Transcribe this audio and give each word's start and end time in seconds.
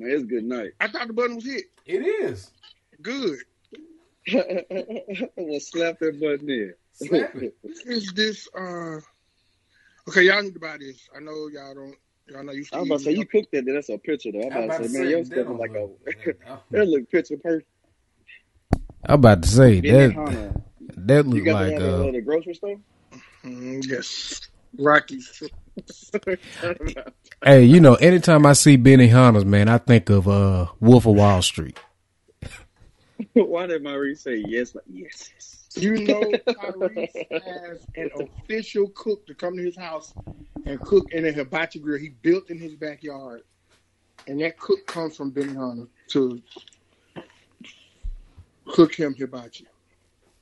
Man, 0.00 0.10
it's 0.12 0.24
good 0.24 0.44
night. 0.44 0.70
I 0.80 0.88
thought 0.88 1.08
the 1.08 1.12
button 1.12 1.36
was 1.36 1.44
hit. 1.44 1.66
It 1.84 1.98
is. 1.98 2.50
Good. 3.02 3.38
I'm 4.32 5.46
gonna 5.46 5.60
slap 5.60 5.98
that 5.98 6.18
button 6.18 6.48
in. 6.48 6.72
Slap 6.94 7.34
it. 7.34 7.54
Is 7.84 8.10
this 8.14 8.48
uh 8.56 9.00
okay, 10.08 10.22
y'all 10.22 10.42
need 10.42 10.54
to 10.54 10.60
buy 10.60 10.78
this. 10.78 11.06
I 11.14 11.20
know 11.20 11.48
y'all 11.52 11.74
don't 11.74 11.94
y'all 12.28 12.42
not 12.42 12.54
used 12.54 12.72
to 12.72 12.78
I 12.78 12.80
was 12.80 12.88
about 12.88 12.98
to 12.98 13.04
say 13.04 13.10
eating 13.10 13.20
you 13.20 13.26
cooked 13.26 13.52
that. 13.52 13.66
That's 13.66 13.90
a 13.90 13.98
picture 13.98 14.32
though. 14.32 14.40
I'm 14.40 14.56
I'm 14.56 14.64
about 14.64 14.78
to 14.78 14.88
say, 14.88 14.98
man, 14.98 15.02
say, 15.02 15.10
your 15.10 15.18
that 15.18 15.26
stuff 15.26 15.46
is 15.48 15.58
like 15.58 15.74
a 15.74 15.88
that 16.70 16.86
look 16.86 17.10
picture 17.10 17.36
perfect. 17.36 17.68
I'm 19.04 19.14
about 19.16 19.42
to 19.42 19.48
say 19.48 19.80
that 19.80 20.12
Hanna. 20.14 20.54
that 20.80 21.26
You 21.26 21.44
look 21.44 21.52
like 21.52 21.76
that 21.76 21.94
uh 21.94 22.10
the 22.10 22.22
grocery 22.22 22.54
store? 22.54 22.76
Mm, 23.44 23.86
yes. 23.86 24.48
Rockies. 24.78 25.42
hey, 27.44 27.64
you 27.64 27.80
know, 27.80 27.94
anytime 27.94 28.46
I 28.46 28.52
see 28.54 28.76
Benihana's, 28.76 29.44
man, 29.44 29.68
I 29.68 29.78
think 29.78 30.10
of 30.10 30.28
uh 30.28 30.66
Wolf 30.80 31.06
of 31.06 31.16
Wall 31.16 31.42
Street. 31.42 31.78
Why 33.34 33.66
did 33.66 33.82
Maurice 33.82 34.22
say 34.22 34.42
yes? 34.46 34.74
Like, 34.74 34.84
yes, 34.88 35.30
yes. 35.34 35.60
You 35.76 35.98
know 36.04 36.20
Tyrese 36.20 37.26
has 37.30 37.86
an 37.94 38.10
official 38.18 38.88
cook 38.88 39.26
to 39.26 39.34
come 39.34 39.56
to 39.56 39.62
his 39.62 39.76
house 39.76 40.12
and 40.66 40.80
cook 40.80 41.12
in 41.12 41.26
a 41.26 41.32
hibachi 41.32 41.78
grill 41.78 41.98
he 41.98 42.08
built 42.08 42.50
in 42.50 42.58
his 42.58 42.74
backyard. 42.74 43.42
And 44.26 44.40
that 44.40 44.58
cook 44.58 44.86
comes 44.86 45.16
from 45.16 45.32
Benihana 45.32 45.86
to 46.08 46.42
cook 48.66 48.94
him 48.94 49.14
hibachi. 49.14 49.66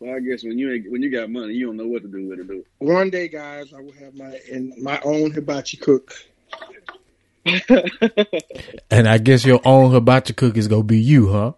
Well, 0.00 0.14
I 0.14 0.20
guess 0.20 0.44
when 0.44 0.58
you 0.58 0.72
ain't, 0.72 0.90
when 0.90 1.02
you 1.02 1.10
got 1.10 1.28
money, 1.28 1.54
you 1.54 1.66
don't 1.66 1.76
know 1.76 1.88
what 1.88 2.02
to 2.02 2.08
do 2.08 2.28
with 2.28 2.38
it. 2.38 2.46
Do 2.46 2.64
One 2.78 3.10
day, 3.10 3.28
guys, 3.28 3.72
I 3.72 3.80
will 3.80 3.92
have 3.92 4.14
my 4.14 4.38
in 4.48 4.72
my 4.80 5.00
own 5.02 5.32
hibachi 5.32 5.76
cook. 5.76 6.12
And 8.90 9.06
I 9.06 9.18
guess 9.18 9.44
your 9.44 9.60
own 9.64 9.92
hibachi 9.92 10.32
cook 10.32 10.56
is 10.56 10.66
gonna 10.66 10.82
be 10.82 10.98
you, 10.98 11.30
huh? 11.30 11.52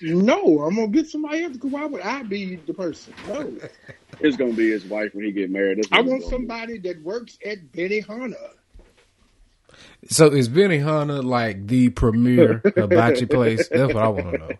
No, 0.00 0.60
I'm 0.60 0.76
gonna 0.76 0.88
get 0.88 1.08
somebody 1.08 1.42
else. 1.42 1.56
Cause 1.56 1.70
why 1.70 1.84
would 1.86 2.02
I 2.02 2.22
be 2.22 2.56
the 2.56 2.74
person? 2.74 3.12
No, 3.26 3.52
it's 4.20 4.36
gonna 4.36 4.52
be 4.52 4.70
his 4.70 4.84
wife 4.84 5.14
when 5.14 5.24
he 5.24 5.32
get 5.32 5.50
married. 5.50 5.84
I 5.90 6.00
want 6.00 6.22
it's 6.22 6.24
gonna 6.26 6.36
somebody 6.36 6.78
that 6.78 7.02
works 7.02 7.38
at 7.44 7.72
Benihana. 7.72 8.34
So 10.08 10.26
is 10.28 10.48
Benihana 10.48 11.24
like 11.24 11.66
the 11.66 11.90
premier 11.90 12.60
hibachi 12.64 13.26
place? 13.26 13.68
That's 13.72 13.94
what 13.94 14.02
I 14.02 14.08
want 14.08 14.32
to 14.32 14.38
know. 14.38 14.50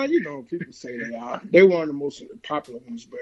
Uh, 0.00 0.02
you 0.08 0.20
know, 0.20 0.42
people 0.42 0.72
say 0.72 0.96
they 0.98 1.14
are. 1.16 1.40
They're 1.44 1.66
one 1.66 1.82
of 1.82 1.88
the 1.88 1.94
most 1.94 2.22
popular 2.42 2.80
ones, 2.80 3.04
but 3.04 3.20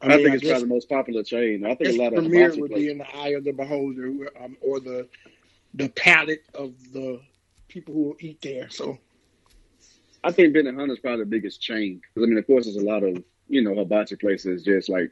I, 0.00 0.16
think 0.16 0.34
it's 0.34 0.44
probably 0.44 0.60
the 0.62 0.66
most 0.74 0.88
popular 0.88 1.22
chain. 1.22 1.64
I 1.64 1.74
think 1.74 1.90
Guess 1.90 1.94
a 1.94 1.98
lot 2.02 2.12
of 2.14 2.18
premiere 2.20 2.44
hibachi 2.50 2.60
would 2.60 2.74
be 2.74 2.90
in 2.90 2.98
the 2.98 3.16
eye 3.16 3.28
of 3.30 3.44
the 3.44 3.52
beholder, 3.52 4.30
um, 4.42 4.56
or 4.60 4.80
the 4.80 5.08
the 5.74 5.88
palate 5.90 6.42
of 6.54 6.72
the 6.92 7.20
people 7.68 7.94
who 7.94 8.02
will 8.04 8.16
eat 8.20 8.40
there. 8.42 8.68
So 8.70 8.98
I 10.24 10.32
think 10.32 10.54
Benihana's 10.54 10.98
probably 10.98 11.20
the 11.24 11.30
biggest 11.30 11.60
chain. 11.60 12.00
'Cause, 12.14 12.24
I 12.24 12.26
mean, 12.26 12.38
of 12.38 12.46
course, 12.46 12.64
there's 12.64 12.76
a 12.76 12.84
lot 12.84 13.02
of 13.04 13.22
you 13.48 13.62
know 13.62 13.74
hibachi 13.74 14.16
places 14.16 14.62
just 14.64 14.88
like 14.88 15.10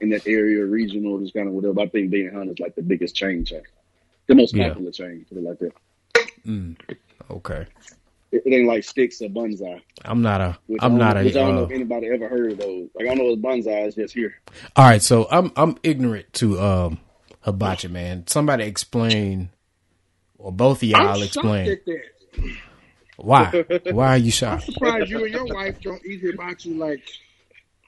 in 0.00 0.10
that 0.10 0.26
area, 0.26 0.64
regional, 0.64 1.18
just 1.20 1.34
kind 1.34 1.48
of 1.48 1.54
whatever. 1.54 1.80
I 1.80 1.86
think 1.86 2.12
Benihana's 2.12 2.58
like 2.60 2.74
the 2.74 2.82
biggest 2.82 3.14
chain 3.14 3.44
chain, 3.44 3.62
the 4.36 4.42
most 4.42 4.54
Yeah. 4.54 4.68
popular 4.70 4.90
chain. 4.92 5.24
Put 5.28 5.38
it 5.38 5.44
like 5.44 5.58
that. 5.60 5.72
Mm, 6.46 6.76
okay, 7.30 7.66
It, 8.32 8.42
it 8.46 8.52
ain't 8.54 8.66
like 8.66 8.82
Stix 8.82 9.20
or 9.22 9.28
bonsai. 9.28 9.80
I'm 10.04 10.22
not 10.22 10.40
a 10.40 10.58
Which 10.66 10.82
I 10.82 10.86
I'm 10.86 10.92
don't 10.92 10.98
not 10.98 11.16
know, 11.16 11.24
which 11.24 11.36
I 11.36 11.40
don't 11.40 11.54
know 11.54 11.62
if 11.62 11.70
Uh, 11.70 11.74
anybody 11.74 12.06
ever 12.08 12.28
heard 12.28 12.52
of 12.52 12.58
those. 12.58 12.88
Like 12.94 13.06
I 13.06 13.14
don't 13.14 13.18
know 13.18 13.32
what 13.34 13.42
bonsai 13.42 13.86
is 13.86 13.94
just 13.94 14.14
here. 14.14 14.34
all 14.76 14.84
right, 14.84 15.02
so 15.02 15.28
I'm 15.30 15.52
I'm 15.56 15.76
ignorant 15.82 16.32
to 16.34 16.60
um 16.60 16.98
hibachi, 17.42 17.88
man. 17.88 18.26
Somebody 18.26 18.64
explain, 18.64 19.50
or 20.38 20.50
both 20.52 20.82
of 20.82 20.88
y'all 20.88 21.16
I'm 21.16 21.22
explain 21.22 21.66
shocked 21.66 21.78
at 21.78 21.84
that. 21.86 22.02
why. 23.16 23.64
Why 23.88 24.08
are 24.08 24.18
you 24.18 24.30
shocked? 24.32 24.52
I'm 24.52 24.58
shocked? 24.60 24.72
surprised 24.74 25.10
you 25.10 25.24
and 25.24 25.32
your 25.34 25.46
wife 25.46 25.80
don't 25.82 26.04
eat 26.04 26.20
hibachi 26.22 26.74
like 26.74 27.02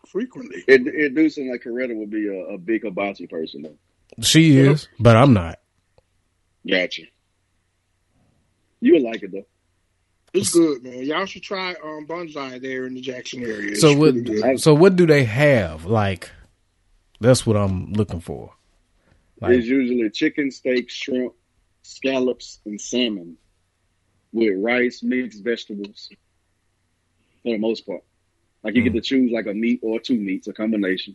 frequently. 0.06 0.62
It, 0.68 0.86
it 0.86 1.14
do 1.14 1.28
seem 1.28 1.50
like 1.50 1.62
Coretta 1.64 1.96
would 1.96 2.10
be 2.10 2.28
a, 2.28 2.54
a 2.54 2.58
big 2.58 2.82
hibachi 2.84 3.26
person 3.26 3.62
though. 3.62 3.78
She 4.22 4.58
is, 4.58 4.86
but 5.00 5.16
I'm 5.16 5.32
not. 5.32 5.58
Gotcha. 6.68 7.02
You 8.80 8.94
would 8.94 9.02
like 9.02 9.22
it 9.22 9.32
though. 9.32 9.46
It's 10.32 10.52
good, 10.52 10.82
man. 10.82 11.04
Y'all 11.04 11.26
should 11.26 11.42
try 11.42 11.70
um 11.82 12.06
bonsai 12.06 12.60
there 12.60 12.86
in 12.86 12.94
the 12.94 13.00
Jackson 13.00 13.42
area. 13.42 13.70
It's 13.72 13.80
So 13.80 13.96
what? 13.96 14.14
pretty. 14.14 14.56
So 14.58 14.74
what 14.74 14.96
do 14.96 15.06
they 15.06 15.24
have? 15.24 15.84
Like, 15.84 16.30
that's 17.20 17.46
what 17.46 17.56
I'm 17.56 17.92
looking 17.92 18.20
for. 18.20 18.52
Like, 19.40 19.52
It's 19.52 19.66
usually 19.66 20.10
chicken, 20.10 20.50
steak, 20.50 20.90
shrimp, 20.90 21.34
scallops, 21.82 22.60
and 22.66 22.80
salmon 22.80 23.36
with 24.32 24.54
rice, 24.58 25.02
mixed 25.02 25.44
vegetables. 25.44 26.10
For 27.42 27.52
the 27.52 27.58
most 27.58 27.86
part, 27.86 28.02
like 28.62 28.74
you 28.74 28.82
get 28.82 28.94
to 28.94 29.00
choose 29.02 29.30
like 29.30 29.46
a 29.46 29.54
meat 29.54 29.80
or 29.82 30.00
two 30.00 30.18
meats, 30.18 30.48
a 30.48 30.52
combination, 30.52 31.14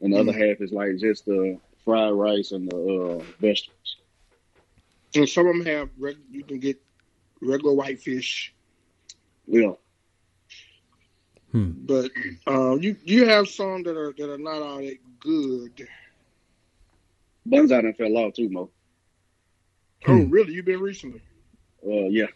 and 0.00 0.12
the 0.12 0.18
other 0.18 0.32
half 0.32 0.60
is 0.60 0.72
like 0.72 0.96
just 0.98 1.24
the 1.24 1.58
fried 1.84 2.12
rice 2.12 2.52
and 2.52 2.70
the 2.70 2.76
uh, 2.76 3.24
vegetables. 3.40 3.77
And 5.14 5.28
some 5.28 5.46
of 5.46 5.56
them 5.56 5.66
have 5.66 5.90
reg- 5.98 6.18
you 6.30 6.44
can 6.44 6.58
get 6.58 6.80
regular 7.40 7.74
whitefish, 7.74 8.54
Yeah, 9.46 9.72
hmm. 11.52 11.70
but 11.76 12.10
uh, 12.46 12.74
you 12.76 12.96
you 13.04 13.26
have 13.26 13.48
some 13.48 13.82
that 13.84 13.96
are 13.96 14.12
that 14.16 14.30
are 14.32 14.38
not 14.38 14.62
all 14.62 14.78
that 14.78 14.98
good. 15.20 15.88
buns 17.46 17.72
out 17.72 17.84
and 17.84 17.96
fell 17.96 18.16
off 18.16 18.34
too, 18.34 18.48
Mo. 18.48 18.70
Oh, 20.06 20.22
Hmm. 20.22 20.24
really? 20.24 20.54
You've 20.54 20.64
been 20.66 20.80
recently? 20.80 21.22
Uh, 21.86 22.08
yeah, 22.10 22.26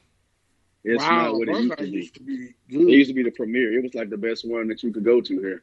it's 0.84 1.10
wow, 1.10 1.10
not 1.10 1.37
what 1.37 1.49
it 1.49 1.56
used 1.59 1.78
to 1.78 1.87
be. 1.87 2.10
used 2.10 2.15
to 2.15 2.21
be 2.22 2.54
It 2.87 2.93
used 2.94 3.10
to 3.10 3.15
be 3.15 3.22
the 3.22 3.31
premier. 3.31 3.72
It 3.78 3.83
was 3.83 3.94
like 3.94 4.10
the 4.10 4.16
best 4.19 4.49
one 4.49 4.69
that 4.69 4.83
you 4.83 4.93
could 4.93 5.04
go 5.04 5.21
to 5.21 5.41
here. 5.41 5.62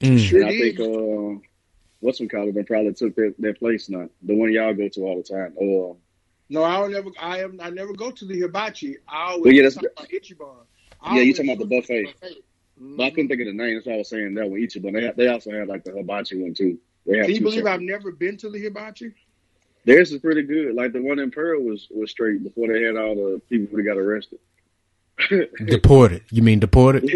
Mm. 0.00 0.16
Sure 0.16 0.42
And 0.42 0.44
I 0.44 0.52
think 0.52 0.78
uh, 0.80 1.40
what's 2.06 2.18
some 2.18 2.28
college 2.28 2.54
probably 2.66 2.92
took 2.94 3.14
their, 3.16 3.32
that 3.40 3.58
place 3.58 3.88
now. 3.90 4.08
The 4.22 4.34
one 4.34 4.52
y'all 4.52 4.72
go 4.72 4.88
to 4.88 5.00
all 5.02 5.16
the 5.16 5.22
time. 5.24 5.52
Uh, 5.60 5.94
No, 6.48 6.62
I 6.62 6.78
don't 6.78 6.92
never. 6.92 7.10
I 7.20 7.40
am. 7.40 7.58
I 7.60 7.70
never 7.70 7.92
go 7.92 8.10
to 8.12 8.24
the 8.24 8.40
hibachi. 8.40 8.96
I 9.08 9.32
always 9.32 9.44
Well, 9.44 9.52
yeah, 9.52 9.62
that's- 9.68 9.76
about 9.76 10.08
Ichiban. 10.08 10.56
I 11.02 11.16
Yeah, 11.16 11.22
you 11.22 11.34
talking 11.34 11.50
about 11.50 11.68
the 11.68 11.74
to 11.74 11.80
buffet. 11.80 12.14
But 12.78 13.02
I 13.04 13.10
couldn't 13.10 13.28
think 13.28 13.40
of 13.40 13.46
the 13.46 13.52
name. 13.52 13.74
That's 13.74 13.86
why 13.86 13.94
I 13.94 13.96
was 13.98 14.08
saying 14.08 14.34
that 14.34 14.48
one. 14.48 14.60
Ichiban. 14.60 14.92
They 14.92 15.24
they 15.24 15.28
also 15.30 15.50
had 15.50 15.66
like 15.68 15.82
the 15.84 15.92
hibachi 15.92 16.40
one 16.40 16.54
too. 16.54 16.78
They 17.06 17.18
have 17.18 17.26
Can 17.26 17.34
you 17.34 17.40
believe 17.40 17.58
separate- 17.58 17.72
I've 17.74 17.80
never 17.82 18.12
been 18.12 18.36
to 18.38 18.50
the 18.50 18.58
hibachi? 18.60 19.12
Theirs 19.84 20.12
is 20.12 20.20
pretty 20.20 20.42
good. 20.42 20.74
Like 20.74 20.92
the 20.92 21.00
one 21.02 21.18
in 21.18 21.30
Pearl 21.30 21.60
was 21.62 21.88
was 21.90 22.10
straight 22.10 22.42
before 22.44 22.68
they 22.68 22.82
had 22.82 22.96
all 22.96 23.14
the 23.14 23.40
people 23.48 23.74
who 23.76 23.82
got 23.82 23.96
arrested. 23.98 24.38
Deported. 25.64 26.22
You 26.30 26.42
mean 26.42 26.58
deported? 26.58 27.02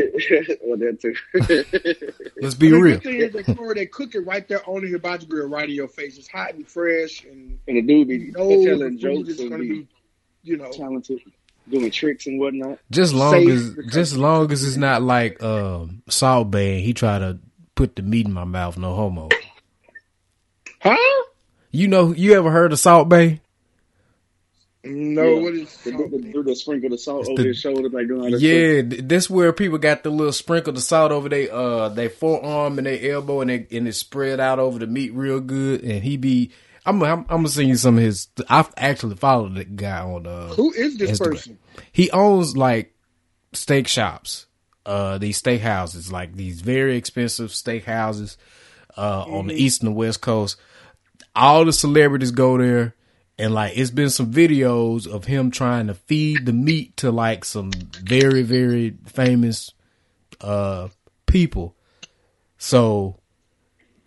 well, 0.63 0.79
that 0.79 1.01
too. 1.01 1.15
Let's 2.41 2.55
be 2.55 2.71
the 2.71 2.77
real. 2.81 2.95
good 2.99 3.03
thing 3.03 3.21
is 3.21 3.33
they, 3.33 3.55
Corey, 3.55 3.75
they 3.75 3.87
cook 3.87 4.15
it 4.15 4.21
right 4.21 4.47
there 4.49 4.67
on 4.69 4.83
the 4.83 4.89
hibachi 4.91 5.27
grill, 5.27 5.49
right 5.49 5.69
in 5.69 5.75
your 5.75 5.89
face. 5.89 6.17
It's 6.17 6.27
hot 6.29 6.55
and 6.55 6.67
fresh, 6.67 7.25
and 7.25 7.59
and 7.69 7.77
the 7.77 7.83
dude 7.83 8.09
be 8.09 8.17
you 8.17 8.33
know 8.33 8.65
telling 8.65 8.99
jokes 8.99 9.39
and 9.41 9.51
to 9.51 9.59
be 9.59 9.69
be, 9.69 9.89
you 10.43 10.57
know, 10.57 10.71
talented, 10.73 11.21
doing 11.69 11.91
tricks 11.91 12.27
and 12.27 12.41
whatnot. 12.41 12.79
Just 12.91 13.13
long 13.13 13.33
safe 13.33 13.49
as 13.51 13.71
because- 13.71 13.93
just 13.93 14.17
long 14.17 14.51
as 14.51 14.65
it's 14.65 14.77
not 14.79 15.03
like 15.03 15.43
um, 15.43 16.03
Salt 16.09 16.51
Bae 16.51 16.59
and 16.61 16.81
he 16.81 16.95
try 16.95 17.19
to 17.19 17.39
put 17.75 17.97
the 17.97 18.03
meat 18.03 18.25
in 18.27 18.33
my 18.33 18.45
mouth. 18.45 18.79
No 18.79 18.95
homo. 18.95 19.29
huh? 20.81 20.97
You 21.71 21.87
know, 21.87 22.13
you 22.15 22.33
ever 22.33 22.51
heard 22.51 22.73
of 22.73 22.79
Salt 22.79 23.09
Bae? 23.11 23.41
No, 24.83 25.35
Yeah. 25.35 25.41
what 25.43 25.55
is? 25.55 25.77
The, 25.85 25.91
the, 25.91 26.09
the 26.19 26.33
dude 26.33 26.57
sprinkle 26.57 26.89
the 26.91 26.97
salt 26.99 27.29
over 27.29 27.43
the- 27.43 27.49
his 27.49 27.59
shoulder, 27.59 27.89
like 27.91 28.09
doing 28.09 28.23
all. 28.35 28.41
Yeah, 28.41 28.81
th- 28.83 29.03
this 29.05 29.29
where 29.29 29.53
people 29.53 29.77
got 29.79 30.03
the 30.03 30.11
little 30.11 30.33
sprinkle 30.33 30.73
the 30.73 30.81
salt 30.81 31.13
over 31.13 31.29
they 31.29 31.51
uh 31.51 31.91
they 31.91 32.09
forearm 32.09 32.79
and 32.79 32.87
their 32.87 33.13
elbow 33.13 33.43
and 33.43 33.51
they 33.51 33.67
and 33.77 33.87
it 33.87 33.93
spread 33.95 34.41
out 34.41 34.59
over 34.59 34.79
the 34.79 34.87
meat 34.87 35.13
real 35.15 35.41
good. 35.41 35.83
And 35.83 36.03
he 36.03 36.17
be 36.17 36.53
I'm 36.87 37.03
I'm, 37.03 37.21
I'm 37.21 37.27
gonna 37.29 37.49
send 37.49 37.69
you 37.69 37.77
some 37.77 37.99
of 37.99 38.03
his. 38.05 38.29
I've 38.49 38.73
actually 38.79 39.17
followed 39.17 39.55
the 39.55 39.65
guy 39.65 40.01
on 40.01 40.27
uh 40.27 40.49
Who 40.55 40.73
is 40.73 40.97
this 40.97 41.21
Instagram. 41.21 41.31
person? 41.33 41.59
he 41.93 42.11
owns 42.11 42.57
like 42.57 42.95
steak 43.53 43.87
shops, 43.87 44.47
uh, 44.87 45.19
these 45.19 45.37
steak 45.37 45.61
houses, 45.61 46.11
like 46.11 46.35
these 46.37 46.63
very 46.63 46.97
expensive 46.97 47.53
steak 47.53 47.85
houses, 47.85 48.39
uh, 48.97 49.25
on 49.29 49.49
the 49.49 49.55
east 49.55 49.83
and 49.83 49.89
the 49.89 49.95
west 49.95 50.23
coast. 50.23 50.57
All 51.37 51.65
the 51.67 51.73
celebrities 51.73 52.31
go 52.31 52.57
there, 52.57 52.95
and 53.41 53.55
like 53.55 53.77
it's 53.77 53.91
been 53.91 54.11
some 54.11 54.33
videos 54.33 55.07
of 55.07 55.25
him 55.25 55.51
trying 55.51 55.87
to 55.87 55.95
feed 55.95 56.47
the 56.47 56.53
meat 56.53 56.97
to 56.99 57.11
like 57.11 57.45
some 57.45 57.71
very 57.73 58.43
very 58.43 58.95
famous 59.07 59.73
uh 60.41 60.89
people. 61.27 61.75
So 62.59 63.17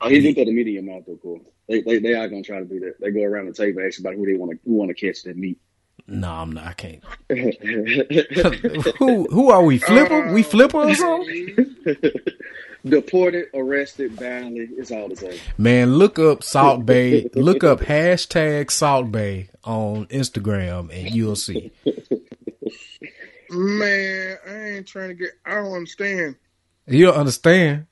Oh, 0.01 0.09
he 0.09 0.19
looked 0.19 0.37
at 0.37 0.47
the 0.47 0.53
media 0.53 0.81
mouth 0.81 1.03
though, 1.07 1.17
cool. 1.21 1.41
They, 1.69 1.81
they 1.81 1.99
they 1.99 2.13
are 2.13 2.27
gonna 2.27 2.43
try 2.43 2.59
to 2.59 2.65
do 2.65 2.79
that. 2.81 2.99
They 2.99 3.11
go 3.11 3.23
around 3.23 3.47
the 3.47 3.53
table 3.53 3.79
and 3.79 3.87
ask 3.87 3.99
about 3.99 4.15
who 4.15 4.25
they 4.25 4.35
want 4.35 4.51
to 4.51 4.59
who 4.65 4.73
want 4.73 4.89
to 4.89 4.95
catch 4.95 5.23
that 5.23 5.37
meat. 5.37 5.57
no, 6.07 6.29
I'm 6.29 6.51
not. 6.51 6.67
I 6.67 6.73
can't. 6.73 7.03
who 8.97 9.25
who 9.25 9.49
are 9.49 9.63
we? 9.63 9.77
Flipper? 9.77 10.33
we 10.33 10.43
flipper 10.43 10.77
or 10.77 10.93
something? 10.95 11.75
Deported, 12.85 13.45
arrested, 13.53 14.17
boundly. 14.17 14.67
It's 14.77 14.91
all 14.91 15.07
the 15.07 15.15
same. 15.15 15.39
Man, 15.57 15.93
look 15.95 16.19
up 16.19 16.43
Salt 16.43 16.85
Bae. 16.85 17.29
look 17.33 17.63
up 17.63 17.79
hashtag 17.81 18.69
Salt 18.71 19.11
Bae 19.11 19.47
on 19.63 20.05
Instagram, 20.07 20.89
and 20.91 21.15
you'll 21.15 21.37
see. 21.37 21.71
Man, 23.49 24.37
I 24.47 24.69
ain't 24.71 24.87
trying 24.87 25.09
to 25.09 25.13
get. 25.13 25.31
I 25.45 25.55
don't 25.55 25.73
understand. 25.73 26.35
You 26.87 27.05
don't 27.05 27.15
understand. 27.17 27.85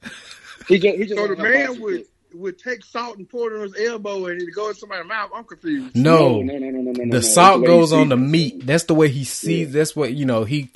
He 0.68 0.80
just, 0.80 0.98
he 0.98 1.06
just 1.06 1.16
So 1.16 1.28
the 1.28 1.36
man 1.42 1.80
would 1.82 1.98
shit. 2.00 2.08
would 2.34 2.58
take 2.60 2.84
salt 2.84 3.18
and 3.18 3.30
pour 3.30 3.52
it 3.54 3.58
on 3.58 3.64
his 3.74 3.88
elbow 3.90 4.26
and 4.28 4.42
it 4.42 4.50
go 4.56 4.70
in 4.70 4.76
somebody's 4.76 5.08
mouth. 5.08 5.30
I'm 5.34 5.44
confused. 5.44 5.96
No, 5.96 6.42
no, 6.42 6.58
no, 6.58 6.58
no, 6.58 6.70
no, 6.70 6.82
no, 6.82 6.92
no, 6.92 6.94
the 6.94 7.06
no. 7.06 7.20
salt 7.22 7.62
the 7.62 7.68
goes 7.68 7.94
on 7.94 8.10
the 8.10 8.18
meat. 8.18 8.66
That's 8.66 8.86
the 8.86 8.96
way 8.96 9.08
he 9.10 9.24
sees. 9.24 9.72
That's 9.72 9.96
what 9.96 10.14
you 10.14 10.26
know. 10.26 10.44
He 10.44 10.72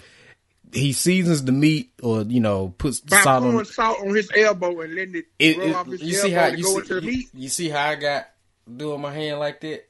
he 0.76 0.94
seasons 0.94 1.44
the 1.44 1.52
meat, 1.52 1.92
or 2.04 2.22
you 2.24 2.40
know, 2.40 2.74
puts 2.78 3.00
the 3.02 3.12
By 3.12 3.22
salt 3.22 3.44
on. 3.44 3.66
salt 3.66 4.00
on 4.02 4.14
his 4.16 4.30
elbow 4.36 4.82
and 4.82 4.94
letting 4.94 5.16
it, 5.16 5.26
It, 5.40 5.58
roll 5.58 5.70
it- 5.70 5.76
off 5.76 5.88
his 5.88 6.02
you 6.02 6.16
elbow 6.18 6.28
see 6.28 6.34
how 6.34 6.48
you 6.48 6.64
go 6.64 6.70
see, 6.70 6.78
into 6.78 6.94
the 6.96 7.02
you, 7.02 7.08
meat. 7.08 7.28
you 7.34 7.50
see 7.50 7.70
how 7.70 7.90
I 7.90 7.96
got 7.96 8.28
doing 8.78 9.02
my 9.02 9.14
hand 9.14 9.40
like 9.40 9.62
that. 9.62 9.88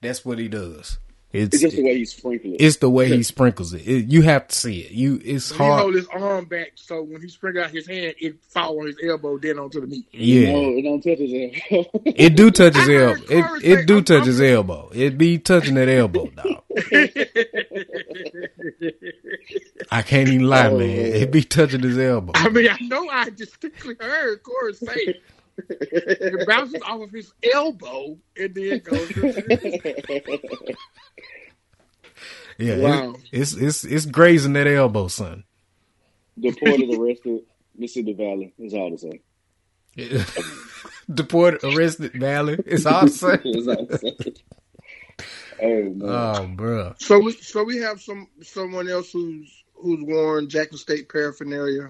That's 0.00 0.24
what 0.24 0.38
he 0.38 0.48
does. 0.48 0.98
It's 1.36 1.52
It's 1.54 1.62
just 1.62 1.74
the 1.76 1.82
way 1.82 1.98
he 1.98 2.04
sprinkles 2.04 2.54
it. 2.54 2.60
it's 2.60 2.76
the 2.76 2.88
way 2.88 3.08
he 3.08 3.24
sprinkles 3.24 3.74
it. 3.74 3.82
It- 3.88 4.06
You 4.06 4.22
have 4.22 4.46
to 4.46 4.54
see 4.54 4.82
it. 4.82 4.92
You 4.92 5.20
it's 5.24 5.50
He 5.50 5.56
hard. 5.58 5.80
hold 5.80 5.94
his 5.96 6.06
arm 6.06 6.44
back 6.44 6.70
so 6.76 7.02
when 7.02 7.20
he 7.20 7.26
sprinkle 7.28 7.64
out 7.64 7.72
his 7.72 7.88
hand, 7.88 8.14
it 8.20 8.36
fall 8.50 8.78
on 8.80 8.86
his 8.86 8.94
elbow, 9.04 9.36
then 9.38 9.58
onto 9.58 9.80
the 9.80 9.88
meat. 9.88 10.06
Yeah, 10.12 10.52
No, 10.52 10.60
it 10.76 10.82
don't 10.82 11.02
touch 11.02 11.18
his 11.18 11.32
elbow. 11.32 12.02
it 12.06 12.36
do 12.36 12.50
touch 12.52 12.76
his 12.76 12.88
elbow. 12.88 13.20
It 13.28 13.42
Corey 13.46 13.60
it 13.64 13.78
say- 13.80 13.84
do 13.84 13.94
I'm- 13.94 14.04
touch 14.04 14.16
I'm- 14.18 14.26
his 14.26 14.40
elbow. 14.40 14.90
It 14.94 15.18
be 15.18 15.38
touching 15.38 15.74
that 15.74 15.88
elbow, 15.88 16.26
dog. 16.28 16.62
I 19.90 20.02
can't 20.02 20.28
even 20.28 20.46
lie, 20.46 20.68
Oh, 20.68 20.78
man. 20.78 20.88
man. 20.88 20.96
It 21.14 21.30
be 21.32 21.40
oh. 21.40 21.42
touching 21.42 21.80
his 21.82 21.98
elbow. 21.98 22.32
I 22.34 22.48
mean, 22.48 22.68
I 22.68 22.78
know 22.82 23.08
I 23.08 23.30
distinctly 23.30 23.96
heard 24.00 24.42
Corey 24.42 24.74
say 24.74 25.20
it 25.58 26.46
bounces 26.46 26.82
off 26.82 27.02
of 27.02 27.10
his 27.10 27.32
elbow 27.52 28.18
and 28.36 28.54
then 28.54 28.80
goes. 28.80 29.08
To 29.08 29.32
Yeah, 32.58 32.76
Wow. 32.78 33.14
it- 33.14 33.20
it's 33.32 33.54
it's 33.54 33.84
it's 33.84 34.06
grazing 34.06 34.52
that 34.54 34.66
elbow, 34.68 35.08
son. 35.08 35.44
Deported, 36.38 36.94
arrested, 36.98 37.42
Mississippi 37.76 38.12
Valley. 38.12 38.54
It's 38.58 38.74
all 38.74 38.90
the 38.90 38.98
same. 38.98 39.20
Deported, 41.14 41.62
arrested, 41.64 42.12
Valley. 42.14 42.58
It's 42.66 42.86
all 42.86 43.06
the 43.06 43.10
same. 43.12 43.40
It's 43.44 43.68
all 43.68 43.86
the 43.86 43.98
same. 43.98 44.34
Oh 45.62 45.82
man. 45.94 46.00
Oh, 46.02 46.46
bro. 46.54 46.94
so 46.98 47.18
we 47.20 47.32
so 47.32 47.62
we 47.64 47.78
have 47.78 48.00
some 48.00 48.28
someone 48.42 48.88
else 48.88 49.12
who's 49.12 49.64
who's 49.74 50.00
worn 50.02 50.48
Jackson 50.48 50.78
State 50.78 51.08
paraphernalia. 51.08 51.88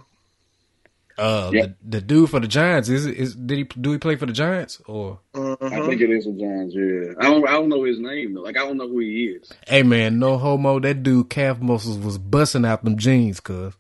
Uh, 1.17 1.51
Yep. 1.53 1.77
the, 1.83 1.99
the 1.99 2.01
dude 2.01 2.31
for 2.31 2.41
the 2.41 2.49
Giants 2.49 2.89
is 2.89 3.07
it 3.07 3.17
is 3.17 3.37
did 3.37 3.59
he 3.59 3.65
do 3.65 3.93
he 3.93 3.99
play 3.99 4.17
for 4.17 4.27
the 4.27 4.33
Giants 4.33 4.81
or? 4.87 5.21
Uh-huh. 5.33 5.57
I 5.63 5.87
think 5.87 6.01
it 6.01 6.11
is 6.11 6.25
the 6.25 6.33
Giants. 6.33 6.75
Yeah, 6.75 7.15
I 7.21 7.31
don't. 7.31 7.47
I 7.49 7.53
don't 7.53 7.69
know 7.69 7.85
his 7.85 8.01
name 8.01 8.35
though. 8.35 8.41
Like 8.43 8.57
I 8.57 8.61
don't 8.61 8.77
know 8.77 8.89
who 8.89 8.99
he 8.99 9.27
is. 9.27 9.53
Hey 9.67 9.83
man, 9.85 10.19
no 10.19 10.39
homo. 10.39 10.81
That 10.81 11.03
dude 11.05 11.31
calf 11.31 11.61
muscles 11.61 11.99
was 11.99 12.19
busting 12.19 12.65
out 12.65 12.83
them 12.85 12.99
jeans, 12.99 13.39
cuz. 13.41 13.75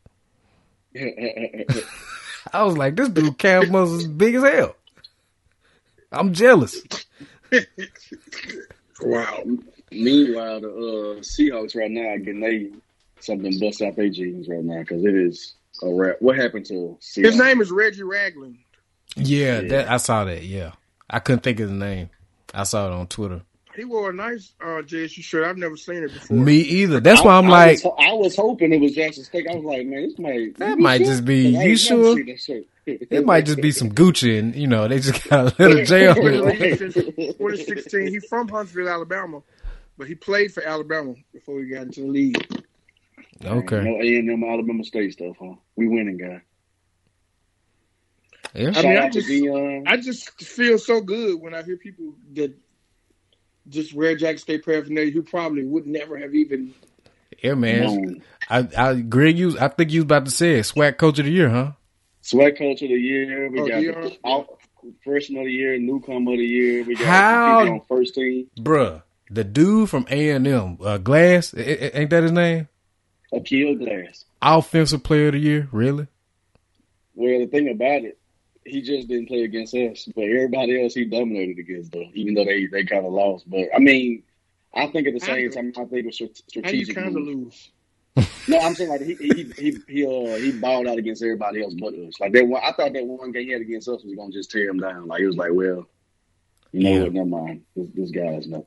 I 2.52 2.62
was 2.62 2.76
like, 2.76 2.94
this 2.94 3.08
dude 3.08 3.36
calf 3.38 3.68
muscles 3.68 4.06
big 4.06 4.36
as 4.36 4.42
hell. 4.44 4.76
I'm 6.12 6.32
jealous. 6.32 6.80
wow. 9.02 9.42
Meanwhile, 9.90 10.60
the 10.60 10.68
uh, 10.68 11.20
Seahawks 11.20 11.74
right 11.76 11.90
now 11.90 12.10
are 12.10 12.18
getting 12.18 12.40
they 12.40 12.70
something 13.20 13.58
bust 13.58 13.82
out 13.82 13.96
their 13.96 14.08
jeans 14.08 14.48
right 14.48 14.62
now 14.64 14.80
because 14.80 15.04
it 15.04 15.14
is 15.14 15.54
a 15.82 15.92
wrap. 15.92 16.16
What 16.20 16.36
happened 16.36 16.66
to 16.66 16.98
Seahawks? 17.00 17.24
His 17.24 17.36
name 17.36 17.60
is 17.60 17.70
Reggie 17.70 18.02
Ragland. 18.02 18.58
Yeah, 19.16 19.60
Yeah. 19.60 19.68
that 19.68 19.90
I 19.90 19.96
saw 19.98 20.24
that. 20.24 20.42
Yeah, 20.44 20.72
I 21.10 21.18
couldn't 21.20 21.42
think 21.42 21.60
of 21.60 21.68
the 21.68 21.74
name. 21.74 22.10
I 22.52 22.62
saw 22.64 22.86
it 22.88 22.92
on 22.92 23.06
Twitter. 23.08 23.42
He 23.76 23.84
wore 23.84 24.10
a 24.10 24.12
nice 24.12 24.52
uh, 24.60 24.82
JSU 24.82 25.20
shirt. 25.22 25.44
I've 25.44 25.56
never 25.58 25.76
seen 25.76 26.04
it 26.04 26.12
before. 26.12 26.36
Me 26.36 26.58
either. 26.58 27.00
That's 27.00 27.20
I- 27.22 27.24
why 27.24 27.38
I'm 27.38 27.46
I 27.46 27.48
like, 27.48 27.84
was, 27.84 27.92
I 27.98 28.12
was 28.12 28.36
hoping 28.36 28.72
it 28.72 28.80
was 28.80 28.92
Jackson 28.94 29.24
State. 29.24 29.48
I 29.50 29.54
was 29.56 29.64
like, 29.64 29.84
man, 29.86 30.02
this 30.08 30.18
might 30.18 30.56
That 30.58 30.78
might 30.78 30.98
sure? 30.98 31.06
just 31.08 31.24
be- 31.24 31.48
you 31.48 31.76
sure? 31.76 32.16
seen 32.16 32.26
that 32.26 32.40
shirt. 32.40 32.64
it 32.86 33.24
might 33.24 33.46
just 33.46 33.60
be 33.60 33.72
some 33.72 33.90
Gucci, 33.90 34.38
and 34.38 34.54
you 34.54 34.66
know, 34.68 34.86
they 34.86 35.00
just 35.00 35.28
got 35.28 35.58
a 35.58 35.62
little 35.62 35.84
J 35.84 36.06
on 36.06 36.18
it. 36.18 36.40
Right. 36.44 36.78
2016. 36.78 38.06
He's 38.08 38.26
from 38.26 38.46
Huntsville, 38.48 38.88
Alabama, 38.88 39.42
but 39.98 40.06
he 40.06 40.14
played 40.14 40.52
for 40.52 40.62
Alabama 40.62 41.14
before 41.32 41.60
he 41.60 41.66
got 41.70 41.82
into 41.82 42.02
the 42.02 42.06
league. 42.08 42.63
Okay, 43.44 43.82
No 43.82 43.96
A 44.02 44.16
and 44.18 44.30
M 44.30 44.44
Alabama 44.44 44.84
State 44.84 45.12
stuff, 45.14 45.36
huh? 45.40 45.54
We 45.76 45.88
winning, 45.88 46.16
guy. 46.18 46.42
yeah. 48.54 48.72
I 48.74 48.82
mean, 48.82 48.98
I 48.98 49.08
just- 49.08 49.30
I 49.86 49.96
just 49.96 50.42
feel 50.42 50.78
so 50.78 51.00
good 51.00 51.40
when 51.40 51.54
I 51.54 51.62
hear 51.62 51.76
people 51.76 52.14
that 52.34 52.54
just 53.68 53.94
wear 53.94 54.14
Jackson 54.16 54.38
State 54.38 54.64
paraphernalia 54.64 55.10
who 55.12 55.22
probably 55.22 55.64
would 55.64 55.86
never 55.86 56.16
have 56.18 56.34
even. 56.34 56.74
Yeah, 57.42 57.54
man. 57.54 57.82
known. 57.82 58.22
I, 58.48 58.68
I, 58.76 58.94
Greg, 59.00 59.38
you, 59.38 59.58
I 59.58 59.68
think 59.68 59.90
you 59.90 60.00
was 60.00 60.04
about 60.04 60.24
to 60.26 60.30
say 60.30 60.58
it. 60.58 60.62
SWAC 60.66 60.96
coach 60.98 61.18
of 61.18 61.24
the 61.24 61.32
year, 61.32 61.48
huh? 61.48 61.72
Sweat 62.20 62.56
coach 62.56 62.80
of 62.82 62.88
the 62.88 62.94
year. 62.94 63.50
We 63.50 63.60
Oh, 63.60 63.66
got 63.68 63.82
Deion? 63.82 64.46
the 64.82 64.92
freshman 65.04 65.40
of 65.40 65.46
the 65.46 65.52
year, 65.52 65.78
newcomer 65.78 66.32
of 66.32 66.38
the 66.38 66.44
year. 66.44 66.84
We 66.84 66.94
got 66.94 67.04
How- 67.04 67.66
on 67.66 67.80
first 67.88 68.14
team. 68.14 68.48
Bruh, 68.58 69.02
the 69.30 69.44
dude 69.44 69.90
from 69.90 70.06
A 70.10 70.30
and 70.30 70.46
M, 70.46 70.78
uh, 70.82 70.96
Glass, 70.98 71.52
a- 71.52 71.58
a- 71.96 72.00
ain't 72.00 72.10
that 72.10 72.22
his 72.22 72.32
name? 72.32 72.68
Aqeel 73.34 73.78
Glass. 73.78 74.24
Offensive 74.42 75.02
player 75.02 75.28
of 75.28 75.32
the 75.32 75.38
year, 75.40 75.68
really? 75.72 76.06
Well, 77.14 77.38
the 77.40 77.46
thing 77.46 77.68
about 77.70 78.02
it, 78.04 78.18
he 78.66 78.82
just 78.82 79.08
didn't 79.08 79.26
play 79.28 79.42
against 79.44 79.74
us, 79.74 80.08
but 80.14 80.22
everybody 80.24 80.82
else 80.82 80.94
he 80.94 81.04
dominated 81.04 81.58
against, 81.58 81.92
though. 81.92 82.08
Even 82.14 82.34
though 82.34 82.44
they 82.44 82.66
they 82.66 82.84
kind 82.84 83.06
of 83.06 83.12
lost, 83.12 83.48
but 83.48 83.68
I 83.74 83.78
mean, 83.78 84.22
I 84.74 84.86
think 84.88 85.06
at 85.06 85.14
the 85.14 85.20
same 85.20 85.50
time, 85.50 85.72
I 85.76 85.84
think 85.84 85.92
it 85.92 86.06
was 86.06 86.14
strate- 86.16 86.42
strategic. 86.48 86.94
kind 86.96 87.08
of 87.16 87.22
lose? 87.22 87.70
No, 88.46 88.58
I'm 88.58 88.74
saying 88.74 88.90
like 88.90 89.00
he 89.00 89.14
he 89.14 89.52
he 89.56 89.78
he, 89.88 90.06
uh, 90.06 90.36
he 90.36 90.52
balled 90.52 90.86
out 90.86 90.98
against 90.98 91.22
everybody 91.22 91.62
else 91.62 91.74
but 91.80 91.94
us. 91.94 92.20
Like 92.20 92.32
that 92.32 92.46
one, 92.46 92.60
I 92.62 92.72
thought 92.72 92.92
that 92.92 93.06
one 93.06 93.32
game 93.32 93.46
he 93.46 93.52
had 93.52 93.62
against 93.62 93.88
us 93.88 94.04
was 94.04 94.14
gonna 94.14 94.30
just 94.32 94.50
tear 94.50 94.68
him 94.68 94.78
down. 94.78 95.06
Like 95.08 95.20
it 95.22 95.26
was 95.26 95.36
like, 95.36 95.50
well, 95.52 95.88
you 96.70 96.82
know 96.84 96.90
Yeah. 96.92 97.02
what? 97.04 97.12
Never 97.14 97.26
mind. 97.26 97.62
This, 97.74 97.88
this 97.94 98.10
guy 98.10 98.34
is 98.34 98.46
nothing. 98.46 98.66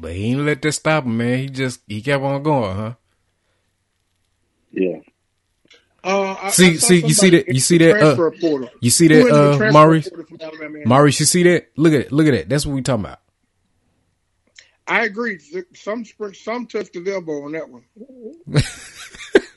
But 0.00 0.12
he 0.12 0.26
ain't 0.32 0.40
let 0.40 0.60
that 0.62 0.72
stop 0.72 1.04
him, 1.04 1.16
man. 1.16 1.38
He 1.38 1.48
just 1.48 1.80
he 1.86 2.02
kept 2.02 2.22
on 2.22 2.42
going, 2.42 2.76
huh? 2.76 2.94
Yeah. 4.72 4.98
Uh, 6.04 6.36
I, 6.40 6.50
See- 6.50 6.66
I 6.72 6.76
see, 6.76 7.00
you 7.06 7.14
see 7.14 7.30
that- 7.30 7.48
you 7.48 7.60
see 7.60 7.78
that, 7.78 8.00
uh. 8.00 8.70
You 8.80 8.90
see 8.90 9.08
that, 9.08 9.28
uh, 9.28 9.72
Maurice? 9.72 10.08
portal 10.08 10.26
from 10.26 10.38
Alabama? 10.40 10.78
Maurice, 10.86 11.18
you 11.18 11.26
see 11.26 11.42
that? 11.44 11.68
Look 11.76 11.92
at 11.94 12.00
it. 12.02 12.12
Look 12.12 12.26
at 12.28 12.32
that. 12.32 12.48
That's 12.48 12.64
what 12.66 12.74
we 12.74 12.82
talking 12.82 13.06
about. 13.06 13.18
I 14.86 15.04
agree. 15.04 15.40
Some 15.74 16.04
spring, 16.04 16.34
some 16.34 16.66
touched 16.66 16.92
the 16.92 17.12
elbow 17.12 17.44
on 17.44 17.52
that 17.52 17.68
one. 17.68 17.82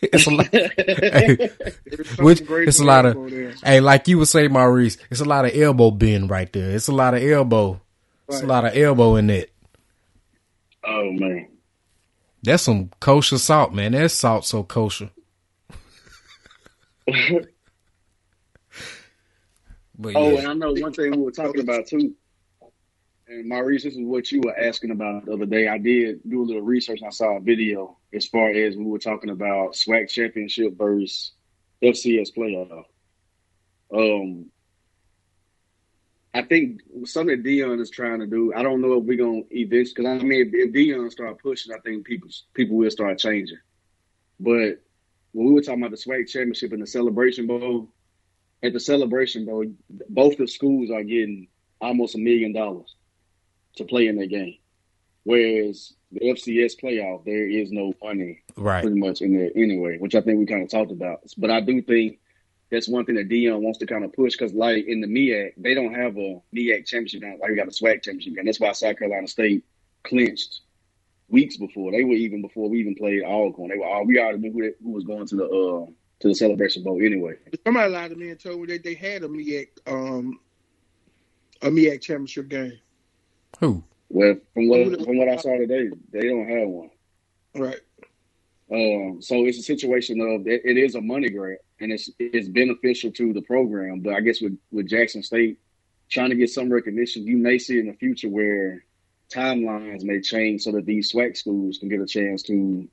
It's 0.02 0.28
a 0.28 0.32
lot. 0.32 0.48
hey, 0.54 1.50
which 2.20 2.40
it's 2.50 2.80
a 2.80 2.86
lot 2.86 3.06
of. 3.06 3.30
there. 3.30 3.52
Hey, 3.62 3.82
like 3.82 4.08
you 4.08 4.18
would 4.20 4.30
say, 4.30 4.48
Maurice, 4.48 4.98
it's 5.12 5.20
a 5.20 5.26
lot 5.26 5.44
of 5.44 5.52
elbow 5.54 5.92
bend 5.92 6.30
right 6.30 6.52
there. 6.54 6.72
It's 6.72 6.88
a 6.88 6.94
lot 6.94 7.16
of 7.16 7.22
elbow. 7.22 7.82
It's 8.30 8.42
a 8.42 8.46
lot 8.46 8.64
of 8.64 8.78
elbow 8.78 9.18
in 9.18 9.28
that. 9.28 9.50
Oh 10.84 11.12
man. 11.12 11.48
That's 12.42 12.64
some 12.64 12.90
kosher 13.00 13.38
salt, 13.38 13.74
man. 13.74 13.92
That 13.92 14.10
salt 14.12 14.46
so 14.46 14.64
kosher. 14.64 15.10
But 20.02 20.16
Oh, 20.16 20.30
yeah. 20.30 20.40
and 20.40 20.48
I 20.48 20.54
know 20.54 20.72
one 20.74 20.94
thing 20.94 21.12
we 21.12 21.18
were 21.18 21.32
talking 21.32 21.60
about 21.60 21.88
too. 21.88 22.14
And 23.28 23.50
Maurice, 23.50 23.84
this 23.84 23.94
is 23.96 24.00
what 24.02 24.32
you 24.32 24.40
were 24.42 24.58
asking 24.58 24.92
about 24.92 25.26
the 25.26 25.34
other 25.34 25.46
day. 25.46 25.68
I 25.68 25.78
did 25.78 26.22
do 26.28 26.42
a 26.42 26.46
little 26.46 26.62
research 26.62 27.00
and 27.02 27.08
I 27.08 27.12
saw 27.12 27.36
a 27.36 27.42
video 27.42 27.98
as 28.14 28.26
far 28.26 28.50
as 28.50 28.78
we 28.78 28.86
were 28.86 28.98
talking 28.98 29.30
about 29.30 29.74
SWAC 29.74 30.10
championship 30.10 30.78
versus 30.78 31.34
FCS 31.84 32.30
playoff. 32.36 32.86
Um, 33.94 34.46
I 36.34 36.44
think 36.44 36.82
something 37.06 37.42
Deion 37.42 37.82
is 37.82 37.90
trying 37.90 38.20
to 38.20 38.28
do. 38.28 38.54
I 38.54 38.62
don't 38.62 38.82
know 38.82 39.00
if 39.00 39.04
we're 39.04 39.18
gonna 39.18 39.42
eventually 39.50 39.94
because 39.96 40.22
I 40.22 40.24
mean, 40.24 40.48
if, 40.48 40.54
if 40.54 40.74
Deion 40.74 41.12
start 41.12 41.42
pushing, 41.42 41.74
I 41.74 41.80
think 41.80 42.06
people 42.06 42.30
people 42.54 42.78
will 42.78 42.92
start 42.92 43.18
changing. 43.18 43.58
But 44.40 44.82
when 45.32 45.48
we 45.48 45.54
were 45.54 45.62
talking 45.62 45.82
about 45.82 45.92
the 45.92 45.98
SWAC 45.98 46.28
championship 46.28 46.72
and 46.72 46.82
the 46.82 46.88
Celebration 46.88 47.48
Bowl, 47.48 47.90
at 48.62 48.74
the 48.74 48.80
Celebration 48.80 49.46
Bowl, 49.46 49.66
both 50.10 50.38
the 50.38 50.48
schools 50.48 50.92
are 50.92 51.04
getting 51.04 51.48
almost 51.82 52.16
a 52.16 52.20
million 52.20 52.54
dollars 52.54 52.96
to 53.78 53.86
play 53.86 54.08
in 54.08 54.18
their 54.18 54.28
game. 54.28 54.58
Whereas 55.24 55.94
the 56.12 56.22
FCS 56.22 56.80
playoff, 56.82 57.26
there 57.26 57.48
is 57.48 57.72
no 57.72 57.94
money 58.04 58.42
right. 58.56 58.82
pretty 58.82 59.00
much 59.00 59.22
in 59.22 59.38
there 59.38 59.52
anyway, 59.56 59.98
which 59.98 60.16
I 60.16 60.22
think 60.22 60.40
we 60.40 60.46
kind 60.46 60.64
of 60.64 60.70
talked 60.70 60.92
about. 60.92 61.22
But 61.38 61.52
I 61.52 61.62
do 61.62 61.82
think 61.82 62.20
that's 62.72 62.88
one 62.88 63.06
thing 63.06 63.16
that 63.16 63.30
Deion 63.30 63.62
wants 63.62 63.80
to 63.80 63.86
kind 63.86 64.04
of 64.04 64.14
push 64.14 64.34
because, 64.34 64.54
like 64.54 64.86
in 64.86 65.02
the 65.02 65.08
MEAC, 65.08 65.54
they 65.58 65.74
don't 65.74 65.94
have 65.94 66.18
a 66.18 66.42
MEAC 66.56 66.86
championship 66.86 67.22
game. 67.22 67.40
Like 67.40 67.50
we 67.50 67.56
got 67.56 67.68
a 67.68 67.72
SWAC 67.72 68.04
championship 68.04 68.36
game. 68.36 68.46
That's 68.46 68.60
why 68.60 68.72
South 68.74 68.98
Carolina 68.98 69.28
State 69.28 69.64
clinched 70.04 70.62
weeks 71.30 71.58
before. 71.58 71.92
They 71.92 72.04
were 72.04 72.14
even 72.14 72.42
before 72.42 72.70
we 72.70 72.80
even 72.80 72.96
played 72.96 73.24
Alcorn. 73.24 73.70
They 73.70 73.78
were 73.78 73.88
all 73.88 74.06
we 74.06 74.20
already 74.20 74.40
knew 74.40 74.52
who, 74.52 74.62
they, 74.62 74.74
who 74.84 74.92
was 74.92 75.04
going 75.04 75.26
to 75.28 75.36
the 75.36 75.46
uh, 75.46 75.86
to 76.20 76.28
the 76.28 76.36
Celebration 76.36 76.84
Bowl 76.84 77.02
anyway. 77.02 77.36
Somebody 77.66 77.92
lied 77.92 78.12
to 78.12 78.16
me 78.16 78.30
and 78.30 78.40
told 78.40 78.62
me 78.62 78.68
that 78.68 78.84
they 78.84 78.94
had 78.94 79.24
a 79.24 79.28
MEAC 79.28 79.68
um 79.88 80.40
a 81.62 81.68
MEAC 81.68 82.02
championship 82.02 82.50
game. 82.50 82.80
Who? 83.60 83.84
Well, 84.10 84.36
from 84.54 84.70
what 84.70 85.06
from 85.06 85.18
what 85.18 85.30
I 85.30 85.38
saw 85.38 85.58
today, 85.58 85.90
they 86.12 86.28
don't 86.28 86.48
have 86.48 86.68
one. 86.68 86.90
Right. 87.56 87.80
Um, 88.72 89.20
so 89.22 89.46
it's 89.46 89.58
a 89.58 89.64
situation 89.64 90.22
of 90.22 90.48
it, 90.48 90.62
it 90.64 90.78
is 90.78 90.94
a 90.94 91.02
money 91.02 91.30
grant 91.30 91.60
and 91.80 91.92
it's 91.92 92.10
it's 92.20 92.48
beneficial 92.48 93.12
to 93.12 93.34
the 93.34 93.42
program. 93.42 94.02
But 94.02 94.14
I 94.14 94.22
guess 94.22 94.42
with 94.42 94.58
with 94.72 94.88
Jackson 94.88 95.24
State 95.24 95.60
trying 96.10 96.30
to 96.30 96.36
get 96.36 96.50
some 96.50 96.72
recognition, 96.72 97.28
you 97.28 97.38
may 97.38 97.58
see 97.58 97.80
in 97.80 97.88
the 97.88 97.94
future 97.94 98.30
where 98.30 98.84
timelines 99.30 100.04
may 100.04 100.20
change 100.22 100.64
so 100.64 100.72
that 100.72 100.86
these 100.86 101.12
SWAC 101.12 101.38
schools 101.38 101.78
can 101.78 101.88
get 101.88 102.02
a 102.02 102.06
chance 102.06 102.42
to, 102.44 102.54
you 102.54 102.90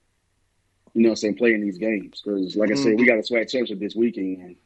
know, 0.94 1.08
what 1.08 1.10
I'm 1.10 1.16
saying, 1.16 1.36
play 1.36 1.54
in 1.54 1.62
these 1.62 1.78
games. 1.78 2.22
Because 2.22 2.56
like 2.56 2.70
I 2.70 2.74
said, 2.74 2.86
we 2.86 2.96
mm-hmm. 2.96 3.06
got 3.06 3.18
a 3.18 3.22
SWAC 3.22 3.48
championship 3.50 3.80
this 3.80 3.96
weekend. 3.96 4.56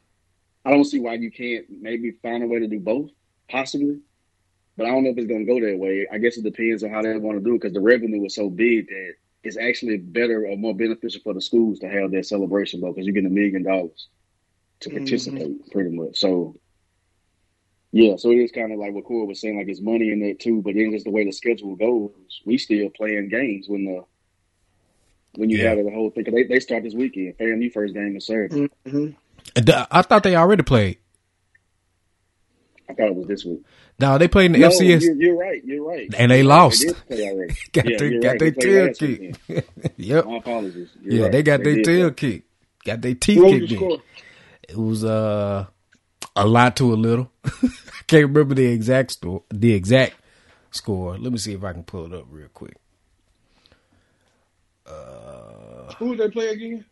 I 0.65 0.71
don't 0.71 0.85
see 0.85 1.01
why 1.01 1.15
you 1.15 1.31
can't 1.31 1.67
maybe 1.71 2.11
find 2.23 2.43
a 2.43 2.47
way 2.47 2.59
to 2.59 2.67
do 2.67 2.81
both, 2.81 3.11
possibly. 3.49 4.01
But 4.77 4.87
I 4.87 4.91
don't 4.91 5.05
know 5.05 5.11
if 5.11 5.19
it's 5.19 5.27
going 5.27 5.47
to 5.47 5.53
go 5.53 5.61
that 5.61 5.79
way. 5.79 6.07
I 6.11 6.19
guess 6.19 6.37
it 6.37 6.45
depends 6.45 6.83
on 6.83 6.91
how 6.91 7.03
they 7.03 7.17
want 7.17 7.39
to 7.39 7.45
do 7.45 7.55
it 7.55 7.61
because 7.61 7.73
the 7.73 7.81
revenue 7.81 8.25
is 8.25 8.35
so 8.35 8.51
big 8.51 8.89
that 8.89 9.15
it's 9.43 9.57
actually 9.57 9.97
better 9.97 10.47
or 10.47 10.57
more 10.57 10.75
beneficial 10.75 11.21
for 11.23 11.35
the 11.35 11.41
schools 11.41 11.79
to 11.81 11.89
have 11.89 12.11
that 12.11 12.27
celebration 12.27 12.81
bowl 12.81 12.93
because 12.93 13.07
you 13.07 13.13
get 13.13 13.25
a 13.25 13.31
million 13.31 13.63
dollars 13.63 14.09
to 14.81 14.91
participate 14.91 15.49
mm-hmm. 15.49 15.71
pretty 15.71 15.91
much. 15.91 16.19
So 16.19 16.57
yeah, 17.93 18.17
so 18.17 18.31
it 18.31 18.37
is 18.37 18.53
kind 18.53 18.73
of 18.73 18.79
like 18.79 18.93
what 18.93 19.05
Corey 19.05 19.27
was 19.27 19.41
saying, 19.41 19.59
like 19.59 19.69
it's 19.69 19.81
money 19.81 20.13
in 20.13 20.21
that 20.21 20.39
too, 20.39 20.63
but 20.63 20.75
then 20.75 20.93
just 20.93 21.05
the 21.05 21.11
way 21.11 21.25
the 21.25 21.33
schedule 21.33 21.75
goes, 21.75 22.13
we 22.45 22.57
still 22.57 22.89
playing 22.91 23.29
games 23.29 23.67
when 23.69 23.85
the 23.85 24.05
when 25.35 25.51
you 25.51 25.59
yeah. 25.59 25.71
have 25.71 25.85
the 25.85 25.91
whole 25.91 26.11
thing. 26.11 26.25
Cause 26.25 26.35
they 26.35 26.45
they 26.45 26.61
start 26.61 26.85
this 26.85 26.95
weekend. 26.95 27.37
FAMU 27.39 27.73
first 27.73 27.95
game 27.95 28.17
is 28.17 28.27
Saturday. 28.27 28.69
Mm-hmm. 28.87 29.81
I 29.91 30.03
thought 30.03 30.23
they 30.23 30.37
already 30.37 30.63
played. 30.63 30.99
I 32.91 32.95
thought 32.95 33.09
it 33.09 33.15
was 33.15 33.27
this 33.27 33.45
week. 33.45 33.63
No, 33.99 34.19
they 34.19 34.29
played 34.29 34.47
in 34.47 34.53
the 34.53 34.59
no, 34.59 34.69
FCS. 34.69 35.03
You're, 35.03 35.15
you're, 35.15 35.37
right. 35.37 35.65
You're 35.65 35.87
right. 35.87 36.13
And 36.17 36.31
they 36.31 36.43
lost. 36.43 36.85
They 37.09 37.17
got 37.73 37.89
yeah, 37.89 37.97
their, 37.99 38.21
got 38.21 38.29
right. 38.31 38.39
their 38.39 38.51
tail 38.53 38.95
kicked. 38.95 39.39
yep. 39.99 40.27
My 40.27 40.37
apologies. 40.39 40.89
You're 41.03 41.15
yeah, 41.15 41.23
right. 41.25 41.33
they 41.33 41.43
got 41.43 41.63
they 41.63 41.75
their 41.75 41.83
tail 41.83 42.11
kicked. 42.11 42.49
Got 42.85 43.03
their 43.03 43.15
teeth 43.15 43.43
kicked 43.43 43.73
in. 43.73 44.03
It 44.69 44.77
was 44.77 45.05
uh 45.05 45.67
a 46.37 46.47
lot 46.47 46.77
to 46.77 46.93
a 46.93 46.97
little. 46.97 47.31
I 47.45 48.03
can't 48.07 48.27
remember 48.29 48.55
the 48.55 48.67
exact 48.67 49.13
store, 49.13 49.43
the 49.51 49.73
exact 49.73 50.15
score. 50.71 51.19
Let 51.19 51.33
me 51.33 51.39
see 51.39 51.53
if 51.53 51.63
I 51.65 51.73
can 51.73 51.85
pull 51.85 52.07
it 52.07 52.19
up 52.19 52.27
real 52.31 52.49
quick. 52.49 52.77
Uh, 54.87 55.93
Who 55.99 56.17
did 56.17 56.31
they 56.31 56.33
play 56.33 56.49
again? 56.49 56.85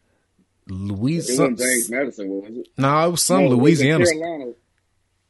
Louis, 0.68 1.18
It 1.18 1.38
wasn't 1.38 1.58
James 1.58 1.90
Madison, 1.90 2.28
was 2.28 2.56
it? 2.56 2.68
no, 2.76 3.06
it 3.06 3.10
was 3.12 3.22
some 3.22 3.44
No, 3.44 3.50
Louisiana. 3.50 4.04
Carolina. 4.04 4.52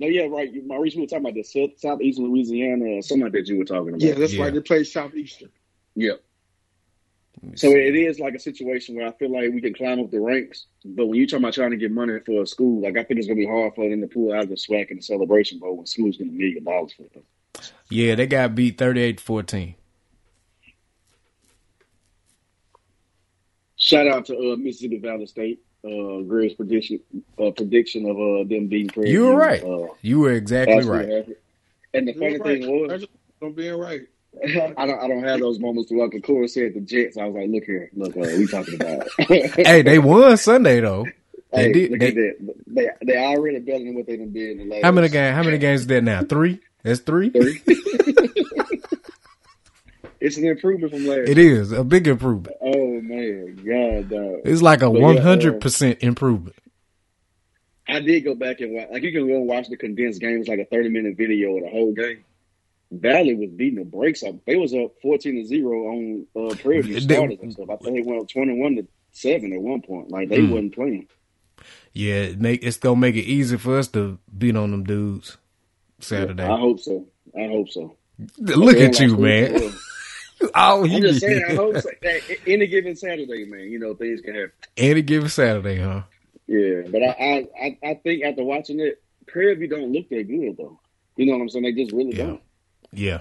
No, 0.01 0.07
yeah, 0.07 0.27
right. 0.27 0.53
You- 0.53 0.63
Maurice, 0.67 0.95
we 0.95 1.01
were 1.03 1.07
talking 1.07 1.25
about 1.25 1.35
the 1.35 1.43
south, 1.43 1.79
southeast 1.79 2.19
Louisiana 2.19 2.85
or 2.85 3.03
something 3.03 3.25
like 3.25 3.33
that 3.33 3.49
you 3.49 3.59
were 3.59 3.65
talking 3.65 3.89
about. 3.89 4.01
Yeah, 4.01 4.15
that's 4.15 4.33
Yeah. 4.35 4.45
right. 4.45 4.55
They 4.55 4.61
play 4.61 4.85
Southeastern. 4.85 5.51
Yeah. 5.97 6.13
So 7.55 7.71
it 7.71 7.95
is 7.95 8.19
like 8.19 8.35
a 8.35 8.39
situation 8.39 8.97
where 8.97 9.07
I 9.07 9.13
feel 9.13 9.31
like 9.31 9.53
we 9.53 9.61
can 9.61 9.73
climb 9.73 10.01
up 10.01 10.11
the 10.11 10.21
ranks, 10.21 10.67
but 10.85 11.07
when 11.07 11.19
you're 11.19 11.27
talking 11.29 11.45
about 11.45 11.55
trying 11.55 11.71
to 11.71 11.77
get 11.77 11.93
money 11.93 12.19
for 12.27 12.43
a 12.43 12.47
school, 12.47 12.81
like 12.83 12.97
I 12.97 13.05
think 13.05 13.19
it's 13.19 13.29
gonna 13.29 13.39
be 13.39 13.47
hard 13.47 13.75
for 13.77 13.89
them 13.89 14.01
to 14.01 14.09
pull 14.09 14.33
out 14.33 14.49
the 14.49 14.57
SWAC 14.57 14.91
and 14.91 14.99
the 14.99 15.03
celebration 15.03 15.61
bowl 15.61 15.77
when 15.77 15.87
schools 15.87 16.17
get 16.17 16.27
a 16.27 16.31
million 16.31 16.65
dollars 16.65 16.93
for 16.95 17.05
them. 17.05 17.23
Yeah, 17.91 18.17
they 18.17 18.27
got 18.27 18.55
beat 18.57 18.77
38-14. 18.77 19.77
Shout 23.77 24.09
out 24.09 24.27
to 24.27 24.37
uh, 24.53 24.57
Mississippi 24.57 24.99
Valley 24.99 25.27
State. 25.27 25.61
Uh, 25.85 26.23
Greg's 26.23 26.55
prediction 26.55 27.01
uh, 27.41 27.51
prediction 27.53 28.05
of 28.11 28.17
uh, 28.17 28.49
them 28.49 28.67
beating 28.67 28.89
Prairie 28.89 29.11
You 29.11 29.27
were 29.27 29.37
right. 29.37 29.63
Uh, 29.63 29.89
You 30.03 30.21
were 30.21 30.33
exactly 30.33 30.75
right. 30.83 31.05
accurate. 31.05 31.43
And 31.95 32.09
the 32.09 32.13
funny 32.15 32.33
You're 32.33 32.39
right. 32.41 32.61
thing 32.63 32.71
was, 32.81 32.91
That's 32.91 33.05
on 33.43 33.53
being 33.53 33.79
right. 33.79 34.01
I 34.45 34.87
don't 34.87 34.99
I 35.01 35.09
don't 35.09 35.23
have 35.25 35.41
those 35.41 35.59
moments 35.59 35.89
to 35.91 35.97
like 35.99 36.21
Corey 36.23 36.49
said 36.49 36.75
the 36.75 36.81
Jets. 36.81 37.17
I 37.17 37.25
was 37.27 37.35
like, 37.35 37.49
look 37.49 37.65
here, 37.65 37.91
look, 37.95 38.17
uh, 38.17 38.21
we 38.37 38.47
talking 38.47 38.75
about. 38.75 39.09
hey, 39.19 39.83
they 39.83 39.99
won 39.99 40.37
Sunday 40.37 40.81
though. 40.81 41.07
They 41.55 41.69
Hey, 41.69 41.73
did. 41.73 41.91
look 41.93 42.01
They, 42.01 42.09
at 42.09 42.15
that. 42.15 42.55
They 42.67 42.89
they 43.07 43.17
already 43.17 43.59
better 43.61 43.79
than 43.85 43.95
what 43.95 44.07
they 44.07 44.17
done 44.17 44.33
did 44.33 44.61
in 44.61 44.69
the 44.69 44.75
last. 44.75 44.85
how 44.85 44.93
many 44.93 45.09
games? 45.09 45.35
How 45.35 45.43
many 45.43 45.59
games 45.59 45.81
is 45.83 45.87
that 45.87 46.05
now? 46.05 46.23
Three. 46.23 46.61
That's 46.83 47.01
three. 47.01 47.31
Three. 47.31 47.63
it's 50.21 50.37
an 50.37 50.45
improvement 50.47 50.93
from 50.93 51.07
last. 51.07 51.29
It 51.29 51.39
is 51.39 51.73
a 51.73 51.85
big 51.85 52.07
improvement. 52.07 52.57
Oh 52.61 53.01
man, 53.01 53.57
God, 53.57 54.09
dog. 54.11 54.41
It's 54.45 54.63
like 54.63 54.83
a 54.83 54.87
yeah, 54.87 54.91
one 54.91 55.19
uh, 55.19 55.23
hundred 55.23 55.61
percent 55.61 55.99
improvement. 56.03 56.57
I 57.89 58.01
did 58.01 58.21
go 58.25 58.35
back 58.35 58.61
and 58.61 58.75
watch. 58.75 58.89
Like 58.91 59.03
you 59.03 59.13
can 59.13 59.27
go 59.27 59.37
and 59.37 59.47
watch 59.47 59.69
the 59.69 59.77
condensed 59.77 60.21
game. 60.21 60.39
It's 60.41 60.49
like 60.49 60.59
a 60.59 60.65
thirty 60.67 60.89
minute 60.89 61.17
video 61.17 61.57
of 61.57 61.63
the 61.65 61.71
whole 61.71 61.93
game. 61.93 62.25
Valley 62.91 63.35
was 63.35 63.51
beating 63.51 63.79
the 63.79 63.85
brakes 63.85 64.23
up. 64.23 64.35
They 64.47 64.57
was 64.57 64.75
up 64.75 64.93
fourteen 65.03 65.37
to 65.37 65.45
zero 65.45 65.89
on 65.89 66.27
uh, 66.37 66.55
Prairie 66.57 66.83
View 66.83 67.01
starters 67.01 67.39
and 67.43 67.53
stuff. 67.53 67.71
I 67.71 67.77
think 67.77 67.97
they 67.97 68.03
went 68.03 68.23
up 68.23 68.29
twenty 68.29 68.59
one 68.59 68.77
to 68.77 68.87
seven 69.13 69.53
at 69.53 69.61
one 69.61 69.83
point. 69.83 70.11
Like 70.11 70.29
they 70.29 70.39
Mm. 70.39 70.51
wasn't 70.51 70.75
playing. 70.75 71.09
Yeah, 71.93 72.15
it 72.23 72.41
make 72.41 72.63
it's 72.63 72.77
gonna 72.77 73.01
make 73.01 73.15
it 73.17 73.25
easy 73.25 73.57
for 73.57 73.79
us 73.79 73.89
to 73.89 74.19
beat 74.37 74.57
on 74.57 74.71
them 74.71 74.85
dudes 74.85 75.37
Saturday. 76.01 76.45
I 76.45 76.59
hope 76.59 76.81
so. 76.81 77.07
I 77.37 77.47
hope 77.47 77.69
so. 77.71 77.97
Look 78.39 78.77
at 78.79 78.99
you, 79.01 79.17
like, 79.17 79.21
man. 79.21 79.73
Oh, 80.55 80.85
I'm 80.85 81.03
just 81.03 81.21
saying. 81.21 81.45
I 81.49 81.55
hope 81.55 81.79
so. 81.79 81.91
Any 82.47 82.67
given 82.69 82.95
Saturday, 82.95 83.45
man, 83.45 83.71
you 83.71 83.79
know 83.79 83.95
things 83.95 84.21
can 84.21 84.35
happen. 84.35 84.53
any 84.77 85.03
given 85.03 85.29
Saturday, 85.29 85.81
huh? 85.81 86.03
Yeah, 86.47 86.83
but 86.91 87.03
I, 87.03 87.47
I, 87.61 87.79
I, 87.83 87.95
think 87.95 88.25
after 88.25 88.45
watching 88.45 88.81
it, 88.81 89.03
Prairie 89.27 89.55
View 89.57 89.69
don't 89.69 89.93
look 89.93 90.09
that 90.09 90.29
good 90.29 90.57
though. 90.57 90.81
You 91.17 91.27
know 91.27 91.33
what 91.33 91.43
I'm 91.43 91.49
saying? 91.49 91.65
They 91.65 91.73
just 91.73 91.93
really 91.93 92.17
Yeah. 92.17 92.27
don't. 92.27 92.43
Yeah, 92.93 93.21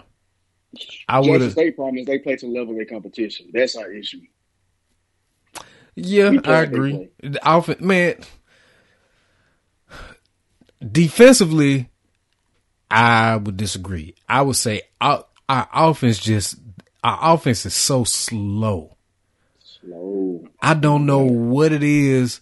I 1.09 1.19
would 1.19 1.41
have. 1.41 1.51
State 1.51 1.75
problem 1.75 1.97
is 1.97 2.05
they 2.05 2.19
play 2.19 2.35
to 2.37 2.47
level 2.47 2.69
of 2.71 2.77
their 2.77 2.85
competition. 2.85 3.49
That's 3.51 3.75
our 3.75 3.91
issue. 3.91 4.21
Yeah, 5.95 6.39
I 6.45 6.61
agree. 6.61 7.09
The 7.21 7.39
offense, 7.43 7.81
man. 7.81 8.15
Defensively, 10.79 11.89
I 12.89 13.35
would 13.35 13.57
disagree. 13.57 14.15
I 14.29 14.43
would 14.43 14.55
say 14.55 14.83
our, 15.01 15.25
our 15.49 15.67
offense 15.73 16.19
just 16.19 16.57
our 17.07 17.35
offense 17.35 17.65
is 17.65 17.73
so 17.73 18.03
slow. 18.03 18.97
Slow. 19.59 20.45
I 20.61 20.73
don't 20.73 21.05
know 21.05 21.23
what 21.23 21.71
it 21.71 21.83
is. 21.83 22.41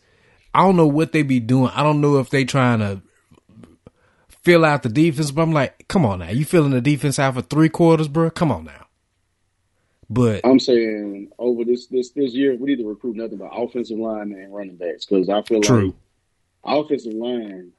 I 0.53 0.63
don't 0.63 0.75
know 0.75 0.87
what 0.87 1.11
they 1.11 1.21
be 1.21 1.39
doing. 1.39 1.71
I 1.75 1.83
don't 1.83 2.01
know 2.01 2.17
if 2.17 2.31
they 2.31 2.45
trying 2.45 2.79
to 2.79 3.01
fill 4.43 4.65
out 4.65 4.81
the 4.83 4.89
defense, 4.89 5.29
but 5.29 5.43
I'm 5.43 5.51
like, 5.51 5.87
come 5.87 6.05
on 6.05 6.19
now. 6.19 6.29
You 6.29 6.45
filling 6.45 6.71
the 6.71 6.81
defense 6.81 7.19
out 7.19 7.35
for 7.35 7.41
three 7.41 7.69
quarters, 7.69 8.07
bro? 8.07 8.31
Come 8.31 8.51
on 8.51 8.65
now. 8.65 8.87
But 10.09 10.41
I'm 10.43 10.59
saying 10.59 11.31
over 11.37 11.63
this 11.63 11.87
this 11.87 12.11
this 12.11 12.33
year, 12.33 12.55
we 12.55 12.69
need 12.69 12.81
to 12.81 12.87
recruit 12.87 13.15
nothing 13.15 13.37
but 13.37 13.51
offensive 13.51 13.97
line 13.97 14.31
and 14.31 14.53
running 14.53 14.77
backs 14.77 15.05
because 15.05 15.29
I 15.29 15.41
feel 15.43 15.61
True. 15.61 15.95
like 16.63 16.77
offensive 16.77 17.13
line, 17.13 17.71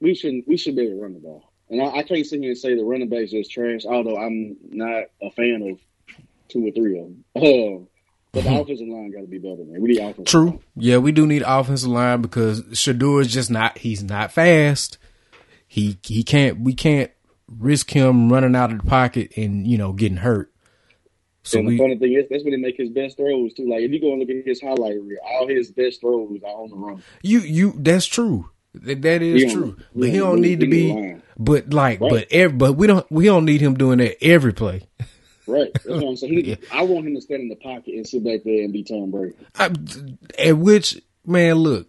we 0.00 0.14
should 0.14 0.42
we 0.46 0.56
should 0.56 0.76
be 0.76 0.82
able 0.82 0.96
to 0.96 1.02
run 1.02 1.14
the 1.14 1.20
ball. 1.20 1.47
And 1.70 1.82
I, 1.82 1.98
I 1.98 2.02
can't 2.02 2.24
sit 2.26 2.40
here 2.40 2.50
and 2.50 2.58
say 2.58 2.74
the 2.74 2.84
running 2.84 3.08
backs 3.08 3.30
just 3.30 3.50
trash, 3.50 3.84
although 3.84 4.16
I'm 4.16 4.56
not 4.70 5.04
a 5.22 5.30
fan 5.30 5.62
of 5.70 5.78
two 6.48 6.66
or 6.66 6.70
three 6.72 6.98
of 6.98 7.04
them. 7.04 7.24
Uh, 7.36 7.84
but 8.30 8.44
the 8.44 8.50
offensive 8.60 8.88
line 8.88 9.10
got 9.10 9.22
to 9.22 9.26
be 9.26 9.38
better, 9.38 9.64
man. 9.64 9.80
We 9.80 9.88
need 9.90 10.00
offensive. 10.00 10.26
True. 10.26 10.46
line. 10.46 10.60
Yeah, 10.76 10.98
we 10.98 11.12
do 11.12 11.26
need 11.26 11.42
offensive 11.46 11.88
line 11.88 12.20
because 12.20 12.62
Shedeur 12.62 13.22
is 13.22 13.32
just 13.32 13.50
not. 13.50 13.78
He's 13.78 14.02
not 14.02 14.32
fast. 14.32 14.98
He 15.66 15.98
he 16.02 16.22
can't. 16.22 16.60
We 16.60 16.74
can't 16.74 17.10
risk 17.48 17.90
him 17.90 18.30
running 18.30 18.54
out 18.54 18.70
of 18.70 18.82
the 18.82 18.88
pocket 18.88 19.32
and 19.36 19.66
you 19.66 19.78
know 19.78 19.92
getting 19.92 20.18
hurt. 20.18 20.52
So 21.42 21.58
and 21.58 21.68
the 21.68 21.72
we 21.72 21.78
funny 21.78 21.96
thing 21.96 22.12
is, 22.12 22.26
that's 22.28 22.44
when 22.44 22.52
he 22.52 22.58
make 22.58 22.76
his 22.76 22.90
best 22.90 23.16
throws 23.16 23.54
too. 23.54 23.68
Like 23.68 23.80
if 23.80 23.90
you 23.90 24.00
go 24.00 24.10
and 24.10 24.20
look 24.20 24.28
at 24.28 24.46
his 24.46 24.60
highlight 24.60 25.00
reel, 25.00 25.18
all 25.24 25.48
his 25.48 25.70
best 25.70 26.02
throws 26.02 26.42
are 26.42 26.48
on 26.48 26.70
the 26.70 26.76
run. 26.76 27.02
you 27.22 27.40
you 27.40 27.72
that's 27.76 28.06
true. 28.06 28.50
That, 28.74 29.02
that 29.02 29.22
is 29.22 29.52
true. 29.52 29.76
But 29.94 30.08
he 30.10 30.18
don't 30.18 30.40
need 30.40 30.60
to 30.60 30.66
be 30.66 30.92
lying. 30.92 31.22
But 31.38 31.72
like, 31.72 32.00
Right. 32.00 32.10
but 32.10 32.26
every, 32.30 32.56
but 32.56 32.72
we 32.74 32.86
don't 32.86 33.10
we 33.10 33.24
don't 33.26 33.44
need 33.44 33.60
him 33.60 33.74
doing 33.76 33.98
that 33.98 34.22
every 34.22 34.52
play. 34.52 34.82
Right. 35.46 35.72
That's 35.72 35.86
what 35.86 36.04
I'm 36.04 36.16
saying. 36.16 36.32
He, 36.34 36.40
Yeah. 36.50 36.56
I 36.72 36.82
want 36.82 37.06
him 37.06 37.14
to 37.14 37.20
stand 37.20 37.42
in 37.42 37.48
the 37.48 37.56
pocket 37.56 37.94
and 37.94 38.06
sit 38.06 38.22
back 38.24 38.40
there 38.44 38.62
and 38.64 38.72
be 38.72 38.82
Tom 38.84 39.10
Brady. 39.10 39.34
I, 39.54 39.70
at 40.38 40.58
which 40.58 41.00
man, 41.24 41.56
look 41.56 41.88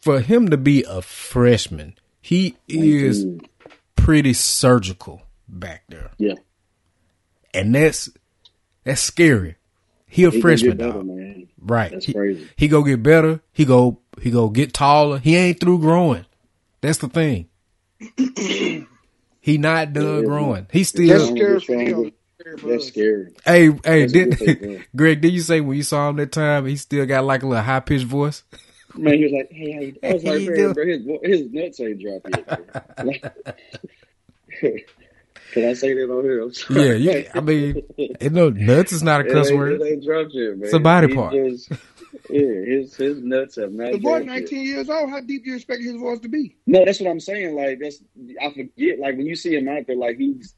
for 0.00 0.20
him 0.20 0.48
to 0.50 0.56
be 0.56 0.84
a 0.88 1.00
freshman, 1.02 1.94
he 2.20 2.56
is 2.66 3.24
pretty 3.96 4.32
surgical 4.32 5.22
back 5.48 5.84
there. 5.88 6.10
yeah. 6.18 6.34
and 7.54 7.74
that's 7.74 8.10
that's 8.84 9.00
scary. 9.00 9.56
He 10.06 10.24
a 10.24 10.30
He 10.30 10.40
freshman, 10.40 10.78
better, 10.78 11.02
right? 11.60 11.90
That's 11.92 12.06
he, 12.06 12.14
crazy. 12.14 12.48
he 12.56 12.66
go 12.68 12.82
get 12.82 13.02
better. 13.02 13.40
He 13.52 13.64
go 13.66 14.00
he 14.22 14.30
go 14.30 14.48
get 14.48 14.72
taller. 14.74 15.18
He 15.18 15.36
ain't 15.36 15.60
through 15.60 15.78
growing. 15.80 16.24
That's 16.80 16.98
the 16.98 17.08
thing. 17.08 17.48
he 19.40 19.58
not 19.58 19.92
done 19.92 20.18
Yeah, 20.20 20.24
growing. 20.24 20.66
He 20.72 20.84
still. 20.84 21.26
scary 21.34 21.60
for 21.60 21.74
him. 21.74 22.12
Scary 22.40 22.56
That's 22.72 22.86
scary. 22.86 23.32
Hey 23.44 23.70
hey, 23.84 24.06
That's 24.06 24.12
a 24.12 24.24
good 24.24 24.38
thing, 24.38 24.54
did. 24.60 24.86
Greg? 24.94 25.20
Did 25.20 25.32
you 25.32 25.40
say 25.40 25.60
when 25.60 25.76
you 25.76 25.82
saw 25.82 26.08
him 26.08 26.16
that 26.16 26.30
time 26.32 26.66
he 26.66 26.76
still 26.76 27.04
got 27.06 27.24
like 27.24 27.42
a 27.42 27.46
little 27.46 27.64
high 27.64 27.80
pitched 27.80 28.04
voice? 28.04 28.44
Man, 28.94 29.14
he 29.14 29.24
was 29.24 29.32
like, 29.32 29.48
"Hey, 29.50 29.72
how 29.72 29.80
you?" 29.80 29.94
I 30.02 30.12
was 30.14 30.24
like, 30.24 30.40
you 30.40 30.50
"Man, 30.50 30.56
doing?" 30.56 30.72
bro, 30.74 30.86
his 30.86 31.40
his 31.40 31.50
nuts 31.52 31.80
ain't 31.80 32.00
dropped 32.00 32.28
yet." 32.34 33.34
Can 35.52 35.64
I 35.64 35.72
say 35.72 35.94
that 35.94 36.10
on 36.10 36.24
here? 36.24 36.42
I'm 36.42 36.52
sorry. 36.52 36.98
Yeah, 36.98 37.12
you, 37.12 37.24
I 37.34 37.40
mean, 37.40 37.82
it, 37.96 38.32
no, 38.32 38.50
nuts 38.50 38.92
is 38.92 39.02
not 39.02 39.22
a 39.22 39.24
It 39.28 39.32
cuss 39.32 39.48
ain't, 39.48 39.58
word. 39.58 39.80
it 39.80 39.84
ain't 39.84 40.04
dropped 40.04 40.30
yet, 40.34 40.50
man. 40.58 40.64
It's 40.64 40.74
a 40.74 40.78
body 40.78 41.08
He 41.08 41.14
part. 41.14 41.32
just- 41.34 41.72
yeah, 42.30 42.40
his 42.64 42.94
his 42.96 43.22
nuts 43.22 43.56
have 43.56 43.72
not. 43.72 43.92
The 43.92 43.98
boy, 43.98 44.10
dropped 44.20 44.26
yet. 44.26 44.32
19 44.40 44.62
years 44.64 44.88
old. 44.90 45.10
How 45.10 45.20
deep 45.20 45.44
do 45.44 45.50
you 45.50 45.56
expect 45.56 45.82
his 45.82 45.96
voice 45.96 46.20
to 46.20 46.28
be? 46.28 46.56
No, 46.66 46.84
that's 46.84 47.00
what 47.00 47.10
I'm 47.10 47.20
saying. 47.20 47.54
Like 47.54 47.78
that's 47.80 48.02
I 48.40 48.50
forget. 48.52 48.98
Like 48.98 49.16
when 49.16 49.26
you 49.26 49.36
see 49.36 49.54
him 49.56 49.68
out 49.68 49.86
there, 49.86 49.96
like 49.96 50.16
he's 50.18 50.54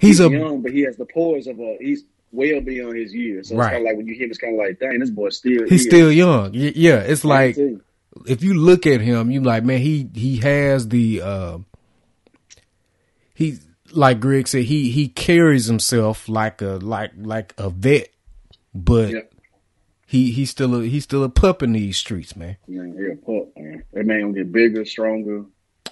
He's 0.00 0.20
a 0.20 0.28
young, 0.30 0.62
but 0.62 0.70
he 0.72 0.82
has 0.82 0.96
the 0.96 1.06
poise 1.06 1.46
of 1.48 1.58
a 1.58 1.76
he's 1.80 2.04
well 2.30 2.60
beyond 2.60 2.96
his 2.96 3.12
years. 3.12 3.48
So 3.48 3.56
Right. 3.56 3.66
it's 3.66 3.72
kind 3.72 3.82
of 3.82 3.86
like 3.90 3.96
when 3.96 4.06
you 4.06 4.14
hear 4.14 4.24
him, 4.24 4.30
it's 4.30 4.38
kind 4.38 4.54
of 4.54 4.58
like, 4.64 4.78
dang, 4.78 4.98
this 5.00 5.10
boy 5.10 5.30
still. 5.30 5.62
he's 5.68 5.82
here. 5.82 5.90
still 5.90 6.12
young. 6.12 6.52
Y- 6.52 6.72
Yeah, 6.76 6.98
it's 7.00 7.24
like 7.24 7.56
can 7.56 7.64
tell 7.64 7.72
you. 7.72 8.24
if 8.32 8.42
you 8.44 8.54
look 8.54 8.86
at 8.86 9.00
him, 9.00 9.30
you 9.32 9.40
like, 9.40 9.64
man, 9.64 9.80
he 9.80 10.08
he 10.14 10.36
has 10.36 10.88
the 10.88 11.20
uh 11.22 11.58
he 13.34 13.58
like 13.92 14.20
Greg 14.20 14.46
said, 14.46 14.64
he 14.64 14.90
he 14.90 15.08
carries 15.08 15.66
himself 15.66 16.28
like 16.28 16.60
a 16.62 16.78
like 16.82 17.12
like 17.16 17.54
a 17.58 17.70
vet, 17.70 18.08
but 18.74 19.10
Yeah. 19.10 19.20
He 20.08 20.30
he's 20.32 20.48
still 20.48 20.74
a 20.74 20.84
he's 20.84 21.04
still 21.04 21.22
a 21.22 21.28
pup 21.28 21.62
in 21.62 21.72
these 21.72 21.98
streets, 21.98 22.34
man. 22.34 22.56
Man, 22.66 22.96
he 22.96 23.12
a 23.12 23.16
pup, 23.16 23.50
man. 23.58 23.84
That 23.92 24.06
man 24.06 24.22
gonna 24.22 24.32
get 24.32 24.50
bigger, 24.50 24.86
stronger. 24.86 25.44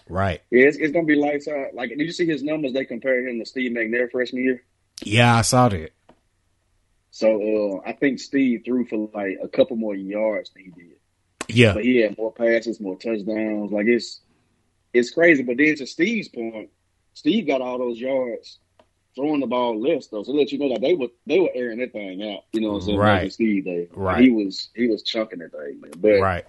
Right. 0.08 0.40
Yeah, 0.50 0.64
it's, 0.68 0.78
it's 0.78 0.92
gonna 0.94 1.04
be 1.04 1.16
lights 1.16 1.46
out. 1.49 1.75
Like, 1.75 1.90
did 1.90 2.00
you 2.00 2.12
see 2.12 2.25
his 2.25 2.42
numbers? 2.42 2.73
They 2.73 2.87
compare 2.87 3.28
him 3.28 3.38
to 3.40 3.44
Steve 3.44 3.73
McNair 3.73 4.11
freshman 4.11 4.42
year. 4.42 4.62
Yeah, 5.02 5.37
I 5.37 5.42
saw 5.42 5.68
that. 5.68 5.92
So 7.11 7.82
uh, 7.85 7.88
I 7.88 7.92
think 7.92 8.18
Steve 8.18 8.62
threw 8.64 8.87
for 8.87 9.11
like 9.12 9.37
a 9.42 9.49
couple 9.49 9.76
more 9.76 9.94
yards 9.94 10.50
than 10.54 10.64
he 10.64 10.70
did, 10.70 10.96
Yeah. 11.49 11.75
but 11.75 11.85
he 11.85 11.99
had 11.99 12.16
more 12.16 12.32
passes, 12.32 12.80
more 12.80 12.96
touchdowns. 12.96 13.70
Like 13.70 13.87
it's 13.87 14.20
it's 14.94 15.11
crazy. 15.11 15.42
But 15.42 15.58
then 15.58 15.76
to 15.76 15.87
Steve's 15.87 16.28
point, 16.28 16.70
Steve 17.12 17.46
got 17.46 17.61
all 17.61 17.78
those 17.78 17.99
yards 18.00 18.61
throwing 19.16 19.40
the 19.40 19.46
ball 19.46 19.80
less 19.80 20.06
though, 20.08 20.23
so 20.23 20.32
let 20.32 20.52
you 20.52 20.58
know 20.58 20.68
that 20.68 20.80
they 20.80 20.94
were 20.94 21.08
they 21.26 21.40
were 21.40 21.50
airing 21.54 21.78
that 21.80 21.92
thing 21.92 22.23
out. 22.23 22.40
You 22.52 22.61
know 22.61 22.68
what 22.68 22.75
I'm 22.76 22.80
saying? 22.82 22.99
Right. 22.99 23.32
Steve 23.32 23.64
day, 23.64 23.88
Right. 23.92 24.23
He 24.23 24.30
was 24.30 24.68
he 24.76 24.87
was 24.87 25.02
chunking 25.02 25.40
that 25.40 25.52
thing, 25.52 25.80
man. 25.80 25.92
But 25.99 26.20
Right. 26.20 26.44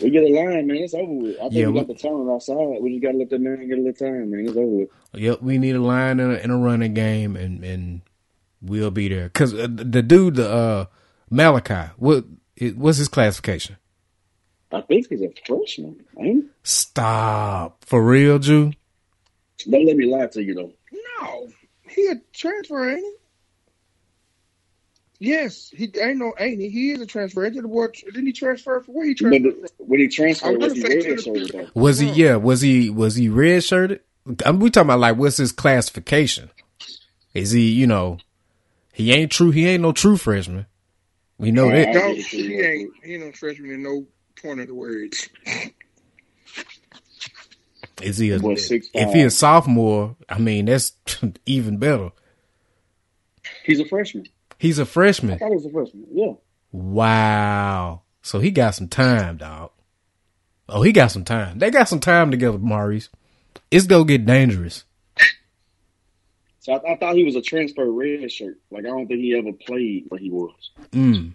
we 0.00 0.10
get 0.10 0.22
a 0.22 0.28
line, 0.28 0.66
man. 0.66 0.76
It's 0.76 0.94
over 0.94 1.12
with. 1.12 1.36
I 1.36 1.42
think 1.42 1.54
Yeah, 1.54 1.66
we 1.68 1.74
got 1.74 1.88
the 1.88 1.94
talent 1.94 2.30
outside. 2.30 2.78
We 2.80 2.92
just 2.92 3.02
got 3.02 3.12
to 3.12 3.18
let 3.18 3.30
that 3.30 3.40
man 3.40 3.68
get 3.68 3.78
a 3.78 3.82
little 3.82 3.92
time, 3.92 4.30
man. 4.30 4.46
It's 4.46 4.56
over 4.56 4.66
with. 4.66 4.88
Yep, 5.14 5.42
we 5.42 5.58
need 5.58 5.74
a 5.74 5.80
line 5.80 6.20
and 6.20 6.32
a, 6.32 6.42
and 6.42 6.52
a 6.52 6.56
running 6.56 6.94
game, 6.94 7.36
and 7.36 7.64
and 7.64 8.02
we'll 8.62 8.90
be 8.90 9.08
there. 9.08 9.28
Cause 9.30 9.52
uh, 9.54 9.66
the 9.70 10.02
dude, 10.02 10.36
the 10.36 10.50
uh, 10.50 10.84
Malachi, 11.30 11.92
what 11.96 12.24
it, 12.56 12.76
what's 12.76 12.98
his 12.98 13.08
classification? 13.08 13.76
I 14.72 14.80
think 14.82 15.08
he's 15.08 15.22
a 15.22 15.32
freshman. 15.46 16.04
Ain't 16.18 16.46
Stop 16.62 17.84
for 17.84 18.04
real, 18.04 18.38
Jew. 18.38 18.72
Don't 19.70 19.86
let 19.86 19.96
me 19.96 20.06
lie 20.06 20.26
to 20.26 20.42
you 20.42 20.54
though. 20.54 20.72
No, 21.20 21.48
he 21.88 22.08
a 22.08 22.16
transfer, 22.32 22.90
ain't 22.90 23.00
he? 23.00 23.14
Yes, 25.18 25.70
he 25.74 25.90
ain't 26.00 26.18
no 26.18 26.34
ain't 26.38 26.60
he? 26.60 26.68
He 26.68 26.90
is 26.92 27.00
a 27.00 27.06
transfer. 27.06 27.46
Ain't 27.46 27.56
the 27.56 27.62
boy? 27.62 27.88
Didn't 27.88 28.26
he 28.26 28.32
transfer 28.32 28.80
for 28.80 28.92
where 28.92 29.06
he 29.06 29.14
transferred? 29.14 29.54
when 29.78 30.00
he 30.00 30.08
transferred, 30.08 30.60
was 30.60 30.72
was 30.72 30.74
he 30.74 30.82
red 30.82 31.02
shirted? 31.20 31.70
Was 31.74 31.98
he? 31.98 32.08
Yeah. 32.08 32.36
Was 32.36 32.60
he? 32.60 32.90
Was 32.90 33.16
he 33.16 33.28
red 33.28 33.64
shirted? 33.64 34.00
I'm 34.44 34.60
we 34.60 34.70
talking 34.70 34.88
about 34.88 35.00
like 35.00 35.16
what's 35.16 35.38
his 35.38 35.52
classification? 35.52 36.50
Is 37.34 37.52
he? 37.52 37.70
You 37.70 37.86
know, 37.86 38.18
he 38.92 39.12
ain't 39.12 39.32
true. 39.32 39.50
He 39.52 39.66
ain't 39.68 39.82
no 39.82 39.92
true 39.92 40.16
freshman. 40.18 40.66
We 41.38 41.50
know 41.52 41.70
Yeah, 41.70 41.84
that. 41.84 41.94
No, 41.94 42.14
get 42.14 42.18
it 42.18 42.26
to 42.30 42.36
you 42.38 42.48
he 42.48 42.60
ain't. 42.60 42.92
He 43.04 43.14
ain't 43.14 43.24
no 43.24 43.32
freshman 43.32 43.70
in 43.70 43.82
no 43.82 44.06
point 44.42 44.60
of 44.60 44.68
the 44.68 44.74
words. 44.74 45.28
Is 48.02 48.18
he? 48.18 48.30
A, 48.32 48.38
Boy, 48.38 48.56
six, 48.56 48.88
if 48.94 49.12
he 49.14 49.22
a 49.22 49.30
sophomore, 49.30 50.16
I 50.28 50.38
mean 50.38 50.66
that's 50.66 50.92
even 51.46 51.78
better. 51.78 52.10
He's 53.64 53.80
a 53.80 53.84
freshman. 53.86 54.26
He's 54.58 54.78
a 54.78 54.82
I 54.82 54.86
freshman. 54.86 55.38
thought 55.38 55.48
he 55.50 55.54
was 55.56 55.66
a 55.66 55.70
freshman. 55.70 56.06
Yeah. 56.12 56.32
Wow. 56.72 58.02
So 58.22 58.38
he 58.40 58.50
got 58.50 58.74
some 58.74 58.88
time, 58.88 59.36
dog. 59.38 59.70
Oh, 60.68 60.82
he 60.82 60.92
got 60.92 61.12
some 61.12 61.24
time. 61.24 61.58
They 61.58 61.70
got 61.70 61.88
some 61.88 62.00
time 62.00 62.30
together, 62.30 62.58
Maurice. 62.58 63.08
It's 63.70 63.86
gonna 63.86 64.04
get 64.04 64.26
dangerous. 64.26 64.84
So 66.60 66.72
I, 66.72 66.92
I 66.92 66.96
thought 66.96 67.14
he 67.14 67.24
was 67.24 67.36
a 67.36 67.42
transfer 67.42 67.90
red 67.90 68.30
shirt. 68.32 68.58
Like 68.70 68.84
I 68.84 68.88
don't 68.88 69.06
think 69.06 69.20
he 69.20 69.36
ever 69.36 69.52
played 69.52 70.06
where 70.08 70.18
he 70.20 70.30
was. 70.30 70.70
Mm. 70.92 71.32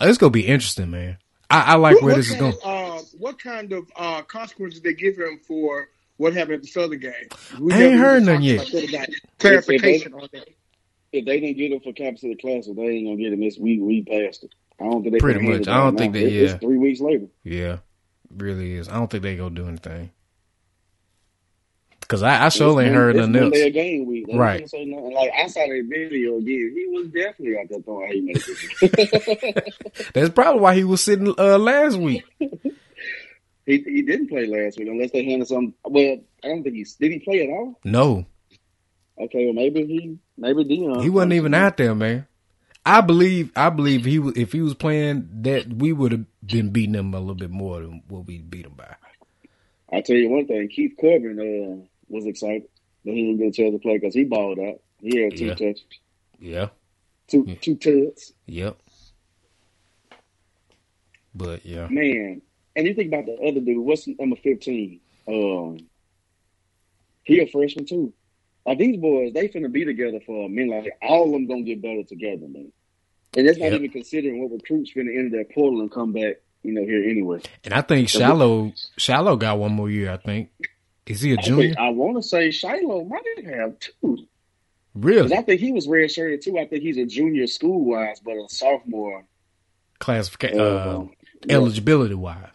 It's 0.00 0.18
gonna 0.18 0.30
be 0.30 0.46
interesting, 0.46 0.90
man. 0.90 1.18
I, 1.48 1.74
I 1.74 1.76
like 1.76 1.94
What- 1.96 2.04
where 2.04 2.14
this 2.16 2.28
is 2.30 2.36
going. 2.36 2.54
uh, 2.64 2.75
what 3.18 3.38
kind 3.38 3.72
of 3.72 3.90
uh, 3.96 4.22
consequences 4.22 4.80
they 4.80 4.94
give 4.94 5.16
him 5.16 5.40
for 5.46 5.88
what 6.18 6.32
happened 6.34 6.54
at 6.56 6.62
the 6.62 6.68
Southern 6.68 6.98
game? 7.00 7.12
We 7.60 7.72
I 7.72 7.76
ain't 7.82 7.90
never 7.94 8.02
heard 8.04 8.22
even 8.22 8.34
none 8.34 8.42
yet. 8.42 9.10
Clarification 9.38 10.14
on 10.14 10.28
that. 10.32 10.48
If 11.12 11.24
they 11.24 11.40
didn't 11.40 11.56
get 11.56 11.72
him 11.72 11.80
for 11.80 11.92
campus 11.92 12.22
of 12.24 12.30
the 12.30 12.36
class, 12.36 12.66
if 12.66 12.76
they 12.76 12.82
ain't 12.82 13.06
gonna 13.06 13.16
get 13.16 13.32
him 13.32 13.40
this 13.40 13.58
week, 13.58 13.80
we 13.80 14.02
passed 14.02 14.44
it. 14.44 14.54
I 14.80 14.84
don't 14.84 15.02
think 15.02 15.14
they 15.14 15.18
Pretty 15.20 15.40
much. 15.40 15.68
I 15.68 15.78
don't 15.78 15.96
think 15.96 16.12
that- 16.14 16.20
yeah. 16.30 16.42
It's 16.50 16.54
three 16.60 16.78
weeks 16.78 17.00
later. 17.00 17.26
Yeah, 17.44 17.78
really 18.36 18.74
is. 18.74 18.88
I 18.88 18.94
don't 18.94 19.10
think 19.10 19.22
they 19.22 19.36
gonna 19.36 19.54
do 19.54 19.66
anything. 19.68 20.10
Cause 22.08 22.22
I, 22.22 22.44
I 22.46 22.48
sure 22.50 22.80
ain't 22.80 22.90
It's 22.90 22.94
heard 22.94 23.16
one- 23.16 23.32
nothing 23.32 23.46
else. 23.46 23.52
day 23.54 23.66
a 23.66 23.70
game 23.70 24.06
week. 24.06 24.26
They 24.28 24.36
Right. 24.38 24.58
can't 24.60 24.70
Say 24.70 24.84
nothing. 24.84 25.12
Like 25.12 25.30
I 25.36 25.48
saw 25.48 25.66
that 25.66 25.86
video 25.88 26.36
again. 26.36 26.72
He 26.76 26.86
was 26.88 27.08
definitely 27.08 27.58
out 27.58 27.68
there 27.68 27.80
throwing 27.80 28.12
haymakers. 28.12 30.10
That's 30.14 30.30
probably 30.30 30.60
why 30.60 30.74
he 30.76 30.84
was 30.84 31.02
sitting 31.02 31.34
uh, 31.36 31.58
last 31.58 31.96
week. 31.96 32.22
he 33.66 33.78
he 33.82 34.02
didn't 34.02 34.28
play 34.28 34.46
last 34.46 34.78
week 34.78 34.88
unless 34.88 35.10
they 35.10 35.24
handed 35.24 35.48
some. 35.48 35.74
Well, 35.84 36.18
I 36.44 36.48
don't 36.48 36.62
think 36.62 36.76
he 36.76 36.86
did. 37.00 37.12
He 37.12 37.18
play 37.18 37.42
at 37.44 37.50
all? 37.50 37.78
No, 37.84 38.26
Okay, 39.18 39.44
well 39.46 39.54
maybe 39.54 39.84
he 39.86 40.18
maybe 40.38 40.64
Deion. 40.64 41.02
he 41.02 41.10
wasn't 41.10 41.32
even 41.34 41.52
out 41.54 41.76
there, 41.76 41.94
man. 41.94 42.26
I 42.84 43.00
believe 43.00 43.50
I 43.56 43.70
believe 43.70 44.04
he 44.04 44.18
was 44.20 44.36
if 44.36 44.52
he 44.52 44.60
was 44.62 44.74
playing 44.74 45.28
that 45.42 45.66
we 45.72 45.92
would 45.92 46.12
have 46.12 46.24
been 46.44 46.70
beating 46.70 46.94
him 46.94 47.12
a 47.14 47.18
little 47.18 47.34
bit 47.34 47.50
more 47.50 47.80
than 47.80 48.02
what 48.08 48.26
we 48.26 48.38
beat 48.38 48.66
him 48.66 48.74
by. 48.76 48.94
I 49.92 50.00
tell 50.02 50.16
you 50.16 50.28
one 50.30 50.46
thing. 50.46 50.68
Keith 50.68 50.92
Corbin 51.00 51.38
uh, 51.40 51.86
was 52.08 52.26
excited 52.26 52.68
that 53.04 53.10
he 53.12 53.22
didn't 53.22 53.38
get 53.38 53.48
a 53.48 53.52
chance 53.52 53.74
to 53.74 53.78
play 53.80 53.98
because 53.98 54.14
he 54.14 54.24
balled 54.24 54.58
out. 54.60 54.80
He 55.00 55.16
had 55.20 55.36
two 55.36 55.46
Yeah. 55.46 55.54
touches, 55.54 55.84
Yeah. 56.38 56.68
two 57.26 57.44
Yeah. 57.48 57.54
two 57.60 57.74
tuds. 57.76 58.32
Yep. 58.46 58.76
But 61.34 61.64
yeah. 61.66 61.88
Man, 61.88 62.42
and 62.76 62.86
you 62.86 62.94
think 62.94 63.08
about 63.12 63.26
the 63.26 63.34
other 63.36 63.60
dude. 63.60 63.78
What's 63.78 64.06
number 64.06 64.36
fifteen? 64.36 65.00
Um, 65.26 65.78
he 67.24 67.40
a 67.40 67.46
freshman 67.48 67.86
too. 67.86 68.12
Like 68.64 68.78
these 68.78 68.96
boys, 68.98 69.32
they 69.32 69.48
finna 69.48 69.70
be 69.72 69.84
together 69.84 70.20
for 70.24 70.46
a 70.46 70.48
minute. 70.48 70.84
Like 70.84 70.92
all 71.02 71.24
of 71.26 71.32
them 71.32 71.46
gonna 71.48 71.62
get 71.62 71.82
better 71.82 72.02
together, 72.04 72.46
man. 72.48 72.70
And 73.36 73.46
that's 73.48 73.58
not 73.58 73.66
Yep. 73.72 73.80
even 73.80 73.90
considering 73.90 74.42
what 74.42 74.52
recruits 74.52 74.92
finna 74.92 75.16
enter 75.18 75.38
that 75.38 75.50
portal 75.52 75.80
and 75.80 75.90
come 75.90 76.12
back. 76.12 76.36
You 76.62 76.72
know, 76.72 76.82
here 76.82 77.04
anyway. 77.08 77.40
And 77.64 77.72
I 77.74 77.80
think 77.82 78.08
Shilo 78.08 78.72
Shilo 78.98 79.38
got 79.38 79.58
one 79.58 79.72
more 79.72 79.88
year, 79.90 80.10
I 80.10 80.16
think. 80.16 80.50
Is 81.06 81.20
he 81.20 81.32
a 81.32 81.36
junior? 81.36 81.66
think, 81.68 81.78
I 81.78 81.90
want 81.90 82.16
to 82.16 82.22
say 82.22 82.48
Shilo 82.48 83.08
might 83.08 83.22
have 83.44 83.78
two. 83.78 84.26
Really? 84.94 85.32
I 85.36 85.42
think 85.42 85.60
he 85.60 85.70
was 85.70 85.86
red 85.86 86.10
shirted 86.10 86.42
too. 86.42 86.58
I 86.58 86.66
think 86.66 86.82
he's 86.82 86.96
a 86.96 87.04
junior 87.06 87.46
school 87.46 87.84
wise, 87.84 88.18
but 88.18 88.32
a 88.32 88.46
sophomore. 88.48 89.24
Classification 90.00 90.58
Uh, 90.58 90.64
uh, 90.64 91.06
eligibility 91.48 92.14
wise. 92.14 92.48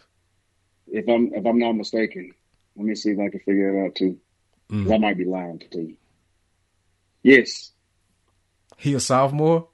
If 0.94 1.08
I'm 1.08 1.32
if 1.34 1.44
I'm 1.46 1.58
not 1.58 1.72
mistaken, 1.72 2.32
let 2.76 2.84
me 2.86 2.94
see 2.94 3.10
if 3.10 3.18
I 3.18 3.28
can 3.30 3.40
figure 3.40 3.76
it 3.82 3.86
out 3.86 3.94
too. 3.94 4.18
Mm. 4.70 4.92
I 4.94 4.98
might 4.98 5.16
be 5.18 5.24
lying 5.24 5.60
to 5.70 5.80
you. 5.80 5.96
Yes, 7.22 7.72
He 8.76 8.94
a 8.94 9.00
sophomore? 9.00 9.68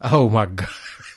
Oh 0.00 0.28
my 0.28 0.46
god. 0.46 0.68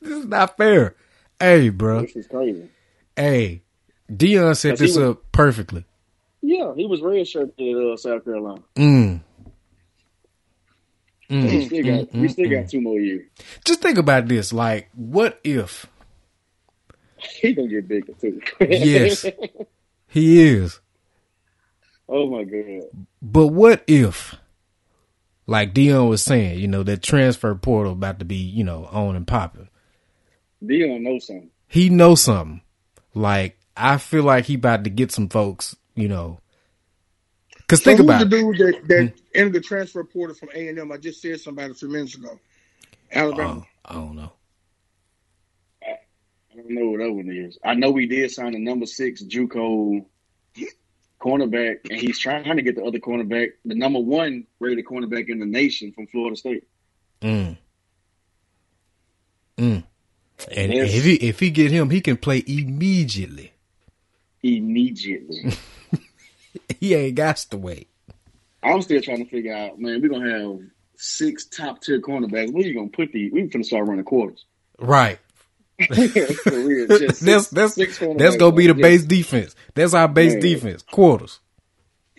this 0.00 0.10
is 0.18 0.26
not 0.26 0.56
fair. 0.56 0.94
Hey, 1.40 1.68
bro. 1.68 2.02
this 2.02 2.16
is 2.16 2.26
crazy. 2.26 2.68
Hey. 3.16 3.62
Deion 4.10 4.56
set 4.56 4.78
this 4.78 4.96
was- 4.96 5.10
up 5.10 5.32
perfectly. 5.32 5.84
Yeah, 6.40 6.72
he 6.76 6.86
was 6.86 7.00
red 7.02 7.26
shirted 7.28 7.52
at 7.58 7.76
uh, 7.92 7.96
South 7.96 8.24
Carolina. 8.24 8.62
Mm. 8.76 9.20
we 11.28 11.36
Mm, 11.36 11.66
still 11.66 11.84
got 11.84 12.00
mm, 12.12 12.20
we 12.22 12.28
still 12.28 12.46
mm, 12.46 12.62
got 12.62 12.70
two 12.70 12.80
more 12.80 12.98
years. 12.98 13.26
Just 13.64 13.82
think 13.82 13.98
about 13.98 14.28
this. 14.28 14.52
Like, 14.52 14.88
what 14.94 15.38
if 15.44 15.86
He 17.40 17.52
gonna 17.52 17.68
get 17.68 17.88
bigger 17.88 18.12
too. 18.14 18.40
Yes. 18.60 19.26
he 20.06 20.42
is? 20.42 20.80
oh 22.08 22.28
my 22.30 22.44
god. 22.44 22.84
But 23.20 23.48
what 23.48 23.82
if, 23.86 24.36
like 25.46 25.74
Deion 25.74 26.08
was 26.08 26.22
saying, 26.22 26.58
you 26.58 26.68
know, 26.68 26.82
that 26.82 27.02
transfer 27.02 27.54
portal 27.54 27.92
about 27.92 28.18
to 28.18 28.24
be, 28.24 28.36
you 28.36 28.64
know, 28.64 28.86
on 28.86 29.16
and 29.16 29.26
popping. 29.26 29.68
Deion 30.62 31.02
knows 31.02 31.26
something. 31.26 31.50
He 31.66 31.88
knows 31.88 32.22
something. 32.22 32.62
Like 33.14 33.58
I 33.76 33.98
feel 33.98 34.24
like 34.24 34.46
he 34.46 34.54
about 34.54 34.84
to 34.84 34.90
get 34.90 35.12
some 35.12 35.28
folks, 35.28 35.76
you 35.94 36.08
know. 36.08 36.40
Cause 37.68 37.80
So 37.80 37.84
think 37.84 38.00
about 38.00 38.20
the 38.20 38.26
it. 38.26 38.40
dude 38.40 38.58
that, 38.58 38.88
that 38.88 39.02
hmm. 39.02 39.16
entered 39.34 39.52
the 39.52 39.60
transfer 39.60 40.02
portal 40.02 40.34
from 40.34 40.48
A 40.54 40.68
and 40.68 40.78
M? 40.78 40.90
I 40.90 40.96
just 40.96 41.20
said 41.20 41.38
somebody 41.40 41.70
a 41.70 41.74
few 41.74 41.88
minutes 41.88 42.14
ago. 42.14 42.38
Alabama. 43.12 43.62
Oh, 43.62 43.66
I 43.84 43.94
don't 43.94 44.16
know. 44.16 44.32
Don't 46.62 46.70
know 46.70 46.90
what 46.90 46.98
that 47.00 47.12
one 47.12 47.30
is. 47.30 47.58
I 47.64 47.74
know 47.74 47.90
we 47.90 48.06
did 48.06 48.30
sign 48.30 48.54
a 48.54 48.58
number 48.58 48.86
six 48.86 49.22
JUCO 49.22 50.04
cornerback, 51.20 51.90
and 51.90 52.00
he's 52.00 52.18
trying 52.18 52.56
to 52.56 52.62
get 52.62 52.76
the 52.76 52.84
other 52.84 52.98
cornerback, 52.98 53.48
the 53.64 53.74
number 53.74 53.98
one 53.98 54.46
rated 54.60 54.84
cornerback 54.84 55.28
in 55.28 55.38
the 55.38 55.46
nation 55.46 55.92
from 55.92 56.06
Florida 56.06 56.36
State. 56.36 56.64
Mm. 57.20 57.56
Mm. 59.56 59.84
And 60.56 60.72
Yes. 60.72 60.94
if 60.94 61.04
he 61.04 61.14
if 61.14 61.40
he 61.40 61.50
get 61.50 61.72
him, 61.72 61.90
he 61.90 62.00
can 62.00 62.16
play 62.16 62.42
immediately. 62.46 63.52
Immediately. 64.42 65.52
He 66.80 66.94
ain't 66.94 67.16
got 67.16 67.36
to 67.50 67.56
wait. 67.56 67.88
I'm 68.62 68.82
still 68.82 69.00
trying 69.00 69.24
to 69.24 69.30
figure 69.30 69.52
out, 69.54 69.80
man, 69.80 70.00
we're 70.00 70.08
gonna 70.08 70.30
have 70.30 70.60
six 70.96 71.44
top 71.46 71.82
tier 71.82 72.00
cornerbacks. 72.00 72.52
Where 72.52 72.64
you 72.64 72.74
gonna 72.74 72.88
put 72.88 73.10
these? 73.12 73.32
We 73.32 73.42
gonna 73.42 73.64
start 73.64 73.88
running 73.88 74.04
quarters. 74.04 74.44
Right. 74.78 75.18
Just 75.90 76.44
That's 76.88 77.18
six- 77.20 77.48
that's 77.48 77.74
six 77.74 77.98
that's 78.16 78.36
gonna 78.36 78.54
be 78.56 78.66
the 78.66 78.74
base 78.74 79.04
defense. 79.04 79.54
That's 79.74 79.94
our 79.94 80.08
base 80.08 80.32
Man. 80.32 80.42
defense. 80.42 80.82
Quarters. 80.82 81.38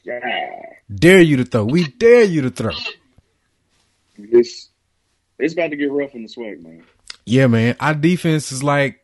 God. 0.06 0.22
Dare 0.94 1.22
you 1.22 1.38
to 1.38 1.46
throw. 1.46 1.66
We 1.66 1.86
dare 1.86 2.24
you 2.24 2.42
to 2.44 2.50
throw. 2.52 2.72
It's 4.18 4.70
it's 5.38 5.54
about 5.54 5.70
to 5.72 5.76
get 5.78 5.92
rough 5.92 6.16
in 6.16 6.24
the 6.24 6.30
SWAC, 6.30 6.62
man. 6.62 6.84
Yeah, 7.26 7.48
man. 7.48 7.76
Our 7.80 7.94
defense 7.94 8.52
is 8.52 8.64
like, 8.64 9.00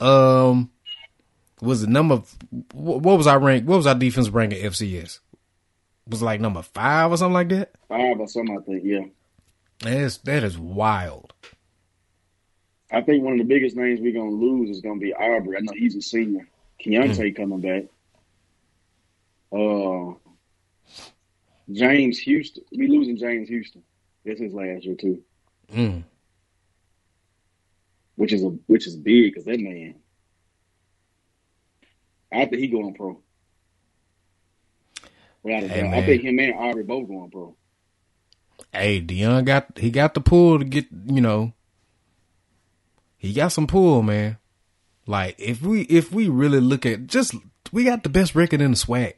um, 0.00 0.70
was 1.60 1.82
the 1.82 1.86
number? 1.86 2.22
What 2.72 3.02
was 3.18 3.26
our 3.26 3.38
rank? 3.38 3.66
What 3.68 3.76
was 3.76 3.86
our 3.86 3.94
defense 3.94 4.28
rank 4.30 4.52
at 4.52 4.60
FCS? 4.60 5.20
Was 6.08 6.22
it 6.22 6.24
like 6.24 6.40
number 6.40 6.62
five 6.62 7.10
or 7.12 7.16
something 7.16 7.34
like 7.34 7.48
that? 7.50 7.72
Five 7.88 8.18
or 8.18 8.26
something, 8.26 8.58
I 8.58 8.62
think. 8.62 8.82
Yeah, 8.84 9.00
That's 9.80 10.16
that 10.18 10.42
is 10.44 10.58
wild. 10.58 11.32
I 12.92 13.00
think 13.02 13.22
one 13.22 13.34
of 13.34 13.38
the 13.38 13.44
biggest 13.44 13.76
names 13.76 14.00
we're 14.00 14.12
gonna 14.12 14.30
lose 14.30 14.70
is 14.70 14.80
gonna 14.80 14.98
be 15.00 15.14
Aubrey. 15.14 15.56
I 15.56 15.60
know 15.60 15.72
he's 15.74 15.94
a 15.96 16.02
senior. 16.02 16.48
Keontae 16.84 17.36
coming 17.36 17.60
back. 17.60 17.84
Uh, 19.52 20.14
James 21.70 22.18
Houston. 22.20 22.64
We 22.72 22.88
losing 22.88 23.16
James 23.16 23.48
Houston. 23.48 23.82
This 24.24 24.40
is 24.40 24.52
last 24.52 24.84
year 24.84 24.94
too, 24.96 25.22
Mm. 25.72 26.02
which 28.16 28.32
is 28.32 28.42
a 28.42 28.48
which 28.66 28.86
is 28.86 28.96
big 28.96 29.32
because 29.32 29.44
that 29.44 29.60
man. 29.60 29.94
After 32.32 32.56
he 32.56 32.68
going 32.68 32.94
pro. 32.94 33.20
Without 35.42 35.62
a 35.64 35.68
Hey, 35.68 35.80
doubt. 35.82 35.94
I 35.94 36.06
think 36.06 36.22
him 36.22 36.38
and 36.38 36.54
Aubrey 36.54 36.82
both 36.84 37.08
going 37.08 37.30
pro. 37.30 37.56
Hey, 38.72 39.00
Deion 39.00 39.44
got 39.44 39.78
he 39.78 39.90
got 39.90 40.14
the 40.14 40.20
pull 40.20 40.58
to 40.58 40.64
get 40.64 40.86
you 41.06 41.20
know. 41.20 41.52
He 43.20 43.34
got 43.34 43.48
some 43.48 43.66
pull, 43.66 44.02
man. 44.02 44.38
Like 45.06 45.36
if 45.38 45.60
we 45.60 45.82
if 45.82 46.10
we 46.10 46.28
really 46.28 46.58
look 46.60 46.86
at 46.86 47.06
just 47.06 47.34
we 47.70 47.84
got 47.84 48.02
the 48.02 48.08
best 48.08 48.34
record 48.34 48.62
in 48.62 48.70
the 48.70 48.76
SWAC, 48.78 49.12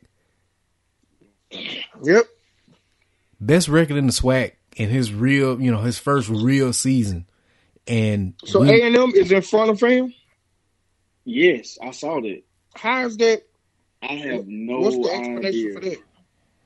Yep. 2.02 2.24
best 3.40 3.68
record 3.68 3.96
in 3.96 4.06
the 4.06 4.12
SWAC 4.12 4.52
in 4.76 4.88
his 4.88 5.12
real 5.14 5.60
you 5.60 5.70
know 5.70 5.80
his 5.82 5.98
first 5.98 6.28
real 6.28 6.72
season, 6.72 7.26
and 7.86 8.34
So 8.44 8.64
A 8.64 8.82
and 8.82 8.96
M 8.96 9.12
is 9.14 9.30
in 9.30 9.42
front 9.42 9.70
of 9.70 9.80
him. 9.80 10.12
Yes, 11.24 11.78
I 11.80 11.92
saw 11.92 12.20
that. 12.20 12.42
How 12.74 13.06
is 13.06 13.16
that? 13.18 13.42
I 14.02 14.14
have 14.14 14.46
no 14.48 14.80
What's 14.80 14.96
the 14.96 15.14
idea. 15.46 15.74
for 15.74 15.80
that? 15.80 15.98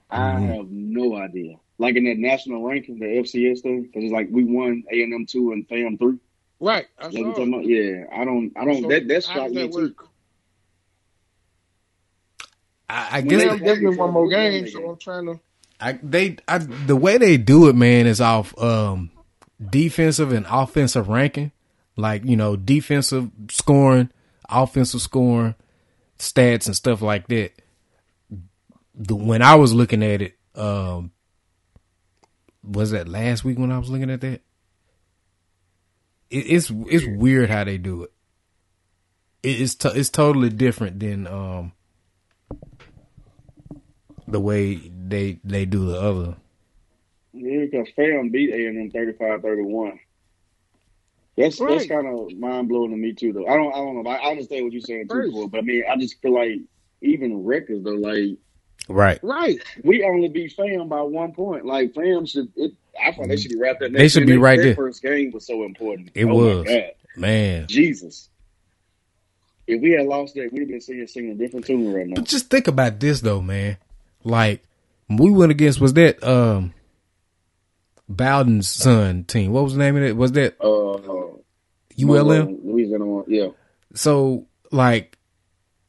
I 0.09 0.19
Mhm. 0.41 0.57
have 0.57 0.71
no 0.71 1.17
idea. 1.17 1.57
Like 1.79 1.97
in 1.97 2.05
that 2.05 2.17
national 2.17 2.63
ranking, 2.63 2.99
the 2.99 3.19
FCS 3.19 3.61
thing, 3.61 3.83
because 3.83 4.05
it's 4.05 4.13
like 4.13 4.29
we 4.31 4.45
won 4.45 4.85
A 4.91 5.03
and 5.03 5.13
M 5.13 5.27
two 5.27 5.53
and 5.53 5.69
FAM 5.69 5.99
three. 5.99 6.17
Right. 6.59 6.87
I 6.99 7.05
Like 7.05 7.13
saw 7.15 7.23
talking 7.33 7.53
about, 7.55 7.67
yeah. 7.67 8.05
I 8.13 8.25
don't, 8.25 8.53
I 8.57 8.65
don't. 8.65 8.83
So 8.83 8.89
that 8.89 9.07
that 9.09 9.15
how 9.27 9.33
struck 9.33 9.45
does 9.49 9.55
me 9.55 9.63
that 9.63 9.73
too. 9.73 9.79
work? 9.79 10.09
I, 12.89 13.09
I 13.11 13.21
When 13.21 13.29
guess 13.29 13.41
they- 13.41 13.47
Yeah, 13.47 13.57
definitely 13.75 13.97
one 13.97 14.13
more 14.13 14.23
When 14.29 14.31
they- 14.31 14.61
game, 14.63 14.69
so 14.71 14.91
I'm 14.91 14.97
trying 14.97 15.27
to. 15.27 15.41
I 15.79 15.99
they 16.03 16.39
I 16.49 16.57
the 16.59 16.97
way 16.97 17.19
they 17.19 17.37
do 17.37 17.69
it, 17.69 17.77
man, 17.77 18.07
is 18.07 18.21
off 18.23 18.57
um 18.59 19.11
defensive 19.63 20.33
and 20.33 20.47
offensive 20.49 21.09
ranking. 21.09 21.53
Like, 21.99 22.25
you 22.25 22.37
know, 22.37 22.57
defensive 22.57 23.31
scoring, 23.51 24.11
offensive 24.49 25.03
scoring, 25.03 25.55
stats 26.19 26.67
and 26.67 26.75
stuff 26.77 27.03
like 27.03 27.27
that. 27.29 27.53
The 28.95 29.15
when 29.15 29.43
I 29.43 29.57
was 29.57 29.75
looking 29.75 30.03
at 30.03 30.23
it, 30.23 30.37
um 30.55 31.11
was 32.65 32.93
that 32.93 33.07
last 33.07 33.45
week 33.45 33.59
when 33.59 33.71
I 33.71 33.79
was 33.79 33.91
looking 33.91 34.11
at 34.11 34.23
that? 34.23 34.41
It, 36.31 36.39
it's 36.39 36.71
it's 36.71 37.07
weird 37.07 37.51
how 37.51 37.65
they 37.65 37.79
do 37.79 38.05
it. 38.05 38.13
it 39.43 39.61
it's 39.61 39.75
to, 39.77 39.89
it's 39.89 40.09
totally 40.09 40.51
different 40.51 41.01
than 41.01 41.27
um 41.27 41.73
the 44.29 44.41
way 44.41 44.77
they 44.77 45.39
they 45.45 45.65
do 45.65 45.87
the 45.87 46.01
other. 46.01 46.37
Yeah, 47.33 47.67
because 47.67 47.89
FAM 47.95 48.31
beat 48.31 48.51
A 48.51 48.67
and 48.67 48.95
M 48.95 49.19
35-31. 49.19 49.99
That's 51.37 51.59
that's 51.59 51.87
kind 51.87 52.07
of 52.07 52.33
mind 52.39 52.69
blowing 52.69 52.93
to 52.93 52.97
me 52.97 53.13
too. 53.13 53.35
Though 53.35 53.47
I 53.47 53.57
don't, 53.57 53.73
I 53.73 53.77
don't 53.77 54.03
know. 54.03 54.11
I 54.11 54.17
I 54.17 54.31
understand 54.31 54.65
what 54.65 54.73
you're 54.73 54.81
saying 54.81 55.09
too, 55.09 55.19
Right. 55.19 55.31
Cole, 55.31 55.49
but 55.49 55.59
I 55.59 55.61
mean, 55.63 55.85
I 55.89 55.97
just 55.97 56.21
feel 56.23 56.35
like 56.35 56.61
even 57.03 57.45
records 57.45 57.85
though, 57.85 57.91
like 57.91 58.39
Right. 58.89 59.19
Right. 59.23 59.59
we 59.85 60.05
only 60.05 60.29
beat 60.29 60.53
FAM 60.53 60.89
by 60.89 61.03
one 61.03 61.33
point. 61.33 61.67
Like 61.67 61.95
FAM 61.95 62.25
should, 62.27 62.53
it, 62.57 62.73
I 63.05 63.13
thought 63.13 63.29
they 63.29 63.37
should 63.37 63.51
be 63.53 63.59
wrapped 63.59 63.83
up. 63.83 63.93
They 63.93 64.09
should 64.09 64.27
be 64.27 64.37
right 64.37 64.57
their 64.57 64.67
there. 64.67 64.75
First 64.77 65.03
game 65.03 65.31
was 65.33 65.47
so 65.47 65.65
important. 65.65 66.11
It 66.15 66.25
oh 66.25 66.35
was. 66.35 66.67
Man. 67.17 67.67
Jesus. 67.67 68.29
If 69.67 69.81
we 69.81 69.91
had 69.93 70.07
lost 70.07 70.35
that, 70.35 70.53
we'd 70.53 70.61
have 70.61 70.69
been 70.69 70.81
singing, 70.81 71.07
singing 71.07 71.33
a 71.33 71.35
different 71.35 71.67
tune 71.67 71.93
right 71.93 72.07
now. 72.07 72.15
But 72.17 72.25
just 72.25 72.51
think 72.51 72.69
about 72.69 73.01
this 73.01 73.21
though, 73.21 73.41
man. 73.41 73.79
Like 74.23 74.63
we 75.09 75.31
went 75.31 75.51
against 75.53 75.81
was 75.81 75.95
that 75.95 76.23
um 76.23 76.73
Bowden's 78.09 78.69
son 78.69 79.25
team. 79.25 79.53
What 79.53 79.65
was 79.65 79.73
the 79.75 79.79
name 79.81 79.97
of 79.97 80.03
it? 80.03 80.17
Was 80.17 80.33
that 80.33 80.57
Uh, 80.61 80.99
ULM? 81.99 82.61
Louisiana, 82.65 83.23
yeah. 83.27 83.49
So 83.95 84.47
like 84.71 85.19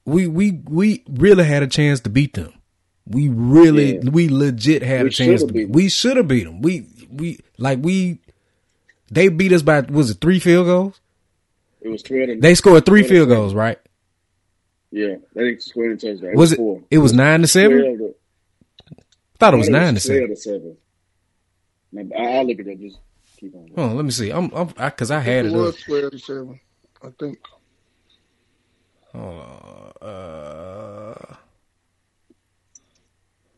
we 0.06 0.28
we 0.28 0.62
we 0.68 1.04
really 1.10 1.44
had 1.44 1.62
a 1.64 1.68
chance 1.68 2.00
to 2.02 2.10
beat 2.10 2.34
them. 2.34 2.54
We 3.06 3.28
really 3.30 3.96
Yeah. 3.98 4.10
we 4.10 4.30
legit 4.30 4.82
had 4.82 5.04
We 5.04 5.08
a 5.10 5.12
chance 5.12 5.42
to 5.42 5.48
beat 5.48 5.54
beat. 5.54 5.64
them. 5.66 5.72
We 5.74 5.90
should 5.90 6.18
have 6.18 6.28
beat 6.28 6.46
them. 6.46 6.62
We 6.62 6.88
we 7.10 7.40
like 7.58 7.80
we 7.82 8.20
they 9.12 9.30
beat 9.30 9.52
us 9.54 9.62
by 9.62 9.82
was 9.82 10.10
it 10.12 10.20
three 10.22 10.40
field 10.40 10.66
goals? 10.68 11.00
It 11.82 11.90
was 11.90 12.02
three. 12.02 12.40
They 12.40 12.56
scored 12.56 12.86
three 12.86 13.04
field 13.04 13.30
goals, 13.30 13.54
right? 13.54 13.80
yeah, 14.92 15.16
they 15.34 15.44
didn't 15.50 15.64
score 15.64 15.94
touchdown. 15.96 16.36
Was 16.36 16.54
it? 16.54 16.58
four. 16.58 16.82
It 16.90 16.98
was 17.00 17.14
nine 17.14 17.42
to 17.42 17.48
seven. 17.48 17.80
12 17.80 17.98
to- 18.00 18.16
thought 19.40 19.54
it 19.54 19.58
was 19.58 19.70
I 19.70 19.72
nine 19.74 19.96
to 19.96 20.02
12 20.02 20.02
seven. 20.02 20.30
to 20.30 20.36
seven. 20.36 20.78
Now, 21.92 22.18
I- 22.18 22.38
I'll 22.38 22.48
look 22.48 22.60
at 22.60 22.66
that. 22.66 22.80
Just 22.80 22.98
keep 23.38 23.54
on. 23.56 23.70
Hold 23.76 23.90
on, 23.92 23.96
let 23.96 24.06
me 24.06 24.12
see. 24.12 24.32
I'm, 24.32 24.52
I'm, 24.54 24.74
I, 24.78 24.90
cause 24.90 25.12
I 25.12 25.20
had 25.20 25.46
It 25.46 25.50
it. 25.50 25.56
Up. 25.56 25.62
was 25.62 25.82
twelve 25.82 26.12
to 26.12 26.20
seven. 26.20 26.60
I 27.04 27.10
think. 27.20 27.38
Hold 29.14 29.42
on. 30.02 30.08
Uh, 30.10 31.36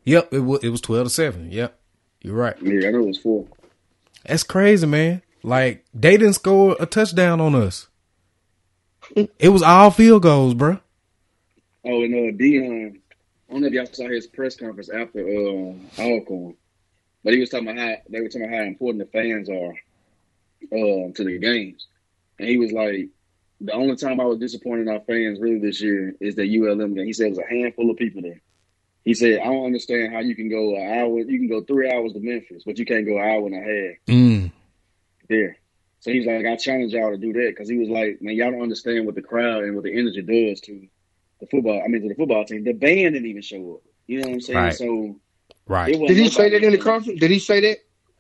yep, 0.04 0.30
it 0.34 0.40
was. 0.40 0.64
It 0.64 0.70
was 0.70 0.82
twelve 0.82 1.06
to 1.08 1.10
seven. 1.10 1.52
Yep, 1.52 1.79
you're 2.22 2.36
right. 2.36 2.56
Yeah, 2.62 2.88
I 2.88 2.92
know 2.92 3.00
it 3.00 3.08
was 3.08 3.18
four. 3.18 3.46
That's 4.26 4.44
crazy, 4.44 4.86
man. 4.86 5.22
Like 5.44 5.86
they 5.94 6.18
didn't 6.18 6.34
score 6.34 6.76
a 6.80 6.86
touchdown 6.86 7.42
on 7.42 7.56
us. 7.56 7.88
It 9.40 9.50
was 9.50 9.64
all 9.64 9.90
field 9.90 10.22
goals, 10.22 10.54
bro. 10.54 10.80
Oh, 11.84 12.04
and 12.04 12.14
uh, 12.14 12.38
Deion, 12.38 12.98
I 13.50 13.52
don't 13.52 13.62
know 13.62 13.68
if 13.68 13.74
y'all 13.74 13.88
saw 13.88 14.08
his 14.08 14.28
press 14.28 14.56
conference 14.56 14.90
after 14.90 15.22
uh, 15.28 15.74
Alcorn, 15.98 16.56
but 17.24 17.34
he 17.34 17.40
was 17.40 17.50
talking 17.50 17.68
about 17.70 17.80
how 17.80 17.96
they 18.08 18.22
were 18.22 18.28
talking 18.28 18.44
about 18.44 18.58
how 18.58 18.64
important 18.66 19.04
the 19.04 19.18
fans 19.18 19.50
are 19.50 19.72
uh, 20.72 21.12
to 21.14 21.24
the 21.24 21.40
games, 21.40 21.88
and 22.38 22.48
he 22.48 22.58
was 22.58 22.72
like, 22.72 23.10
the 23.62 23.74
only 23.74 23.96
time 23.96 24.20
I 24.20 24.26
was 24.26 24.38
disappointed 24.38 24.84
in 24.84 24.90
our 24.90 25.00
fans 25.02 25.40
really 25.40 25.60
this 25.60 25.82
year 25.82 26.16
is 26.20 26.36
the 26.36 26.44
ULM 26.44 26.94
game. 26.94 27.06
He 27.06 27.14
said 27.14 27.28
it 27.28 27.30
was 27.32 27.40
a 27.40 27.50
handful 27.50 27.90
of 27.90 27.98
people 27.98 28.22
there. 28.22 28.42
He 29.06 29.14
said, 29.14 29.40
I 29.40 29.46
don't 29.46 29.66
understand 29.66 30.14
how 30.14 30.20
you 30.20 30.36
can 30.36 30.50
go 30.50 30.76
an 30.76 31.00
hour, 31.00 31.20
you 31.20 31.40
can 31.40 31.48
go 31.48 31.62
three 31.64 31.92
hours 31.92 32.14
to 32.14 32.20
Memphis, 32.20 32.64
but 32.66 32.78
you 32.78 32.86
can't 32.86 33.06
go 33.06 33.18
an 33.18 33.24
hour 33.24 33.46
and 33.48 33.56
a 33.56 33.60
half 33.60 33.96
Mm. 34.08 34.52
there. 35.28 35.58
So 36.02 36.12
he's 36.12 36.26
like, 36.26 36.46
I 36.46 36.56
challenge 36.56 36.94
y'all 36.94 37.12
to 37.12 37.18
do 37.18 37.34
that 37.34 37.48
because 37.50 37.68
he 37.70 37.78
was 37.78 37.90
like, 37.90 38.22
man, 38.22 38.36
y'all 38.36 38.52
don't 38.52 38.62
understand 38.62 39.06
what 39.06 39.16
the 39.16 39.22
crowd 39.22 39.64
and 39.64 39.76
what 39.76 39.84
the 39.84 39.92
energy 39.98 40.22
does 40.22 40.62
to 40.62 40.88
the 41.42 41.48
football. 41.48 41.82
I 41.84 41.88
mean, 41.88 42.02
to 42.04 42.10
the 42.10 42.16
football 42.16 42.46
team. 42.46 42.64
The 42.64 42.74
band 42.74 43.14
didn't 43.16 43.26
even 43.26 43.42
show 43.42 43.76
up. 43.76 43.82
You 44.08 44.20
know 44.22 44.28
what 44.28 44.34
I'm 44.36 44.42
saying? 44.42 44.58
Right. 44.60 44.74
So 44.76 45.20
Right. 45.68 45.92
Did 46.08 46.18
he 46.18 46.30
say 46.30 46.50
that 46.50 46.56
in 46.58 46.62
the 46.72 46.78
nobody- 46.78 46.82
conference? 46.84 47.20
Did 47.20 47.32
he 47.32 47.40
say 47.40 47.60
that? 47.62 47.78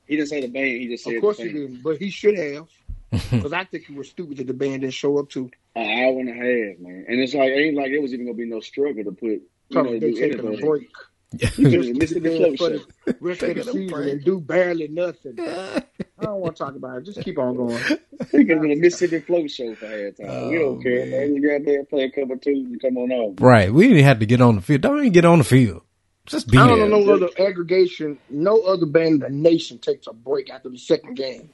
He 0.07 0.15
didn't 0.17 0.29
say 0.29 0.41
the 0.41 0.47
band. 0.47 0.81
He 0.81 0.87
just 0.87 1.03
said 1.03 1.15
Of 1.15 1.21
course 1.21 1.37
the 1.37 1.43
he 1.45 1.53
didn't, 1.53 1.81
but 1.83 1.97
he 1.97 2.09
should 2.09 2.37
have. 2.37 2.67
Because 3.31 3.53
I 3.53 3.63
think 3.63 3.85
he 3.85 3.93
was 3.93 4.09
stupid 4.09 4.37
that 4.37 4.45
the 4.47 4.53
band 4.53 4.81
didn't 4.81 4.93
show 4.93 5.17
up 5.17 5.29
too. 5.29 5.49
An 5.75 5.83
hour 5.83 6.19
and 6.19 6.29
a 6.29 6.33
half, 6.33 6.79
man. 6.79 7.05
And 7.07 7.19
it's 7.19 7.33
like, 7.33 7.49
it 7.49 7.55
ain't 7.59 7.75
like 7.75 7.89
it 7.91 7.99
was 8.01 8.13
even 8.13 8.25
gonna 8.27 8.37
be 8.37 8.45
no 8.45 8.59
struggle 8.59 9.03
to 9.03 9.11
put. 9.11 9.41
You 9.69 9.83
know, 9.83 9.91
they 9.91 9.99
do 10.11 10.13
taking 10.13 10.39
a 10.39 10.47
anything. 10.47 10.65
break. 10.67 10.89
You 11.31 11.47
could 11.47 11.73
have 11.73 11.83
Just 11.83 11.93
missed 11.99 12.13
the 12.15 12.19
there 12.21 12.57
for 12.57 12.69
the 12.69 13.17
rest 13.21 13.43
of 13.43 13.49
the 13.49 13.53
Taking 13.53 13.59
a 13.59 13.71
season 13.71 14.03
and 14.09 14.23
do 14.25 14.39
barely 14.39 14.87
nothing. 14.87 15.35
I 15.39 15.83
don't 16.23 16.39
want 16.41 16.55
to 16.55 16.63
talk 16.63 16.75
about 16.75 16.97
it. 16.97 17.03
Just 17.05 17.21
keep 17.21 17.37
on 17.37 17.55
going. 17.55 17.79
We 18.33 18.43
can 18.45 18.61
do 18.61 18.71
a 18.71 18.75
Mississippi 18.75 19.19
Float 19.19 19.49
show 19.49 19.73
for 19.75 19.85
halftime. 19.85 20.49
we 20.49 20.57
Oh, 20.57 20.61
don't 20.73 20.83
care, 20.83 21.05
man. 21.05 21.35
You 21.35 21.47
got 21.49 21.65
there, 21.65 21.83
play 21.85 22.03
a 22.03 22.11
couple 22.11 22.37
tunes, 22.37 22.65
and 22.71 22.81
come 22.81 22.97
on 22.97 23.11
on. 23.11 23.35
Right. 23.37 23.71
We 23.71 23.87
didn't 23.87 24.03
have 24.03 24.19
to 24.19 24.25
get 24.25 24.41
on 24.41 24.55
the 24.57 24.61
field. 24.61 24.81
Don't 24.81 24.99
even 24.99 25.11
get 25.13 25.23
on 25.23 25.37
the 25.37 25.43
field. 25.45 25.83
Just 26.25 26.49
be 26.49 26.57
I 26.57 26.67
don't 26.67 26.89
know 26.89 26.99
no 26.99 27.13
other 27.13 27.29
aggregation. 27.39 28.17
No 28.29 28.61
other 28.63 28.85
band 28.85 29.13
in 29.13 29.19
the 29.19 29.29
nation 29.29 29.77
takes 29.79 30.05
a 30.07 30.13
break 30.13 30.49
after 30.49 30.69
the 30.69 30.77
second 30.77 31.13
game. 31.15 31.51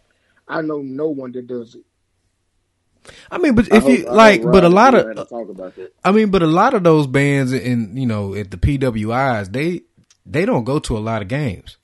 I 0.48 0.62
know 0.62 0.80
no 0.80 1.10
one 1.10 1.32
that 1.34 1.48
does 1.48 1.76
it. 1.76 1.84
I 3.32 3.38
mean, 3.38 3.56
but 3.56 3.68
if 3.68 3.84
hope- 3.84 3.92
you 3.92 4.06
like, 4.06 4.44
but 4.44 4.64
a 4.64 4.70
lot 4.70 4.94
of, 4.96 5.30
talk 5.30 5.50
about 5.50 5.76
that. 5.76 5.94
I 6.04 6.12
mean, 6.12 6.30
but 6.30 6.42
a 6.42 6.48
lot 6.48 6.74
of 6.74 6.84
those 6.84 7.08
bands 7.08 7.54
in 7.54 7.98
you 7.98 8.06
know 8.06 8.34
at 8.36 8.52
the 8.52 8.58
PWIs, 8.58 9.52
they 9.52 9.82
they 10.26 10.46
don't 10.46 10.64
go 10.64 10.80
to 10.80 10.98
a 10.98 11.00
lot 11.00 11.22
of 11.22 11.28
games. 11.28 11.78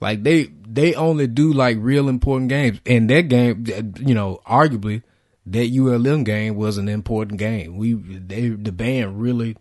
Like 0.00 0.22
they 0.22 0.44
they 0.44 0.94
only 0.94 1.26
do 1.26 1.52
like 1.52 1.76
real 1.80 2.08
important 2.08 2.50
games, 2.50 2.80
and 2.86 3.10
that 3.10 3.22
game, 3.22 3.64
you 3.98 4.14
know, 4.14 4.40
arguably 4.46 5.02
that 5.46 5.70
ULM 5.70 6.24
game 6.24 6.56
was 6.56 6.78
an 6.78 6.88
important 6.88 7.38
game. 7.38 7.76
We 7.76 7.94
they 7.94 8.48
the 8.48 8.72
band 8.72 9.20
really 9.20 9.56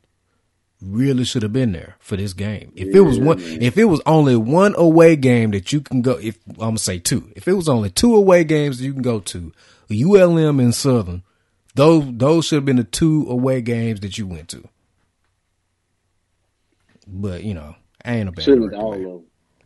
really 0.82 1.24
should 1.24 1.44
have 1.44 1.54
been 1.54 1.72
there 1.72 1.96
for 2.00 2.16
this 2.18 2.34
game. 2.34 2.72
If 2.76 2.94
it 2.94 3.02
was 3.02 3.20
one, 3.20 3.40
man. 3.40 3.62
if 3.62 3.78
it 3.78 3.86
was 3.86 4.02
only 4.06 4.36
one 4.36 4.76
away 4.78 5.16
game 5.16 5.52
that 5.52 5.74
you 5.74 5.82
can 5.82 6.02
go, 6.02 6.14
if 6.14 6.38
I'm 6.48 6.56
gonna 6.56 6.78
say 6.78 7.00
two, 7.00 7.32
if 7.36 7.48
it 7.48 7.54
was 7.54 7.68
only 7.68 7.90
two 7.90 8.16
away 8.16 8.44
games 8.44 8.78
that 8.78 8.86
you 8.86 8.94
can 8.94 9.02
go 9.02 9.20
to, 9.20 9.52
ULM 9.90 10.60
and 10.60 10.74
Southern, 10.74 11.24
those 11.76 12.06
those 12.08 12.46
should 12.46 12.58
have 12.58 12.66
been 12.66 12.78
the 12.78 12.84
two 12.84 13.26
away 13.30 13.62
games 13.62 14.00
that 14.02 14.18
you 14.18 14.28
went 14.28 14.50
to. 14.50 14.68
But 17.08 17.44
you 17.44 17.54
know, 17.54 17.76
I 18.04 18.16
ain't 18.16 18.30
a 18.30 18.32
bad 18.32 18.46
Should 18.46 18.62
have 18.62 18.74
all 18.74 18.94
of 18.94 19.02
them. 19.02 19.24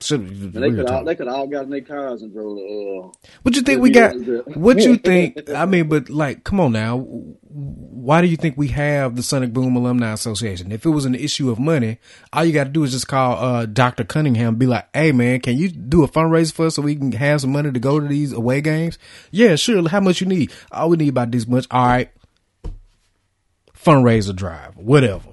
And 0.09 0.53
they 0.53 0.71
could 0.71 0.87
all, 0.89 1.03
they 1.03 1.15
could 1.15 1.27
all 1.27 1.45
got 1.47 1.65
in 1.65 1.69
their 1.69 1.81
cars 1.81 2.21
and 2.21 2.33
drove 2.33 2.57
to, 2.57 3.03
uh, 3.03 3.29
What 3.43 3.55
you 3.55 3.61
think 3.61 3.81
we 3.81 3.91
got? 3.91 4.15
What 4.55 4.77
you 4.79 4.97
think? 4.97 5.49
I 5.49 5.65
mean, 5.65 5.89
but 5.89 6.09
like, 6.09 6.43
come 6.43 6.59
on 6.59 6.71
now. 6.71 6.97
Why 6.97 8.21
do 8.21 8.27
you 8.27 8.37
think 8.37 8.57
we 8.57 8.69
have 8.69 9.15
the 9.15 9.23
Sonic 9.23 9.53
Boom 9.53 9.75
Alumni 9.75 10.11
Association? 10.11 10.71
If 10.71 10.85
it 10.85 10.89
was 10.89 11.05
an 11.05 11.15
issue 11.15 11.51
of 11.51 11.59
money, 11.59 11.99
all 12.33 12.45
you 12.45 12.53
got 12.53 12.63
to 12.63 12.69
do 12.69 12.83
is 12.83 12.91
just 12.91 13.07
call 13.07 13.37
uh, 13.37 13.65
Dr. 13.65 14.03
Cunningham, 14.03 14.49
and 14.49 14.59
be 14.59 14.65
like, 14.65 14.87
"Hey, 14.95 15.11
man, 15.11 15.39
can 15.41 15.57
you 15.57 15.69
do 15.69 16.03
a 16.03 16.07
fundraiser 16.07 16.53
for 16.53 16.65
us 16.67 16.75
so 16.75 16.81
we 16.81 16.95
can 16.95 17.11
have 17.11 17.41
some 17.41 17.51
money 17.51 17.71
to 17.71 17.79
go 17.79 17.99
to 17.99 18.07
these 18.07 18.31
away 18.33 18.61
games?" 18.61 18.97
Yeah, 19.29 19.55
sure. 19.55 19.87
How 19.89 19.99
much 19.99 20.21
you 20.21 20.27
need? 20.27 20.51
All 20.71 20.89
we 20.89 20.97
need 20.97 21.09
about 21.09 21.31
this 21.31 21.47
much. 21.47 21.67
All 21.69 21.85
right, 21.85 22.09
fundraiser 23.75 24.35
drive, 24.35 24.77
whatever. 24.77 25.30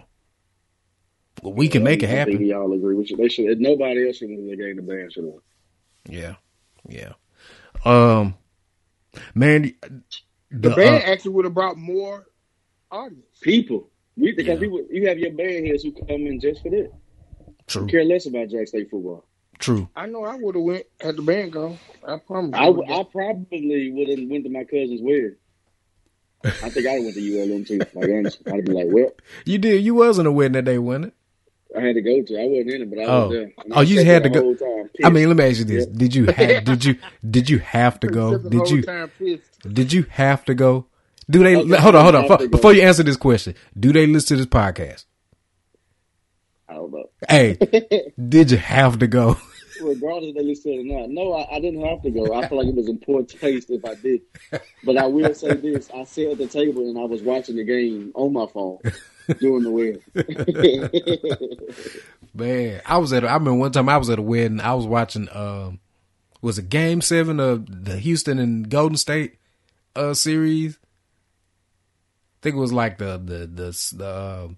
Well, 1.42 1.53
we 1.55 1.68
can 1.68 1.83
make 1.83 2.03
it 2.03 2.07
I 2.07 2.09
think 2.09 2.18
happen. 2.18 2.38
we 2.38 2.53
all 2.53 2.72
agree 2.72 2.94
with 2.96 3.11
you. 3.11 3.16
They 3.16 3.29
should. 3.29 3.61
Nobody 3.61 4.07
else 4.07 4.16
should 4.16 4.31
have 4.31 4.38
the 4.40 4.57
game. 4.57 4.77
The 4.77 4.83
band 4.83 5.12
should 5.12 5.24
have. 5.24 5.33
Yeah, 6.09 6.35
yeah. 6.88 7.12
Um, 7.85 8.35
man, 9.35 9.72
The, 10.51 10.68
the, 10.70 10.70
band 10.70 11.03
uh, 11.05 11.07
actually 11.07 11.33
would 11.33 11.44
have 11.44 11.55
brought 11.55 11.77
more 11.77 12.27
audience. 12.90 13.24
People, 13.40 13.90
we 14.16 14.33
because 14.33 14.55
Yeah. 14.55 14.61
people, 14.61 14.85
you 14.90 15.09
have 15.09 15.18
your 15.18 15.33
band 15.33 15.66
heads 15.66 15.83
who 15.83 15.92
come 15.92 16.09
in 16.27 16.40
just 16.40 16.62
for 16.62 16.70
that. 16.70 16.90
true, 17.66 17.87
Care 17.87 18.05
less 18.05 18.27
about 18.27 18.48
Jack 18.48 18.66
State 18.68 18.90
football. 18.90 19.24
true. 19.59 19.88
I 19.94 20.07
know 20.07 20.24
I 20.24 20.37
would 20.37 20.55
have 20.55 20.64
went 20.64 20.87
had 21.01 21.16
the 21.16 21.22
band 21.22 21.53
go. 21.53 21.77
I 22.07 22.16
promise. 22.18 22.53
I, 22.55 22.68
you. 22.68 22.74
w- 22.77 22.92
I 22.92 23.03
probably 23.05 23.90
would 23.92 24.09
have 24.09 24.29
went 24.29 24.44
to 24.44 24.51
my 24.51 24.64
cousin's 24.64 25.03
wedding. 25.03 25.37
I 26.44 26.70
think 26.70 26.87
I 26.87 26.98
would 26.98 26.98
have 26.98 27.05
went 27.05 27.14
to 27.16 27.40
ULM 27.53 27.64
too. 27.64 27.79
Like 27.94 28.09
honestly, 28.11 28.53
I'd 28.53 28.64
be 28.64 28.72
like, 28.72 28.87
well, 28.88 29.11
You 29.44 29.59
did. 29.59 29.85
You 29.85 29.94
wasn't 29.94 30.29
a 30.29 30.33
wedding 30.33 30.53
that 30.53 30.64
day, 30.64 30.79
wasn't 30.79 31.07
it? 31.07 31.14
I 31.76 31.81
had 31.81 31.94
to 31.96 32.00
go 32.02 32.22
to. 32.22 32.40
I 32.40 32.46
wasn't 32.46 32.70
in 32.70 32.83
it, 32.83 32.90
but 32.90 32.98
I 32.98 33.04
Oh. 33.04 33.28
was 33.28 33.33
there. 33.33 33.42
And 33.42 33.72
Oh, 33.72 33.81
I 33.81 33.83
you 33.83 34.04
had 34.04 34.22
to 34.24 34.28
go- 34.31 34.54
time, 34.54 34.90
I 35.04 35.11
mean, 35.11 35.28
let 35.28 35.37
me 35.37 35.44
ask 35.44 35.59
you 35.59 35.64
this. 35.64 35.87
Did 35.87 36.14
you 36.14 36.26
have? 36.26 36.64
did 36.64 36.85
you? 36.85 36.96
Did 37.28 37.50
you 37.50 37.59
have 37.59 38.00
to 38.00 38.07
go? 38.09 38.38
Did 38.38 38.70
you? 38.70 39.40
Did 39.70 39.92
you 39.92 40.04
have 40.11 40.44
to 40.46 40.54
go? 40.54 40.87
Do 41.31 41.42
they? 41.44 41.57
Okay, 41.57 41.76
hold 41.76 41.94
on, 41.94 42.02
hold 42.02 42.14
on. 42.14 42.22
Before, 42.28 42.48
before 42.48 42.72
you 42.72 42.83
answer 42.83 43.02
this 43.02 43.18
question, 43.18 43.54
do 43.78 43.92
they 43.92 44.07
listen 44.07 44.37
to 44.38 44.44
this 44.44 44.46
podcast? 44.46 45.04
I 46.68 46.74
don't 46.74 46.90
know. 46.92 47.11
Hey, 47.28 47.59
did 48.28 48.50
you 48.50 48.57
have 48.59 48.98
to 49.00 49.07
go? 49.07 49.37
Regardless 49.81 50.31
if 50.31 50.35
they 50.37 50.42
listen 50.42 50.72
or 50.72 50.83
not, 51.00 51.11
no, 51.11 51.33
I, 51.35 51.57
I 51.57 51.61
didn't 51.61 51.85
have 51.85 52.02
to 52.02 52.11
go. 52.11 52.35
I 52.35 52.48
feel 52.48 52.59
like 52.59 52.66
it 52.68 52.74
was 52.74 52.88
in 52.88 52.98
poor 52.98 53.22
taste 53.22 53.70
if 53.70 53.85
I 53.85 53.94
did. 53.94 54.22
But 54.85 54.96
I 54.98 55.07
will 55.07 55.33
say 55.35 55.52
this: 55.54 55.88
I 55.94 56.02
sat 56.04 56.26
at 56.33 56.38
the 56.38 56.46
table 56.48 56.88
and 56.88 56.98
I 56.98 57.04
was 57.04 57.22
watching 57.22 57.57
the 57.57 57.64
game 57.64 58.11
on 58.14 58.33
my 58.33 58.46
phone 58.46 58.78
during 59.41 59.62
the 59.64 59.71
wedding. 59.71 60.03
Man, 62.35 62.81
I 62.87 62.99
was 62.99 63.12
at. 63.12 63.25
I 63.25 63.35
remember 63.35 63.55
one 63.55 63.73
time 63.73 63.88
I 63.88 63.97
was 63.97 64.11
at 64.11 64.19
a 64.19 64.23
wedding. 64.23 64.61
I 64.61 64.75
was 64.75 64.87
watching. 64.87 65.29
Um, 65.33 65.81
was 66.41 66.59
it 66.59 66.69
Game 66.69 67.01
Seven 67.01 67.41
of 67.41 67.85
the 67.85 67.97
Houston 67.99 68.38
and 68.38 68.69
Golden 68.69 68.97
State 68.97 69.38
uh 69.97 70.14
series? 70.14 70.79
I 70.81 72.38
think 72.43 72.57
it 72.57 72.61
was 72.61 72.73
like 72.73 72.99
the 72.99 73.19
the 73.19 73.47
the, 73.47 73.95
the 73.97 74.07
uh, 74.07 74.49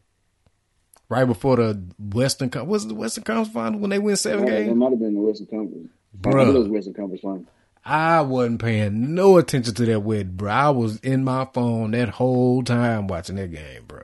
right 1.08 1.24
before 1.24 1.56
the 1.56 1.82
Western 1.98 2.50
was 2.66 2.84
it 2.84 2.88
the 2.88 2.94
Western 2.94 3.24
Conference 3.24 3.52
Final 3.54 3.80
when 3.80 3.90
they 3.90 3.98
win 3.98 4.16
seven 4.16 4.46
It 4.46 4.50
games. 4.50 4.70
It 4.70 4.74
might 4.76 4.90
have 4.90 4.98
been 5.00 5.14
the 5.14 5.20
Western 5.20 5.46
Conference. 5.46 5.88
I 6.14 6.18
Bruh. 6.18 6.44
think 6.44 6.54
it 6.56 6.58
was 6.58 6.68
Western 6.68 6.94
Conference 6.94 7.22
final. 7.22 7.46
I 7.82 8.20
wasn't 8.20 8.60
paying 8.60 9.14
no 9.14 9.38
attention 9.38 9.74
to 9.74 9.86
that 9.86 10.00
wedding, 10.00 10.32
bro. 10.36 10.50
I 10.50 10.68
was 10.70 10.98
in 11.00 11.24
my 11.24 11.46
phone 11.54 11.92
that 11.92 12.10
whole 12.10 12.62
time 12.62 13.06
watching 13.06 13.36
that 13.36 13.50
game, 13.52 13.84
bro. 13.86 14.02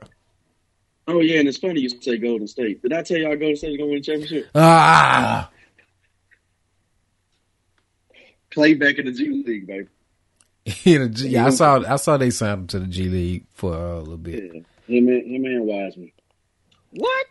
Oh 1.09 1.21
yeah, 1.21 1.39
and 1.39 1.47
it's 1.47 1.57
funny 1.57 1.81
you 1.81 1.89
say 1.89 2.17
Golden 2.17 2.47
State. 2.47 2.81
Did 2.81 2.91
I 2.93 3.01
tell 3.01 3.17
y'all 3.17 3.35
Golden 3.35 3.55
State's 3.55 3.77
gonna 3.77 3.89
win 3.89 3.99
the 3.99 4.03
championship? 4.03 4.47
Ah, 4.55 5.49
Play 8.49 8.73
back 8.73 8.97
in 8.97 9.05
the 9.05 9.11
G 9.11 9.43
League, 9.45 9.67
baby. 9.67 9.87
yeah, 10.83 10.99
the 10.99 11.09
G- 11.09 11.27
yeah, 11.29 11.45
I 11.45 11.49
saw 11.51 11.83
I 11.87 11.95
saw 11.97 12.17
they 12.17 12.29
signed 12.29 12.61
him 12.61 12.67
to 12.67 12.79
the 12.79 12.87
G 12.87 13.09
League 13.09 13.45
for 13.53 13.73
uh, 13.73 13.95
a 13.97 13.99
little 13.99 14.17
bit. 14.17 14.43
Yeah, 14.87 14.97
him 14.97 15.07
and 15.07 15.25
him 15.35 15.45
and 15.45 15.65
Wiseman. 15.65 16.11
What? 16.91 17.27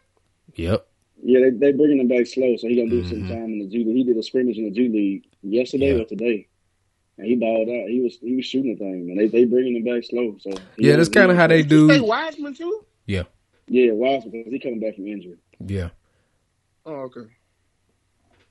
Yep. 0.55 0.87
Yeah, 1.23 1.41
they 1.41 1.51
they 1.51 1.73
bringing 1.73 2.01
him 2.01 2.09
back 2.09 2.27
slow, 2.27 2.57
so 2.57 2.69
he 2.69 2.77
gonna 2.77 2.91
do 2.91 3.03
Mhm. 3.03 3.09
some 3.09 3.29
time 3.29 3.45
in 3.45 3.59
the 3.59 3.67
G 3.67 3.85
League. 3.85 3.97
He 3.97 4.05
did 4.05 4.17
a 4.17 4.23
scrimmage 4.23 4.59
in 4.59 4.65
the 4.65 4.71
G 4.71 4.89
League 4.89 5.25
yesterday 5.43 5.95
Yeah. 5.97 6.03
or 6.03 6.05
today, 6.05 6.47
and 7.19 7.27
he 7.27 7.35
balled 7.37 7.69
out. 7.69 7.89
He 7.89 8.01
was 8.01 8.19
he 8.21 8.37
was 8.37 8.45
shooting 8.47 8.73
the 8.75 8.79
thing, 8.79 9.11
and 9.11 9.19
they 9.19 9.27
they 9.27 9.45
bringing 9.45 9.77
him 9.77 9.85
back 9.85 10.05
slow. 10.05 10.37
So 10.41 10.53
Yeah, 10.79 10.97
that's 10.97 11.09
kind 11.09 11.31
of 11.31 11.37
how 11.37 11.47
they 11.47 11.63
Did 11.63 11.73
you 11.73 11.89
say 11.89 11.99
do. 11.99 12.05
Wiseman 12.05 12.55
too? 12.55 12.85
Yeah, 13.07 13.23
Yeah, 13.69 13.93
Wiseman 13.93 14.31
because 14.31 14.53
he 14.53 14.59
coming 14.61 14.81
back 14.81 14.95
from 14.95 15.07
injury, 15.07 15.39
yeah. 15.65 15.89
Oh, 16.85 17.11
okay. 17.11 17.29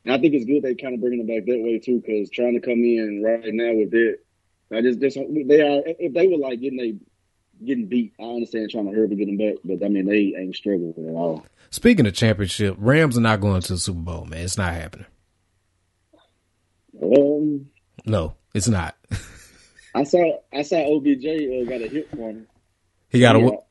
and 0.03 0.13
I 0.13 0.17
think 0.17 0.33
it's 0.33 0.45
good 0.45 0.61
they 0.61 0.75
kind 0.75 0.93
of 0.93 0.99
bringing 1.01 1.21
him 1.21 1.27
back 1.27 1.45
that 1.45 1.61
way 1.63 1.79
too, 1.79 2.01
because 2.05 2.29
trying 2.29 2.53
to 2.53 2.59
come 2.59 2.83
in 2.83 3.21
right 3.23 3.53
now 3.53 3.73
with 3.73 3.93
it, 3.93 4.25
I 4.71 4.81
just 4.81 4.99
just 4.99 5.15
they 5.15 5.61
are 5.61 5.81
if 5.85 6.13
they 6.13 6.27
were 6.27 6.37
like 6.37 6.59
getting 6.59 6.77
they 6.77 6.95
getting 7.65 7.87
beat, 7.87 8.13
I 8.19 8.23
understand 8.23 8.69
trying 8.71 8.89
to 8.89 8.95
hurry 8.95 9.07
to 9.09 9.15
get 9.15 9.27
them 9.27 9.37
back, 9.37 9.55
but 9.63 9.85
I 9.85 9.89
mean 9.89 10.05
they 10.05 10.33
ain't 10.37 10.55
struggling 10.55 10.93
at 10.97 11.13
all. 11.15 11.45
Speaking 11.69 12.05
of 12.07 12.13
championship, 12.13 12.75
Rams 12.77 13.17
are 13.17 13.21
not 13.21 13.41
going 13.41 13.61
to 13.61 13.73
the 13.73 13.79
Super 13.79 13.99
Bowl, 13.99 14.25
man. 14.25 14.41
It's 14.41 14.57
not 14.57 14.73
happening. 14.73 15.07
Um, 17.01 17.67
No, 18.05 18.35
it's 18.53 18.67
not. 18.67 18.95
I 19.95 20.03
saw 20.03 20.39
I 20.53 20.61
saw 20.63 20.77
OBJ 20.97 21.25
uh, 21.25 21.69
got 21.69 21.81
a 21.81 21.87
hip 21.89 22.11
pointer. 22.11 22.45
he 23.09 23.19
got 23.19 23.35
a 23.35 23.39
what? 23.39 23.64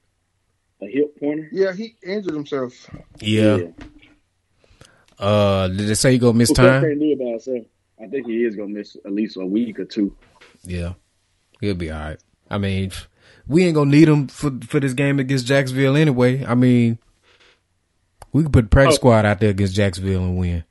A 0.82 0.86
hip 0.86 1.18
pointer. 1.18 1.48
Yeah, 1.52 1.72
he 1.72 1.96
injured 2.02 2.34
himself. 2.34 2.88
Yeah. 3.20 3.58
Uh, 5.18 5.68
did 5.68 5.86
they 5.88 5.94
say 5.94 6.12
he 6.12 6.18
gonna 6.18 6.32
miss 6.36 6.50
Well, 6.50 6.56
time? 6.56 6.82
can't 6.82 6.98
do 6.98 7.12
it 7.12 7.18
by 7.18 7.24
himself. 7.26 7.64
I 8.02 8.06
think 8.08 8.26
he 8.26 8.44
is 8.44 8.56
gonna 8.56 8.68
miss 8.68 8.96
at 9.04 9.12
least 9.12 9.36
a 9.36 9.46
week 9.46 9.78
or 9.78 9.84
two. 9.84 10.14
Yeah, 10.64 10.94
he'll 11.60 11.74
be 11.74 11.90
all 11.90 12.00
right. 12.00 12.18
I 12.50 12.58
mean, 12.58 12.90
we 13.46 13.64
ain't 13.64 13.76
gonna 13.76 13.90
need 13.90 14.08
him 14.08 14.26
for 14.26 14.50
for 14.66 14.80
this 14.80 14.92
game 14.94 15.20
against 15.20 15.46
Jacksonville 15.46 15.96
anyway. 15.96 16.44
I 16.44 16.54
mean, 16.54 16.98
we 18.32 18.42
could 18.42 18.52
put 18.52 18.70
practice 18.70 18.94
Oh. 18.94 18.96
squad 18.96 19.24
out 19.24 19.38
there 19.40 19.50
against 19.50 19.74
Jacksonville 19.76 20.24
and 20.24 20.36
win. 20.36 20.64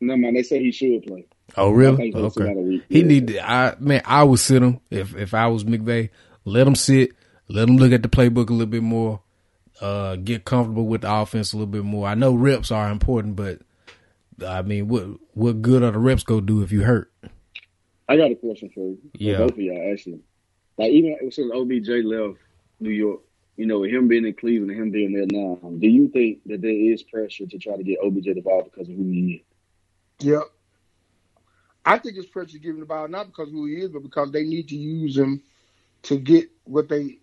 No 0.00 0.16
man, 0.16 0.34
they 0.34 0.42
say 0.42 0.58
he 0.60 0.72
should 0.72 1.04
play. 1.04 1.26
Oh, 1.56 1.70
really? 1.70 1.96
think 1.96 2.16
Okay. 2.16 2.42
about 2.44 2.56
a 2.56 2.60
week. 2.60 2.82
He 2.88 3.00
Yeah. 3.00 3.06
need. 3.06 3.26
To, 3.28 3.50
I 3.50 3.74
man, 3.78 4.02
I 4.04 4.24
would 4.24 4.40
sit 4.40 4.62
him 4.62 4.80
if 4.90 5.16
if 5.16 5.34
I 5.34 5.46
was 5.46 5.62
McVay. 5.64 6.10
Let 6.44 6.66
him 6.66 6.74
sit. 6.74 7.12
Let 7.48 7.68
him 7.68 7.76
look 7.76 7.92
at 7.92 8.02
the 8.02 8.08
playbook 8.08 8.50
a 8.50 8.52
little 8.52 8.66
bit 8.66 8.82
more. 8.82 9.20
Uh, 9.80 10.16
get 10.16 10.44
comfortable 10.44 10.86
with 10.86 11.02
the 11.02 11.12
offense 11.12 11.52
a 11.52 11.56
little 11.56 11.70
bit 11.70 11.84
more. 11.84 12.08
I 12.08 12.14
know 12.14 12.34
reps 12.34 12.70
are 12.72 12.90
important, 12.90 13.36
but 13.36 13.60
I 14.44 14.62
mean, 14.62 14.88
what 14.88 15.04
what 15.34 15.62
good 15.62 15.82
are 15.82 15.92
the 15.92 15.98
reps 15.98 16.24
go 16.24 16.40
do 16.40 16.62
if 16.62 16.72
you 16.72 16.82
hurt? 16.82 17.12
I 18.08 18.16
got 18.16 18.30
a 18.30 18.34
question 18.34 18.70
for 18.74 18.88
you. 18.88 18.98
For 19.12 19.18
Yeah. 19.18 19.38
both 19.38 19.52
of 19.52 19.58
y'all 19.60 19.92
actually. 19.92 20.20
Like 20.78 20.92
even 20.92 21.30
since 21.30 21.52
OBJ 21.52 21.88
left 22.04 22.38
New 22.80 22.90
York, 22.90 23.20
you 23.56 23.66
know, 23.66 23.80
with 23.80 23.90
him 23.90 24.08
being 24.08 24.24
in 24.24 24.34
Cleveland 24.34 24.70
and 24.70 24.80
him 24.80 24.90
being 24.90 25.12
there 25.12 25.26
now, 25.30 25.58
do 25.78 25.88
you 25.88 26.08
think 26.08 26.40
that 26.46 26.60
there 26.62 26.70
is 26.70 27.02
pressure 27.02 27.46
to 27.46 27.58
try 27.58 27.76
to 27.76 27.82
get 27.82 27.98
OBJ 28.02 28.24
the 28.34 28.40
ball 28.40 28.62
because 28.62 28.88
of 28.88 28.94
who 28.96 29.04
he 29.10 29.44
is? 30.20 30.26
Yep. 30.26 30.42
I 31.84 31.98
think 31.98 32.16
it's 32.16 32.26
pressure 32.28 32.58
given 32.58 32.80
the 32.80 32.86
ball 32.86 33.08
not 33.08 33.26
because 33.26 33.48
of 33.48 33.54
who 33.54 33.66
he 33.66 33.76
is, 33.76 33.90
but 33.90 34.02
because 34.02 34.30
they 34.32 34.44
need 34.44 34.68
to 34.68 34.76
use 34.76 35.16
him 35.16 35.42
to 36.02 36.18
get 36.18 36.48
what 36.64 36.88
they 36.88 37.18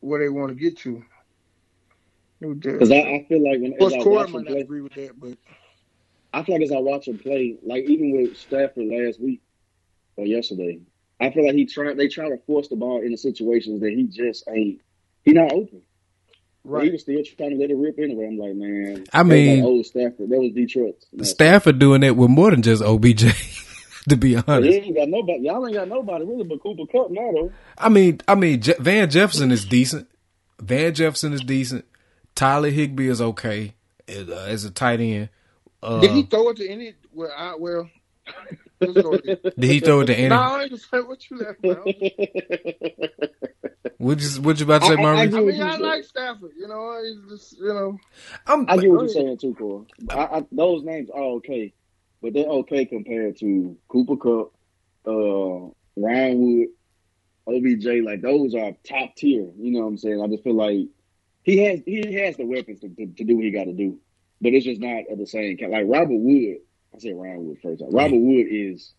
what 0.00 0.18
they 0.18 0.28
want 0.28 0.48
to 0.50 0.54
get 0.54 0.78
to. 0.78 1.04
Because 2.40 2.90
I, 2.90 2.96
I 2.96 3.26
feel 3.28 3.42
like 3.42 3.60
when 3.60 3.72
Of 3.72 3.78
course, 3.78 3.94
as 3.94 4.00
I 4.00 4.02
Corey 4.02 4.16
watch 4.16 4.28
him 4.28 4.42
not 4.42 4.46
play, 4.46 4.60
agree 4.60 4.80
with 4.80 4.94
that, 4.94 5.20
but 5.20 5.38
I 6.32 6.42
feel 6.42 6.54
like 6.56 6.64
as 6.64 6.72
I 6.72 6.78
watch 6.78 7.08
him 7.08 7.18
play, 7.18 7.56
like 7.62 7.84
even 7.84 8.12
with 8.12 8.36
Stafford 8.36 8.86
last 8.86 9.20
week, 9.20 9.42
or 10.16 10.26
yesterday. 10.26 10.80
I 11.20 11.30
feel 11.30 11.44
like 11.44 11.54
he 11.54 11.66
tried. 11.66 11.96
they 11.96 12.08
try 12.08 12.28
to 12.28 12.38
force 12.46 12.68
the 12.68 12.76
ball 12.76 13.02
into 13.02 13.16
situations 13.16 13.80
that 13.80 13.90
he 13.90 14.04
just 14.04 14.44
ain't. 14.48 14.80
He 15.22 15.32
not 15.32 15.52
open. 15.52 15.82
Right. 16.64 16.84
He 16.84 16.90
was 16.90 17.02
still 17.02 17.22
trying 17.36 17.50
to 17.50 17.56
let 17.56 17.70
it 17.70 17.76
rip 17.76 17.98
anyway. 17.98 18.26
I'm 18.26 18.38
like, 18.38 18.54
man. 18.54 19.04
I 19.12 19.22
mean, 19.22 19.58
like 19.60 19.64
old 19.64 19.86
Stafford. 19.86 20.30
That 20.30 20.38
was 20.38 20.52
Detroit. 20.52 21.02
Stafford 21.22 21.78
doing 21.78 22.02
it 22.02 22.16
with 22.16 22.30
more 22.30 22.50
than 22.50 22.62
just 22.62 22.82
OBJ. 22.82 23.24
to 24.08 24.16
be 24.16 24.36
honest, 24.36 24.68
he 24.68 24.76
ain't 24.76 24.96
got 24.96 25.08
nobody. 25.08 25.40
Y'all 25.40 25.66
ain't 25.66 25.76
got 25.76 25.88
nobody 25.88 26.24
really 26.24 26.44
but 26.44 26.62
Cooper 26.62 26.90
Kupp 26.90 27.10
now, 27.10 27.30
though. 27.34 27.52
I 27.76 27.88
mean, 27.88 28.20
I 28.28 28.34
mean, 28.34 28.60
Je- 28.60 28.74
Van 28.78 29.10
Jefferson 29.10 29.50
is 29.50 29.64
decent. 29.64 30.08
Van 30.60 30.94
Jefferson 30.94 31.32
is 31.32 31.42
decent. 31.42 31.84
Tyler 32.40 32.70
Higbee 32.70 33.08
is 33.08 33.20
okay 33.20 33.74
as, 34.08 34.30
uh, 34.30 34.68
a 34.68 34.70
tight 34.70 34.98
end. 34.98 35.28
Uh, 35.82 36.00
Did 36.00 36.12
he 36.12 36.22
throw 36.22 36.48
it 36.48 36.56
to 36.56 36.66
any? 36.66 36.94
Well, 37.12 37.30
I, 37.36 37.54
well 37.56 37.90
Did 38.80 39.52
he 39.58 39.80
throw 39.80 40.00
it 40.00 40.06
to 40.06 40.14
any? 40.14 40.30
No, 40.30 40.36
I 40.36 40.62
ain't 40.62 40.80
say 40.80 41.02
what 41.02 41.28
you 41.28 41.36
left 41.36 41.62
out. 41.66 41.86
What 43.98 44.18
you 44.22 44.28
what 44.40 44.58
you 44.58 44.64
about 44.64 44.80
to 44.80 44.88
say, 44.88 44.96
Marvin? 44.96 45.34
I, 45.34 45.36
I, 45.36 45.40
I 45.40 45.44
mean, 45.44 45.62
I 45.62 45.76
like 45.76 46.04
Stafford. 46.04 46.52
You 46.56 46.68
know, 46.68 47.02
he's 47.04 47.18
just 47.30 47.58
you 47.58 47.68
know. 47.68 47.98
I'm, 48.46 48.64
i 48.66 48.78
get 48.78 48.90
what 48.90 49.00
you're 49.00 49.08
saying 49.10 49.36
too, 49.36 49.54
Cole. 49.54 49.86
I, 50.08 50.42
those 50.50 50.82
names 50.82 51.10
are 51.10 51.22
okay, 51.22 51.74
but 52.22 52.32
they're 52.32 52.46
okay 52.46 52.86
compared 52.86 53.36
to 53.40 53.76
Cooper 53.88 54.16
Kupp, 54.16 54.54
uh, 55.06 55.68
Ryan 56.00 56.40
Wood, 56.40 56.68
OBJ. 57.46 58.02
Like 58.02 58.22
those 58.22 58.54
are 58.54 58.72
top 58.88 59.16
tier. 59.16 59.50
You 59.58 59.72
know 59.72 59.80
what 59.80 59.88
I'm 59.88 59.98
saying? 59.98 60.22
I 60.22 60.28
just 60.28 60.44
feel 60.44 60.54
like 60.54 60.86
he 61.42 61.64
has 61.64 61.80
he 61.86 62.14
has 62.14 62.36
the 62.36 62.44
weapons 62.44 62.80
to, 62.80 62.88
to, 62.88 63.06
to 63.06 63.24
do 63.24 63.36
what 63.36 63.44
he 63.44 63.50
got 63.50 63.64
to 63.64 63.72
do, 63.72 63.98
but 64.40 64.52
it's 64.52 64.64
just 64.64 64.80
not 64.80 65.04
at 65.10 65.18
the 65.18 65.26
same. 65.26 65.56
kind. 65.56 65.72
Like 65.72 65.86
Robert 65.86 66.16
Wood 66.16 66.58
I 66.94 66.98
said 66.98 67.16
Ryan 67.16 67.46
Wood 67.46 67.58
first. 67.62 67.80
Time. 67.80 67.90
Robert 67.90 68.18
Wood 68.18 68.46
is 68.50 68.92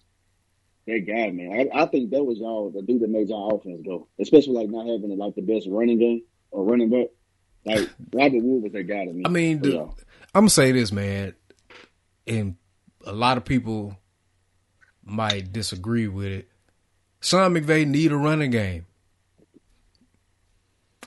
that 0.87 0.99
guy, 0.99 1.31
man. 1.31 1.69
I, 1.73 1.83
I, 1.83 1.85
think 1.87 2.11
that 2.11 2.23
was 2.23 2.39
y'all 2.39 2.71
the 2.71 2.81
dude 2.81 3.01
that 3.01 3.09
made 3.09 3.29
y'all 3.29 3.55
offense 3.55 3.81
go, 3.85 4.07
especially 4.19 4.53
like 4.53 4.69
not 4.69 4.87
having 4.87 5.15
like 5.17 5.35
the 5.35 5.41
best 5.41 5.67
running 5.69 5.99
game 5.99 6.23
or 6.51 6.63
running 6.63 6.89
back. 6.89 7.07
Like 7.65 7.89
Robert 8.13 8.41
Wood 8.41 8.63
was 8.63 8.71
that 8.71 8.83
guy 8.83 9.05
to 9.05 9.13
me. 9.13 9.23
I 9.25 9.29
mean, 9.29 9.61
the, 9.61 9.81
I'm 10.33 10.43
gonna 10.43 10.49
say 10.49 10.71
this, 10.71 10.91
man, 10.91 11.35
and 12.25 12.55
a 13.05 13.13
lot 13.13 13.37
of 13.37 13.45
people 13.45 13.97
might 15.03 15.51
disagree 15.51 16.07
with 16.07 16.27
it. 16.27 16.49
Sean 17.19 17.53
McVay 17.53 17.85
need 17.85 18.11
a 18.11 18.17
running 18.17 18.51
game. 18.51 18.85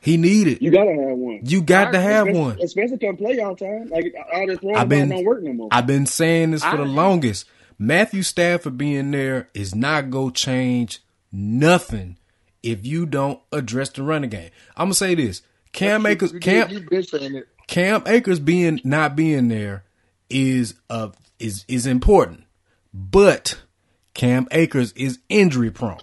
He 0.04 0.18
needed. 0.18 0.60
You 0.60 0.70
gotta 0.70 0.90
have 0.90 1.16
one. 1.16 1.40
You 1.44 1.62
got 1.62 1.92
to 1.92 1.98
have 1.98 2.26
especially, 2.26 2.40
one, 2.40 2.60
especially 2.60 2.98
come 2.98 3.16
playoff 3.16 3.58
time. 3.58 3.88
Like 3.88 4.14
all 4.34 4.46
this 4.46 4.58
I've 4.76 4.86
been, 4.86 5.08
don't 5.08 5.24
work 5.24 5.42
no 5.42 5.54
more. 5.54 5.68
I've 5.72 5.86
been 5.86 6.04
saying 6.04 6.50
this 6.50 6.62
for 6.62 6.74
I, 6.74 6.76
the 6.76 6.84
longest. 6.84 7.46
Matthew 7.78 8.22
Stafford 8.22 8.76
being 8.76 9.12
there 9.12 9.48
is 9.54 9.74
not 9.74 10.10
gonna 10.10 10.30
change 10.30 11.02
nothing 11.32 12.18
if 12.62 12.84
you 12.84 13.06
don't 13.06 13.40
address 13.50 13.88
the 13.88 14.02
running 14.02 14.28
game. 14.28 14.50
I'm 14.76 14.88
gonna 14.88 14.94
say 14.94 15.14
this: 15.14 15.40
Cam 15.72 16.04
Akers, 16.04 16.32
Cam, 16.38 16.68
Cam 17.66 18.02
Akers 18.06 18.40
being 18.40 18.82
not 18.84 19.16
being 19.16 19.48
there 19.48 19.84
is 20.28 20.74
uh 20.90 21.12
is 21.38 21.64
is 21.66 21.86
important, 21.86 22.44
but 22.92 23.58
Cam 24.12 24.48
Akers 24.50 24.92
is 24.92 25.20
injury 25.30 25.70
prone. 25.70 25.96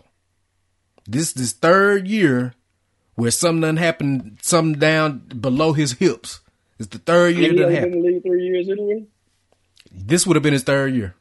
This 1.07 1.35
is 1.35 1.53
third 1.53 2.07
year 2.07 2.55
where 3.15 3.31
something 3.31 3.61
done 3.61 3.77
happened, 3.77 4.39
something 4.41 4.79
down 4.79 5.19
below 5.39 5.73
his 5.73 5.93
hips. 5.93 6.39
It's 6.79 6.89
the 6.89 6.97
third 6.97 7.35
year 7.35 7.53
that 7.53 7.71
happened. 7.71 7.91
Been 7.91 7.99
in 7.99 8.05
the 8.05 8.11
league 8.11 8.23
three 8.23 8.43
years 8.43 8.69
anyway. 8.69 9.05
This 9.91 10.25
would 10.25 10.35
have 10.35 10.43
been 10.43 10.53
his 10.53 10.63
third 10.63 10.93
year. 10.93 11.15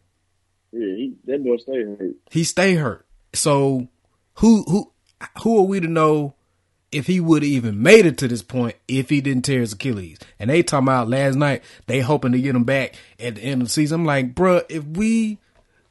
Yeah, 0.72 0.80
he, 0.80 1.16
that 1.24 1.42
boy 1.42 1.56
stay 1.56 1.82
hurt. 1.82 2.14
He 2.30 2.44
stay 2.44 2.74
hurt. 2.74 3.06
So 3.32 3.88
who 4.34 4.62
who 4.64 4.92
who 5.42 5.58
are 5.58 5.66
we 5.66 5.80
to 5.80 5.88
know 5.88 6.34
if 6.92 7.06
he 7.06 7.20
would 7.20 7.42
have 7.42 7.50
even 7.50 7.82
made 7.82 8.06
it 8.06 8.18
to 8.18 8.28
this 8.28 8.42
point 8.42 8.76
if 8.88 9.10
he 9.10 9.20
didn't 9.20 9.44
tear 9.44 9.60
his 9.60 9.72
Achilles? 9.72 10.18
And 10.38 10.48
they 10.48 10.62
talking 10.62 10.86
about 10.86 11.08
last 11.08 11.34
night 11.36 11.62
they 11.86 12.00
hoping 12.00 12.32
to 12.32 12.40
get 12.40 12.54
him 12.54 12.64
back 12.64 12.94
at 13.18 13.34
the 13.34 13.42
end 13.42 13.62
of 13.62 13.68
the 13.68 13.72
season. 13.72 14.00
I'm 14.00 14.06
like, 14.06 14.34
bruh, 14.34 14.64
if 14.68 14.84
we 14.84 15.38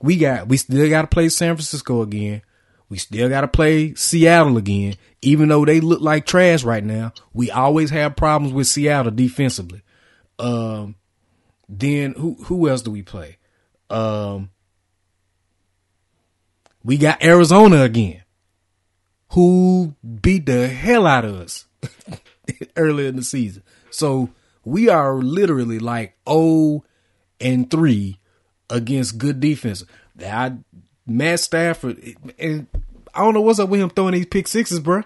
we 0.02 0.18
got 0.18 0.48
we 0.48 0.58
still 0.58 0.90
got 0.90 1.02
to 1.02 1.08
play 1.08 1.30
San 1.30 1.56
Francisco 1.56 2.02
again. 2.02 2.42
We 2.90 2.98
still 2.98 3.30
got 3.30 3.42
to 3.42 3.48
play 3.48 3.94
Seattle 3.94 4.58
again, 4.58 4.96
even 5.22 5.50
though 5.50 5.64
they 5.64 5.80
look 5.80 6.02
like 6.02 6.26
trash 6.26 6.64
right 6.64 6.84
now. 6.84 7.14
We 7.34 7.52
always 7.52 7.92
have 7.92 8.16
problems 8.16 8.54
with 8.54 8.68
Seattle 8.68 9.12
defensively. 9.12 9.84
Um, 10.40 10.96
then 11.68 12.14
who 12.14 12.36
who 12.46 12.68
else 12.68 12.82
do 12.82 12.92
we 12.92 13.04
play? 13.04 13.38
Um, 13.90 14.50
we 16.84 16.98
got 16.98 17.24
Arizona 17.24 17.84
again, 17.84 18.24
who 19.30 19.96
beat 20.22 20.48
the 20.48 20.68
hell 20.68 21.06
out 21.06 21.26
of 21.26 21.36
us 21.36 21.66
earlier 22.76 23.10
in 23.10 23.18
the 23.18 23.24
season. 23.24 23.64
So 23.92 24.30
we 24.66 24.90
are 24.90 25.16
literally 25.16 25.80
like 25.80 26.16
0 26.28 26.84
and 27.40 27.70
3 27.70 28.20
against 28.70 29.18
good 29.18 29.40
defense. 29.40 29.84
I 30.20 30.58
Matt 31.10 31.40
Stafford, 31.40 32.02
and 32.38 32.68
I 33.14 33.24
don't 33.24 33.34
know 33.34 33.42
what's 33.42 33.60
up 33.60 33.70
with 33.70 33.82
him 33.82 33.90
throwing 33.90 34.14
these 34.14 34.26
pick 34.26 34.48
sixes, 34.48 34.80
bro. 34.80 35.04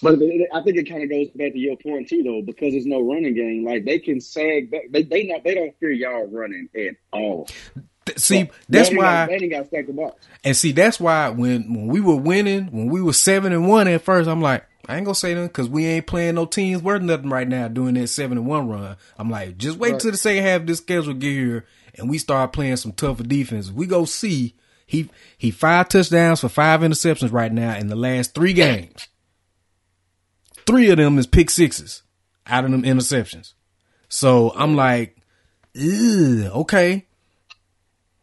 But 0.00 0.14
I 0.14 0.62
think 0.62 0.76
it 0.76 0.88
kind 0.88 1.02
of 1.02 1.10
goes 1.10 1.28
back 1.34 1.52
to 1.52 1.58
your 1.58 1.76
point 1.76 2.08
too, 2.08 2.22
though, 2.22 2.42
because 2.42 2.72
there's 2.72 2.86
no 2.86 3.00
running 3.00 3.34
game. 3.34 3.64
Like 3.64 3.84
they 3.84 3.98
can 3.98 4.20
sag 4.20 4.70
back. 4.70 4.82
They 4.90 5.02
they 5.02 5.24
not 5.24 5.42
they 5.44 5.54
don't 5.54 5.76
fear 5.80 5.90
y'all 5.90 6.26
running 6.26 6.68
at 6.76 6.96
all. 7.12 7.48
See, 8.16 8.44
so 8.46 8.50
that's 8.68 8.90
why 8.90 9.26
they 9.26 9.34
ain't 9.34 9.50
got 9.50 9.66
stack 9.66 9.86
the 9.86 9.92
box. 9.92 10.26
And 10.44 10.56
see, 10.56 10.72
that's 10.72 11.00
why 11.00 11.28
when 11.30 11.72
when 11.74 11.88
we 11.88 12.00
were 12.00 12.16
winning, 12.16 12.66
when 12.66 12.88
we 12.88 13.02
were 13.02 13.12
seven 13.12 13.52
and 13.52 13.68
one 13.68 13.88
at 13.88 14.02
first, 14.02 14.28
I'm 14.28 14.40
like, 14.40 14.64
I 14.88 14.96
ain't 14.96 15.04
gonna 15.04 15.14
say 15.14 15.34
nothing 15.34 15.48
because 15.48 15.68
we 15.68 15.86
ain't 15.86 16.06
playing 16.06 16.36
no 16.36 16.46
teams 16.46 16.82
worth 16.82 17.02
nothing 17.02 17.28
right 17.28 17.46
now 17.46 17.68
doing 17.68 17.94
that 17.94 18.06
seven 18.06 18.38
and 18.38 18.46
one 18.46 18.68
run. 18.68 18.96
I'm 19.18 19.30
like, 19.30 19.58
just 19.58 19.78
wait 19.78 19.92
right. 19.92 20.00
till 20.00 20.12
the 20.12 20.16
second 20.16 20.44
half 20.44 20.62
of 20.62 20.66
this 20.66 20.78
schedule 20.78 21.14
get 21.14 21.32
here 21.32 21.66
and 21.96 22.08
we 22.08 22.18
start 22.18 22.52
playing 22.52 22.76
some 22.76 22.92
tougher 22.92 23.22
defense, 23.22 23.70
we 23.70 23.86
go 23.86 24.04
see 24.04 24.54
he 24.86 25.10
he 25.36 25.50
five 25.50 25.88
touchdowns 25.88 26.40
for 26.40 26.48
five 26.48 26.80
interceptions 26.80 27.32
right 27.32 27.52
now 27.52 27.76
in 27.76 27.88
the 27.88 27.96
last 27.96 28.34
three 28.34 28.52
games. 28.52 29.08
Three 30.66 30.90
of 30.90 30.96
them 30.96 31.18
is 31.18 31.26
pick 31.26 31.50
sixes 31.50 32.02
out 32.46 32.64
of 32.64 32.70
them 32.70 32.82
interceptions. 32.82 33.54
So 34.08 34.52
I'm 34.56 34.76
like, 34.76 35.16
okay. 35.76 37.06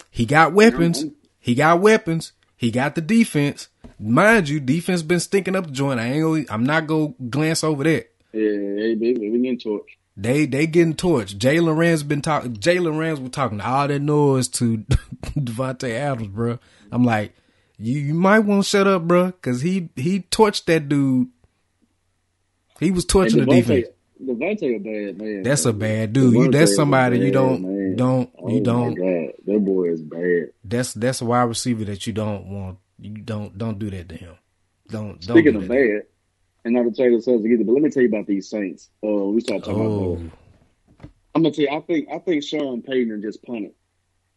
He 0.10 0.26
got 0.26 0.54
weapons. 0.54 1.06
He 1.40 1.56
got 1.56 1.82
weapons. 1.82 2.32
He 2.56 2.72
got 2.72 2.96
the 2.96 3.02
defense. 3.02 3.68
Mind 4.00 4.50
you, 4.50 4.60
defense 4.60 5.02
been 5.04 5.20
stinking 5.20 5.56
up 5.56 5.68
the 5.68 5.72
joint. 5.72 6.00
I 6.00 6.08
ain't 6.08 6.24
gonna, 6.24 6.46
I'm 6.50 6.66
not 6.66 6.88
gonna 6.88 7.14
glance 7.30 7.64
over 7.64 7.84
that. 7.84 8.12
Yeah, 8.34 8.42
they, 8.42 8.96
they, 8.96 9.14
they 9.14 9.30
getting 9.30 9.60
torched. 9.60 9.98
They 10.18 10.46
they 10.46 10.66
getting 10.66 10.96
torched. 10.96 11.38
Jalen 11.38 11.78
Ramsey 11.78 12.06
been 12.06 12.22
talking. 12.22 12.54
Jalen 12.54 12.98
Ramsey 12.98 13.22
was 13.22 13.32
talking 13.32 13.60
all 13.60 13.88
that 13.88 14.00
noise 14.00 14.48
to 14.50 14.78
Davante 15.38 15.92
Adams, 15.92 16.30
bro. 16.30 16.58
I'm 16.92 17.04
like, 17.04 17.34
you 17.78 18.00
you 18.00 18.14
might 18.14 18.40
want 18.40 18.64
to 18.64 18.70
shut 18.70 18.88
up, 18.88 19.04
bro, 19.04 19.28
because 19.28 19.62
he 19.62 19.90
he 19.96 20.22
torched 20.22 20.66
that 20.66 20.88
dude. 20.88 21.30
He 22.80 22.92
was 22.92 23.06
torching 23.06 23.40
the 23.40 23.46
defense. 23.46 23.88
Davante 24.24 24.76
a 24.76 24.80
bad 24.80 25.22
man. 25.22 25.44
That's 25.44 25.66
a 25.66 25.74
bad 25.74 26.14
dude. 26.14 26.34
You 26.34 26.52
that's 26.52 26.76
somebody 26.76 27.20
you 27.20 27.32
don't 27.32 27.62
man. 27.62 27.96
don't 27.98 28.32
oh 28.40 28.50
you 28.50 28.62
don't. 28.62 28.96
that 28.96 29.66
boy 29.66 29.90
is 29.90 30.02
bad. 30.02 30.52
That's 30.64 30.94
that's 30.94 31.22
a 31.22 31.26
wide 31.26 31.44
receiver 31.44 31.84
that 31.86 32.08
you 32.08 32.14
don't 32.14 32.48
want. 32.48 32.78
You 33.00 33.12
don't 33.12 33.58
don't 33.58 33.78
do 33.78 33.90
that 33.90 34.08
to 34.08 34.16
him. 34.16 34.36
Don't 34.88 35.20
don't. 35.20 35.38
Speaking 35.38 35.54
do 35.54 35.60
of 35.60 35.68
bad, 35.68 36.04
and 36.66 36.74
not 36.74 36.84
to 36.84 36.92
tell 36.92 37.06
yourselves 37.06 37.46
either, 37.46 37.64
but 37.64 37.74
let 37.74 37.84
me 37.84 37.90
tell 37.90 38.02
you 38.02 38.10
about 38.10 38.26
these 38.26 38.50
Saints. 38.50 38.90
Uh, 39.04 39.08
we 39.08 39.40
start 39.40 39.64
talking 39.64 39.82
oh. 39.82 40.14
about. 40.14 40.24
That. 40.24 41.10
I'm 41.36 41.44
gonna 41.44 41.54
tell 41.54 41.66
you. 41.66 41.72
I 41.72 41.80
think 41.82 42.10
I 42.12 42.20
think 42.20 42.44
Sean 42.44 42.82
Payton 42.82 43.22
just 43.22 43.44
punted 43.44 43.74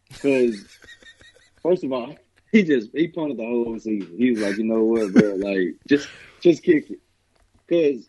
because 0.09 0.65
first 1.63 1.85
of 1.85 1.93
all, 1.93 2.15
he 2.53 2.63
just 2.63 2.91
he 2.93 3.09
punted 3.09 3.39
the 3.39 3.45
whole 3.45 3.79
season. 3.79 4.15
He 4.17 4.31
was 4.31 4.41
like, 4.41 4.59
you 4.59 4.65
know 4.65 4.85
what, 4.85 5.13
bro, 5.13 5.35
like 5.37 5.77
just 5.89 6.09
just 6.41 6.63
kick 6.63 6.91
it. 6.91 7.01
Because 7.67 8.09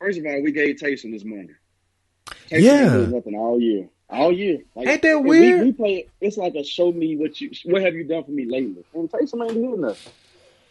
first 0.00 0.18
of 0.18 0.26
all, 0.26 0.42
we 0.42 0.52
gave 0.52 0.76
Taysom 0.76 1.12
this 1.12 1.24
money. 1.24 1.50
Taysom 2.50 2.62
yeah, 2.62 2.96
nothing 3.06 3.36
all 3.36 3.60
year, 3.60 3.88
all 4.10 4.32
year. 4.32 4.58
Like, 4.74 4.88
ain't 4.88 5.02
that 5.02 5.22
weird? 5.22 5.60
We, 5.60 5.66
we, 5.66 5.72
play. 5.72 6.08
It's 6.20 6.36
like 6.36 6.54
a 6.54 6.64
show 6.64 6.90
me 6.90 7.16
what 7.16 7.40
you 7.40 7.50
what 7.66 7.82
have 7.82 7.94
you 7.94 8.04
done 8.04 8.24
for 8.24 8.30
me 8.32 8.46
lately, 8.46 8.84
and 8.94 9.08
Taysom 9.08 9.44
ain't 9.44 9.54
doing 9.54 9.80
nothing. 9.80 10.12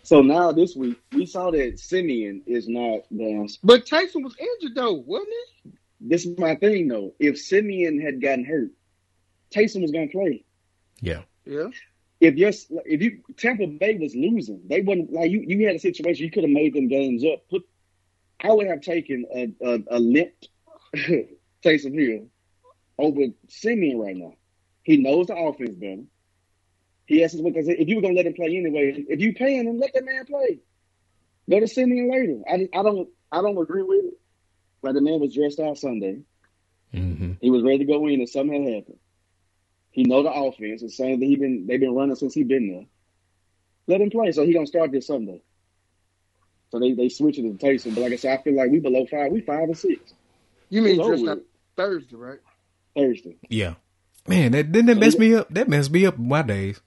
So 0.08 0.22
now 0.22 0.54
this 0.54 0.74
week 0.74 0.98
we 1.12 1.26
saw 1.26 1.52
that 1.52 1.78
Siemian 1.82 2.44
is 2.46 2.70
not 2.70 3.02
down. 3.14 3.50
But 3.62 3.86
Tyson 3.86 4.24
was 4.24 4.38
injured 4.40 4.74
though, 4.74 4.94
wasn't 4.94 5.34
he? 5.66 5.72
This 6.00 6.26
is 6.26 6.38
my 6.38 6.56
thing 6.56 6.88
though. 6.88 7.14
If 7.20 7.38
Siemian 7.38 8.00
had 8.00 8.22
gotten 8.22 8.46
hurt, 8.46 8.70
Tyson 9.54 9.82
was 9.82 9.92
gonna 9.92 10.08
play. 10.08 10.46
Yeah. 11.02 11.24
Yeah. 11.44 11.68
If 12.22 12.38
you 12.38 12.48
if 12.86 13.02
you 13.02 13.22
Tampa 13.36 13.68
Bay 13.68 13.98
was 13.98 14.16
losing, 14.16 14.62
they 14.70 14.80
wouldn't 14.80 15.12
like 15.12 15.30
you. 15.30 15.44
You 15.46 15.68
had 15.68 15.76
a 15.76 15.80
situation 15.80 16.24
you 16.24 16.32
could 16.32 16.46
have 16.46 16.52
made 16.52 16.74
them 16.74 16.88
games 16.88 17.26
up. 17.26 17.44
Put 17.50 17.64
I 18.40 18.54
would 18.54 18.68
have 18.68 18.80
taken 18.80 19.26
a 19.36 19.52
a, 19.62 19.80
a 19.92 20.00
limped 20.00 20.48
Taysom 20.96 22.00
Hill 22.00 22.28
over 22.98 23.24
Siemian 23.50 24.00
right 24.00 24.16
now. 24.16 24.36
He 24.84 24.96
knows 24.96 25.28
the 25.28 25.36
offense 25.36 25.76
better. 25.76 26.04
He 27.08 27.24
asked 27.24 27.36
us 27.36 27.42
because 27.42 27.68
if 27.70 27.88
you 27.88 27.96
were 27.96 28.02
gonna 28.02 28.14
let 28.14 28.26
him 28.26 28.34
play 28.34 28.48
anyway, 28.48 29.06
if 29.08 29.22
you 29.22 29.34
paying 29.34 29.66
him, 29.66 29.80
let 29.80 29.94
that 29.94 30.06
man 30.06 30.26
play. 30.26 30.60
Go 31.50 31.60
to 31.62 31.68
Siemian 31.68 32.12
later. 32.12 32.42
I, 32.48 32.68
I 32.78 32.84
don't 32.84 33.10
I 33.32 33.42
don't 33.42 33.58
agree 33.58 33.84
with 33.84 34.06
it. 34.06 34.14
But 34.82 34.94
the 34.94 35.02
man 35.02 35.20
was 35.20 35.34
dressed 35.34 35.60
out 35.60 35.78
Sunday. 35.78 36.22
hmm 36.94 37.34
He 37.42 37.50
was 37.50 37.64
ready 37.64 37.80
to 37.80 37.86
go 37.86 38.06
in, 38.08 38.20
and 38.20 38.30
something 38.30 38.64
had 38.66 38.74
happened. 38.76 39.00
He 39.92 40.04
know 40.04 40.22
the 40.22 40.32
offense. 40.32 40.82
The 40.82 40.90
same 40.90 41.20
that 41.22 41.26
he 41.26 41.38
been 41.38 41.66
they've 41.66 41.80
been 41.80 41.96
running 41.96 42.16
since 42.16 42.34
he 42.34 42.44
been 42.44 42.72
there. 42.72 42.86
Let 43.88 44.02
him 44.02 44.10
play. 44.10 44.32
So 44.34 44.46
he 44.46 44.54
gonna 44.54 44.68
start 44.68 44.92
this 44.92 45.08
Sunday. 45.08 45.42
So 46.72 46.80
they 46.80 46.92
they 46.92 47.08
switch 47.08 47.40
it 47.40 47.44
to 47.44 47.66
Taysom. 47.66 47.96
But 47.96 48.02
like 48.02 48.14
I 48.14 48.18
said, 48.18 48.38
I 48.38 48.44
feel 48.44 48.56
like 48.56 48.70
we 48.70 48.80
below 48.80 49.06
five. 49.06 49.32
We 49.32 49.42
five 49.42 49.64
and 49.64 49.78
six 49.78 50.14
You 50.70 50.82
mean 50.82 50.98
just 50.98 51.10
over 51.10 51.26
not 51.26 51.38
Thursday, 51.78 52.16
right? 52.18 52.40
Thursday. 52.96 53.38
Yeah. 53.48 53.76
Man, 54.28 54.52
that 54.52 54.74
didn't 54.74 54.88
that 54.88 54.98
mess 54.98 55.18
me 55.18 55.36
up? 55.36 55.48
That 55.54 55.70
messed 55.70 55.92
me 55.92 56.06
up 56.06 56.18
in 56.18 56.28
my 56.28 56.42
days. 56.42 56.82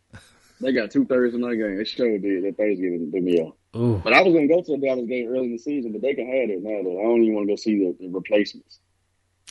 They 0.60 0.72
got 0.72 0.90
two 0.90 1.04
Thursday 1.06 1.38
night 1.38 1.56
games. 1.56 1.80
It 1.80 1.88
sure 1.88 2.18
did 2.18 2.44
that 2.44 2.56
Thanksgiving 2.56 3.10
threw 3.10 3.20
me 3.22 3.40
off. 3.40 3.54
Ooh. 3.76 4.00
But 4.04 4.12
I 4.12 4.22
was 4.22 4.34
gonna 4.34 4.46
go 4.48 4.60
to 4.62 4.72
the 4.72 4.78
Dallas 4.86 5.06
game 5.06 5.28
early 5.30 5.46
in 5.46 5.52
the 5.52 5.58
season, 5.58 5.92
but 5.92 6.02
they 6.02 6.14
can 6.14 6.26
have 6.26 6.50
it 6.50 6.62
now. 6.62 6.82
Though 6.82 7.00
I 7.00 7.02
don't 7.04 7.22
even 7.22 7.34
want 7.34 7.46
to 7.48 7.52
go 7.52 7.56
see 7.56 7.78
the, 7.78 7.96
the 7.98 8.08
replacements. 8.08 8.78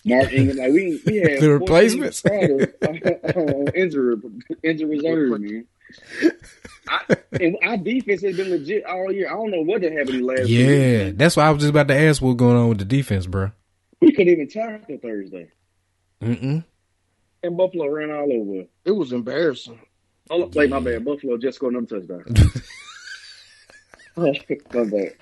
Mark 0.05 0.32
Ingram, 0.34 0.57
like 0.57 0.72
we 0.72 1.01
we 1.05 1.18
had 1.18 1.41
The 1.41 1.51
replacements? 1.53 2.20
starters 2.20 2.68
on 3.36 3.68
injury 3.76 4.16
injury 4.64 4.97
reserve, 4.97 5.41
man. 5.41 5.66
I, 6.88 7.16
and 7.39 7.57
our 7.64 7.78
defense 7.78 8.22
has 8.22 8.38
been 8.38 8.49
legit 8.51 8.86
all 8.86 9.12
year. 9.12 9.28
I 9.28 9.32
don't 9.34 9.51
know 9.51 9.62
what 9.62 9.82
they 9.82 9.91
have 9.93 10.07
in 10.10 10.20
the 10.20 10.24
last. 10.24 10.47
two 10.47 10.53
Yeah, 10.53 11.05
weeks. 11.05 11.18
that's 11.18 11.36
why 11.36 11.47
I 11.47 11.49
was 11.51 11.62
just 11.62 11.72
about 11.72 11.88
to 11.88 11.95
ask 11.99 12.22
what's 12.22 12.38
going 12.38 12.55
on 12.57 12.70
with 12.70 12.78
the 12.78 12.86
defense, 12.86 13.26
bro. 13.26 13.51
we 14.01 14.12
couldn't 14.12 14.32
even 14.34 14.47
tackle 14.47 14.97
Thursday, 15.01 15.49
Mm-mm. 16.22 16.64
and 17.43 17.57
Buffalo 17.57 17.88
ran 17.88 18.12
all 18.12 18.32
over. 18.32 18.68
It 18.86 18.91
was 18.91 19.12
embarrassing. 19.12 19.80
Oh, 20.30 20.49
wait, 20.53 20.69
my 20.69 20.80
bad. 20.80 21.03
Buffalo 21.05 21.38
just 21.38 21.57
scored 21.57 21.73
another 21.75 21.99
touchdown. 22.01 22.23
my 24.17 24.84
bad. 24.86 25.13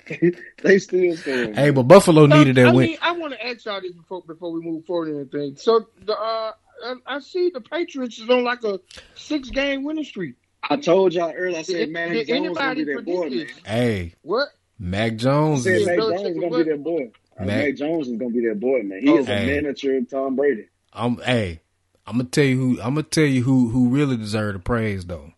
they 0.62 0.78
still 0.78 1.16
scoring. 1.16 1.54
Hey, 1.54 1.70
but 1.70 1.84
Buffalo 1.84 2.28
So, 2.28 2.36
needed 2.38 2.56
that 2.56 2.66
I 2.68 2.72
win. 2.72 2.86
mean, 2.90 2.98
I 3.00 3.12
want 3.12 3.32
to 3.34 3.46
ask 3.46 3.64
y'all 3.64 3.80
this 3.80 3.92
before 3.92 4.22
before 4.22 4.50
we 4.52 4.60
move 4.60 4.84
forward 4.86 5.08
and 5.08 5.20
anything. 5.34 5.56
So 5.56 5.86
the 6.04 6.12
uh, 6.18 6.52
I, 6.84 6.94
I 7.06 7.18
see 7.20 7.50
the 7.50 7.60
Patriots 7.60 8.18
is 8.18 8.28
on 8.28 8.44
like 8.44 8.64
a 8.64 8.80
six 9.14 9.50
game 9.50 9.84
winning 9.84 10.04
streak. 10.04 10.34
I 10.68 10.76
told 10.76 11.14
y'all 11.14 11.32
earlier. 11.36 11.58
I 11.58 11.62
said, 11.62 11.74
Did- 11.76 11.90
man, 11.90 12.12
did 12.12 12.26
Jones 12.26 12.58
gonna 12.58 12.74
be 12.74 12.84
that 12.84 13.04
boy, 13.04 13.28
man. 13.30 13.46
Hey, 13.64 14.14
What? 14.22 14.48
Mac 14.80 15.12
I 15.12 15.16
Jones. 15.16 15.62
said 15.64 15.80
Is, 15.80 15.86
Mac 15.86 15.96
Jones 15.98 16.20
is 16.22 16.34
gonna 16.34 16.48
what? 16.48 16.64
be 16.66 16.70
that 16.72 16.82
boy. 16.82 17.10
Mac- 17.38 17.46
Mac 17.46 17.74
Jones 17.76 18.08
is 18.08 18.16
gonna 18.16 18.30
be 18.32 18.46
that 18.48 18.58
boy, 18.60 18.82
man. 18.82 19.00
He 19.00 19.08
Oh. 19.10 19.18
is 19.18 19.28
a 19.28 19.34
Hey. 19.36 19.46
miniature 19.46 20.00
Tom 20.10 20.34
Brady. 20.36 20.66
I'm. 20.92 21.16
Hey, 21.18 21.60
I'm 22.08 22.16
gonna 22.16 22.24
tell 22.24 22.44
you 22.44 22.56
who. 22.56 22.80
I'm 22.80 22.94
gonna 22.94 23.02
tell 23.02 23.24
you 23.24 23.42
who 23.42 23.68
who 23.68 23.90
really 23.90 24.16
deserved 24.16 24.56
the 24.56 24.62
praise 24.62 25.04
though. 25.04 25.32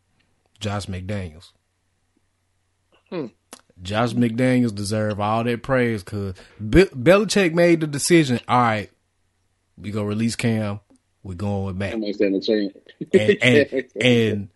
Josh 0.61 0.87
McDaniels. 0.87 1.51
Hmm. 3.09 3.27
Josh 3.83 4.13
McDaniels 4.13 4.73
deserve 4.73 5.19
all 5.19 5.43
that 5.43 5.65
praise 5.65 6.05
because 6.05 6.35
Be- 6.59 6.85
Belichick 6.85 7.55
made 7.55 7.81
the 7.81 7.89
decision. 7.89 8.39
All 8.47 8.61
right, 8.61 8.91
we 9.77 9.91
gonna 9.91 10.07
release 10.07 10.37
Cam. 10.37 10.79
We're 11.25 11.35
going 11.35 11.65
with 11.65 11.77
Mac. 11.77 11.95
I'm 11.95 12.03
not 12.03 12.15
standing 12.15 12.73
a 13.13 13.19
and 13.19 13.43
and 13.43 13.91
and, 14.01 14.49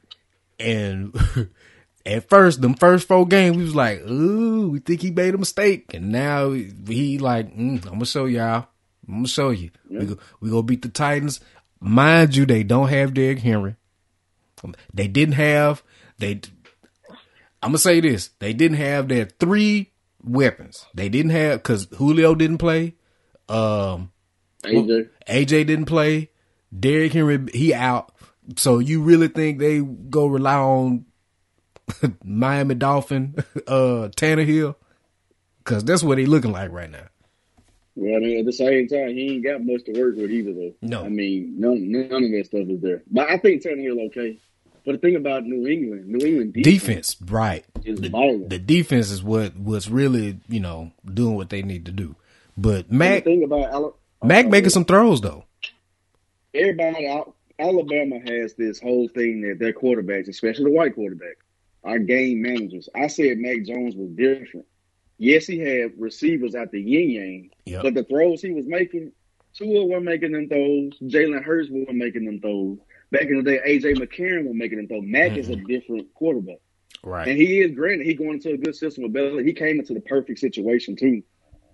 and 0.61 1.51
at 2.07 2.29
first, 2.29 2.63
them 2.63 2.75
first 2.75 3.09
four 3.09 3.27
games, 3.27 3.57
we 3.57 3.65
was 3.65 3.75
like, 3.75 4.03
"Ooh, 4.03 4.71
we 4.71 4.79
think 4.79 5.03
he 5.03 5.11
made 5.11 5.35
a 5.35 5.39
mistake," 5.39 5.93
and 5.95 6.13
now 6.13 6.53
he 6.53 7.19
like, 7.19 7.57
mm, 7.57 7.85
"I'm 7.87 7.95
gonna 7.95 8.07
show 8.07 8.27
y'all. 8.27 8.69
I'm 9.09 9.17
gonna 9.17 9.29
show 9.29 9.51
you. 9.51 9.71
We 9.91 10.07
go, 10.07 10.19
we 10.41 10.51
gonna 10.51 10.63
beat 10.63 10.83
the 10.83 10.89
Titans." 10.91 11.41
Mind 11.87 12.35
you, 12.35 12.47
they 12.47 12.63
don't 12.63 12.89
have 12.89 13.13
Derrick 13.13 13.41
Henry. 13.41 13.77
They 14.95 15.07
didn't 15.07 15.35
have 15.35 15.83
they. 16.19 16.41
I'm 17.63 17.71
gonna 17.71 17.79
say 17.79 18.01
this: 18.01 18.31
they 18.39 18.55
didn't 18.55 18.79
have 18.79 19.09
their 19.09 19.27
three 19.27 19.93
weapons. 20.23 20.87
They 20.95 21.11
didn't 21.11 21.33
have 21.33 21.63
because 21.63 21.87
Julio 21.97 22.35
didn't 22.35 22.57
play. 22.57 22.95
Um, 23.51 24.13
AJ, 24.65 25.11
AJ 25.29 25.49
didn't 25.67 25.85
play. 25.85 26.31
Derrick 26.77 27.13
Henry, 27.13 27.45
he 27.53 27.75
out. 27.75 28.15
So 28.57 28.79
you 28.79 29.03
really 29.03 29.29
think 29.29 29.59
they 29.59 29.81
go 29.81 30.27
rely 30.27 30.57
on 30.57 31.05
Miami 32.25 32.77
Dolphin, 32.77 33.35
uh, 33.67 34.09
Tannehill? 34.17 34.77
Because 35.59 35.85
that's 35.85 36.03
what 36.03 36.17
he 36.17 36.25
looking 36.25 36.53
like 36.53 36.73
right 36.73 36.91
now. 36.91 37.09
Well, 37.97 38.17
I 38.17 38.19
mean, 38.21 38.41
at 38.41 38.47
the 38.47 38.53
same 38.53 38.89
time, 38.89 39.09
he 39.11 39.35
ain't 39.35 39.45
got 39.45 39.65
much 39.65 39.85
to 39.85 39.93
work 40.01 40.17
with 40.17 40.31
either, 40.31 40.53
though. 40.53 40.75
No. 40.83 41.05
I 41.05 41.09
mean, 41.09 41.55
none, 41.59 41.91
none 41.93 42.25
of 42.25 42.31
that 42.33 42.45
stuff 42.47 42.69
is 42.69 42.81
there. 42.81 43.03
But 43.11 43.31
I 43.31 43.39
think 43.39 43.63
Tannehill 43.63 44.07
okay. 44.09 44.39
But 44.85 44.93
the 44.93 44.99
thing 44.99 45.17
about 45.17 45.45
New 45.45 45.67
England, 45.67 46.07
New 46.09 46.27
England 46.27 46.53
defense, 46.55 47.15
Defense, 47.15 47.17
right? 47.31 47.65
is 47.85 48.01
The, 48.01 48.47
the 48.49 48.59
defense 48.59 49.11
is 49.11 49.23
what 49.23 49.57
what's 49.57 49.89
really 49.89 50.41
you 50.49 50.61
know 50.61 50.91
doing 51.13 51.37
what 51.37 51.49
they 51.49 51.63
need 51.63 51.87
to 51.87 51.93
do. 51.93 52.17
But 52.57 52.87
And 52.89 52.91
the 52.91 52.95
Mac 52.97 53.25
thing 53.25 53.45
about 53.45 53.73
Ala- 53.73 53.93
Mac 54.23 54.47
uh, 54.47 54.49
making 54.51 54.71
some 54.71 54.85
throws 54.85 55.23
though. 55.23 55.45
everybody 56.53 57.09
out 57.09 57.35
Alabama 57.59 58.19
has 58.27 58.55
this 58.55 58.81
whole 58.81 59.09
thing 59.09 59.43
that 59.43 59.59
their 59.59 59.73
quarterbacks, 59.73 60.29
especially 60.29 60.65
the 60.65 60.71
white 60.73 60.95
quarterback, 60.95 61.37
are 61.85 61.99
game 61.99 62.43
managers. 62.43 62.89
I 62.95 63.07
said 63.07 63.39
Mac 63.39 63.65
Jones 63.65 63.95
was 63.97 64.11
different. 64.11 64.67
Yes, 65.19 65.47
he 65.47 65.59
had 65.59 65.93
receivers 65.99 66.55
out 66.55 66.71
the 66.73 66.81
yin 66.81 67.11
yang, 67.11 67.51
Yep. 67.67 67.83
but 67.83 67.95
the 67.95 68.05
throws 68.05 68.43
he 68.43 68.51
was 68.51 68.67
making, 68.67 69.13
Tua 69.55 69.85
wasn't 69.85 70.07
making 70.07 70.33
them 70.33 70.49
throws. 70.49 70.99
Jalen 71.03 71.43
Hurts 71.45 71.69
wasn't 71.71 71.97
making 71.99 72.25
them 72.25 72.41
throws. 72.41 72.79
Back 73.13 73.27
in 73.27 73.37
the 73.37 73.43
day, 73.45 73.61
AJ 73.65 73.95
McCarron 73.97 74.47
was 74.47 74.55
making 74.57 74.79
them 74.79 74.89
throws. 74.89 75.05
Mac 75.05 75.37
is 75.37 75.49
a 75.49 75.53
mm-hmm. 75.53 75.67
different 75.67 76.15
quarterback. 76.15 76.59
Right. 77.05 77.29
And 77.29 77.37
he 77.39 77.61
is 77.61 77.73
granted 77.73 78.07
he 78.07 78.15
going 78.15 78.35
into 78.35 78.51
a 78.55 78.57
good 78.57 78.75
system 78.75 79.05
with 79.05 79.13
Belichick. 79.13 79.47
He 79.47 79.53
came 79.53 79.79
into 79.79 79.95
the 79.95 80.01
perfect 80.01 80.41
situation 80.41 80.97
too, 80.97 81.23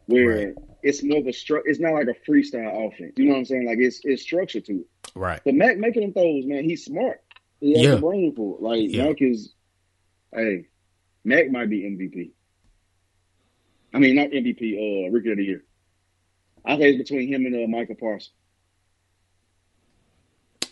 where 0.06 0.46
Right. 0.48 0.54
it's 0.82 1.02
more 1.02 1.20
of 1.20 1.26
a 1.26 1.30
stru- 1.30 1.62
It's 1.64 1.78
not 1.80 1.92
like 1.94 2.08
a 2.08 2.30
freestyle 2.30 2.88
offense. 2.88 3.14
You 3.16 3.26
know 3.26 3.32
what 3.32 3.38
I'm 3.38 3.44
saying? 3.46 3.64
Like 3.66 3.78
it's 3.78 4.00
it's 4.04 4.22
structured 4.22 4.64
to 4.66 4.80
it. 4.80 4.86
right. 5.14 5.40
But 5.44 5.54
Mac 5.54 5.78
making 5.78 6.02
them 6.02 6.12
throws, 6.12 6.44
man, 6.46 6.64
he's 6.64 6.84
smart. 6.84 7.22
He 7.60 7.72
has 7.74 7.82
Yeah. 7.82 7.94
the 7.94 8.00
brain 8.00 8.34
for 8.34 8.56
it. 8.56 8.62
Like 8.62 8.90
Yeah. 8.92 9.06
Mac 9.06 9.22
is, 9.22 9.54
hey, 10.34 10.66
Mac 11.24 11.50
might 11.50 11.70
be 11.70 11.82
MVP. 11.86 12.32
I 13.92 13.98
mean, 13.98 14.16
not 14.16 14.28
MVP, 14.28 15.06
uh, 15.06 15.10
Rookie 15.10 15.30
of 15.32 15.36
the 15.36 15.44
Year. 15.44 15.64
I 16.64 16.76
think 16.76 17.00
it's 17.00 17.10
between 17.10 17.28
him 17.28 17.46
and 17.46 17.64
uh, 17.64 17.66
Michael 17.68 17.96
Parsons. 17.96 18.32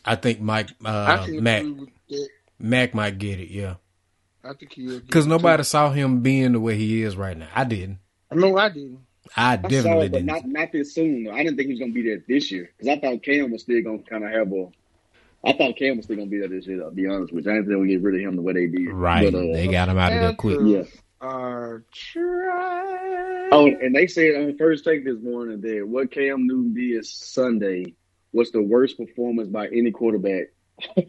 I 0.05 0.15
think 0.17 0.41
Mike 0.41 0.71
uh, 0.85 1.25
can 1.25 1.43
Mac 1.43 1.63
agree 1.63 1.73
with 1.73 1.89
that. 2.11 2.29
Mac 2.59 2.95
might 2.95 3.19
get 3.19 3.41
it. 3.41 3.51
Yeah. 3.51 3.75
I 4.45 4.53
think 4.55 4.73
he'll. 4.73 5.01
Because 5.01 5.27
nobody 5.27 5.63
saw 5.65 5.91
him 5.91 6.21
being 6.21 6.53
the 6.53 6.61
way 6.61 6.77
he 6.77 7.03
is 7.03 7.17
right 7.17 7.37
now. 7.37 7.49
I 7.55 7.65
didn't. 7.65 7.99
No, 8.33 8.57
I 8.57 8.69
didn't. 8.69 9.01
I 9.37 9.53
I 9.53 9.57
saw 9.57 9.69
definitely 9.69 10.07
it, 10.07 10.13
but 10.13 10.19
didn't. 10.19 10.27
not 10.27 10.47
not 10.47 10.73
this 10.73 10.95
soon. 10.95 11.25
Though. 11.25 11.33
I 11.33 11.43
didn't 11.43 11.57
think 11.57 11.67
he 11.67 11.73
was 11.73 11.81
gonna 11.81 11.93
be 11.93 12.03
there 12.03 12.23
this 12.27 12.51
year 12.51 12.71
because 12.77 12.97
I 12.97 13.01
thought 13.01 13.23
Cam 13.23 13.51
was 13.51 13.63
still 13.63 13.83
gonna 13.83 13.99
kind 13.99 14.25
of 14.25 14.31
have 14.31 14.53
a. 14.53 14.69
I 15.45 15.53
thought 15.53 15.77
Cam 15.77 15.97
was 15.97 16.07
still 16.07 16.17
gonna 16.17 16.31
be 16.31 16.39
there 16.39 16.49
this 16.49 16.67
year. 16.67 16.83
I'll 16.83 16.91
be 16.91 17.07
honest 17.07 17.33
with 17.33 17.45
you. 17.45 17.51
I 17.51 17.55
didn't 17.57 17.67
think 17.67 17.77
they 17.77 17.81
would 17.81 17.89
get 17.89 18.03
rid 18.03 18.15
of 18.15 18.21
him 18.21 18.37
the 18.37 18.43
way 18.43 18.53
they 18.55 18.67
did. 18.67 18.89
right. 18.91 19.31
But, 19.31 19.39
uh, 19.39 19.53
they 19.53 19.69
got 19.69 19.89
him 19.89 19.99
out 19.99 20.13
of 20.13 20.21
there 20.21 20.35
quick. 20.35 20.59
yeah. 20.63 20.83
Are 21.21 21.85
trying. 21.93 23.49
Oh, 23.51 23.67
and 23.67 23.95
they 23.95 24.07
said 24.07 24.37
on 24.37 24.47
the 24.47 24.57
first 24.59 24.85
take 24.85 25.05
this 25.05 25.19
morning 25.21 25.61
that 25.61 25.87
what 25.87 26.13
Cam 26.13 26.47
Newton 26.47 26.75
did 26.75 27.05
Sunday 27.05 27.95
was 28.33 28.53
the 28.53 28.63
worst 28.63 28.97
performance 28.97 29.49
by 29.49 29.67
any 29.67 29.91
quarterback 29.91 30.49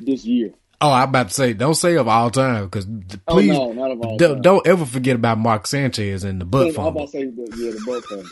this 0.00 0.24
year. 0.24 0.52
Oh, 0.80 0.90
I'm 0.90 1.08
about 1.08 1.28
to 1.28 1.34
say, 1.34 1.54
don't 1.54 1.76
say 1.76 1.96
of 1.96 2.08
all 2.08 2.30
time 2.30 2.64
because 2.64 2.86
Oh 3.26 3.34
please 3.34 3.52
no, 3.52 3.72
not 3.72 3.90
of 3.92 4.02
all. 4.02 4.16
don't, 4.18 4.34
time. 4.34 4.42
don't 4.42 4.66
ever 4.66 4.84
forget 4.84 5.16
about 5.16 5.38
Mark 5.38 5.66
Sanchez 5.66 6.24
and 6.24 6.40
the 6.40 6.44
butt 6.44 6.78
I'm 6.78 6.86
about 6.86 7.06
to 7.06 7.08
say 7.08 7.20
yeah, 7.20 7.70
the 7.70 7.82
butt 7.86 8.04
fumble. 8.04 8.28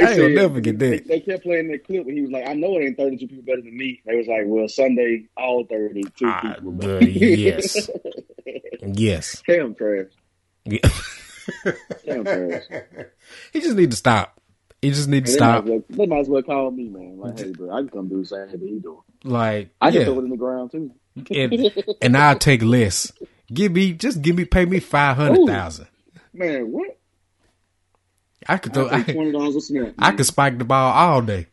I 0.00 0.10
ain't 0.10 0.16
gonna 0.20 0.34
never 0.34 0.54
forget 0.54 0.78
that. 0.78 1.06
they 1.08 1.20
kept 1.20 1.42
playing 1.44 1.68
that 1.68 1.84
clip 1.84 2.04
where 2.06 2.14
he 2.14 2.22
was 2.22 2.30
like, 2.30 2.46
"I 2.48 2.54
know 2.54 2.76
it 2.78 2.84
ain't 2.84 2.96
32 2.96 3.26
people 3.28 3.44
better 3.44 3.62
than 3.62 3.76
me." 3.76 4.00
They 4.06 4.16
was 4.16 4.26
like, 4.26 4.42
"Well, 4.46 4.68
Sunday, 4.68 5.26
all 5.36 5.64
32 5.64 6.10
Ah, 6.26 6.40
people." 6.56 6.90
uh, 6.90 6.98
yes, 7.04 7.90
yes. 8.82 9.42
Cam. 9.42 9.74
Yeah. 10.64 10.78
Cam 12.04 12.24
trash. 12.24 12.62
he 13.52 13.60
just 13.60 13.76
need 13.76 13.90
to 13.90 13.96
stop. 13.96 14.40
He 14.82 14.90
just 14.90 15.08
need 15.08 15.24
to 15.26 15.32
they, 15.32 15.36
stop. 15.38 15.64
as 15.64 15.70
well, 15.70 15.82
they 15.88 16.06
might 16.06 16.18
as 16.20 16.28
well 16.28 16.42
call 16.42 16.70
me, 16.70 16.88
man. 16.88 17.18
Like, 17.18 17.38
hey, 17.38 17.52
bro, 17.52 17.70
I 17.70 17.80
can 17.80 17.88
come 17.88 18.08
do 18.08 18.20
the 18.20 18.26
same 18.26 18.48
thing 18.48 18.60
he 18.60 18.78
doing. 18.80 19.00
Like, 19.24 19.70
I 19.80 19.90
can 19.90 20.00
yeah, 20.00 20.04
throw 20.06 20.18
it 20.18 20.24
in 20.24 20.30
the 20.30 20.36
ground 20.36 20.72
too. 20.72 20.92
and, 21.30 21.72
and 22.02 22.16
I'll 22.16 22.38
take 22.38 22.62
less. 22.62 23.10
Give 23.52 23.72
me, 23.72 23.92
just 23.94 24.20
give 24.20 24.36
me, 24.36 24.44
pay 24.44 24.64
me 24.66 24.80
five 24.80 25.16
hundred 25.16 25.46
thousand. 25.46 25.86
Man, 26.34 26.70
what? 26.70 26.98
I 28.48 28.56
could 28.58 28.74
throw. 28.74 28.88
I 28.90 29.02
twenty 29.02 29.32
dollars 29.32 29.56
a 29.56 29.60
snap. 29.60 29.94
I 29.98 30.12
could 30.12 30.26
spike 30.26 30.58
the 30.58 30.64
ball 30.64 30.92
all 30.92 31.22
day. 31.22 31.46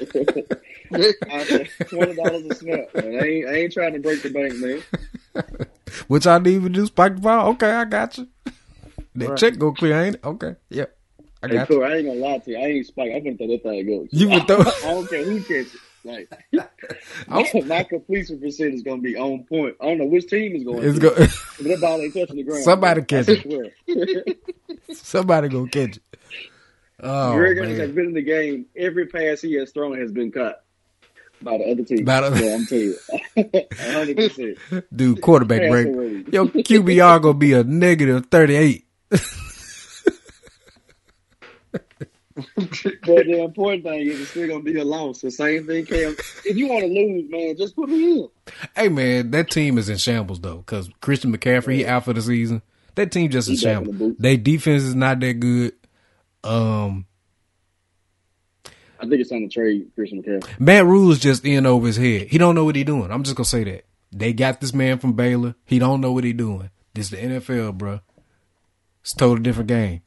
I 0.00 1.68
twenty 1.88 2.14
dollars 2.14 2.44
a 2.46 2.54
snap. 2.54 2.94
Man. 2.94 3.16
I 3.16 3.24
ain't, 3.26 3.48
I 3.48 3.52
ain't 3.54 3.72
trying 3.72 3.92
to 3.94 3.98
break 4.00 4.22
the 4.22 4.30
bank, 4.30 4.54
man. 4.56 4.82
Which 6.08 6.26
I 6.26 6.38
need 6.38 6.62
to 6.62 6.68
do 6.68 6.86
spike 6.86 7.16
the 7.16 7.20
ball. 7.22 7.48
Okay, 7.50 7.70
I 7.70 7.84
got 7.84 8.18
you. 8.18 8.28
That 9.14 9.28
Right. 9.30 9.38
check 9.38 9.58
go 9.58 9.72
clear, 9.72 10.00
ain't 10.00 10.14
it? 10.16 10.24
Okay, 10.24 10.56
yep, 10.70 10.96
I 11.42 11.48
Hey, 11.48 11.54
got 11.54 11.70
you. 11.70 11.82
I 11.82 11.96
ain't 11.96 12.06
gonna 12.06 12.18
lie 12.18 12.38
to 12.38 12.50
you. 12.50 12.56
I 12.56 12.60
ain't 12.62 12.86
spike. 12.86 13.12
I'm 13.14 13.24
gonna 13.24 13.36
throw 13.36 13.46
that 13.48 13.62
thing 13.62 13.86
go. 13.86 14.06
You 14.10 14.28
would 14.30 14.46
throw- 14.46 14.60
I 14.84 14.94
don't 14.94 15.08
care 15.08 15.24
who 15.24 15.40
catches. 15.42 15.76
Like 16.04 16.28
my 17.66 17.84
completion 17.84 18.40
percent 18.40 18.74
is 18.74 18.82
gonna 18.82 19.00
be 19.00 19.16
on 19.16 19.44
point. 19.44 19.76
I 19.80 19.84
don't 19.86 19.98
know 19.98 20.06
which 20.06 20.26
team 20.28 20.56
is 20.56 20.64
going. 20.64 20.82
It's 20.82 20.98
to, 20.98 21.00
go- 21.00 21.14
that 21.14 21.80
ball 21.80 22.00
ain't 22.00 22.12
touching 22.14 22.36
the 22.36 22.42
ground. 22.42 22.64
Somebody 22.64 23.02
catch 23.02 23.26
it. 23.28 24.38
somebody 24.92 25.48
gonna 25.48 25.68
catch 25.68 25.98
it. 25.98 26.02
Oh 27.00 27.34
Greg 27.34 27.58
Evans 27.58 27.78
has 27.78 27.88
man. 27.88 27.94
been 27.94 28.06
in 28.06 28.14
the 28.14 28.22
game. 28.22 28.66
Every 28.76 29.06
pass 29.06 29.40
he 29.40 29.54
has 29.54 29.70
thrown 29.72 29.98
has 29.98 30.12
been 30.12 30.30
caught 30.32 30.56
by 31.40 31.58
the 31.58 31.64
other 31.70 31.84
team. 31.84 32.04
By 32.04 32.28
the- 32.28 32.36
so 32.36 32.52
I'm 32.54 32.66
telling 32.66 32.84
you, 32.84 33.66
hundred 33.92 34.16
percent. 34.16 34.58
Dude, 34.94 35.20
quarterback 35.20 35.68
break. 35.70 35.86
Pass 35.86 36.32
Yo, 36.32 36.46
QBR 36.48 37.22
gonna 37.22 37.34
be 37.34 37.52
a 37.52 37.64
negative 37.64 38.26
thirty 38.26 38.54
eight. 38.56 38.86
But 42.34 43.26
the 43.26 43.42
important 43.44 43.84
thing 43.84 44.06
is 44.08 44.20
it's 44.20 44.30
still 44.30 44.48
gonna 44.48 44.62
be 44.62 44.78
a 44.78 44.84
loss. 44.84 45.20
The 45.20 45.30
same 45.30 45.66
thing, 45.66 45.84
Cam. 45.86 46.16
If 46.44 46.56
you 46.56 46.68
want 46.68 46.82
to 46.82 46.88
lose, 46.88 47.30
man, 47.30 47.56
just 47.56 47.74
put 47.76 47.88
me 47.88 48.20
in. 48.20 48.28
Hey 48.76 48.88
man, 48.88 49.30
that 49.32 49.50
team 49.50 49.78
is 49.78 49.88
in 49.88 49.96
shambles 49.98 50.40
though, 50.40 50.58
because 50.58 50.88
Christian 51.00 51.36
McCaffrey 51.36 51.74
he 51.76 51.86
out 51.86 52.04
for 52.04 52.12
the 52.12 52.22
season. 52.22 52.62
That 52.94 53.10
team 53.12 53.30
just 53.30 53.48
in 53.48 53.54
He 53.56 53.64
back 53.64 53.70
in 53.70 53.74
shambles. 53.84 53.98
the 53.98 54.04
booth. 54.08 54.16
They 54.18 54.36
defense 54.36 54.82
is 54.82 54.94
not 54.94 55.20
that 55.20 55.34
good. 55.40 55.72
Um, 56.44 57.06
I 59.00 59.06
think 59.06 59.20
it's 59.20 59.30
time 59.30 59.48
to 59.48 59.48
trade 59.48 59.90
Christian 59.94 60.22
McCaffrey. 60.22 60.60
Matt 60.60 60.84
Rhule's 60.84 61.18
just 61.18 61.44
in 61.44 61.66
over 61.66 61.86
his 61.86 61.96
head. 61.96 62.28
He 62.28 62.38
don't 62.38 62.54
know 62.54 62.64
what 62.64 62.76
he 62.76 62.84
doing. 62.84 63.10
I'm 63.10 63.22
just 63.24 63.36
gonna 63.36 63.44
say 63.44 63.64
that. 63.64 63.84
They 64.12 64.32
got 64.32 64.60
this 64.60 64.74
man 64.74 64.98
from 64.98 65.14
Baylor. 65.14 65.54
He 65.64 65.78
don't 65.78 66.00
know 66.00 66.12
what 66.12 66.24
he 66.24 66.32
doing. 66.32 66.70
This 66.94 67.06
is 67.06 67.10
the 67.10 67.16
NFL, 67.16 67.78
bro. 67.78 68.00
It's 69.00 69.14
a 69.14 69.16
totally 69.16 69.42
different 69.42 69.68
game. 69.68 70.02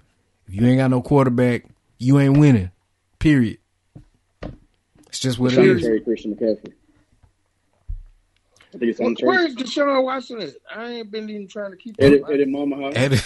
If 0.48 0.54
you 0.54 0.66
ain't 0.68 0.78
got 0.78 0.92
no 0.92 1.02
quarterback, 1.02 1.66
you 1.98 2.20
ain't 2.20 2.38
winning. 2.38 2.72
Period. 3.20 3.58
It's 5.08 5.20
just 5.20 5.40
what 5.40 5.54
It's 5.54 5.58
it 5.58 5.62
time 5.62 5.66
to 5.70 5.76
is. 5.78 5.82
trade 5.86 6.04
Christian 6.04 6.36
McCaffrey. 6.36 6.74
I 8.74 8.78
think 8.78 8.84
it's 8.90 9.00
time 9.00 9.16
to 9.16 9.26
Where 9.26 9.38
trade 9.48 9.50
is 9.62 9.70
Deshaun 9.72 10.04
Watson 10.04 10.42
at? 10.42 10.50
I 10.76 10.92
ain't 10.92 11.12
been 11.12 11.30
even 11.30 11.48
trying 11.48 11.72
to 11.72 11.78
keep 11.78 11.96
Eddie, 12.00 12.22
up. 12.22 12.30
Eddie 12.30 12.46
Mama 12.46 12.76
House. 12.78 12.94
And- 12.96 13.24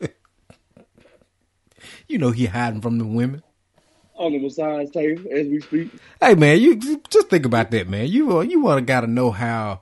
you 2.08 2.18
know 2.18 2.30
he 2.30 2.46
hiding 2.46 2.80
from 2.80 2.98
the 2.98 3.04
women. 3.04 3.42
on 4.14 4.32
the 4.32 4.38
massage 4.38 4.90
table 4.90 5.24
as 5.32 5.46
we 5.46 5.60
speak. 5.60 5.90
Hey 6.20 6.34
man, 6.34 6.60
you 6.60 6.78
you 6.82 7.02
just 7.10 7.28
think 7.28 7.44
about 7.46 7.70
that, 7.72 7.88
man. 7.88 8.06
You 8.08 8.38
uh, 8.38 8.42
you 8.42 8.60
want 8.60 8.78
to 8.78 8.84
got 8.84 9.00
to 9.02 9.06
know 9.06 9.30
how 9.30 9.80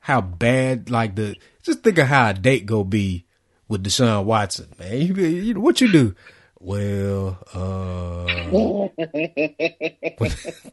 how 0.00 0.20
bad 0.20 0.90
like 0.90 1.14
the 1.16 1.36
just 1.62 1.82
think 1.82 1.98
of 1.98 2.06
how 2.06 2.30
a 2.30 2.34
date 2.34 2.66
go 2.66 2.84
be 2.84 3.26
with 3.68 3.84
Deshaun 3.84 4.24
Watson, 4.24 4.68
man. 4.78 5.00
You, 5.00 5.14
be- 5.14 5.28
you 5.46 5.60
what 5.60 5.80
you 5.80 5.90
do? 5.92 6.14
Well, 6.60 7.38
uh, 7.54 8.24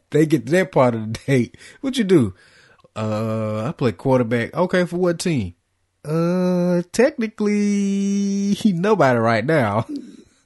they 0.09 0.25
get 0.25 0.45
to 0.47 0.51
that 0.53 0.71
part 0.71 0.95
of 0.95 1.13
the 1.13 1.19
date. 1.27 1.57
What 1.81 1.97
you 1.97 2.03
do? 2.03 2.33
Uh, 2.95 3.65
I 3.67 3.71
play 3.73 3.91
quarterback. 3.91 4.55
Okay, 4.55 4.85
for 4.85 4.97
what 4.97 5.19
team? 5.19 5.53
Uh, 6.03 6.81
technically 6.91 8.55
nobody 8.65 9.19
right 9.19 9.45
now. 9.45 9.85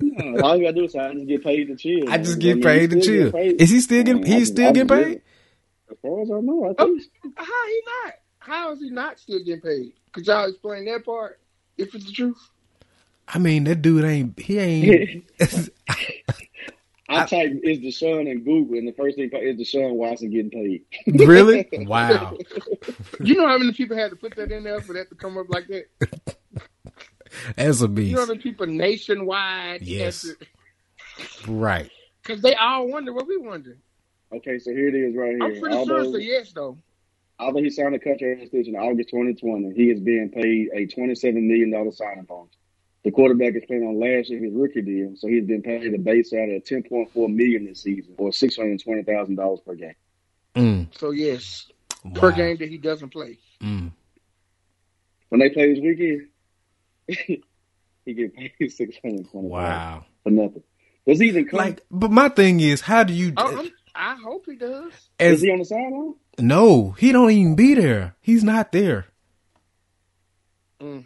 No, 0.02 0.42
all 0.44 0.56
you 0.58 0.64
gotta 0.64 0.74
do 0.76 0.86
is 0.86 0.96
I 0.96 1.14
just 1.14 1.28
get 1.28 1.44
paid 1.44 1.66
to 1.68 1.76
chill. 1.76 2.10
I 2.10 2.18
just 2.18 2.32
man. 2.32 2.40
get 2.40 2.56
mean, 2.56 2.64
paid 2.64 2.90
to 2.92 3.02
chill. 3.02 3.32
paid. 3.34 3.62
Is 3.62 3.70
he 3.70 3.82
still 3.82 4.04
getting? 4.04 4.22
Man, 4.22 4.32
I 4.32 4.34
He's 4.36 4.40
just- 4.50 4.54
still 4.54 4.72
getting 4.74 4.88
paid? 4.88 5.22
As 5.92 5.98
far 6.02 6.22
as 6.22 6.32
I 6.32 6.40
know, 6.40 6.64
I 6.70 6.74
think. 6.84 7.02
How 7.36 7.68
he 7.68 7.82
not? 8.06 8.14
How 8.40 8.72
is 8.72 8.80
he 8.80 8.90
not 8.90 9.20
still 9.20 9.40
getting 9.44 9.62
paid? 9.62 9.94
Could 10.14 10.26
y'all 10.28 10.48
explain 10.50 10.86
that 10.86 11.04
part? 11.06 11.40
If 11.80 11.96
it's 11.96 12.06
the 12.06 12.12
truth. 12.12 12.50
I 13.28 13.40
mean, 13.40 13.64
that 13.66 13.82
dude 13.82 14.04
ain't. 14.04 14.40
He 14.40 14.60
ain't. 14.60 15.26
I 17.10 17.26
type 17.26 17.60
is 17.64 17.80
Deshaun 17.80 18.30
in 18.30 18.44
Google, 18.44 18.78
and 18.78 18.88
the 18.88 18.92
first 18.92 19.18
thing 19.18 19.32
is 19.34 19.58
Deshaun 19.58 19.96
Watson 19.96 20.30
getting 20.30 20.52
paid. 20.52 20.86
really? 21.08 21.68
Wow. 21.90 22.38
You 23.20 23.36
know 23.36 23.48
how 23.48 23.58
many 23.58 23.74
people 23.74 23.98
had 23.98 24.12
to 24.12 24.16
put 24.16 24.36
that 24.36 24.52
in 24.52 24.64
there 24.64 24.80
for 24.80 24.94
that 24.94 25.10
to 25.10 25.16
come 25.16 25.38
up 25.38 25.50
like 25.50 25.68
that? 25.68 26.36
That's 27.56 27.82
a 27.82 27.88
beast. 27.88 28.10
You 28.10 28.16
beast. 28.16 28.28
know 28.28 28.34
the 28.34 28.40
people 28.40 28.68
nationwide. 28.68 29.82
Yes. 29.82 30.28
Right. 31.48 31.90
Because 32.22 32.44
they 32.44 32.54
all 32.56 32.88
wonder 32.88 33.12
what 33.12 33.28
we 33.28 33.38
wonder. 33.38 33.78
Okay, 34.32 34.60
so 34.60 34.72
here 34.72 34.90
it 34.90 34.96
is 34.96 35.16
right 35.16 35.32
here. 35.32 35.44
I'm 35.44 35.52
here. 35.52 35.62
pretty 35.62 35.76
although, 35.76 36.04
sure 36.04 36.16
it's 36.16 36.16
a 36.16 36.24
yes, 36.24 36.52
though. 36.52 36.78
Although 37.40 37.62
he 37.62 37.70
signed 37.70 37.96
a 37.96 38.00
contract 38.00 38.42
extension 38.42 38.76
in 38.76 38.82
August 38.82 39.10
2020, 39.10 39.74
he 39.76 39.90
is 39.92 40.00
being 40.00 40.30
paid 40.30 40.70
a 40.74 40.86
$27 40.88 41.34
million 41.36 41.92
signing 41.92 42.24
bonus. 42.26 42.52
The 43.04 43.12
quarterback 43.12 43.56
is 43.56 43.64
playing 43.66 43.84
on 43.84 44.00
last 44.00 44.30
year 44.30 44.44
his 44.44 44.54
rookie 44.54 44.82
deal, 44.82 45.14
so 45.16 45.28
he's 45.28 45.46
been 45.46 45.62
paid 45.62 45.94
a 45.94 45.98
base 45.98 46.32
salary 46.32 46.58
of 46.58 46.64
10.4 46.64 47.34
million 47.34 47.66
this 47.66 47.82
season, 47.84 48.14
or 48.18 48.30
$620,000 48.32 49.66
per 49.66 49.76
game. 49.76 49.96
Mm. 50.56 51.00
So, 51.00 51.12
yes, 51.12 51.68
Wow. 52.04 52.12
per 52.20 52.32
game 52.32 52.58
that 52.58 52.70
he 52.70 52.78
doesn't 52.78 53.10
play. 53.10 53.38
Mm. 53.62 53.92
When 55.30 55.40
they 55.40 55.50
play 55.50 55.74
this 55.74 55.82
weekend, 55.82 56.28
he 58.06 58.14
get 58.14 58.36
paid 58.36 58.52
$620,000 58.62 59.28
Wow. 59.34 60.06
for 60.24 60.32
nothing. 60.32 60.64
Does 61.08 61.20
he 61.20 61.28
even 61.28 61.48
come? 61.48 61.58
Like, 61.58 61.82
but 61.90 62.12
my 62.12 62.30
thing 62.30 62.60
is, 62.60 62.82
how 62.82 63.04
do 63.04 63.14
you? 63.14 63.34
Oh, 63.38 63.66
I'm, 63.96 64.22
hope 64.22 64.46
he 64.46 64.56
does. 64.56 64.92
is 64.94 65.10
As, 65.20 65.42
he 65.42 65.52
on 65.52 65.60
the 65.60 65.66
sideline? 65.66 66.16
No, 66.42 66.92
he 66.92 67.12
don't 67.12 67.32
even 67.32 67.56
be 67.56 67.74
there. 67.76 68.16
He's 68.22 68.44
not 68.44 68.72
there. 68.72 69.06
Mm. 70.82 71.06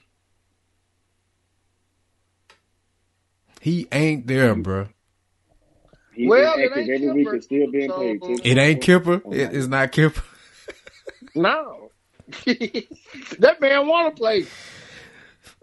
He 3.61 3.88
ain't 3.91 4.27
there, 4.27 4.55
bruh. 4.55 4.89
He's 6.13 6.29
Well, 6.29 6.55
been 6.55 6.63
it 6.65 6.71
active 6.71 6.89
ain't 6.89 7.03
every 7.03 7.13
week 7.13 7.25
Kipper, 7.25 7.34
and 7.36 7.43
still 7.43 7.71
being 7.71 7.89
so- 7.89 7.99
paid. 7.99 8.45
It 8.45 8.57
ain't 8.57 8.81
Kipper. 8.81 9.21
It 9.31 9.53
is 9.53 9.67
not 9.67 9.91
Kipper. 9.91 10.21
No. 11.36 11.89
that 12.45 13.57
man 13.59 13.88
want 13.88 14.15
to 14.15 14.19
play. 14.19 14.45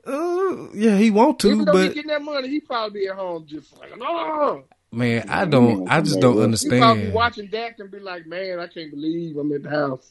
Uh, 0.06 0.68
yeah, 0.74 0.96
he 0.96 1.10
want 1.10 1.38
to, 1.40 1.50
Even 1.52 1.64
though 1.66 1.76
he 1.76 1.88
getting 1.88 2.06
that 2.08 2.22
money, 2.22 2.48
he 2.48 2.60
probably 2.60 3.00
be 3.02 3.06
at 3.06 3.14
home 3.16 3.46
just 3.46 3.76
like, 3.78 3.90
oh. 4.00 4.64
Man, 4.92 5.28
I 5.28 5.44
don't. 5.44 5.88
I 5.88 6.00
just 6.00 6.20
don't 6.20 6.40
understand. 6.40 7.12
watching 7.12 7.46
Dak 7.46 7.78
and 7.78 7.90
be 7.90 8.00
like, 8.00 8.26
man, 8.26 8.58
I 8.58 8.66
can't 8.66 8.90
believe 8.90 9.36
I'm 9.36 9.52
at 9.52 9.62
the 9.62 9.70
house. 9.70 10.10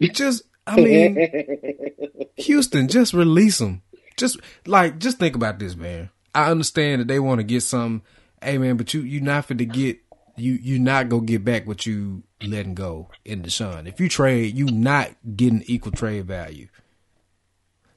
Just, 0.00 0.44
I 0.66 0.76
mean, 0.76 2.30
Houston, 2.36 2.88
just 2.88 3.12
release 3.14 3.60
him. 3.60 3.82
Just 4.16 4.38
like, 4.66 4.98
just 4.98 5.18
think 5.18 5.34
about 5.34 5.58
this, 5.58 5.76
man. 5.76 6.10
I 6.34 6.50
understand 6.50 7.00
that 7.00 7.08
they 7.08 7.18
want 7.20 7.38
to 7.38 7.44
get 7.44 7.62
some. 7.62 8.02
Hey, 8.42 8.58
man, 8.58 8.76
but 8.76 8.94
you 8.94 9.00
you 9.00 9.20
not 9.20 9.46
for 9.46 9.54
to 9.54 9.64
get 9.64 9.98
you 10.36 10.52
you 10.54 10.78
not 10.78 11.08
gonna 11.08 11.22
get 11.22 11.44
back 11.44 11.66
what 11.66 11.86
you 11.86 12.22
letting 12.42 12.74
go 12.74 13.10
in 13.24 13.42
Deshaun. 13.42 13.88
If 13.88 14.00
you 14.00 14.08
trade, 14.08 14.56
you 14.56 14.66
not 14.66 15.10
getting 15.36 15.62
equal 15.66 15.92
trade 15.92 16.26
value. 16.26 16.68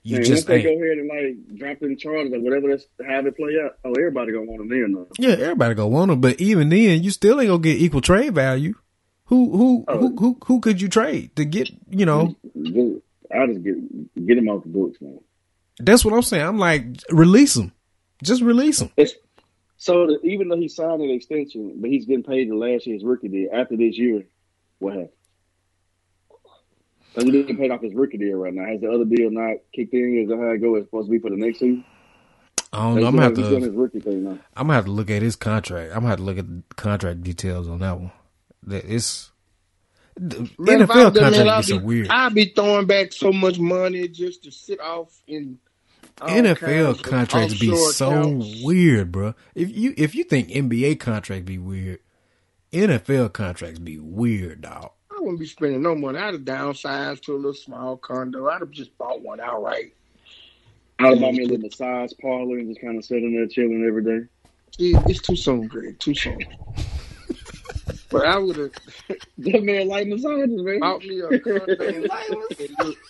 You 0.03 0.15
Man, 0.17 0.25
just 0.25 0.47
once 0.49 0.63
they 0.63 0.63
go 0.63 0.83
ahead 0.83 0.97
and 0.97 1.07
like 1.07 1.57
drop 1.59 1.77
in 1.83 1.95
charges 1.97 2.33
or 2.33 2.39
whatever, 2.39 2.69
that's 2.69 2.85
have 3.07 3.27
it 3.27 3.37
play 3.37 3.53
out. 3.63 3.77
Oh, 3.85 3.91
everybody 3.93 4.31
gonna 4.31 4.45
want 4.45 4.61
him 4.61 4.69
there 4.69 4.87
now. 4.87 5.05
Yeah, 5.19 5.35
everybody 5.43 5.75
gonna 5.75 5.89
want 5.89 6.11
him, 6.11 6.21
but 6.21 6.41
even 6.41 6.69
then, 6.69 7.03
you 7.03 7.11
still 7.11 7.39
ain't 7.39 7.49
gonna 7.49 7.61
get 7.61 7.77
equal 7.79 8.01
trade 8.01 8.33
value. 8.33 8.73
Who 9.25 9.55
who 9.55 9.85
Oh. 9.87 9.97
who 9.99 10.15
who 10.17 10.37
who 10.45 10.59
could 10.59 10.81
you 10.81 10.89
trade 10.89 11.35
to 11.35 11.45
get? 11.45 11.69
You 11.89 12.05
know, 12.07 12.35
I 13.33 13.45
just 13.47 13.63
get 13.63 14.25
get 14.25 14.37
him 14.39 14.49
off 14.49 14.63
the 14.63 14.69
books, 14.69 14.99
man. 15.01 15.19
that's 15.79 16.03
what 16.03 16.13
I'm 16.15 16.21
saying. 16.23 16.45
I'm 16.45 16.57
like, 16.59 16.83
release 17.11 17.55
him, 17.55 17.71
just 18.23 18.41
release 18.41 18.81
him. 18.81 18.89
It's, 18.97 19.13
so 19.77 20.07
the, 20.07 20.19
even 20.23 20.49
though 20.49 20.57
he 20.57 20.67
signed 20.67 21.01
an 21.01 21.09
extension, 21.11 21.75
but 21.77 21.89
he's 21.91 22.05
getting 22.05 22.23
paid 22.23 22.49
the 22.49 22.55
last 22.55 22.85
year's 22.87 23.03
rookie 23.03 23.27
deal. 23.29 23.49
After 23.53 23.77
this 23.77 23.97
year, 23.97 24.23
what 24.79 24.93
happened? 24.93 25.09
So 27.13 27.23
he's 27.23 27.31
getting 27.31 27.57
pay 27.57 27.69
off 27.69 27.81
his 27.81 27.93
rookie 27.93 28.17
deal 28.17 28.37
right 28.37 28.53
now. 28.53 28.65
Has 28.65 28.81
the 28.81 28.89
other 28.89 29.05
deal 29.05 29.29
not 29.31 29.57
kicked 29.73 29.93
in? 29.93 30.19
Is 30.23 30.29
that 30.29 30.37
how 30.37 30.51
it 30.51 30.59
go? 30.59 30.75
It's 30.75 30.87
supposed 30.87 31.07
to 31.07 31.11
be 31.11 31.19
for 31.19 31.29
the 31.29 31.35
next 31.35 31.59
season. 31.59 31.83
I 32.73 32.83
don't 32.83 33.01
know. 33.01 33.07
I'm 33.07 33.15
gonna 33.15 33.23
have 33.23 33.33
to. 33.35 33.59
his 33.59 33.69
rookie 33.69 33.99
thing 33.99 34.23
now. 34.23 34.39
I'm 34.55 34.67
gonna 34.67 34.75
have 34.75 34.85
to 34.85 34.91
look 34.91 35.09
at 35.09 35.21
his 35.21 35.35
contract. 35.35 35.91
I'm 35.91 35.99
gonna 35.99 36.09
have 36.09 36.19
to 36.19 36.23
look 36.23 36.37
at 36.37 36.47
the 36.47 36.63
contract 36.75 37.21
details 37.21 37.67
on 37.67 37.79
that 37.79 37.99
one. 37.99 38.11
That 38.63 38.85
it's 38.85 39.31
the 40.15 40.49
Man, 40.57 40.83
I 40.83 40.85
NFL 40.85 40.87
was 40.87 41.13
that 41.13 41.21
man, 41.21 41.33
contract 41.33 41.49
I'd 41.49 41.57
be 41.57 41.63
so 41.63 41.77
weird. 41.79 42.07
I'd 42.09 42.33
be 42.33 42.45
throwing 42.55 42.87
back 42.87 43.11
so 43.11 43.33
much 43.33 43.59
money 43.59 44.07
just 44.07 44.43
to 44.43 44.51
sit 44.51 44.79
off 44.79 45.21
in 45.27 45.59
NFL 46.21 47.03
contracts 47.03 47.59
be 47.59 47.75
so 47.75 48.09
accounts. 48.09 48.63
weird, 48.63 49.11
bro. 49.11 49.33
If 49.55 49.75
you 49.75 49.93
if 49.97 50.15
you 50.15 50.23
think 50.23 50.49
NBA 50.49 50.99
contracts 50.99 51.45
be 51.45 51.57
weird, 51.57 51.99
NFL 52.71 53.33
contracts 53.33 53.79
be 53.79 53.99
weird, 53.99 54.61
dog. 54.61 54.91
I 55.21 55.23
wouldn't 55.23 55.39
be 55.39 55.45
spending 55.45 55.83
no 55.83 55.93
money. 55.93 56.17
I'd 56.17 56.33
have 56.33 56.41
downsized 56.41 57.21
to 57.23 57.35
a 57.35 57.37
little 57.37 57.53
small 57.53 57.95
condo. 57.95 58.49
I'd 58.49 58.61
have 58.61 58.71
just 58.71 58.97
bought 58.97 59.21
one 59.21 59.39
outright. 59.39 59.93
I'd 60.97 61.11
have 61.11 61.19
bought 61.19 61.33
me 61.35 61.43
a 61.43 61.47
little 61.47 61.59
massage 61.59 62.11
parlor 62.19 62.57
and 62.57 62.69
just 62.69 62.81
kind 62.81 62.97
of 62.97 63.05
sitting 63.05 63.35
there 63.35 63.45
chilling 63.45 63.85
every 63.87 64.03
day. 64.03 64.25
See, 64.77 64.95
it's 65.05 65.21
too 65.21 65.35
soon, 65.35 65.67
Greg. 65.67 65.99
Too 65.99 66.15
soon. 66.15 66.39
but 68.09 68.25
I 68.25 68.39
would 68.39 68.55
have 68.55 68.71
That 69.37 69.63
man 69.63 69.87
like 69.89 70.07
massages, 70.07 70.59
man. 70.61 70.79
bought 70.79 71.03
me 71.03 71.19
a 71.19 71.39
condo. 71.39 72.93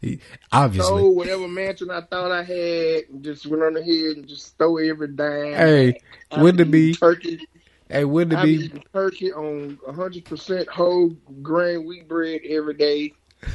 He- 0.00 0.20
obviously, 0.52 0.86
Stole 0.86 1.14
whatever 1.14 1.48
mansion 1.48 1.90
I 1.90 2.02
thought 2.02 2.30
I 2.30 2.44
had, 2.44 3.04
and 3.10 3.22
just 3.24 3.46
went 3.46 3.64
on 3.64 3.76
ahead 3.76 4.16
and 4.18 4.28
just 4.28 4.46
stole 4.46 4.78
every 4.78 5.08
dime. 5.08 5.54
hey, 5.54 6.00
I 6.30 6.40
wouldn't 6.40 6.60
it 6.60 6.70
be 6.70 6.94
turkey? 6.94 7.48
Hey, 7.88 8.04
wouldn't 8.04 8.34
it 8.34 8.38
I 8.38 8.44
be 8.44 8.68
turkey 8.92 9.32
on 9.32 9.78
100% 9.88 10.68
whole 10.68 11.16
grain 11.42 11.86
wheat 11.86 12.06
bread 12.08 12.42
every 12.48 12.74
day. 12.74 13.14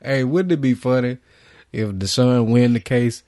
Hey, 0.00 0.22
wouldn't 0.22 0.52
it 0.52 0.60
be 0.60 0.74
funny 0.74 1.18
if 1.72 1.88
the 1.88 1.92
Deshaun 1.92 2.50
win 2.50 2.72
the 2.72 2.80
case? 2.80 3.24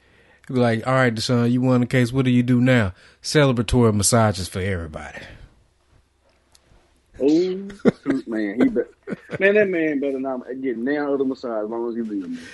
He'd 0.47 0.55
be 0.55 0.61
like, 0.61 0.87
"All 0.87 0.95
right, 0.95 1.14
the 1.14 1.20
Deshaun, 1.20 1.51
you 1.51 1.61
won 1.61 1.80
the 1.80 1.87
case. 1.87 2.12
What 2.12 2.24
do 2.24 2.30
you 2.30 2.45
do 2.45 2.61
now? 2.61 2.95
Celebratory 3.22 3.93
massages 3.93 4.49
for 4.49 4.61
everybody." 4.61 5.18
Oh 7.20 7.68
man, 8.26 8.61
he 8.61 8.68
be- 8.68 8.82
man, 9.39 9.55
that 9.55 9.68
man 9.68 10.01
better 10.01 10.20
not 10.20 10.43
get 10.62 10.78
now 10.78 11.12
other 11.12 11.24
massage 11.24 11.64
as 11.64 11.70
long 11.70 11.89
as 11.89 11.97
he 11.97 12.03
leave 12.03 12.28
me. 12.28 12.39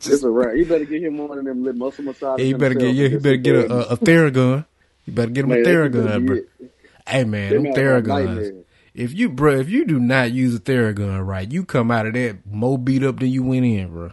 It's 0.00 0.22
a 0.22 0.30
right. 0.30 0.56
He 0.56 0.64
better 0.64 0.84
get 0.84 1.02
him 1.02 1.18
one 1.18 1.38
of 1.38 1.44
them 1.44 1.64
little 1.64 1.78
muscle 1.78 2.04
massages. 2.04 2.46
You 2.46 2.56
better 2.56 2.74
get 2.74 2.94
yeah, 2.94 3.08
just 3.08 3.22
better 3.22 3.36
get 3.36 3.56
a, 3.56 3.72
a, 3.72 3.80
a 3.94 3.96
Theragun. 3.96 4.64
You 5.08 5.14
better 5.14 5.30
get 5.30 5.44
him 5.44 5.52
a 5.52 5.54
Man, 5.54 5.62
that 5.62 5.90
better 5.90 5.90
Theragun, 5.90 6.26
bro. 6.26 6.68
Hey 7.06 7.24
man, 7.24 7.52
Them 7.52 7.62
them 7.64 7.72
a 7.72 7.74
Theraguns. 7.76 8.64
If 8.94 9.14
you, 9.14 9.28
bro, 9.28 9.58
if 9.58 9.68
you 9.70 9.84
do 9.86 9.98
not 10.00 10.32
use 10.32 10.54
a 10.54 10.60
Theragun 10.60 11.24
right, 11.26 11.50
you 11.50 11.64
come 11.64 11.90
out 11.90 12.06
of 12.06 12.14
that 12.14 12.44
more 12.46 12.76
beat 12.78 13.02
up 13.04 13.20
than 13.20 13.28
you 13.28 13.42
went 13.42 13.64
in, 13.64 13.88
bro. 13.88 14.10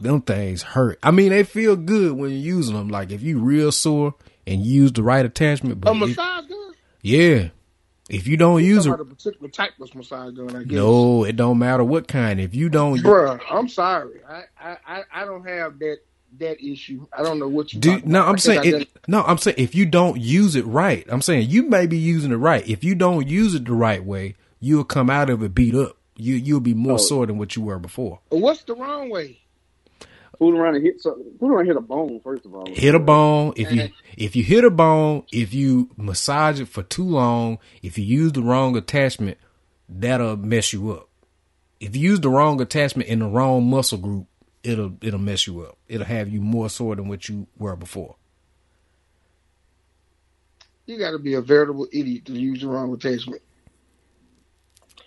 Them 0.00 0.20
things 0.22 0.62
hurt. 0.62 0.98
I 1.02 1.10
mean, 1.10 1.30
they 1.30 1.42
feel 1.42 1.74
good 1.74 2.12
when 2.12 2.30
you're 2.30 2.38
using 2.38 2.76
them. 2.76 2.88
Like 2.88 3.10
if 3.10 3.22
you 3.22 3.40
real 3.40 3.72
sore 3.72 4.14
and 4.46 4.64
you 4.64 4.82
use 4.82 4.92
the 4.92 5.02
right 5.02 5.24
attachment, 5.26 5.80
but 5.80 5.90
A 5.90 5.92
if- 5.94 5.98
massage 5.98 6.46
gun? 6.46 6.72
yeah, 7.02 7.48
if 8.08 8.28
you 8.28 8.36
don't 8.36 8.62
use 8.62 8.84
Talking 8.84 8.92
it, 8.92 8.94
about 9.00 9.12
a 9.12 9.14
particular 9.16 9.48
type 9.48 9.72
of 9.80 9.92
massage 9.96 10.34
gun, 10.34 10.54
I 10.54 10.62
guess. 10.62 10.72
no, 10.72 11.24
it 11.24 11.34
don't 11.34 11.58
matter 11.58 11.82
what 11.82 12.06
kind. 12.06 12.40
If 12.40 12.54
you 12.54 12.68
don't, 12.68 12.98
Bruh, 13.00 13.40
I'm 13.50 13.68
sorry. 13.68 14.20
I, 14.28 14.42
I, 14.60 14.76
I, 14.86 15.02
I 15.12 15.24
don't 15.24 15.44
have 15.48 15.80
that 15.80 15.98
that 16.38 16.60
issue. 16.62 17.06
I 17.12 17.22
don't 17.22 17.38
know 17.38 17.48
what 17.48 17.72
you 17.72 17.80
Do, 17.80 17.92
talking 17.96 18.10
no, 18.12 18.20
about. 18.20 18.28
I'm 18.30 18.38
saying 18.38 18.74
it, 18.82 18.88
no. 19.06 19.22
I'm 19.22 19.38
saying 19.38 19.56
if 19.58 19.74
you 19.74 19.86
don't 19.86 20.20
use 20.20 20.56
it 20.56 20.66
right, 20.66 21.04
I'm 21.08 21.22
saying 21.22 21.48
you 21.50 21.64
may 21.68 21.86
be 21.86 21.98
using 21.98 22.32
it 22.32 22.36
right. 22.36 22.66
If 22.68 22.84
you 22.84 22.94
don't 22.94 23.26
use 23.28 23.54
it 23.54 23.64
the 23.64 23.72
right 23.72 24.04
way, 24.04 24.34
you'll 24.60 24.84
come 24.84 25.10
out 25.10 25.30
of 25.30 25.42
it 25.42 25.54
beat 25.54 25.74
up. 25.74 25.96
You 26.16 26.34
you'll 26.34 26.60
be 26.60 26.74
more 26.74 26.94
Oh. 26.94 26.98
sore 26.98 27.26
than 27.26 27.38
what 27.38 27.54
you 27.56 27.62
were 27.62 27.78
before. 27.78 28.20
What's 28.30 28.62
the 28.64 28.74
wrong 28.74 29.10
way? 29.10 29.38
Fool 30.38 30.56
around 30.56 30.76
and 30.76 30.84
hit 30.84 31.00
something. 31.02 31.24
Fool 31.40 31.50
around 31.50 31.60
and 31.62 31.68
hit 31.70 31.76
a 31.76 31.80
bone 31.80 32.20
first 32.22 32.46
of 32.46 32.54
all. 32.54 32.64
Hit 32.72 32.94
a 32.94 33.00
bone. 33.00 33.54
If 33.56 33.72
you 33.72 33.88
if 34.16 34.36
you 34.36 34.44
hit 34.44 34.62
a 34.64 34.70
bone, 34.70 35.24
if 35.32 35.52
you 35.52 35.90
massage 35.96 36.60
it 36.60 36.68
for 36.68 36.84
too 36.84 37.02
long, 37.04 37.58
if 37.82 37.98
you 37.98 38.04
use 38.04 38.30
the 38.32 38.42
wrong 38.42 38.76
attachment, 38.76 39.36
that'll 39.88 40.36
mess 40.36 40.72
you 40.72 40.92
up. 40.92 41.08
If 41.80 41.96
you 41.96 42.02
use 42.10 42.20
the 42.20 42.30
wrong 42.30 42.60
attachment 42.60 43.08
in 43.08 43.18
the 43.18 43.26
wrong 43.26 43.68
muscle 43.68 43.98
group, 43.98 44.27
it'll 44.62 44.96
it'll 45.00 45.20
mess 45.20 45.46
you 45.46 45.60
up. 45.62 45.78
It'll 45.88 46.06
have 46.06 46.28
you 46.28 46.40
more 46.40 46.70
sore 46.70 46.96
than 46.96 47.08
what 47.08 47.28
you 47.28 47.46
were 47.58 47.76
before. 47.76 48.16
You 50.86 50.98
got 50.98 51.10
to 51.10 51.18
be 51.18 51.34
a 51.34 51.42
veritable 51.42 51.86
idiot 51.92 52.24
to 52.26 52.32
use 52.32 52.62
the 52.62 52.68
wrong 52.68 52.92
attachment. 52.94 53.42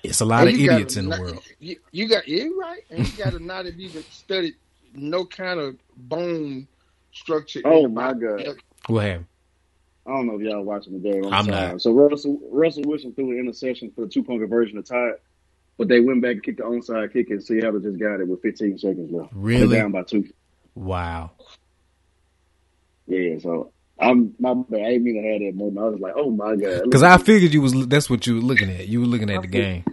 It's 0.04 0.22
a 0.22 0.26
lot 0.26 0.48
of 0.48 0.50
And 0.50 0.58
you 0.60 0.72
idiots 0.72 0.96
in 0.96 1.10
the 1.10 1.20
world. 1.20 1.44
You, 1.60 1.78
you 1.92 2.08
got 2.08 2.28
yeah, 2.28 2.44
you 2.44 2.60
right, 2.60 2.82
and 2.90 3.08
you 3.08 3.24
got 3.24 3.34
to 3.34 3.40
not 3.44 3.66
have 3.66 3.80
even 3.80 4.04
studied 4.12 4.56
no 4.94 5.26
kind 5.26 5.60
of 5.60 5.76
bone 5.98 6.68
structure. 7.12 7.62
Oh, 7.66 7.88
my. 7.88 8.14
God. 8.14 8.44
What 8.88 9.04
happened? 9.04 9.26
I 10.06 10.12
don't 10.12 10.28
know 10.28 10.36
if 10.36 10.42
y'all 10.42 10.64
watching 10.64 10.94
the 10.94 11.00
game. 11.00 11.26
I'm, 11.26 11.34
I'm 11.34 11.46
not. 11.48 11.82
So 11.82 11.92
Russell 11.94 12.40
Russell 12.52 12.84
Wilson 12.86 13.14
threw 13.14 13.32
an 13.32 13.40
interception 13.40 13.92
for 13.92 14.02
the 14.02 14.08
two 14.08 14.24
point 14.24 14.42
conversion 14.42 14.78
to 14.78 14.84
tie 14.84 15.10
it, 15.10 15.22
but 15.78 15.88
they 15.88 16.00
went 16.00 16.22
back 16.22 16.34
and 16.34 16.44
kicked 16.44 16.58
the 16.58 16.64
onside 16.64 17.14
kick, 17.14 17.30
and 17.30 17.44
Seattle 17.44 17.80
just 17.80 18.00
got 18.00 18.20
it 18.20 18.28
with 18.28 18.42
15 18.42 18.78
seconds 18.78 19.12
left. 19.12 19.32
Really? 19.34 19.68
They're 19.68 19.82
down 19.82 19.92
by 19.92 20.04
two. 20.04 20.30
Wow. 20.76 21.32
Yeah, 23.08 23.40
so 23.40 23.72
I'm 24.00 24.34
my 24.40 24.54
bad. 24.54 24.82
I 24.82 24.90
didn't 24.92 25.04
mean 25.04 25.22
to 25.22 25.30
have 25.30 25.40
that 25.42 25.56
moment. 25.56 25.80
I 25.80 25.90
was 25.90 26.00
like, 26.00 26.14
oh 26.16 26.32
my 26.32 26.56
god, 26.56 26.84
Because 26.84 27.04
I 27.04 27.18
figured 27.18 27.54
you 27.54 27.62
was 27.62 27.88
that's 27.88 28.10
what 28.10 28.26
you 28.26 28.36
were 28.36 28.42
looking 28.42 28.70
at. 28.70 28.88
You 28.88 29.02
were 29.02 29.06
looking 29.06 29.30
at 29.30 29.42
the 29.42 29.48
game. 29.48 29.84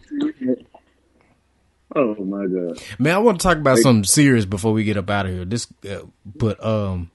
Oh 1.97 2.15
my 2.17 2.47
god. 2.47 2.79
Man, 2.99 3.15
I 3.15 3.19
want 3.19 3.41
to 3.41 3.43
talk 3.43 3.57
about 3.57 3.79
something 3.79 4.05
serious 4.05 4.45
before 4.45 4.73
we 4.73 4.85
get 4.85 4.97
up 4.97 5.09
out 5.09 5.27
of 5.27 5.33
here. 5.33 5.45
This, 5.45 5.67
uh, 5.89 6.03
but 6.25 6.63
um, 6.65 7.11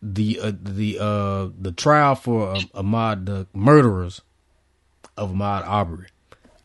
the 0.00 0.38
uh, 0.40 0.52
the 0.62 0.98
uh 1.00 1.48
the 1.60 1.72
trial 1.72 2.14
for 2.14 2.52
uh, 2.52 2.60
Ahmaud, 2.74 3.26
the 3.26 3.46
murderers 3.52 4.22
of 5.16 5.30
Ahmaud 5.32 5.66
Arbery. 5.66 6.06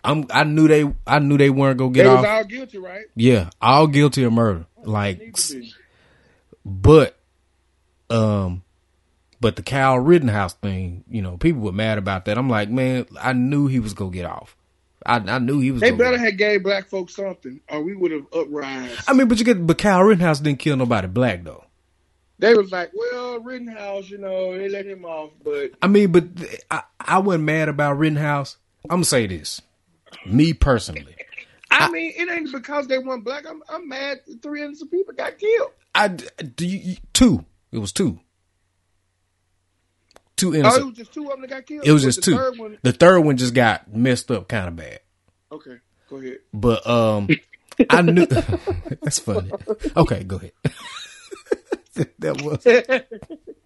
I'm 0.04 0.26
I 0.32 0.44
knew 0.44 0.68
they 0.68 0.92
I 1.06 1.20
knew 1.20 1.38
they 1.38 1.50
weren't 1.50 1.78
gonna 1.78 1.92
get 1.92 2.08
off. 2.08 2.22
They 2.22 2.22
was 2.22 2.26
off. 2.26 2.38
all 2.38 2.44
guilty, 2.46 2.78
right? 2.78 3.06
Yeah, 3.16 3.50
all 3.62 3.88
guilty 3.88 4.24
of 4.24 4.34
murder. 4.34 4.66
Like, 4.84 5.36
to 5.36 5.60
be. 5.60 5.74
but 6.66 7.18
um, 8.10 8.64
but 9.40 9.56
the 9.56 9.64
Cal 9.64 10.00
Rittenhouse 10.00 10.54
thing, 10.54 11.04
you 11.10 11.22
know, 11.22 11.38
people 11.38 11.62
were 11.62 11.72
mad 11.72 11.98
about 11.98 12.26
that. 12.26 12.38
I'm 12.38 12.50
like, 12.50 12.70
man, 12.70 13.06
I 13.20 13.34
knew 13.34 13.68
he 13.68 13.80
was 13.80 13.94
gonna 13.94 14.12
get 14.12 14.26
off. 14.26 14.56
I 15.06 15.18
I 15.18 15.40
knew 15.40 15.60
he 15.60 15.72
was. 15.72 15.82
They 15.82 15.92
better 15.92 16.18
have 16.18 16.38
gave 16.38 16.64
black 16.64 16.88
folks 16.88 17.16
something, 17.16 17.60
or 17.70 17.82
we 17.82 17.96
would 17.96 18.12
have 18.12 18.26
uprised. 18.34 19.04
I 19.08 19.14
mean, 19.14 19.28
but 19.28 19.40
you 19.40 19.46
get, 19.46 19.66
but 19.66 19.78
Kyle 19.78 20.04
Rittenhouse 20.04 20.40
didn't 20.40 20.60
kill 20.60 20.78
nobody 20.78 21.08
black 21.08 21.44
though. 21.44 21.66
They 22.40 22.56
was 22.56 22.72
like, 22.72 22.92
well, 22.94 23.40
Rittenhouse, 23.40 24.10
you 24.10 24.18
know, 24.18 24.58
they 24.58 24.68
let 24.68 24.88
him 24.88 25.06
off, 25.06 25.30
but 25.44 25.72
I 25.82 25.88
mean, 25.88 26.12
but 26.12 26.26
I, 26.72 26.82
I 27.00 27.20
wasn't 27.20 27.44
mad 27.44 27.70
about 27.70 28.00
Rittenhouse. 28.00 28.58
I'm 28.86 28.98
gonna 28.98 29.06
say 29.06 29.28
this, 29.28 29.62
me 30.26 30.54
personally, 30.54 31.16
I, 31.70 31.90
mean, 31.90 32.14
it 32.16 32.30
ain't 32.30 32.52
because 32.52 32.88
they 32.88 32.98
weren't 33.00 33.24
black. 33.24 33.46
I'm, 33.48 33.62
I'm 33.70 33.88
mad. 33.88 34.20
Three 34.42 34.64
innocent 34.64 34.92
people 34.92 35.14
got 35.14 35.38
killed. 35.38 35.72
I 35.96 36.08
do 36.10 36.68
you, 36.68 36.98
two. 37.14 37.46
It 37.72 37.78
was 37.80 37.92
two, 37.94 38.20
two 40.38 40.50
Oh, 40.50 40.54
it 40.54 40.60
innocent. 40.60 40.86
was 40.88 40.98
just 40.98 41.14
two 41.14 41.24
of 41.26 41.32
them 41.32 41.42
that 41.42 41.50
got 41.50 41.66
killed. 41.66 41.86
it 41.88 41.92
was 41.92 42.04
just 42.04 42.18
the 42.20 42.24
two. 42.24 42.36
Third 42.38 42.58
one, 42.58 42.78
The 42.82 42.92
third 42.94 43.20
one 43.22 43.38
just 43.38 43.54
got 43.54 43.94
messed 43.94 44.30
up 44.32 44.48
kind 44.48 44.68
of 44.68 44.76
bad. 44.76 45.00
okay, 45.52 45.78
go 46.10 46.18
ahead. 46.18 46.38
But 46.54 46.86
um, 46.88 47.28
I 47.90 48.02
knew 48.02 48.26
that's 49.02 49.20
funny. 49.20 49.52
Okay, 49.96 50.24
go 50.24 50.38
ahead. 50.38 50.52
that 52.20 52.42
was 52.42 52.64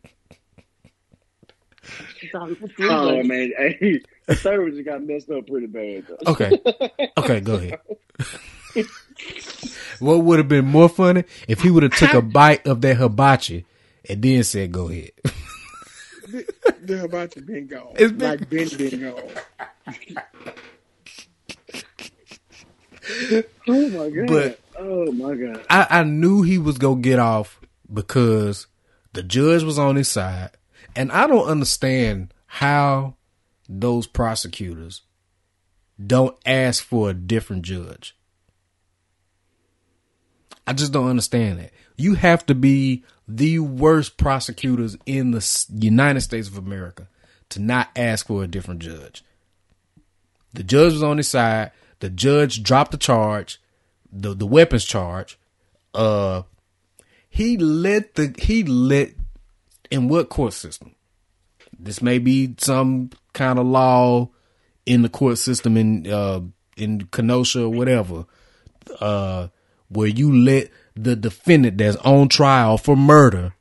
Oh 2.34 3.24
man, 3.24 3.52
hey, 3.58 4.02
the 4.26 4.36
third 4.36 4.62
one 4.62 4.72
just 4.72 4.86
got 4.86 5.04
messed 5.04 5.30
up 5.30 5.48
pretty 5.48 5.68
bad. 5.68 6.06
Though. 6.08 6.32
okay. 6.32 6.52
Okay, 7.18 7.40
go 7.42 7.56
ahead. 7.56 7.80
what 10.00 10.18
would 10.24 10.40
have 10.40 10.48
been 10.50 10.66
more 10.66 10.90
funny 10.90 11.24
if 11.48 11.62
he 11.62 11.72
would 11.72 11.84
have 11.84 11.96
took 11.96 12.14
a 12.14 12.22
bite 12.22 12.66
of 12.68 12.82
that 12.82 12.98
hibachi 12.98 13.66
and 14.10 14.22
then 14.22 14.44
said, 14.44 14.72
"Go 14.72 14.90
ahead." 14.90 15.12
They're 16.82 17.06
about 17.06 17.32
to 17.32 17.42
been 17.42 17.68
gone. 17.68 17.94
It's 17.96 18.12
been- 18.12 18.30
like 18.30 18.50
Ben 18.50 18.68
been 18.78 19.02
gone. 19.02 20.16
Oh 23.68 23.90
my 23.90 24.10
god. 24.10 24.28
But- 24.28 24.60
oh 24.80 25.12
my 25.12 25.36
god. 25.36 25.64
I, 25.70 25.88
I 26.00 26.04
knew 26.04 26.42
he 26.42 26.58
was 26.58 26.78
gonna 26.78 27.02
get 27.02 27.20
off 27.20 27.60
because 27.92 28.68
the 29.14 29.22
judge 29.24 29.64
was 29.64 29.78
on 29.80 29.96
his 29.96 30.08
side, 30.08 30.50
and 30.96 31.12
I 31.12 31.28
don't 31.28 31.48
understand 31.48 32.34
how 32.46 33.16
those 33.68 34.08
prosecutors 34.08 35.02
don't 36.04 36.38
ask 36.46 36.84
for 36.84 37.10
a 37.10 37.14
different 37.14 37.64
judge. 37.64 38.16
I 40.68 40.74
just 40.74 40.92
don't 40.92 41.10
understand 41.10 41.60
that. 41.60 41.72
You 41.98 42.16
have 42.16 42.46
to 42.48 42.56
be 42.56 43.04
the 43.28 43.60
worst 43.60 44.18
prosecutors 44.18 44.98
in 45.06 45.32
the 45.32 45.66
United 45.72 46.22
States 46.22 46.48
of 46.48 46.58
America 46.58 47.08
to 47.50 47.60
not 47.60 47.90
ask 47.96 48.28
for 48.28 48.44
a 48.44 48.48
different 48.48 48.82
judge. 48.82 49.24
The 50.54 50.64
judge 50.64 50.94
was 50.94 51.04
on 51.04 51.18
his 51.18 51.28
side. 51.28 51.72
The 52.00 52.10
judge 52.10 52.64
dropped 52.64 52.92
the 52.92 52.98
charge, 52.98 53.62
the 54.12 54.34
the 54.34 54.48
weapons 54.48 54.86
charge. 54.86 55.40
Uh, 55.94 56.44
he 57.30 57.58
let 57.58 58.16
the 58.16 58.36
he 58.38 58.64
let 58.64 59.12
in 59.92 60.08
what 60.08 60.30
court 60.30 60.54
system? 60.54 60.96
This 61.78 62.02
may 62.02 62.20
be 62.20 62.56
some 62.58 63.10
kind 63.34 63.60
of 63.60 63.66
law 63.66 64.30
in 64.86 65.02
the 65.02 65.10
court 65.10 65.38
system 65.38 65.78
in 65.78 66.08
uh 66.08 66.42
in 66.78 67.08
Kenosha 67.12 67.64
or 67.64 67.70
whatever. 67.70 68.26
Uh, 69.00 69.48
where 69.90 70.08
you 70.08 70.34
let 70.34 70.70
the 70.96 71.16
defendant 71.16 71.78
that's 71.78 71.98
on 71.98 72.30
trial 72.30 72.78
for 72.78 72.96
murder 72.96 73.54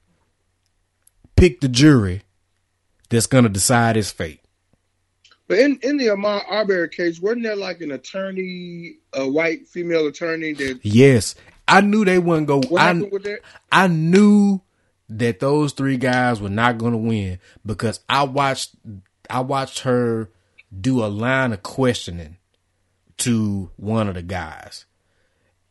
pick 1.36 1.60
the 1.60 1.68
jury 1.68 2.22
that's 3.08 3.26
gonna 3.26 3.48
decide 3.48 3.96
his 3.96 4.10
fate. 4.10 4.40
But 5.46 5.58
in, 5.58 5.78
in 5.82 5.98
the 5.98 6.06
Ahmaud 6.06 6.42
Arbery 6.48 6.88
case, 6.88 7.20
wasn't 7.20 7.42
there 7.42 7.56
like 7.56 7.80
an 7.82 7.90
attorney, 7.90 8.96
a 9.12 9.28
white 9.28 9.66
female 9.66 10.06
attorney 10.06 10.54
that 10.54 10.80
Yes, 10.82 11.34
I 11.68 11.80
knew 11.82 12.04
they 12.04 12.18
wouldn't 12.18 12.46
go. 12.46 12.60
what 12.62 12.80
I, 12.80 12.86
happened 12.86 13.12
with 13.12 13.24
that? 13.24 13.40
I 13.70 13.88
knew 13.88 14.60
that 15.08 15.40
those 15.40 15.72
three 15.72 15.96
guys 15.96 16.40
were 16.40 16.48
not 16.48 16.78
going 16.78 16.92
to 16.92 16.98
win 16.98 17.38
because 17.64 18.00
I 18.08 18.24
watched 18.24 18.74
I 19.28 19.40
watched 19.40 19.80
her 19.80 20.30
do 20.78 21.04
a 21.04 21.06
line 21.06 21.52
of 21.52 21.62
questioning 21.62 22.38
to 23.18 23.70
one 23.76 24.08
of 24.08 24.14
the 24.14 24.22
guys. 24.22 24.86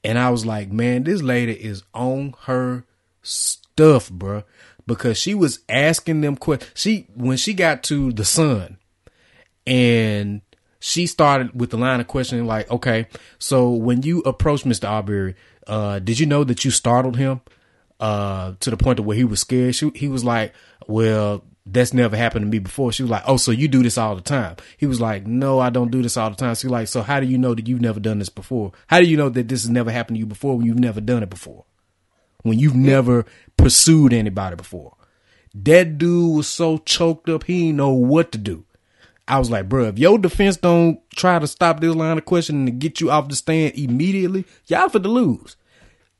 And 0.03 0.17
I 0.17 0.29
was 0.29 0.45
like, 0.45 0.71
man, 0.71 1.03
this 1.03 1.21
lady 1.21 1.53
is 1.53 1.83
on 1.93 2.35
her 2.41 2.85
stuff, 3.21 4.09
bruh. 4.09 4.43
because 4.85 5.17
she 5.17 5.33
was 5.33 5.59
asking 5.69 6.21
them 6.21 6.35
questions. 6.35 6.71
She 6.75 7.07
when 7.15 7.37
she 7.37 7.53
got 7.53 7.83
to 7.83 8.11
the 8.11 8.25
son, 8.25 8.77
and 9.65 10.41
she 10.79 11.07
started 11.07 11.57
with 11.59 11.69
the 11.69 11.77
line 11.77 12.01
of 12.01 12.07
questioning 12.07 12.45
like, 12.45 12.69
okay, 12.69 13.07
so 13.39 13.69
when 13.71 14.01
you 14.01 14.19
approached 14.21 14.65
Mr. 14.65 14.89
Arbery, 14.89 15.35
uh, 15.65 15.99
did 15.99 16.19
you 16.19 16.25
know 16.25 16.43
that 16.43 16.65
you 16.65 16.71
startled 16.71 17.15
him 17.15 17.39
uh, 17.99 18.53
to 18.59 18.69
the 18.69 18.77
point 18.77 18.99
of 18.99 19.05
where 19.05 19.17
he 19.17 19.23
was 19.23 19.39
scared? 19.39 19.75
She, 19.75 19.91
he 19.95 20.07
was 20.07 20.23
like, 20.23 20.53
well, 20.87 21.43
that's 21.65 21.93
never 21.93 22.17
happened 22.17 22.45
to 22.45 22.49
me 22.49 22.59
before. 22.59 22.91
She 22.91 23.03
was 23.03 23.09
like, 23.09 23.23
oh, 23.25 23.37
so 23.37 23.51
you 23.51 23.67
do 23.67 23.83
this 23.83 23.97
all 23.97 24.15
the 24.15 24.21
time? 24.21 24.57
He 24.77 24.85
was 24.85 24.99
like, 24.99 25.25
no, 25.25 25.59
I 25.59 25.69
don't 25.69 25.91
do 25.91 26.01
this 26.01 26.17
all 26.17 26.29
the 26.29 26.35
time. 26.35 26.55
She 26.55 26.67
was 26.67 26.71
like, 26.71 26.87
so 26.87 27.01
how 27.01 27.19
do 27.19 27.25
you 27.25 27.37
know 27.37 27.55
that 27.55 27.67
you've 27.67 27.81
never 27.81 27.99
done 27.99 28.19
this 28.19 28.29
before? 28.29 28.73
How 28.87 28.99
do 28.99 29.05
you 29.05 29.15
know 29.15 29.29
that 29.29 29.47
this 29.47 29.63
has 29.63 29.69
never 29.69 29.91
happened 29.91 30.15
to 30.15 30.19
you 30.19 30.25
before 30.25 30.57
when 30.57 30.65
you've 30.65 30.79
never 30.79 30.99
done 30.99 31.23
it 31.23 31.29
before? 31.29 31.65
When 32.41 32.59
you've 32.59 32.75
never 32.75 33.25
pursued 33.55 34.11
anybody 34.11 34.57
before? 34.57 34.97
That 35.55 35.97
dude 35.97 36.35
was 36.35 36.47
so 36.47 36.79
choked 36.79 37.29
up, 37.29 37.45
he 37.45 37.67
didn't 37.67 37.77
know 37.77 37.91
what 37.91 38.31
to 38.33 38.37
do. 38.37 38.65
I 39.25 39.39
was 39.39 39.49
like, 39.49 39.69
bro, 39.69 39.85
if 39.85 39.97
your 39.97 40.17
defense 40.17 40.57
don't 40.57 40.99
try 41.15 41.39
to 41.39 41.47
stop 41.47 41.79
this 41.79 41.95
line 41.95 42.17
of 42.17 42.25
questioning 42.25 42.67
and 42.67 42.79
get 42.79 42.99
you 42.99 43.09
off 43.09 43.29
the 43.29 43.35
stand 43.35 43.75
immediately, 43.75 44.45
y'all 44.65 44.89
for 44.89 44.99
the 44.99 45.07
lose. 45.07 45.55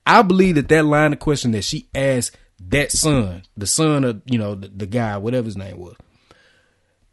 I 0.05 0.21
believe 0.21 0.55
that 0.55 0.67
that 0.69 0.85
line 0.85 1.13
of 1.13 1.19
question 1.19 1.51
that 1.51 1.63
she 1.63 1.87
asked 1.95 2.37
that 2.69 2.91
son, 2.91 3.43
the 3.57 3.67
son 3.67 4.03
of, 4.03 4.21
you 4.25 4.37
know, 4.37 4.55
the, 4.55 4.67
the 4.67 4.85
guy, 4.85 5.17
whatever 5.17 5.45
his 5.45 5.57
name 5.57 5.77
was, 5.77 5.95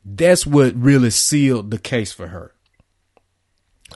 that's 0.04 0.46
what 0.46 0.74
really 0.74 1.10
sealed 1.10 1.70
the 1.70 1.78
case 1.78 2.12
for 2.12 2.28
her. 2.28 2.52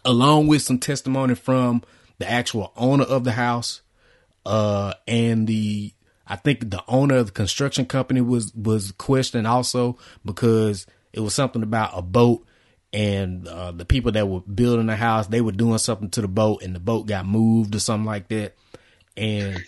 Along 0.04 0.46
with 0.46 0.62
some 0.62 0.78
testimony 0.78 1.34
from 1.34 1.82
the 2.18 2.30
actual 2.30 2.72
owner 2.76 3.04
of 3.04 3.24
the 3.24 3.32
house, 3.32 3.82
uh, 4.44 4.94
and 5.08 5.46
the, 5.46 5.92
I 6.26 6.36
think 6.36 6.70
the 6.70 6.82
owner 6.86 7.16
of 7.16 7.26
the 7.26 7.32
construction 7.32 7.86
company 7.86 8.20
was, 8.20 8.54
was 8.54 8.92
questioned 8.92 9.46
also 9.46 9.98
because 10.24 10.86
it 11.12 11.20
was 11.20 11.34
something 11.34 11.62
about 11.62 11.90
a 11.94 12.02
boat 12.02 12.46
and 12.92 13.48
uh, 13.48 13.72
the 13.72 13.84
people 13.84 14.12
that 14.12 14.28
were 14.28 14.40
building 14.40 14.86
the 14.86 14.96
house, 14.96 15.26
they 15.26 15.40
were 15.40 15.52
doing 15.52 15.78
something 15.78 16.10
to 16.10 16.20
the 16.20 16.28
boat 16.28 16.62
and 16.62 16.74
the 16.74 16.80
boat 16.80 17.06
got 17.06 17.26
moved 17.26 17.74
or 17.74 17.80
something 17.80 18.06
like 18.06 18.28
that. 18.28 18.54
And 19.16 19.62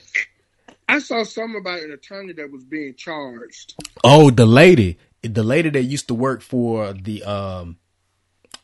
I 0.89 0.99
saw 0.99 1.25
something 1.25 1.61
about 1.61 1.81
an 1.81 1.93
attorney 1.93 2.33
that 2.35 2.51
was 2.51 2.65
being 2.65 2.95
charged. 2.95 3.75
Oh, 4.03 4.31
the 4.31 4.47
lady, 4.47 4.99
the 5.23 5.43
lady 5.43 5.71
that 5.71 5.83
used 5.83 6.09
to 6.09 6.15
work 6.15 6.43
for 6.43 6.93
the 6.93 7.23
um 7.25 7.79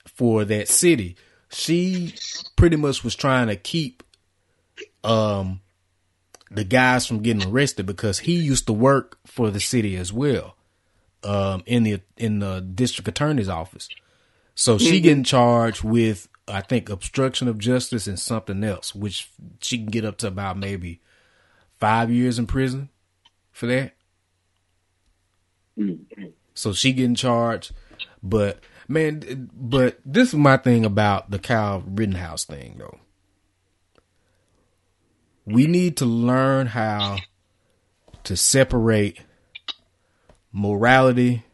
for 0.07 0.45
that 0.45 0.69
city, 0.69 1.17
she 1.51 2.15
pretty 2.57 2.77
much 2.77 3.05
was 3.05 3.15
trying 3.15 3.49
to 3.49 3.57
keep 3.57 4.03
um 5.05 5.61
the 6.51 6.65
guys 6.65 7.07
from 7.07 7.21
getting 7.21 7.49
arrested 7.49 7.87
because 7.87 8.21
he 8.21 8.35
used 8.35 8.67
to 8.67 8.73
work 8.73 9.19
for 9.27 9.51
the 9.51 9.61
city 9.61 9.97
as 9.97 10.13
well 10.13 10.55
um, 11.25 11.63
in 11.67 11.83
the 11.83 12.01
in 12.17 12.41
the 12.41 12.61
district 12.61 13.09
attorney's 13.09 13.49
office. 13.49 13.89
So 14.55 14.79
she 14.79 14.97
mm-hmm. 14.97 15.03
getting 15.03 15.25
charged 15.25 15.83
with 15.83 16.29
I 16.49 16.61
think 16.61 16.89
obstruction 16.89 17.49
of 17.49 17.59
justice 17.59 18.07
and 18.07 18.19
something 18.19 18.63
else, 18.65 18.95
which 18.95 19.31
she 19.61 19.79
can 19.79 19.87
get 19.87 20.05
up 20.05 20.19
to 20.19 20.29
about 20.29 20.59
maybe 20.59 21.01
five 21.79 22.11
years 22.11 22.39
in 22.39 22.47
prison 22.47 22.89
for 23.51 23.67
that. 23.67 23.95
So 26.55 26.73
she 26.73 26.93
getting 26.93 27.15
charged, 27.15 27.73
but 28.23 28.61
man, 28.89 29.51
but 29.55 29.99
this 30.05 30.29
is 30.29 30.35
my 30.35 30.57
thing 30.57 30.85
about 30.85 31.31
the 31.31 31.39
Kyle 31.39 31.83
Rittenhouse 31.87 32.45
thing 32.45 32.77
though. 32.79 32.99
We 35.45 35.67
need 35.67 35.97
to 35.99 36.05
learn 36.05 36.69
how 36.69 37.19
to 38.25 38.37
separate 38.37 39.21
morality 40.53 41.45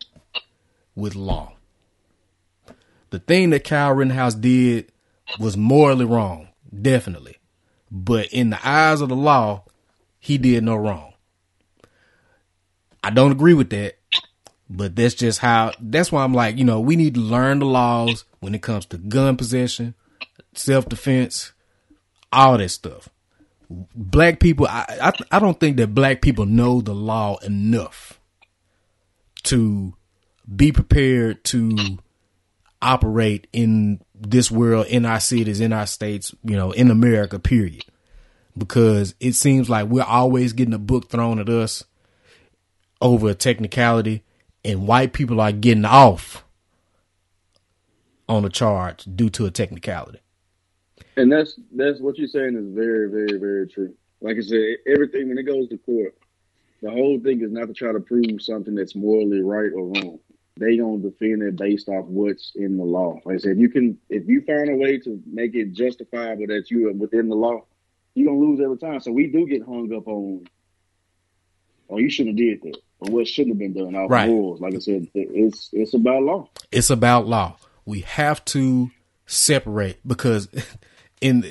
with 0.94 1.14
law. 1.14 1.57
The 3.10 3.18
thing 3.18 3.50
that 3.50 3.64
Kyle 3.64 3.94
Rittenhouse 3.94 4.34
did 4.34 4.92
was 5.38 5.56
morally 5.56 6.04
wrong, 6.04 6.48
definitely. 6.80 7.36
But 7.90 8.26
in 8.26 8.50
the 8.50 8.68
eyes 8.68 9.00
of 9.00 9.08
the 9.08 9.16
law, 9.16 9.64
he 10.18 10.38
did 10.38 10.64
no 10.64 10.76
wrong. 10.76 11.14
I 13.02 13.10
don't 13.10 13.32
agree 13.32 13.54
with 13.54 13.70
that, 13.70 13.98
but 14.68 14.94
that's 14.94 15.14
just 15.14 15.38
how, 15.38 15.72
that's 15.80 16.12
why 16.12 16.24
I'm 16.24 16.34
like, 16.34 16.58
you 16.58 16.64
know, 16.64 16.80
we 16.80 16.96
need 16.96 17.14
to 17.14 17.20
learn 17.20 17.60
the 17.60 17.66
laws 17.66 18.24
when 18.40 18.54
it 18.54 18.62
comes 18.62 18.84
to 18.86 18.98
gun 18.98 19.36
possession, 19.36 19.94
self 20.54 20.88
defense, 20.88 21.52
all 22.32 22.58
that 22.58 22.68
stuff. 22.68 23.08
Black 23.70 24.40
people, 24.40 24.66
I, 24.66 24.84
I, 25.02 25.36
I 25.36 25.38
don't 25.38 25.58
think 25.58 25.76
that 25.76 25.94
black 25.94 26.20
people 26.20 26.46
know 26.46 26.80
the 26.80 26.94
law 26.94 27.38
enough 27.38 28.20
to 29.44 29.94
be 30.54 30.72
prepared 30.72 31.44
to 31.44 31.98
operate 32.80 33.46
in 33.52 34.00
this 34.14 34.50
world, 34.50 34.86
in 34.86 35.04
our 35.04 35.20
cities, 35.20 35.60
in 35.60 35.72
our 35.72 35.86
states, 35.86 36.34
you 36.44 36.56
know, 36.56 36.72
in 36.72 36.90
America, 36.90 37.38
period. 37.38 37.84
Because 38.56 39.14
it 39.20 39.32
seems 39.34 39.70
like 39.70 39.88
we're 39.88 40.02
always 40.02 40.52
getting 40.52 40.74
a 40.74 40.78
book 40.78 41.08
thrown 41.08 41.38
at 41.38 41.48
us 41.48 41.84
over 43.00 43.28
a 43.28 43.34
technicality, 43.34 44.24
and 44.64 44.86
white 44.86 45.12
people 45.12 45.40
are 45.40 45.52
getting 45.52 45.84
off 45.84 46.44
on 48.28 48.44
a 48.44 48.50
charge 48.50 49.04
due 49.04 49.30
to 49.30 49.46
a 49.46 49.50
technicality. 49.50 50.18
And 51.16 51.32
that's 51.32 51.58
that's 51.74 52.00
what 52.00 52.18
you're 52.18 52.28
saying 52.28 52.56
is 52.56 52.74
very, 52.74 53.10
very, 53.10 53.38
very 53.38 53.68
true. 53.68 53.94
Like 54.20 54.36
I 54.36 54.40
said, 54.40 54.76
everything 54.86 55.28
when 55.28 55.38
it 55.38 55.44
goes 55.44 55.68
to 55.68 55.78
court, 55.78 56.16
the 56.82 56.90
whole 56.90 57.18
thing 57.20 57.40
is 57.40 57.50
not 57.50 57.66
to 57.66 57.74
try 57.74 57.92
to 57.92 58.00
prove 58.00 58.40
something 58.40 58.74
that's 58.74 58.94
morally 58.94 59.40
right 59.40 59.70
or 59.74 59.86
wrong. 59.86 60.18
They 60.58 60.76
gonna 60.76 60.98
defend 60.98 61.42
it 61.42 61.56
based 61.56 61.88
off 61.88 62.06
what's 62.06 62.52
in 62.54 62.76
the 62.76 62.84
law. 62.84 63.20
Like 63.24 63.36
I 63.36 63.38
said, 63.38 63.52
if 63.52 63.58
you 63.58 63.68
can, 63.68 63.98
if 64.08 64.26
you 64.26 64.42
find 64.42 64.70
a 64.70 64.76
way 64.76 64.98
to 64.98 65.22
make 65.26 65.54
it 65.54 65.72
justifiable 65.72 66.46
that 66.48 66.70
you 66.70 66.88
are 66.88 66.92
within 66.92 67.28
the 67.28 67.36
law, 67.36 67.64
you 68.14 68.26
gonna 68.26 68.38
lose 68.38 68.60
every 68.60 68.78
time. 68.78 69.00
So 69.00 69.12
we 69.12 69.28
do 69.28 69.46
get 69.46 69.64
hung 69.64 69.92
up 69.94 70.08
on, 70.08 70.46
oh, 71.88 71.98
you 71.98 72.10
shouldn't 72.10 72.38
have 72.38 72.46
did 72.46 72.62
that, 72.62 72.80
or 73.00 73.12
what 73.12 73.28
shouldn't 73.28 73.54
have 73.54 73.58
been 73.58 73.72
done. 73.72 73.94
Off 73.94 74.10
right. 74.10 74.28
rules, 74.28 74.60
like 74.60 74.74
I 74.74 74.78
said, 74.78 75.08
it's 75.14 75.70
it's 75.72 75.94
about 75.94 76.22
law. 76.22 76.48
It's 76.72 76.90
about 76.90 77.26
law. 77.26 77.56
We 77.84 78.00
have 78.00 78.44
to 78.46 78.90
separate 79.26 80.06
because 80.06 80.48
in 81.20 81.44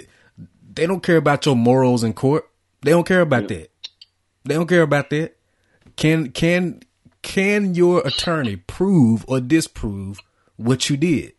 they 0.73 0.85
don't 0.85 1.01
care 1.01 1.17
about 1.17 1.45
your 1.45 1.55
morals 1.55 2.03
in 2.03 2.13
court. 2.13 2.47
They 2.81 2.91
don't 2.91 3.07
care 3.07 3.21
about 3.21 3.49
yeah. 3.49 3.59
that. 3.59 3.71
They 4.45 4.55
don't 4.55 4.67
care 4.67 4.81
about 4.81 5.09
that. 5.11 5.37
Can 5.95 6.31
can 6.31 6.81
can 7.27 7.75
your 7.75 7.99
attorney 8.07 8.55
prove 8.55 9.25
or 9.27 9.41
disprove 9.41 10.21
what 10.55 10.89
you 10.89 10.95
did? 10.95 11.33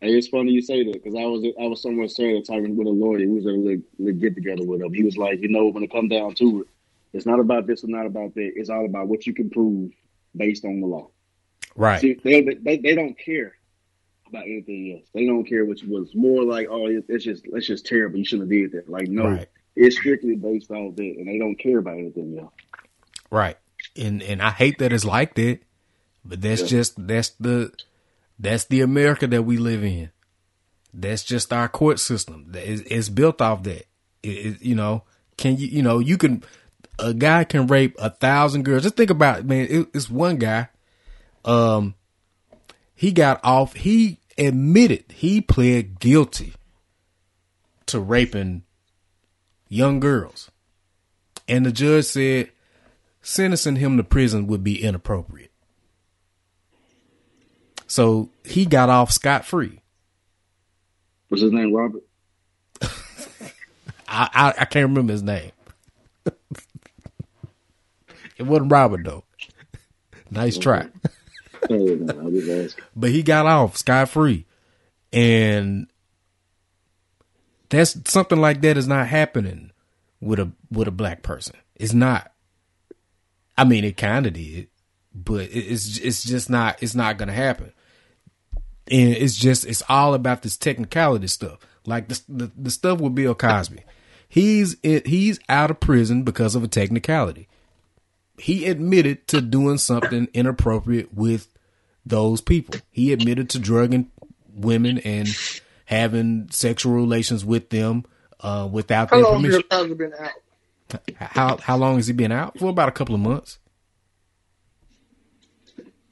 Hey, 0.00 0.14
it's 0.14 0.28
funny 0.28 0.52
you 0.52 0.62
say 0.62 0.84
that 0.84 0.94
because 0.94 1.14
I 1.14 1.24
was 1.26 1.44
I 1.60 1.66
was 1.66 1.82
somewhere 1.82 2.08
saying 2.08 2.44
talking 2.44 2.74
with 2.76 2.86
a 2.86 2.90
lawyer. 2.90 3.18
He 3.18 3.26
was 3.26 3.46
at 3.46 3.52
a 3.52 3.56
little, 3.56 3.82
little 3.98 4.18
get 4.18 4.34
together 4.34 4.64
with 4.64 4.80
him. 4.80 4.92
He 4.94 5.02
was 5.02 5.18
like, 5.18 5.42
you 5.42 5.48
know, 5.48 5.66
when 5.66 5.84
it 5.84 5.92
come 5.92 6.08
down 6.08 6.34
to 6.36 6.62
it, 6.62 6.68
it's 7.12 7.26
not 7.26 7.40
about 7.40 7.66
this 7.66 7.84
or 7.84 7.88
not 7.88 8.06
about 8.06 8.34
that. 8.34 8.52
It's 8.56 8.70
all 8.70 8.86
about 8.86 9.06
what 9.06 9.26
you 9.26 9.34
can 9.34 9.50
prove 9.50 9.92
based 10.34 10.64
on 10.64 10.80
the 10.80 10.86
law. 10.86 11.10
Right. 11.76 12.00
See, 12.00 12.14
they, 12.24 12.40
they 12.40 12.78
they 12.78 12.94
don't 12.94 13.16
care 13.18 13.54
about 14.26 14.44
anything 14.44 14.96
else. 14.98 15.10
They 15.14 15.26
don't 15.26 15.44
care 15.44 15.66
which 15.66 15.84
was 15.84 16.14
more 16.14 16.42
like, 16.42 16.68
oh, 16.70 16.86
it's 16.88 17.24
just 17.24 17.44
it's 17.52 17.66
just 17.66 17.84
terrible. 17.84 18.18
You 18.18 18.24
shouldn't 18.24 18.50
have 18.50 18.58
did 18.58 18.72
that. 18.72 18.90
Like, 18.90 19.08
no, 19.08 19.28
right. 19.28 19.48
It's 19.76 19.96
strictly 19.98 20.36
based 20.36 20.70
off 20.70 20.96
that, 20.96 21.14
and 21.18 21.28
they 21.28 21.38
don't 21.38 21.56
care 21.56 21.78
about 21.78 21.98
anything 21.98 22.38
else. 22.38 22.54
Right, 23.30 23.56
and 23.96 24.22
and 24.22 24.42
I 24.42 24.50
hate 24.50 24.78
that 24.78 24.92
it's 24.92 25.04
like 25.04 25.34
that, 25.34 25.60
but 26.24 26.40
that's 26.40 26.62
yeah. 26.62 26.68
just 26.68 27.06
that's 27.06 27.30
the 27.40 27.72
that's 28.38 28.64
the 28.64 28.80
America 28.80 29.26
that 29.26 29.42
we 29.42 29.56
live 29.56 29.84
in. 29.84 30.10
That's 30.94 31.24
just 31.24 31.52
our 31.52 31.68
court 31.68 31.98
system. 31.98 32.52
It's, 32.54 32.82
it's 32.82 33.08
built 33.08 33.40
off 33.40 33.62
that. 33.62 33.86
It, 34.22 34.28
it, 34.28 34.62
you 34.62 34.74
know, 34.74 35.04
can 35.36 35.56
you 35.56 35.66
you 35.66 35.82
know 35.82 35.98
you 35.98 36.18
can 36.18 36.42
a 36.98 37.14
guy 37.14 37.44
can 37.44 37.66
rape 37.66 37.96
a 37.98 38.10
thousand 38.10 38.64
girls. 38.64 38.82
Just 38.82 38.96
think 38.96 39.10
about 39.10 39.40
it, 39.40 39.46
man. 39.46 39.66
It, 39.68 39.88
it's 39.94 40.10
one 40.10 40.36
guy. 40.36 40.68
Um, 41.44 41.94
he 42.94 43.12
got 43.12 43.40
off. 43.42 43.74
He 43.74 44.18
admitted 44.38 45.04
he 45.12 45.40
pled 45.40 45.98
guilty 45.98 46.54
to 47.86 48.00
raping 48.00 48.62
young 49.68 50.00
girls. 50.00 50.50
And 51.48 51.66
the 51.66 51.72
judge 51.72 52.04
said 52.04 52.50
sentencing 53.22 53.76
him 53.76 53.96
to 53.96 54.04
prison 54.04 54.46
would 54.48 54.64
be 54.64 54.82
inappropriate. 54.82 55.52
So 57.86 58.30
he 58.44 58.66
got 58.66 58.90
off 58.90 59.12
scot 59.12 59.44
free. 59.44 59.80
What's 61.28 61.42
his 61.42 61.52
name, 61.52 61.72
Robert? 61.72 62.02
I, 64.08 64.28
I, 64.34 64.54
I 64.60 64.64
can't 64.64 64.88
remember 64.88 65.12
his 65.12 65.22
name. 65.22 65.52
it 68.36 68.42
wasn't 68.42 68.72
Robert 68.72 69.04
though. 69.04 69.24
nice 70.30 70.58
try. 70.58 70.88
but 72.96 73.10
he 73.10 73.22
got 73.22 73.46
off 73.46 73.76
scot 73.76 74.08
free, 74.08 74.46
and 75.12 75.86
that's 77.68 77.96
something 78.10 78.40
like 78.40 78.60
that 78.62 78.76
is 78.76 78.88
not 78.88 79.06
happening 79.06 79.70
with 80.20 80.38
a 80.38 80.50
with 80.70 80.88
a 80.88 80.92
black 80.92 81.22
person. 81.22 81.56
It's 81.76 81.92
not. 81.92 82.31
I 83.56 83.64
mean, 83.64 83.84
it 83.84 83.96
kind 83.96 84.26
of 84.26 84.32
did, 84.32 84.68
but 85.14 85.48
it's 85.52 85.98
it's 85.98 86.24
just 86.24 86.48
not 86.48 86.82
it's 86.82 86.94
not 86.94 87.18
gonna 87.18 87.32
happen. 87.32 87.72
And 88.90 89.10
it's 89.10 89.36
just 89.36 89.66
it's 89.66 89.82
all 89.88 90.14
about 90.14 90.42
this 90.42 90.56
technicality 90.56 91.26
stuff, 91.26 91.58
like 91.86 92.08
the 92.08 92.20
the, 92.28 92.52
the 92.56 92.70
stuff 92.70 93.00
with 93.00 93.14
Bill 93.14 93.34
Cosby. 93.34 93.84
He's 94.28 94.76
it, 94.82 95.06
he's 95.06 95.38
out 95.48 95.70
of 95.70 95.80
prison 95.80 96.22
because 96.22 96.54
of 96.54 96.64
a 96.64 96.68
technicality. 96.68 97.48
He 98.38 98.66
admitted 98.66 99.28
to 99.28 99.40
doing 99.40 99.78
something 99.78 100.28
inappropriate 100.32 101.14
with 101.14 101.48
those 102.04 102.40
people. 102.40 102.80
He 102.90 103.12
admitted 103.12 103.50
to 103.50 103.58
drugging 103.58 104.10
women 104.54 104.98
and 104.98 105.28
having 105.84 106.48
sexual 106.50 106.94
relations 106.94 107.44
with 107.44 107.68
them 107.68 108.04
uh, 108.40 108.68
without 108.70 109.10
How 109.10 109.16
their 109.16 109.24
long 109.24 109.36
permission. 109.42 109.62
Bill 109.68 109.80
Cosby 109.80 109.94
been 109.94 110.12
out? 110.18 110.30
How 111.16 111.56
how 111.58 111.76
long 111.76 111.96
has 111.96 112.06
he 112.06 112.12
been 112.12 112.32
out? 112.32 112.58
For 112.58 112.68
about 112.68 112.88
a 112.88 112.92
couple 112.92 113.14
of 113.14 113.20
months. 113.20 113.58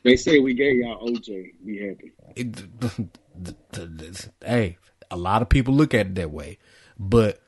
They 0.02 0.16
say 0.16 0.38
we 0.38 0.54
gave 0.54 0.76
y'all 0.76 1.06
OJ. 1.06 1.52
Be 1.64 1.86
happy. 1.86 2.12
It, 2.34 4.30
hey, 4.44 4.78
a 5.10 5.16
lot 5.16 5.42
of 5.42 5.48
people 5.48 5.74
look 5.74 5.92
at 5.92 6.06
it 6.06 6.14
that 6.14 6.30
way, 6.30 6.58
but 6.98 7.42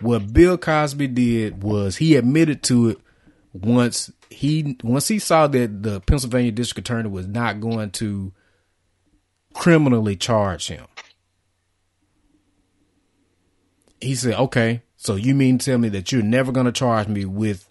what 0.00 0.32
Bill 0.32 0.58
Cosby 0.58 1.06
did 1.08 1.62
was 1.62 1.96
he 1.96 2.16
admitted 2.16 2.62
to 2.64 2.90
it 2.90 2.98
once 3.52 4.12
he 4.28 4.76
once 4.82 5.08
he 5.08 5.18
saw 5.18 5.46
that 5.46 5.82
the 5.82 6.00
Pennsylvania 6.00 6.52
district 6.52 6.88
attorney 6.88 7.08
was 7.08 7.26
not 7.26 7.60
going 7.60 7.90
to 7.92 8.32
criminally 9.54 10.16
charge 10.16 10.68
him. 10.68 10.86
He 14.00 14.14
said, 14.14 14.34
"Okay, 14.34 14.82
so 15.04 15.16
you 15.16 15.34
mean 15.34 15.58
to 15.58 15.66
tell 15.66 15.78
me 15.78 15.90
that 15.90 16.10
you're 16.12 16.22
never 16.22 16.50
going 16.50 16.66
to 16.66 16.72
charge 16.72 17.08
me 17.08 17.24
with 17.26 17.68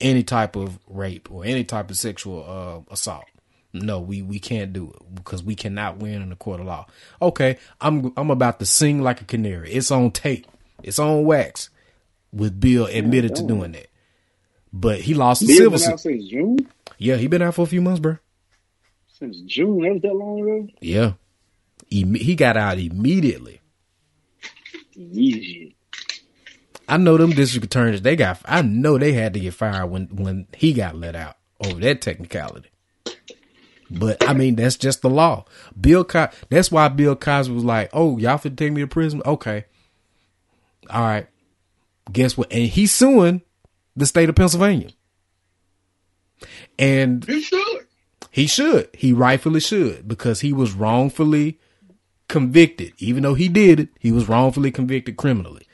any 0.00 0.22
type 0.22 0.56
of 0.56 0.78
rape 0.88 1.30
or 1.30 1.44
any 1.44 1.62
type 1.64 1.90
of 1.90 1.96
sexual 1.96 2.44
uh, 2.88 2.92
assault?" 2.92 3.24
No, 3.72 4.00
we, 4.00 4.22
we 4.22 4.40
can't 4.40 4.72
do 4.72 4.90
it 4.90 5.14
because 5.14 5.44
we 5.44 5.54
cannot 5.54 5.98
win 5.98 6.22
in 6.22 6.30
the 6.30 6.36
court 6.36 6.58
of 6.60 6.66
law. 6.66 6.86
Okay, 7.22 7.58
I'm 7.80 8.12
I'm 8.16 8.30
about 8.30 8.58
to 8.60 8.66
sing 8.66 9.00
like 9.02 9.20
a 9.20 9.24
canary. 9.24 9.72
It's 9.72 9.90
on 9.90 10.10
tape. 10.10 10.46
It's 10.82 10.98
on 10.98 11.24
wax. 11.24 11.70
With 12.32 12.58
Bill 12.60 12.86
admitted 12.86 13.34
to 13.36 13.42
doing 13.42 13.72
that, 13.72 13.88
but 14.72 15.00
he 15.00 15.14
lost 15.14 15.40
the 15.40 15.48
civil 15.52 15.78
suit. 15.78 15.98
since 16.00 16.28
June. 16.28 16.58
Yeah, 16.96 17.16
he 17.16 17.26
been 17.26 17.42
out 17.42 17.54
for 17.56 17.62
a 17.62 17.66
few 17.66 17.80
months, 17.82 18.00
bro. 18.00 18.18
Since 19.18 19.38
June, 19.40 19.82
that 19.82 19.92
was 19.94 20.02
that 20.02 20.14
long 20.14 20.40
ago. 20.40 20.68
Yeah, 20.80 21.12
he 21.88 22.04
he 22.18 22.36
got 22.36 22.56
out 22.56 22.78
immediately. 22.78 23.60
Yeah. 24.94 25.70
I 26.90 26.96
know 26.96 27.16
them 27.16 27.30
district 27.30 27.66
attorneys. 27.66 28.02
They 28.02 28.16
got. 28.16 28.40
I 28.44 28.62
know 28.62 28.98
they 28.98 29.12
had 29.12 29.32
to 29.34 29.40
get 29.40 29.54
fired 29.54 29.86
when 29.86 30.08
when 30.08 30.48
he 30.56 30.72
got 30.72 30.96
let 30.96 31.14
out 31.14 31.36
over 31.64 31.78
that 31.80 32.02
technicality. 32.02 32.68
But 33.88 34.28
I 34.28 34.34
mean, 34.34 34.56
that's 34.56 34.76
just 34.76 35.00
the 35.00 35.08
law. 35.08 35.44
Bill, 35.80 36.04
that's 36.48 36.70
why 36.72 36.88
Bill 36.88 37.14
Cosby 37.14 37.54
was 37.54 37.64
like, 37.64 37.90
"Oh, 37.92 38.18
y'all 38.18 38.38
finna 38.38 38.56
take 38.56 38.72
me 38.72 38.80
to 38.80 38.88
prison? 38.88 39.22
Okay, 39.24 39.64
all 40.90 41.02
right. 41.02 41.28
Guess 42.10 42.36
what? 42.36 42.52
And 42.52 42.64
he's 42.66 42.92
suing 42.92 43.42
the 43.96 44.06
state 44.06 44.28
of 44.28 44.34
Pennsylvania, 44.34 44.90
and 46.78 47.24
he 47.24 47.40
should. 47.40 47.86
he 48.30 48.46
should. 48.48 48.88
He 48.94 49.12
rightfully 49.12 49.60
should 49.60 50.08
because 50.08 50.40
he 50.40 50.52
was 50.52 50.72
wrongfully 50.72 51.60
convicted. 52.28 52.94
Even 52.98 53.22
though 53.22 53.34
he 53.34 53.48
did 53.48 53.78
it, 53.80 53.88
he 53.98 54.10
was 54.10 54.28
wrongfully 54.28 54.72
convicted 54.72 55.16
criminally. 55.16 55.66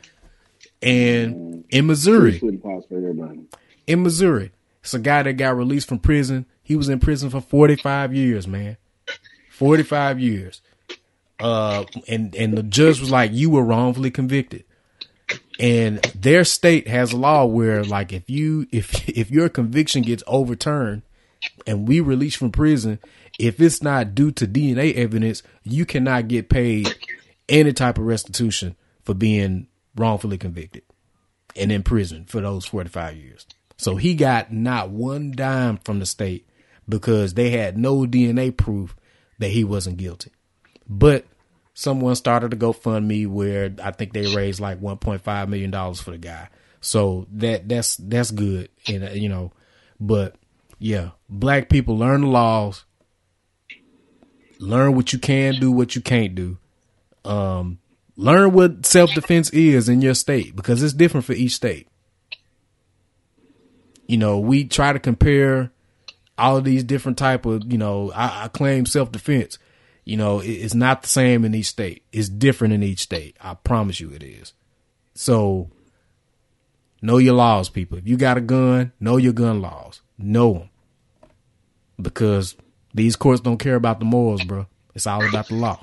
And 0.87 1.65
in 1.71 1.87
Missouri, 1.87 2.37
Splitting 2.37 2.61
pots 2.61 2.87
for 2.87 2.97
everybody. 2.97 3.41
in 3.87 4.03
Missouri, 4.03 4.53
it's 4.83 4.95
a 4.95 4.99
guy 5.01 5.23
that 5.25 5.33
got 5.33 5.57
released 5.57 5.89
from 5.89 5.99
prison. 5.99 6.47
He 6.63 6.77
was 6.77 6.89
in 6.89 7.01
prison 7.01 7.29
for 7.29 7.41
45 7.41 8.15
years, 8.15 8.47
man. 8.47 8.77
45 9.51 10.21
years. 10.21 10.63
Uh, 11.41 11.85
and, 12.09 12.35
and 12.37 12.57
the 12.57 12.63
judge 12.63 13.01
was 13.01 13.11
like, 13.11 13.33
you 13.33 13.51
were 13.51 13.65
wrongfully 13.65 14.11
convicted. 14.11 14.65
And 15.59 15.99
their 16.15 16.45
state 16.45 16.87
has 16.87 17.13
a 17.13 17.17
law 17.17 17.47
where 17.47 17.83
like 17.83 18.13
if 18.13 18.29
you 18.29 18.67
if 18.71 19.09
if 19.09 19.31
your 19.31 19.49
conviction 19.49 20.03
gets 20.03 20.23
overturned 20.27 21.03
and 21.67 21.89
we 21.89 22.01
release 22.01 22.37
from 22.37 22.53
prison, 22.53 23.01
if 23.39 23.61
it's 23.61 23.83
not 23.83 24.15
due 24.15 24.31
to 24.33 24.47
DNA 24.47 24.95
evidence, 24.95 25.43
you 25.65 25.85
cannot 25.85 26.29
get 26.29 26.49
paid 26.49 26.95
any 27.49 27.73
type 27.73 27.99
of 27.99 28.05
restitution 28.05 28.77
for 29.03 29.15
being 29.15 29.67
wrongfully 29.97 30.39
convicted 30.39 30.83
and 31.55 31.73
in 31.73 31.83
prison 31.83 32.25
for 32.27 32.41
those 32.41 32.67
45 32.67 33.17
years. 33.17 33.47
So 33.77 33.97
he 33.97 34.15
got 34.15 34.53
not 34.53 34.91
one 34.91 35.33
dime 35.33 35.79
from 35.79 35.99
the 35.99 36.07
state 36.07 36.49
because 36.89 37.35
they 37.35 37.51
had 37.51 37.77
no 37.77 38.01
DNA 38.01 38.57
proof 38.57 38.97
that 39.39 39.49
he 39.49 39.65
wasn't 39.65 39.99
guilty. 39.99 40.31
But 40.89 41.27
someone 41.75 42.15
started 42.17 42.53
a 42.53 42.57
GoFundMe 42.57 43.27
where 43.27 43.75
I 43.83 43.91
think 43.91 44.13
they 44.13 44.35
raised 44.35 44.61
like 44.61 44.81
1.5 44.81 45.49
million 45.49 45.71
dollars 45.71 46.01
for 46.01 46.13
the 46.13 46.19
guy. 46.19 46.49
So 46.81 47.27
that 47.33 47.69
that's 47.69 47.97
that's 47.97 48.31
good, 48.31 48.69
and 48.87 49.05
uh, 49.05 49.11
you 49.11 49.29
know, 49.29 49.53
but 49.99 50.37
yeah, 50.79 51.11
black 51.29 51.69
people 51.69 51.99
learn 51.99 52.21
the 52.21 52.29
laws, 52.29 52.85
learn 54.61 54.95
what 54.95 55.13
you 55.13 55.19
can 55.19 55.55
do, 55.55 55.73
what 55.73 55.97
you 55.97 56.03
can't 56.03 56.35
do. 56.35 56.59
Um, 57.25 57.79
learn 58.17 58.53
what 58.53 58.87
self 58.87 59.13
defense 59.13 59.51
is 59.51 59.89
in 59.89 60.01
your 60.01 60.15
state 60.15 60.57
because 60.57 60.83
it's 60.83 60.95
different 60.95 61.27
for 61.27 61.33
each 61.33 61.55
state. 61.55 61.89
You 64.07 64.17
know, 64.17 64.39
we 64.39 64.65
try 64.65 64.93
to 64.93 64.99
compare 64.99 65.73
all 66.39 66.57
of 66.57 66.65
these 66.65 66.85
different 66.85 67.19
type 67.19 67.47
of, 67.47 67.71
you 67.71 67.79
know, 67.79 68.13
I, 68.13 68.45
I 68.45 68.49
claim 68.49 68.87
self 68.87 69.13
defense. 69.13 69.59
You 70.05 70.17
know, 70.17 70.41
it, 70.41 70.49
it's 70.49 70.75
not 70.75 71.03
the 71.03 71.09
same 71.09 71.45
in 71.45 71.55
each 71.55 71.67
state. 71.67 72.05
It's 72.13 72.29
different 72.29 72.75
in 72.75 72.83
each 72.83 73.01
state. 73.01 73.37
I 73.41 73.55
promise 73.55 74.01
you 74.01 74.11
it 74.11 74.23
is. 74.23 74.53
So 75.15 75.71
know 77.03 77.19
your 77.19 77.35
laws, 77.35 77.69
people. 77.69 77.99
If 77.99 78.07
you 78.07 78.17
got 78.17 78.39
a 78.39 78.43
gun, 78.43 78.93
know 79.01 79.17
your 79.17 79.33
gun 79.33 79.61
laws. 79.61 80.01
Know 80.19 80.53
them. 80.53 80.71
Because 82.01 82.55
these 82.95 83.17
courts 83.17 83.41
don't 83.41 83.59
care 83.59 83.75
about 83.75 83.99
the 83.99 84.05
morals, 84.05 84.45
bro. 84.45 84.67
It's 84.95 85.07
all 85.07 85.27
about 85.27 85.49
the 85.49 85.55
law 85.55 85.83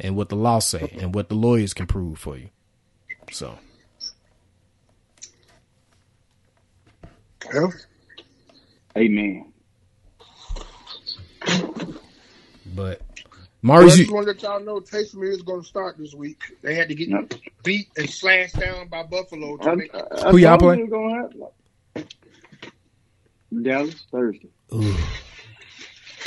and 0.00 0.16
what 0.16 0.28
the 0.30 0.36
law 0.36 0.58
say 0.60 0.94
and 0.98 1.14
what 1.14 1.28
the 1.28 1.34
lawyers 1.36 1.74
can 1.74 1.86
prove 1.86 2.18
for 2.18 2.36
you. 2.38 2.50
So 3.30 3.58
Well, 7.54 7.72
Amen. 8.98 9.52
but 12.66 13.02
well, 13.76 13.92
I 13.92 13.96
Maurice, 13.96 13.96
just 13.96 14.10
you, 14.10 14.12
want 14.12 14.26
to 14.26 14.32
let 14.32 14.42
y'all 14.42 14.60
know 14.64 14.80
Taysom 14.80 15.28
is 15.28 15.42
going 15.42 15.62
to 15.62 15.68
start 15.68 15.96
this 15.98 16.14
week. 16.14 16.40
They 16.62 16.74
had 16.74 16.88
to 16.90 16.94
get 16.96 17.10
Yep. 17.10 17.30
beat 17.64 17.88
and 17.96 18.10
slashed 18.10 18.58
down 18.58 18.88
by 18.88 19.04
Buffalo 19.04 19.58
to 19.58 19.70
I, 19.70 19.74
make 19.74 19.92
I, 19.94 20.30
I 20.30 20.32
Who 20.32 20.38
y'all 20.38 20.58
told 20.58 20.58
play? 20.58 20.76
you 20.76 20.80
it 20.84 20.90
was 20.90 20.90
gonna 20.90 21.16
happen. 21.22 21.42
Dallas 23.62 24.06
Thursday. 24.12 24.50
ooh. 24.74 25.10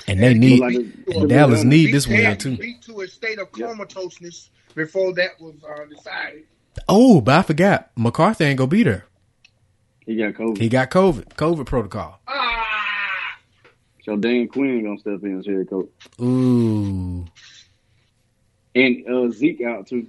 And 0.08 0.22
they 0.22 0.34
need 0.34 0.60
like 0.60 0.76
and 0.76 1.30
Dallas 1.30 1.64
need 1.64 1.94
this 1.94 2.06
they 2.06 2.16
win 2.16 2.24
had 2.26 2.40
too. 2.40 2.58
beat 2.58 2.82
to 2.84 3.02
a 3.02 3.08
state 3.08 3.40
of 3.40 3.52
comatoseness 3.52 4.50
before 4.76 5.14
that 5.16 5.40
was 5.40 5.56
uh, 5.64 5.86
decided. 5.86 6.44
Oh, 6.88 7.22
but 7.22 7.36
I 7.40 7.42
forgot 7.42 7.90
McCarthy 7.96 8.46
ain't 8.46 8.58
gonna 8.58 8.68
be 8.68 8.84
there. 8.84 9.06
He 10.06 10.16
got 10.16 10.34
COVID. 10.36 10.58
He 10.58 10.70
got 10.70 10.90
COVID, 10.90 11.26
COVID 11.36 11.66
protocol. 11.66 12.20
Ah, 12.28 13.38
so 14.04 14.16
Dan 14.16 14.48
Quinn 14.48 14.84
gonna 14.84 14.98
step 15.00 15.22
in 15.24 15.40
as 15.40 15.46
head 15.46 15.70
coach. 15.70 15.90
Ooh, 16.22 17.26
And 18.76 19.08
uh, 19.10 19.30
Zeke 19.32 19.62
out 19.64 19.88
too. 19.88 20.08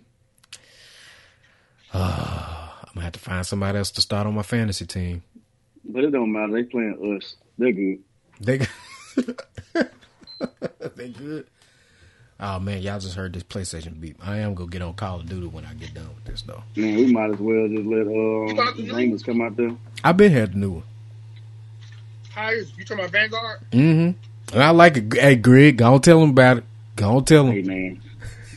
I'm 1.92 2.01
gonna 2.94 3.05
have 3.05 3.12
to 3.14 3.18
find 3.18 3.46
somebody 3.46 3.78
else 3.78 3.90
to 3.92 4.01
start 4.01 4.26
on 4.26 4.34
my 4.34 4.42
fantasy 4.42 4.86
team. 4.86 5.22
But 5.84 6.05
it 6.05 6.11
don't 6.11 6.30
matter. 6.32 6.53
They 6.53 6.64
playing 6.64 7.16
us. 7.20 7.36
They're 7.57 7.72
good. 7.72 7.99
They 8.40 8.59
they 10.96 11.08
good. 11.10 11.46
Oh 12.40 12.60
man, 12.60 12.82
y'all 12.82 13.00
just 13.00 13.16
heard 13.16 13.32
this 13.32 13.42
PlayStation 13.42 14.00
beep. 14.00 14.16
I 14.24 14.38
am 14.38 14.54
gonna 14.54 14.70
get 14.70 14.80
on 14.80 14.94
Call 14.94 15.20
of 15.20 15.28
Duty 15.28 15.48
when 15.48 15.64
I 15.64 15.74
get 15.74 15.92
done 15.92 16.08
with 16.14 16.24
this 16.24 16.42
though. 16.42 16.62
Man, 16.76 16.96
we 16.96 17.12
might 17.12 17.30
as 17.30 17.38
well 17.38 17.66
just 17.68 17.84
let 17.84 18.02
about 18.02 18.68
uh, 18.68 18.72
to 18.74 18.82
do? 18.82 19.18
Come 19.24 19.40
out 19.40 19.56
there. 19.56 19.72
I've 20.04 20.16
been 20.16 20.30
had 20.30 20.52
the 20.52 20.58
new 20.58 20.70
one. 20.70 20.82
hires. 22.30 22.72
You 22.78 22.84
talking 22.84 23.04
about 23.04 23.12
Vanguard? 23.12 23.60
Mm-hmm. 23.72 24.54
And 24.54 24.62
I 24.62 24.70
like 24.70 24.96
it. 24.96 25.12
Hey, 25.14 25.34
Greg, 25.34 25.78
go 25.78 25.94
on 25.94 26.00
tell 26.00 26.22
him 26.22 26.30
about 26.30 26.58
it. 26.58 26.64
Go 26.94 27.16
on 27.16 27.24
tell 27.24 27.46
him. 27.46 27.52
Hey 27.52 27.62
man, 27.62 28.00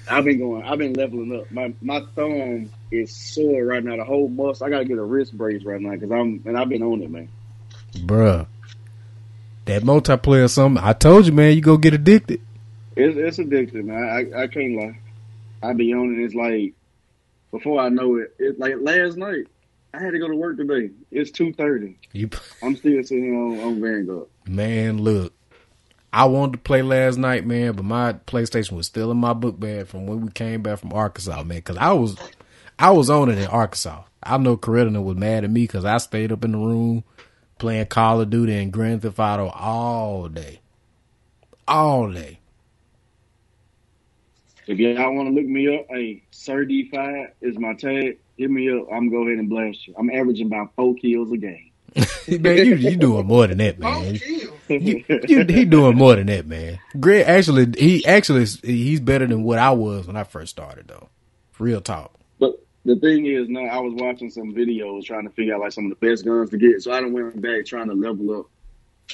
I've 0.10 0.26
been 0.26 0.38
going. 0.38 0.64
I've 0.64 0.78
been 0.78 0.94
leveling 0.94 1.36
up. 1.40 1.50
My 1.52 1.74
my 1.82 2.02
thumb 2.16 2.70
is 2.92 3.16
sore 3.16 3.66
right 3.66 3.84
now. 3.84 3.96
The 3.98 4.04
whole 4.04 4.28
muscle. 4.28 4.68
I 4.68 4.70
gotta 4.70 4.86
get 4.86 5.00
a 5.00 5.04
wrist 5.04 5.36
brace 5.36 5.64
right 5.64 5.82
now 5.82 5.92
because 5.92 6.12
I'm 6.12 6.44
and 6.46 6.56
I've 6.56 6.70
been 6.70 6.84
on 6.84 7.02
it, 7.02 7.10
man. 7.10 7.30
Bruh. 7.94 8.46
That 9.66 9.84
multiplayer 9.84 10.50
something. 10.50 10.84
I 10.84 10.94
told 10.94 11.26
you, 11.26 11.32
man, 11.32 11.56
you 11.56 11.62
go 11.62 11.78
get 11.78 11.94
addicted. 11.94 12.42
It's 12.96 13.18
it's 13.18 13.38
addictive, 13.38 13.86
man. 13.86 14.04
I 14.04 14.44
I 14.44 14.48
can't 14.48 14.76
lie. 14.76 15.00
I 15.64 15.74
be 15.74 15.94
on 15.94 16.16
it. 16.16 16.24
It's 16.24 16.34
like 16.34 16.74
before 17.52 17.80
I 17.80 17.90
know 17.90 18.16
it. 18.18 18.36
It's 18.40 18.60
like 18.60 18.76
last 18.80 19.18
night. 19.18 19.48
I 19.94 20.02
had 20.02 20.12
to 20.12 20.20
go 20.20 20.30
to 20.30 20.36
work 20.36 20.58
today. 20.58 20.90
It's 21.12 21.32
two 21.32 21.54
thirty. 21.54 21.98
You 22.14 22.30
I'm 22.64 22.76
still 22.76 23.04
sitting 23.04 23.36
on, 23.36 23.60
on 23.60 23.82
Vanguard. 23.82 24.28
man, 24.48 25.00
look. 25.00 25.34
I 26.14 26.26
wanted 26.26 26.54
to 26.54 26.58
play 26.58 26.82
last 26.82 27.18
night, 27.18 27.46
man, 27.46 27.74
but 27.74 27.86
my 27.86 28.14
PlayStation 28.14 28.74
was 28.74 28.86
still 28.86 29.12
in 29.12 29.18
my 29.18 29.32
book 29.32 29.58
bag 29.58 29.88
from 29.88 30.08
when 30.08 30.22
we 30.22 30.32
came 30.32 30.62
back 30.62 30.80
from 30.80 30.92
Arkansas, 30.92 31.38
man. 31.44 31.60
Because 31.60 31.78
I 31.78 31.94
was, 31.94 32.18
I 32.78 32.92
was 32.92 33.10
on 33.10 33.30
it 33.30 33.38
in 33.38 33.48
Arkansas. 33.48 34.04
I 34.22 34.38
know 34.38 34.58
Coretta 34.58 35.02
was 35.02 35.16
mad 35.16 35.46
at 35.46 35.50
me 35.50 35.62
because 35.62 35.86
I 35.86 35.98
stayed 36.00 36.34
up 36.34 36.44
in 36.44 36.52
the 36.52 36.58
room 36.58 37.06
playing 37.62 37.86
Call 37.86 38.20
of 38.20 38.32
Duty 38.32 38.58
and 38.58 38.74
Grand 38.74 39.04
Theft 39.04 39.20
Auto 39.20 39.48
all 39.50 40.28
day, 40.28 40.60
all 41.68 42.12
day. 42.12 42.40
If 44.66 44.80
y'all 44.80 45.14
want 45.14 45.30
to 45.30 45.34
look 45.36 45.46
me 45.46 45.78
up, 45.78 45.86
hey, 45.90 46.24
Sir 46.32 46.66
D5 46.66 47.28
is 47.40 47.60
my 47.60 47.76
tag. 47.76 48.18
Hit 48.36 48.50
me 48.50 48.72
up. 48.72 48.88
I'm 48.92 49.10
gonna 49.10 49.12
go 49.12 49.28
ahead 49.28 49.38
and 49.38 49.48
blast 49.48 49.88
you. 49.88 49.94
I'm 49.96 50.10
averaging 50.10 50.48
about 50.48 50.74
four 50.76 50.96
kills 50.96 51.32
a 51.32 51.38
game. 51.38 51.72
man, 52.42 52.58
you 52.58 52.76
you 52.76 52.96
doing 52.96 53.28
more 53.28 53.46
than 53.46 53.60
that, 53.60 53.78
man. 53.78 54.18
kill. 54.18 54.54
you, 54.68 55.04
you, 55.28 55.46
he 55.46 55.66
doing 55.66 55.96
more 55.96 56.16
than 56.16 56.28
that, 56.28 56.48
man. 56.48 56.80
Greg 57.00 57.28
actually, 57.28 57.68
he 57.78 58.04
actually, 58.08 58.46
he's 58.64 59.00
better 59.00 59.28
than 59.28 59.44
what 59.44 59.60
I 59.60 59.72
was 59.72 60.08
when 60.08 60.16
I 60.16 60.24
first 60.24 60.50
started, 60.50 60.88
though. 60.88 61.10
Real 61.60 61.82
talk. 61.82 62.21
The 62.84 62.96
thing 62.96 63.26
is, 63.28 63.48
now 63.48 63.66
I 63.66 63.80
was 63.80 63.94
watching 63.96 64.30
some 64.32 64.54
videos 64.56 65.04
trying 65.06 65.24
to 65.28 65.30
figure 65.34 65.54
out 65.54 65.62
like 65.62 65.72
some 65.72 65.92
of 65.92 66.00
the 66.00 66.08
best 66.08 66.26
guns 66.26 66.50
to 66.50 66.58
get. 66.58 66.82
So 66.82 66.92
I 66.92 67.02
done 67.02 67.14
went 67.14 67.40
back 67.42 67.66
trying 67.66 67.88
to 67.90 67.94
level 67.94 68.40
up 68.40 68.46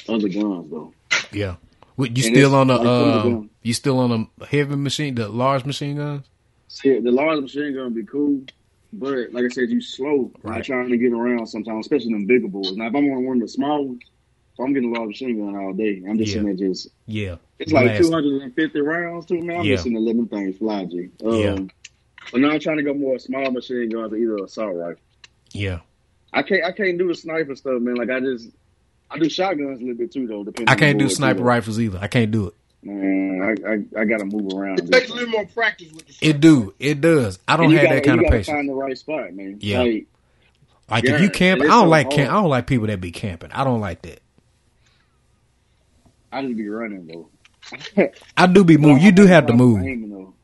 other 0.07 0.29
guns 0.29 0.69
though. 0.71 0.93
Yeah. 1.33 1.55
What, 1.95 2.15
you 2.15 2.23
And 2.25 2.35
still 2.35 2.55
on 2.55 2.67
the 2.67 2.75
like 2.75 2.85
some 2.85 3.09
of 3.09 3.23
the 3.23 3.29
guns. 3.31 3.49
you 3.63 3.73
still 3.73 3.99
on 3.99 4.29
the 4.37 4.45
heavy 4.45 4.75
machine, 4.75 5.15
the 5.15 5.27
large 5.27 5.65
machine 5.65 5.97
guns? 5.97 6.25
See, 6.69 6.97
the 6.99 7.11
large 7.11 7.41
machine 7.41 7.73
gun 7.73 7.93
be 7.93 8.03
cool, 8.03 8.41
but 8.93 9.33
like 9.33 9.43
I 9.45 9.47
said, 9.49 9.69
you 9.69 9.81
slow. 9.81 10.31
Right. 10.43 10.63
Trying 10.63 10.89
to 10.89 10.97
get 10.97 11.11
around 11.11 11.47
sometimes, 11.47 11.85
especially 11.87 12.13
them 12.13 12.25
bigger 12.25 12.47
boys. 12.47 12.71
Now 12.77 12.87
if 12.87 12.95
I'm 12.95 13.05
on 13.11 13.25
one 13.25 13.37
of 13.37 13.41
the 13.41 13.47
small 13.49 13.85
ones, 13.85 14.03
so 14.55 14.63
I'm 14.63 14.73
getting 14.73 14.95
a 14.95 14.97
large 14.97 15.09
machine 15.09 15.39
gun 15.39 15.55
all 15.61 15.73
day. 15.73 16.01
I'm 16.07 16.17
just 16.17 16.29
Yeah. 16.29 16.41
sitting 16.41 16.55
there 16.55 16.67
just 16.69 16.87
Yeah. 17.05 17.35
It's 17.59 17.71
like 17.73 17.85
Blast. 17.87 18.03
250 18.03 18.79
rounds 18.81 19.25
too, 19.25 19.41
man. 19.41 19.59
I'm 19.59 19.65
Yeah. 19.65 19.75
just 19.75 19.87
in 19.87 19.93
the 19.93 19.99
living 19.99 20.27
things, 20.27 20.57
fly 20.57 20.85
G. 20.85 21.09
Um, 21.25 21.33
Yeah. 21.35 21.57
But 22.31 22.41
now 22.41 22.49
I'm 22.51 22.59
trying 22.59 22.77
to 22.77 22.83
go 22.83 22.93
more 22.93 23.19
small 23.19 23.49
machine 23.51 23.89
guns 23.89 24.13
or 24.13 24.17
either 24.17 24.43
assault 24.43 24.75
rifle. 24.75 25.01
Yeah. 25.53 25.79
I 26.33 26.43
can't 26.43 26.63
I 26.63 26.71
can't 26.71 26.97
do 26.97 27.07
the 27.07 27.15
sniper 27.15 27.55
stuff, 27.55 27.81
man. 27.81 27.95
Like 27.95 28.09
I 28.09 28.19
just 28.19 28.49
I 29.09 29.17
do 29.17 29.29
shotguns 29.29 29.79
a 29.79 29.83
little 29.83 29.97
bit 29.97 30.11
too 30.11 30.27
though. 30.27 30.43
Depending 30.43 30.69
I 30.69 30.75
can't 30.75 30.99
the 30.99 31.05
do 31.05 31.09
sniper 31.09 31.39
too, 31.39 31.43
rifles 31.43 31.79
either. 31.79 31.99
I 32.01 32.07
can't 32.07 32.31
do 32.31 32.47
it. 32.47 32.53
Man, 32.83 33.41
I, 33.41 33.69
I 33.99 34.01
I 34.01 34.05
gotta 34.05 34.25
move 34.25 34.53
around. 34.53 34.79
It 34.79 34.91
takes 34.91 35.09
a 35.09 35.13
little 35.13 35.29
more 35.29 35.45
practice 35.47 35.91
with 35.93 36.07
the 36.07 36.15
It 36.21 36.39
do. 36.41 36.73
It 36.79 37.01
does. 37.01 37.39
I 37.47 37.57
don't 37.57 37.71
have 37.71 37.83
gotta, 37.83 37.95
that 37.95 38.03
kind 38.03 38.21
you 38.21 38.25
of 38.27 38.31
gotta 38.31 38.37
patience. 38.39 38.55
Find 38.55 38.69
the 38.69 38.73
right 38.73 38.97
spot, 38.97 39.33
man. 39.33 39.57
Yeah. 39.61 39.81
Like, 39.81 40.07
Like 40.89 41.03
Yeah, 41.05 41.15
if 41.15 41.21
you 41.21 41.29
camp, 41.29 41.61
I 41.61 41.67
don't 41.67 41.89
like 41.89 42.09
camp. 42.11 42.29
I 42.31 42.35
don't 42.35 42.49
like 42.49 42.67
people 42.67 42.87
that 42.87 43.01
be 43.01 43.11
camping. 43.11 43.51
I 43.51 43.63
don't 43.63 43.81
like 43.81 44.01
that. 44.03 44.21
I 46.31 46.41
just 46.43 46.57
be 46.57 46.67
running 46.69 47.07
though. 47.07 47.29
I 48.37 48.47
do 48.47 48.63
be 48.63 48.77
moving. 48.77 49.03
You 49.03 49.11
do 49.11 49.25
have 49.27 49.47
to 49.47 49.53
move. 49.53 49.91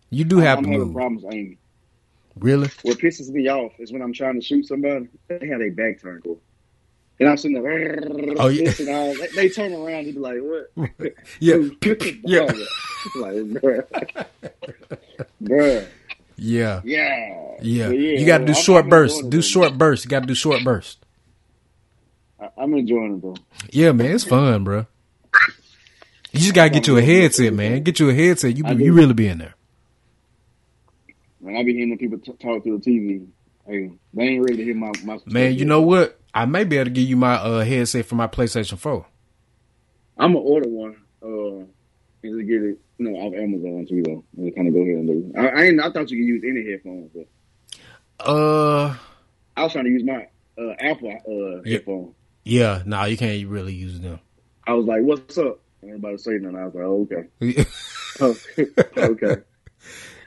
You 0.09 0.23
do 0.25 0.37
have 0.39 0.59
I'm 0.59 0.65
to 0.65 0.69
having 0.71 0.87
move. 0.87 0.93
problems 0.93 1.25
aiming. 1.31 1.57
Really? 2.37 2.69
What 2.81 2.97
pisses 2.97 3.29
me 3.29 3.47
off 3.47 3.73
is 3.79 3.91
when 3.91 4.01
I'm 4.01 4.13
trying 4.13 4.39
to 4.39 4.45
shoot 4.45 4.65
somebody, 4.67 5.07
they 5.27 5.47
have 5.47 5.59
their 5.59 5.71
back 5.71 6.01
turned 6.01 6.23
to. 6.23 6.39
And 7.19 7.29
I'm 7.29 7.37
sitting 7.37 7.61
there, 7.61 8.35
Oh, 8.39 8.47
yeah. 8.47 8.71
They, 8.71 9.27
they 9.35 9.49
turn 9.49 9.71
around 9.73 10.05
and 10.05 10.13
be 10.13 10.19
like, 10.19 10.39
what? 10.39 10.91
Yeah. 11.39 11.57
Yeah. 12.25 12.41
like, 13.15 13.35
bruh. 13.35 14.25
bruh. 15.41 15.87
Yeah. 16.37 16.81
Yeah. 16.83 17.57
Yeah. 17.61 17.89
You 17.89 18.25
got 18.25 18.39
to 18.39 18.45
do 18.45 18.53
short 18.55 18.89
bursts. 18.89 19.21
Do 19.21 19.41
short 19.41 19.77
bursts. 19.77 20.05
You 20.05 20.09
got 20.09 20.21
to 20.21 20.27
do 20.27 20.35
short 20.35 20.63
bursts. 20.63 20.97
I'm 22.57 22.73
enjoying 22.73 23.15
it 23.15 23.21
bro. 23.21 23.35
Yeah, 23.71 23.91
man, 23.91 24.11
it's 24.11 24.23
fun, 24.23 24.63
bro. 24.63 24.85
You 26.31 26.39
just 26.39 26.53
gotta 26.53 26.69
get 26.69 26.87
you 26.87 26.97
a 26.97 27.01
headset, 27.01 27.53
man. 27.53 27.83
Get 27.83 27.99
you 27.99 28.09
a 28.09 28.13
headset. 28.13 28.57
You 28.57 28.63
be, 28.63 28.85
you 28.85 28.93
really 28.93 29.13
be 29.13 29.27
in 29.27 29.37
there. 29.37 29.53
When 31.43 31.57
I 31.57 31.63
be 31.63 31.73
hearing 31.73 31.97
people 31.97 32.19
t- 32.19 32.31
talk 32.41 32.63
through 32.63 32.79
the 32.79 32.89
TV, 32.89 33.27
hey, 33.67 33.91
they 34.13 34.23
ain't 34.23 34.41
ready 34.43 34.57
to 34.57 34.63
hear 34.63 34.75
my 34.75 34.91
my. 35.03 35.17
Man, 35.25 35.55
you 35.55 35.65
know 35.65 35.81
what? 35.81 36.17
I 36.33 36.45
may 36.45 36.63
be 36.63 36.77
able 36.77 36.85
to 36.85 36.91
give 36.91 37.03
you 37.07 37.17
my 37.17 37.35
uh, 37.35 37.63
headset 37.65 38.05
for 38.05 38.15
my 38.15 38.27
PlayStation 38.27 38.77
4. 38.77 39.05
I'm 40.17 40.31
gonna 40.33 40.39
order 40.45 40.69
one. 40.69 40.95
Uh, 41.21 41.65
and 42.23 42.37
just 42.39 42.47
get 42.47 42.63
it, 42.63 42.79
you 42.97 43.09
know, 43.11 43.17
off 43.19 43.33
Amazon 43.33 43.85
too 43.89 44.01
though. 44.03 44.23
And 44.37 44.55
kind 44.55 44.67
of 44.69 44.73
go 44.73 44.79
ahead 44.81 44.95
and 44.95 45.07
do. 45.07 45.31
It. 45.35 45.39
I, 45.39 45.47
I 45.47 45.63
ain't. 45.65 45.81
I 45.81 45.91
thought 45.91 46.09
you 46.11 46.17
could 46.17 46.25
use 46.27 46.43
any 46.47 46.71
headphones, 46.71 47.11
but 47.13 48.25
Uh, 48.25 48.95
I 49.57 49.63
was 49.63 49.73
trying 49.73 49.83
to 49.85 49.91
use 49.91 50.03
my 50.05 50.27
uh, 50.57 50.71
Apple 50.79 51.09
uh, 51.11 51.61
Yeah. 51.65 51.73
headphone. 51.77 52.13
yeah, 52.45 52.83
no, 52.85 52.97
nah, 52.97 53.05
you 53.05 53.17
can't 53.17 53.45
really 53.47 53.73
use 53.73 53.99
them. 53.99 54.19
I 54.65 54.73
was 54.75 54.85
like, 54.85 55.01
"What's 55.01 55.37
up?" 55.37 55.59
And 55.81 55.89
everybody 55.91 56.17
saying, 56.17 56.45
and 56.45 56.55
I 56.57 56.65
was 56.67 56.73
like, 56.73 56.83
oh, 56.85 57.07
"Okay, 57.11 57.65
okay." 58.97 59.41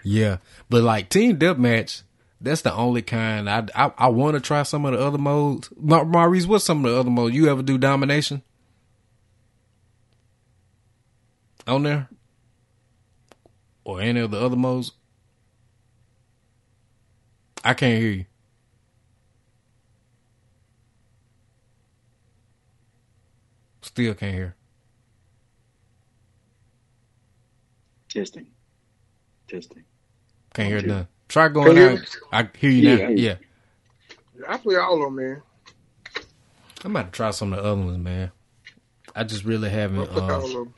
Yeah, 0.06 0.38
but 0.70 0.84
like 0.84 1.10
Team 1.10 1.38
Deathmatch, 1.38 2.02
that's 2.40 2.62
the 2.62 2.74
only 2.74 3.02
kind 3.02 3.50
I 3.50 3.66
I, 3.74 3.92
I 3.98 4.08
want 4.08 4.34
to 4.36 4.40
try 4.40 4.62
some 4.62 4.86
of 4.86 4.92
the 4.92 5.00
other 5.00 5.18
modes. 5.18 5.70
Ma- 5.76 6.04
Maurice, 6.04 6.46
what's 6.46 6.64
some 6.64 6.84
of 6.84 6.92
the 6.92 6.98
other 7.00 7.10
modes? 7.10 7.34
You 7.34 7.48
ever 7.50 7.62
do 7.62 7.78
domination 7.78 8.42
on 11.66 11.84
there, 11.84 12.08
or 13.84 14.00
any 14.00 14.20
of 14.20 14.30
the 14.32 14.40
other 14.40 14.56
modes? 14.56 14.92
I 17.64 17.74
can't 17.74 18.00
hear 18.00 18.12
you. 18.12 18.26
Still 23.82 24.14
can't 24.14 24.34
hear. 24.34 24.56
Testing, 28.10 28.48
testing. 29.48 29.85
Can't 30.56 30.68
hear 30.68 30.78
Okay. 30.78 30.86
none. 30.86 31.08
Try 31.28 31.48
going 31.48 31.74
Can 31.74 31.76
you 31.76 31.98
out. 31.98 32.16
I 32.32 32.48
hear 32.58 32.70
you 32.70 32.82
Yeah, 32.88 32.96
now. 32.96 33.02
I 33.02 33.06
hear 33.08 33.10
you. 33.16 33.24
Yeah. 33.26 33.34
I 34.48 34.56
play 34.56 34.76
all 34.76 34.94
of 34.94 35.00
them, 35.02 35.16
man. 35.16 35.42
I'm 36.82 36.90
about 36.96 37.12
to 37.12 37.16
try 37.16 37.30
some 37.30 37.52
of 37.52 37.62
the 37.62 37.68
other 37.70 37.80
ones, 37.82 37.98
man. 37.98 38.32
I 39.14 39.24
just 39.24 39.44
really 39.44 39.68
haven't. 39.68 40.06
play 40.06 40.22
all 40.22 40.30
uh, 40.30 40.44
of 40.44 40.52
them. 40.52 40.74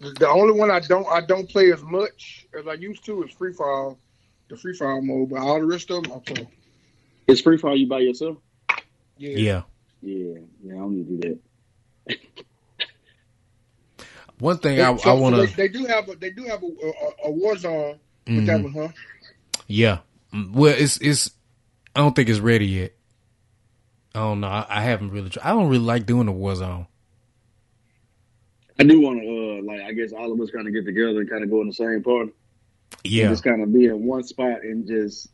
The- 0.00 0.10
The 0.20 0.28
only 0.28 0.58
one 0.58 0.70
I 0.70 0.80
don't 0.80 1.06
I 1.08 1.20
don't 1.20 1.48
play 1.50 1.70
as 1.70 1.82
much 1.82 2.46
as 2.58 2.66
I 2.66 2.74
used 2.74 3.04
to 3.06 3.22
is 3.24 3.30
free 3.32 3.52
fall, 3.52 3.98
the 4.48 4.56
free 4.56 4.74
fall 4.74 5.02
mode. 5.02 5.28
But 5.28 5.40
all 5.40 5.60
the 5.60 5.66
rest 5.66 5.90
of 5.90 6.04
them 6.04 6.12
I 6.12 6.18
play. 6.20 6.48
Is 7.26 7.42
free 7.42 7.58
fall 7.58 7.76
you 7.76 7.88
by 7.88 7.98
yourself? 8.00 8.38
Yeah. 9.18 9.30
yeah. 9.36 9.62
Yeah, 10.00 10.38
yeah. 10.62 10.74
I 10.74 10.78
don't 10.78 10.96
need 10.96 11.08
to 11.08 11.16
do 11.16 11.28
that. 11.28 11.38
One 14.38 14.58
thing 14.58 14.76
They, 14.76 14.82
I, 14.82 14.96
so- 14.96 15.10
I 15.10 15.12
want 15.14 15.36
they, 15.36 15.46
to. 15.46 15.56
they 15.56 15.68
do 15.68 15.84
have 15.86 16.08
a 16.08 16.14
they 16.16 16.30
do 16.30 16.44
have 16.44 16.62
a, 16.62 16.66
a, 16.66 17.28
a 17.28 17.30
war 17.30 17.56
zone 17.56 17.98
with 18.26 18.46
that 18.46 18.62
one, 18.62 18.72
huh? 18.72 18.88
Yeah. 19.66 19.98
Well, 20.32 20.74
it's 20.76 20.98
it's. 20.98 21.30
I 21.96 22.00
don't 22.00 22.14
think 22.14 22.28
it's 22.28 22.38
ready 22.38 22.66
yet. 22.66 22.92
I 24.14 24.20
don't 24.20 24.40
know. 24.40 24.48
I, 24.48 24.66
I 24.68 24.80
haven't 24.82 25.10
really. 25.10 25.30
I 25.42 25.50
don't 25.50 25.68
really 25.68 25.84
like 25.84 26.06
doing 26.06 26.26
the 26.26 26.32
war 26.32 26.54
zone. 26.54 26.86
I 28.78 28.84
do 28.84 29.00
want 29.00 29.20
to, 29.20 29.28
uh, 29.28 29.62
like, 29.64 29.80
I 29.88 29.92
guess 29.92 30.12
all 30.12 30.30
of 30.32 30.40
us 30.40 30.50
kind 30.50 30.68
of 30.68 30.72
get 30.72 30.84
together 30.84 31.20
and 31.20 31.28
kind 31.28 31.42
of 31.42 31.50
go 31.50 31.60
in 31.62 31.66
the 31.68 31.72
same 31.74 32.02
party. 32.02 32.30
And 33.04 33.12
Yeah. 33.12 33.28
just 33.28 33.42
kind 33.42 33.60
of 33.62 33.72
be 33.72 33.86
in 33.86 34.06
one 34.06 34.22
spot 34.22 34.62
and 34.62 34.86
just, 34.86 35.28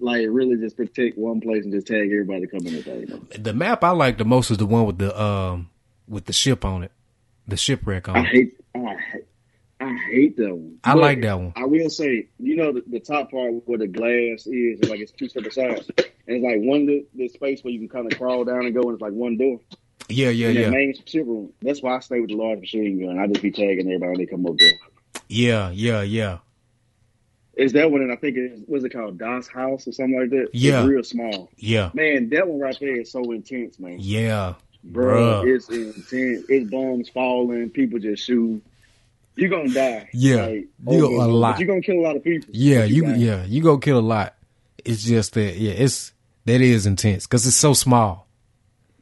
like, 0.00 0.26
really 0.28 0.56
just 0.56 0.76
protect 0.76 1.16
one 1.16 1.40
place 1.40 1.64
and 1.64 1.72
just 1.72 1.86
tag 1.86 2.10
everybody 2.12 2.46
coming 2.46 2.74
in 2.74 2.82
there. 2.82 3.00
You 3.00 3.06
know? 3.06 3.20
The 3.38 3.54
map 3.54 3.82
I 3.82 3.90
like 3.90 4.18
the 4.18 4.26
most 4.26 4.50
is 4.50 4.58
the 4.58 4.66
one 4.66 4.84
with 4.84 4.98
the 4.98 5.18
um 5.18 5.70
with 6.06 6.26
the 6.26 6.32
ship 6.34 6.62
on 6.64 6.82
it, 6.84 6.92
the 7.48 7.56
shipwreck 7.56 8.08
on 8.08 8.16
I 8.18 8.24
hate, 8.24 8.54
I 8.74 8.78
hate, 9.12 9.24
I 9.80 9.96
hate 10.10 10.36
that 10.36 10.54
one. 10.54 10.78
I 10.84 10.92
But 10.94 11.00
like 11.00 11.20
that 11.22 11.38
one. 11.38 11.52
I 11.56 11.64
will 11.64 11.88
say, 11.90 12.28
you 12.38 12.56
know, 12.56 12.72
the, 12.72 12.82
the 12.86 13.00
top 13.00 13.30
part 13.30 13.52
where 13.66 13.78
the 13.78 13.86
glass 13.88 14.46
is, 14.46 14.88
like 14.88 15.00
it's 15.00 15.12
two 15.12 15.28
separate 15.28 15.54
sides, 15.54 15.90
and 15.98 16.06
it's 16.26 16.44
like 16.44 16.58
one 16.60 16.86
the, 16.86 17.06
the 17.14 17.28
space 17.28 17.62
where 17.64 17.72
you 17.72 17.78
can 17.80 17.88
kind 17.88 18.12
of 18.12 18.18
crawl 18.18 18.44
down 18.44 18.66
and 18.66 18.74
go, 18.74 18.82
and 18.82 18.92
it's 18.92 19.02
like 19.02 19.12
one 19.12 19.36
door. 19.36 19.60
Yeah, 20.10 20.30
yeah, 20.30 20.48
yeah, 20.48 20.70
main 20.70 20.94
ship 21.06 21.26
room. 21.26 21.52
That's 21.60 21.82
why 21.82 21.96
I 21.96 22.00
stay 22.00 22.18
with 22.20 22.30
the 22.30 22.36
large 22.36 22.60
machine 22.60 23.04
gun. 23.04 23.18
I 23.18 23.26
just 23.26 23.42
be 23.42 23.50
tagging 23.50 23.80
everybody 23.86 24.10
when 24.10 24.18
they 24.18 24.26
come 24.26 24.46
up 24.46 24.56
there. 24.58 24.70
yeah, 25.28 25.70
yeah, 25.70 26.02
yeah. 26.02 26.38
Is 27.56 27.72
that 27.72 27.90
one? 27.90 28.02
And 28.02 28.12
I 28.12 28.16
think 28.16 28.36
it 28.36 28.68
was 28.68 28.84
it 28.84 28.90
called 28.90 29.18
Das 29.18 29.48
Haus 29.48 29.86
or 29.88 29.92
something 29.92 30.18
like 30.18 30.30
that. 30.30 30.48
Yeah. 30.52 30.80
it's 30.80 30.88
real 30.88 31.02
small. 31.02 31.50
Yeah, 31.56 31.90
Man, 31.92 32.28
that 32.30 32.46
one 32.46 32.60
right 32.60 32.76
there 32.80 33.00
is 33.00 33.10
so 33.10 33.20
intense, 33.32 33.78
man. 33.80 33.96
yeah, 33.98 34.54
Bro, 34.90 35.44
bruh. 35.44 35.54
it's 35.56 35.68
intense. 35.68 36.46
It's 36.48 36.70
bombs 36.70 37.08
falling, 37.10 37.70
people 37.70 37.98
just 37.98 38.24
shoot. 38.24 38.62
You're 39.36 39.50
gonna 39.50 39.68
die. 39.72 40.08
Yeah. 40.12 40.46
Like, 40.46 40.66
you 40.88 41.06
a 41.06 41.26
lot. 41.26 41.58
You're 41.60 41.68
gonna 41.68 41.80
kill 41.82 41.96
a 42.00 42.02
lot 42.02 42.16
of 42.16 42.24
people. 42.24 42.48
Yeah, 42.52 42.84
you 42.84 43.02
got- 43.02 43.18
yeah, 43.18 43.44
you 43.44 43.62
go 43.62 43.78
kill 43.78 43.98
a 43.98 44.00
lot. 44.00 44.34
It's 44.84 45.04
just 45.04 45.34
that 45.34 45.56
yeah, 45.56 45.72
it's 45.72 46.12
that 46.46 46.60
is 46.60 46.86
intense 46.86 47.26
because 47.26 47.46
it's 47.46 47.56
so 47.56 47.74
small. 47.74 48.26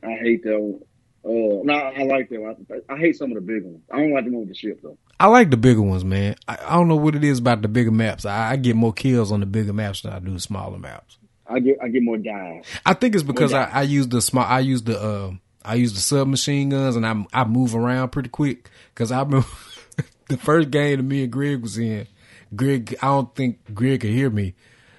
I 0.02 0.12
hate 0.20 0.42
that 0.44 0.58
one. 0.60 0.80
Uh, 1.24 1.62
no, 1.64 1.72
I 1.74 2.02
like 2.04 2.28
that 2.28 2.40
one. 2.40 2.66
I, 2.70 2.94
I 2.94 2.98
hate 2.98 3.16
some 3.16 3.30
of 3.30 3.34
the 3.36 3.40
big 3.40 3.64
ones. 3.64 3.80
I 3.90 3.98
don't 3.98 4.12
like 4.12 4.24
the 4.24 4.30
one 4.30 4.40
with 4.40 4.48
the 4.50 4.54
ship 4.54 4.80
though. 4.82 4.98
I 5.18 5.28
like 5.28 5.50
the 5.50 5.56
bigger 5.56 5.82
ones, 5.82 6.04
man. 6.04 6.36
I, 6.46 6.58
I 6.66 6.74
don't 6.76 6.88
know 6.88 6.96
what 6.96 7.14
it 7.14 7.24
is 7.24 7.38
about 7.38 7.62
the 7.62 7.68
bigger 7.68 7.90
maps. 7.90 8.26
I, 8.26 8.52
I 8.52 8.56
get 8.56 8.76
more 8.76 8.92
kills 8.92 9.32
on 9.32 9.40
the 9.40 9.46
bigger 9.46 9.72
maps 9.72 10.02
than 10.02 10.12
I 10.12 10.18
do 10.18 10.32
the 10.32 10.40
smaller 10.40 10.78
maps. 10.78 11.18
I 11.48 11.60
get 11.60 11.78
I 11.82 11.88
get 11.88 12.02
more 12.02 12.18
guys. 12.18 12.64
I 12.84 12.92
think 12.94 13.14
it's 13.14 13.22
because 13.24 13.52
I. 13.52 13.64
I 13.70 13.82
use 13.82 14.08
the 14.08 14.20
small. 14.20 14.44
I 14.44 14.60
use 14.60 14.82
the 14.82 15.00
uh, 15.00 15.32
I 15.66 15.74
use 15.74 15.92
the 15.94 16.00
submachine 16.00 16.68
guns, 16.70 16.96
and 16.96 17.06
I 17.06 17.24
I 17.32 17.44
move 17.44 17.74
around 17.74 18.10
pretty 18.10 18.28
quick. 18.28 18.70
Because 18.94 19.10
I 19.12 19.20
remember 19.22 19.46
the 20.28 20.36
first 20.36 20.70
game 20.70 20.98
that 20.98 21.02
me 21.02 21.24
and 21.24 21.32
Greg 21.32 21.60
was 21.62 21.76
in. 21.78 22.06
Greg, 22.54 22.96
I 23.02 23.06
don't 23.08 23.34
think 23.34 23.58
Greg 23.74 24.00
could 24.00 24.10
hear 24.10 24.30
me. 24.30 24.54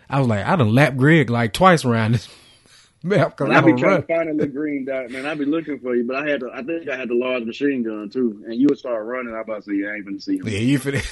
I 0.10 0.20
was 0.20 0.28
like, 0.28 0.46
I 0.46 0.56
done 0.56 0.74
lapped 0.74 0.98
Greg 0.98 1.30
like 1.30 1.54
twice 1.54 1.84
around 1.86 2.14
this 2.14 2.28
map 3.04 3.38
because 3.38 3.52
I 3.54 3.62
be 3.62 3.72
trying 3.74 3.82
run. 3.84 4.02
to 4.02 4.08
find 4.08 4.30
a 4.30 4.34
little 4.34 4.54
green 4.54 4.86
dot, 4.86 5.10
man. 5.10 5.26
I 5.26 5.34
be 5.36 5.46
looking 5.46 5.80
for 5.80 5.96
you, 5.96 6.04
but 6.06 6.16
I 6.18 6.28
had 6.28 6.42
the, 6.42 6.50
I 6.54 6.62
think 6.64 6.90
I 6.90 6.96
had 6.98 7.10
the 7.10 7.16
large 7.16 7.44
machine 7.44 7.84
gun 7.84 8.10
too. 8.10 8.44
And 8.46 8.56
you 8.56 8.68
would 8.70 8.78
start 8.78 9.06
running, 9.06 9.34
I 9.34 9.40
about 9.42 9.64
to 9.64 9.70
say, 9.70 9.76
yeah, 9.76 9.88
I 9.90 9.96
ain't 9.96 10.06
gonna 10.06 10.20
see 10.20 10.38
him. 10.38 10.48
Yeah, 10.48 10.60
you 10.60 10.80
finna. 10.80 11.04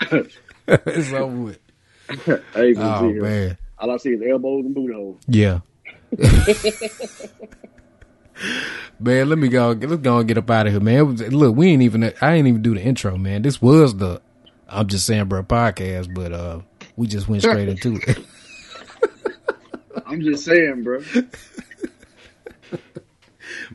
it's 0.68 1.12
over 1.12 1.36
with. 1.36 1.58
I 2.08 2.62
ain't 2.62 2.76
gonna 2.76 2.96
Oh 2.96 3.00
see 3.10 3.16
him. 3.16 3.22
man, 3.22 3.58
All 3.78 3.90
I 3.90 3.96
see 3.96 4.10
is 4.10 4.22
elbows 4.30 4.64
and 4.66 4.74
boot 4.74 4.92
holes. 4.94 5.20
yeah. 5.28 5.60
Man, 9.00 9.28
let 9.28 9.38
me 9.38 9.48
go. 9.48 9.70
Let's 9.70 10.02
go 10.02 10.18
and 10.18 10.28
get 10.28 10.38
up 10.38 10.50
out 10.50 10.66
of 10.66 10.72
here, 10.72 10.80
man. 10.80 11.06
Was, 11.06 11.20
look, 11.32 11.56
we 11.56 11.68
ain't 11.68 11.82
even. 11.82 12.12
I 12.20 12.34
ain't 12.34 12.48
even 12.48 12.62
do 12.62 12.74
the 12.74 12.82
intro, 12.82 13.16
man. 13.16 13.42
This 13.42 13.60
was 13.60 13.96
the. 13.96 14.20
I'm 14.68 14.86
just 14.86 15.06
saying, 15.06 15.26
bro, 15.26 15.42
podcast, 15.42 16.14
but 16.14 16.32
uh, 16.32 16.60
we 16.96 17.06
just 17.06 17.28
went 17.28 17.42
straight 17.42 17.68
into 17.68 17.96
it. 17.96 18.18
I'm 20.06 20.22
just 20.22 20.44
saying, 20.44 20.82
bro. 20.82 21.02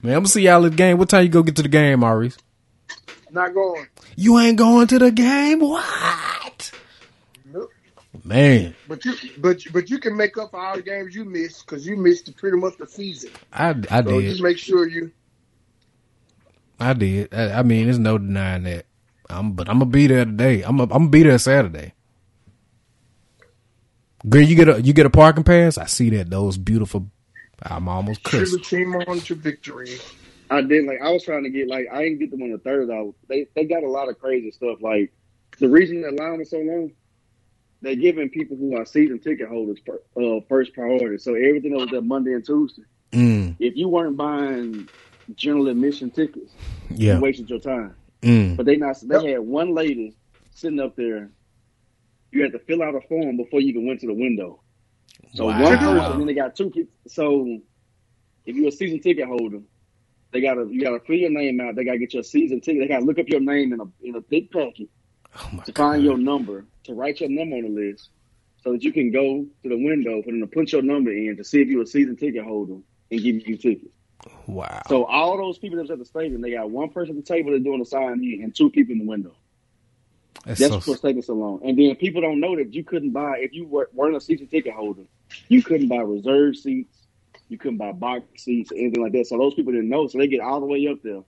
Man, 0.01 0.13
I'm 0.13 0.19
gonna 0.19 0.27
see 0.27 0.43
y'all 0.43 0.65
at 0.65 0.71
the 0.71 0.77
game. 0.77 0.97
What 0.97 1.09
time 1.09 1.23
you 1.23 1.29
go 1.29 1.43
get 1.43 1.55
to 1.57 1.63
the 1.63 1.69
game, 1.69 1.99
Maurice? 1.99 2.37
Not 3.31 3.53
going. 3.53 3.87
You 4.15 4.39
ain't 4.39 4.57
going 4.57 4.87
to 4.87 4.99
the 4.99 5.11
game? 5.11 5.59
What? 5.59 6.46
Nope. 8.33 8.63
Man, 8.63 8.75
But 8.87 9.05
you, 9.05 9.15
but 9.37 9.61
but 9.71 9.89
you 9.89 9.99
can 9.99 10.15
make 10.17 10.37
up 10.37 10.51
for 10.51 10.59
all 10.59 10.75
the 10.77 10.81
games 10.83 11.15
you 11.15 11.25
missed 11.25 11.65
because 11.65 11.85
you 11.87 11.97
missed 11.97 12.35
pretty 12.37 12.57
much 12.57 12.77
the 12.77 12.87
season. 12.87 13.31
I 13.53 13.75
I 13.89 14.03
So 14.03 14.21
did. 14.21 14.21
just 14.21 14.41
make 14.41 14.57
sure 14.57 14.87
you. 14.87 15.11
I 16.79 16.93
did. 16.93 17.33
I, 17.33 17.59
I 17.59 17.63
mean, 17.63 17.85
there's 17.85 17.99
no 17.99 18.17
denying 18.17 18.63
that. 18.63 18.85
I'm, 19.29 19.53
but 19.53 19.69
I'm 19.69 19.79
gonna 19.79 19.91
be 19.91 20.07
there 20.07 20.25
today. 20.25 20.61
I'm, 20.63 20.79
a, 20.79 20.83
I'm 20.83 20.89
gonna 20.89 21.09
be 21.09 21.23
there 21.23 21.37
Saturday. 21.37 21.93
Girl, 24.27 24.41
you 24.41 24.55
get 24.55 24.69
a 24.69 24.81
you 24.81 24.93
get 24.93 25.05
a 25.05 25.09
parking 25.09 25.43
pass. 25.43 25.77
I 25.77 25.85
see 25.85 26.09
that. 26.11 26.29
Those 26.29 26.57
beautiful. 26.57 27.09
I'm 27.61 27.87
almost 27.89 28.23
cursed. 28.23 28.51
Sugar 28.51 28.63
team 28.63 28.95
on 28.95 29.19
to 29.21 29.35
victory. 29.35 29.97
I 30.49 30.61
did 30.61 30.85
like 30.85 30.99
I 31.01 31.11
was 31.11 31.23
trying 31.23 31.43
to 31.43 31.49
get 31.49 31.67
like 31.67 31.87
I 31.91 32.03
didn't 32.03 32.19
get 32.19 32.31
them 32.31 32.41
on 32.43 32.51
the 32.51 32.57
third 32.57 32.89
though. 32.89 33.15
They 33.27 33.47
they 33.55 33.65
got 33.65 33.83
a 33.83 33.89
lot 33.89 34.09
of 34.09 34.19
crazy 34.19 34.51
stuff. 34.51 34.81
Like 34.81 35.11
the 35.59 35.69
reason 35.69 36.01
the 36.01 36.11
line 36.11 36.39
was 36.39 36.49
so 36.49 36.57
long, 36.59 36.91
they're 37.81 37.95
giving 37.95 38.29
people 38.29 38.57
who 38.57 38.75
are 38.75 38.85
season 38.85 39.19
ticket 39.19 39.47
holders 39.49 39.79
per, 39.85 40.01
uh, 40.21 40.39
first 40.49 40.73
priority. 40.73 41.17
So 41.17 41.35
everything 41.35 41.71
that 41.71 41.79
was 41.79 41.89
there 41.91 42.01
Monday 42.01 42.33
and 42.33 42.45
Tuesday, 42.45 42.83
Mm, 43.13 43.55
if 43.59 43.75
you 43.77 43.87
weren't 43.87 44.17
buying 44.17 44.89
general 45.35 45.69
admission 45.69 46.11
tickets, 46.11 46.57
yeah. 46.89 47.15
you 47.15 47.21
wasted 47.21 47.49
your 47.49 47.59
time. 47.59 47.95
Mm, 48.21 48.57
But 48.57 48.65
they 48.65 48.75
not. 48.75 48.97
They 49.01 49.31
had 49.31 49.39
one 49.41 49.73
lady 49.73 50.17
sitting 50.51 50.79
up 50.79 50.95
there. 50.95 51.31
You 52.31 52.43
had 52.43 52.51
to 52.51 52.59
fill 52.59 52.83
out 52.83 52.95
a 52.95 53.01
form 53.01 53.37
before 53.37 53.61
you 53.61 53.69
even 53.69 53.87
went 53.87 54.01
to 54.01 54.07
the 54.07 54.13
window. 54.13 54.61
So 55.35 55.45
Wow. 55.45 55.61
one 55.63 55.77
person, 55.77 56.17
then 56.17 56.27
they 56.27 56.33
got 56.33 56.55
two 56.55 56.69
people. 56.69 56.91
So 57.07 57.59
if 58.45 58.55
you're 58.55 58.67
a 58.67 58.71
season 58.71 58.99
ticket 58.99 59.25
holder, 59.27 59.61
they 60.33 60.41
gotta 60.41 60.67
you 60.69 60.81
gotta 60.81 60.99
fill 60.99 61.15
your 61.15 61.29
name 61.29 61.61
out. 61.61 61.75
They 61.75 61.85
gotta 61.85 61.99
get 61.99 62.13
your 62.13 62.23
season 62.23 62.59
ticket. 62.59 62.81
They 62.81 62.87
gotta 62.87 63.05
look 63.05 63.19
up 63.19 63.29
your 63.29 63.39
name 63.39 63.71
in 63.73 63.79
a 63.79 63.85
in 64.01 64.15
a 64.15 64.21
big 64.21 64.51
packet 64.51 64.89
oh 65.39 65.61
to 65.65 65.71
god. 65.71 65.91
find 65.91 66.03
your 66.03 66.17
number 66.17 66.65
to 66.83 66.93
write 66.93 67.19
your 67.19 67.29
number 67.29 67.57
on 67.57 67.63
the 67.63 67.69
list, 67.69 68.09
so 68.63 68.71
that 68.71 68.83
you 68.83 68.91
can 68.91 69.11
go 69.11 69.45
to 69.63 69.69
the 69.69 69.77
window 69.77 70.21
for 70.21 70.31
them 70.31 70.41
to 70.41 70.47
put 70.47 70.71
your 70.71 70.81
number 70.81 71.11
in 71.11 71.37
to 71.37 71.43
see 71.43 71.61
if 71.61 71.67
you're 71.67 71.83
a 71.83 71.87
season 71.87 72.15
ticket 72.15 72.43
holder 72.43 72.77
and 73.11 73.21
give 73.21 73.47
you 73.47 73.57
tickets. 73.57 73.93
Wow. 74.47 74.81
So 74.87 75.05
all 75.05 75.37
those 75.37 75.57
people 75.57 75.77
that 75.77 75.83
was 75.83 75.91
at 75.91 75.99
the 75.99 76.05
stadium, 76.05 76.41
they 76.41 76.51
got 76.51 76.69
one 76.69 76.89
person 76.89 77.17
at 77.17 77.23
the 77.25 77.33
table 77.33 77.51
that's 77.51 77.63
doing 77.63 77.79
the 77.79 77.85
sign 77.85 78.23
in 78.23 78.41
and 78.43 78.55
two 78.55 78.69
people 78.69 78.93
in 78.93 78.99
the 78.99 79.05
window. 79.05 79.35
That's 80.45 80.59
That's 80.59 80.85
so. 80.85 80.91
what's 80.91 81.01
taking 81.01 81.21
so 81.21 81.33
long. 81.33 81.61
And 81.63 81.77
then 81.77 81.95
people 81.95 82.21
don't 82.21 82.39
know 82.39 82.55
that 82.55 82.73
you 82.73 82.83
couldn't 82.83 83.11
buy 83.11 83.39
if 83.39 83.53
you 83.53 83.67
were, 83.67 83.89
weren't 83.93 84.15
a 84.15 84.21
season 84.21 84.47
ticket 84.47 84.73
holder, 84.73 85.03
you 85.49 85.61
couldn't 85.61 85.87
buy 85.87 85.97
reserve 85.97 86.55
seats, 86.55 86.95
you 87.49 87.57
couldn't 87.57 87.77
buy 87.77 87.91
box 87.91 88.43
seats, 88.43 88.71
or 88.71 88.75
anything 88.75 89.03
like 89.03 89.11
that. 89.13 89.27
So 89.27 89.37
those 89.37 89.53
people 89.53 89.73
didn't 89.73 89.89
know, 89.89 90.07
so 90.07 90.17
they 90.17 90.27
get 90.27 90.39
all 90.39 90.59
the 90.59 90.65
way 90.65 90.87
up 90.87 91.01
there. 91.03 91.21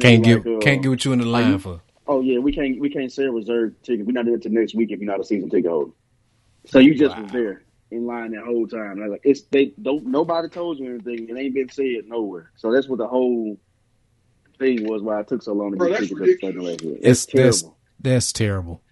Can't 0.00 0.22
get 0.24 0.46
like, 0.46 0.56
uh, 0.56 0.58
can't 0.60 0.82
get 0.82 0.88
what 0.88 1.04
you 1.04 1.12
in 1.12 1.18
the 1.20 1.26
line 1.26 1.52
you- 1.52 1.58
for. 1.58 1.80
Oh 2.10 2.22
yeah, 2.22 2.40
we 2.40 2.52
can't 2.52 2.80
we 2.80 2.90
can't 2.90 3.12
sell 3.12 3.30
reserve 3.30 3.74
tickets. 3.84 4.04
We're 4.04 4.14
not 4.14 4.24
doing 4.24 4.38
it 4.38 4.42
till 4.42 4.50
next 4.50 4.74
week 4.74 4.90
if 4.90 4.98
you're 5.00 5.08
not 5.10 5.20
a 5.20 5.24
season 5.24 5.48
ticket 5.48 5.70
holder. 5.70 5.92
So 6.66 6.80
you 6.80 6.96
just 6.96 7.16
Wow. 7.16 7.22
was 7.22 7.30
there 7.32 7.62
in 7.92 8.04
line 8.04 8.32
that 8.32 8.44
whole 8.44 8.66
time. 8.66 8.92
And 8.92 9.04
I 9.04 9.06
was 9.06 9.12
like, 9.12 9.20
it's 9.22 9.42
they 9.42 9.74
don't 9.80 10.06
nobody 10.06 10.48
told 10.48 10.80
you 10.80 10.90
anything. 10.90 11.28
It 11.28 11.38
ain't 11.38 11.54
been 11.54 11.70
said 11.70 12.06
nowhere. 12.06 12.50
So 12.56 12.72
that's 12.72 12.88
what 12.88 12.98
the 12.98 13.06
whole 13.06 13.60
thing 14.58 14.84
was. 14.88 15.02
Why 15.02 15.20
it 15.20 15.28
took 15.28 15.42
so 15.42 15.52
long 15.52 15.70
to 15.72 15.78
Bro, 15.78 15.88
get 15.88 15.98
that's 16.00 16.08
tickets 16.08 16.20
at 16.20 16.26
the 16.26 16.32
stadium 16.32 16.64
ridiculous. 16.64 16.72
last 16.72 16.84
year. 16.84 16.98
It's 17.00 17.26
that's 17.26 17.62
terrible. 17.62 17.78
that's 18.00 18.32
terrible. 18.32 18.82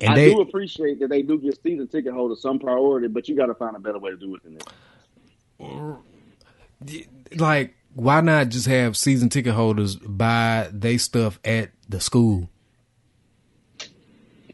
And 0.00 0.12
I 0.12 0.16
they 0.16 0.30
do 0.30 0.40
appreciate 0.40 1.00
that 1.00 1.08
they 1.10 1.22
do 1.22 1.38
give 1.38 1.54
season 1.62 1.88
ticket 1.88 2.14
holders 2.14 2.40
some 2.40 2.58
priority, 2.58 3.08
but 3.08 3.28
you 3.28 3.36
got 3.36 3.46
to 3.46 3.54
find 3.54 3.76
a 3.76 3.80
better 3.80 3.98
way 3.98 4.10
to 4.10 4.16
do 4.16 4.34
it 4.36 4.42
than 4.42 4.54
that. 4.54 4.66
like 7.36 7.74
why 7.96 8.20
not 8.20 8.50
just 8.50 8.66
have 8.66 8.96
season 8.96 9.28
ticket 9.30 9.54
holders 9.54 9.96
buy 9.96 10.68
they 10.72 10.98
stuff 10.98 11.40
at 11.44 11.70
the 11.88 11.98
school? 12.00 12.48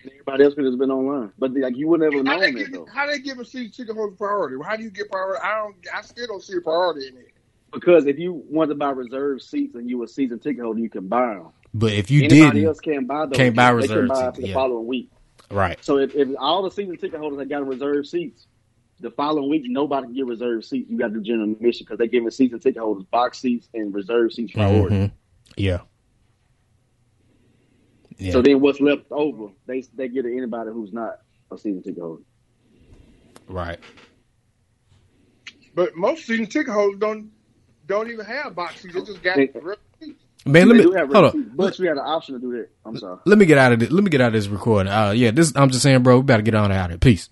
Everybody 0.07 0.45
else 0.45 0.55
could 0.55 0.65
have 0.65 0.79
been 0.79 0.91
online, 0.91 1.33
but 1.39 1.53
like 1.53 1.77
you 1.77 1.89
wouldn't 1.89 2.13
How 2.15 2.23
known 2.23 2.41
they, 2.41 2.53
that 2.53 2.59
give, 2.59 2.73
though, 2.73 2.87
how 2.93 3.07
they 3.07 3.19
give 3.19 3.39
a 3.41 3.45
season 3.45 3.71
ticket 3.73 3.97
holder 3.97 4.15
priority? 4.17 4.57
How 4.65 4.77
do 4.77 4.83
you 4.85 4.91
get 4.91 5.11
priority? 5.11 5.43
I 5.45 5.59
don't. 5.59 5.75
I 5.95 6.03
still 6.03 6.27
don't 6.29 6.43
see 6.43 6.57
a 6.57 6.61
priority 6.61 7.09
in 7.09 7.17
it. 7.17 7.33
because 7.73 8.07
if 8.07 8.19
you 8.19 8.33
want 8.49 8.71
to 8.71 8.75
buy 8.77 8.91
reserved 8.91 9.43
seats 9.43 9.75
and 9.75 9.91
you 9.91 9.99
were 9.99 10.05
a 10.05 10.09
season 10.09 10.39
ticket 10.39 10.63
holder, 10.63 10.79
you 10.81 10.89
can 10.89 11.09
buy 11.09 11.35
them. 11.35 11.49
But 11.75 11.93
if 11.93 12.11
you 12.11 12.21
Anybody 12.25 12.61
didn't, 12.61 12.67
else 12.69 12.81
can't 12.81 13.07
buy 13.09 13.27
those. 13.27 13.37
can't 13.37 13.57
buy 13.57 13.73
They 13.75 13.89
can 13.89 14.07
reserved 14.07 14.09
buy 14.09 14.15
seats, 14.27 14.37
for 14.37 14.41
the 14.43 14.49
yeah. 14.49 14.55
following 14.55 14.87
week. 14.87 15.11
right? 15.51 15.83
So 15.85 15.99
if, 15.99 16.15
if 16.15 16.29
all 16.39 16.63
the 16.63 16.71
season 16.71 16.97
ticket 16.97 17.19
holders 17.19 17.39
that 17.39 17.49
got 17.49 17.67
reserved 17.67 18.07
seats, 18.09 18.47
the 19.01 19.11
following 19.11 19.49
week 19.51 19.63
nobody 19.67 20.07
can 20.07 20.15
get 20.15 20.27
reserved 20.27 20.65
seats. 20.65 20.89
You 20.91 20.99
got 20.99 21.09
to 21.09 21.15
do 21.15 21.21
general 21.23 21.51
admission 21.53 21.85
because 21.85 21.99
they 21.99 22.09
giving 22.09 22.31
season 22.31 22.61
ticket 22.61 22.81
holders 22.83 23.05
box 23.11 23.39
seats 23.41 23.69
and 23.75 23.93
reserved 23.95 24.35
seats 24.35 24.53
priority. 24.53 24.95
Mhm. 24.97 25.13
Yeah. 25.57 25.81
Yeah. 28.19 28.33
So 28.33 28.43
then 28.43 28.61
what's 28.61 28.81
left 28.81 29.05
over, 29.11 29.49
they 29.67 29.81
they 29.95 30.09
get 30.09 30.23
to 30.23 30.37
anybody 30.37 30.71
who's 30.71 30.93
not 30.93 31.19
a 31.51 31.59
season 31.59 31.83
ticket 31.83 32.03
holder. 32.03 32.23
right. 33.49 33.79
But 35.75 35.97
most 35.97 36.27
season 36.27 36.47
ticket 36.47 36.73
holders 36.73 36.99
don't 37.01 37.31
don't 37.87 38.11
even 38.11 38.25
have 38.27 38.55
box 38.55 38.81
seats. 38.83 38.95
They 38.95 39.01
just 39.03 39.23
got 39.23 39.37
They- 39.37 39.51
real 39.61 39.77
seats. 40.01 40.23
Man, 40.45 40.69
let 40.69 40.77
me 40.77 40.83
do 40.83 40.91
have 40.93 41.11
hold 41.11 41.35
on. 41.35 41.53
but 41.55 41.79
we 41.79 41.87
had 41.87 41.97
an 41.97 42.03
option 42.05 42.35
to 42.35 42.41
do 42.41 42.53
that. 42.53 42.69
I'm 42.85 42.97
sorry. 42.99 43.19
Let 43.27 43.39
me 43.39 43.47
get 43.47 43.59
out 43.59 43.73
of 43.73 43.79
this. 43.81 43.91
Let 43.91 44.03
me 44.05 44.11
get 44.11 44.21
out 44.21 44.29
of 44.29 44.33
this 44.35 44.49
recording. 44.49 44.93
Uh, 44.93 45.13
yeah, 45.13 45.31
this. 45.31 45.53
I'm 45.57 45.71
just 45.71 45.83
saying, 45.83 46.03
bro. 46.03 46.19
We 46.19 46.25
better 46.25 46.43
get 46.43 46.55
on 46.55 46.71
out 46.73 46.91
of 46.91 46.97
it. 46.97 47.01
Peace. 47.01 47.29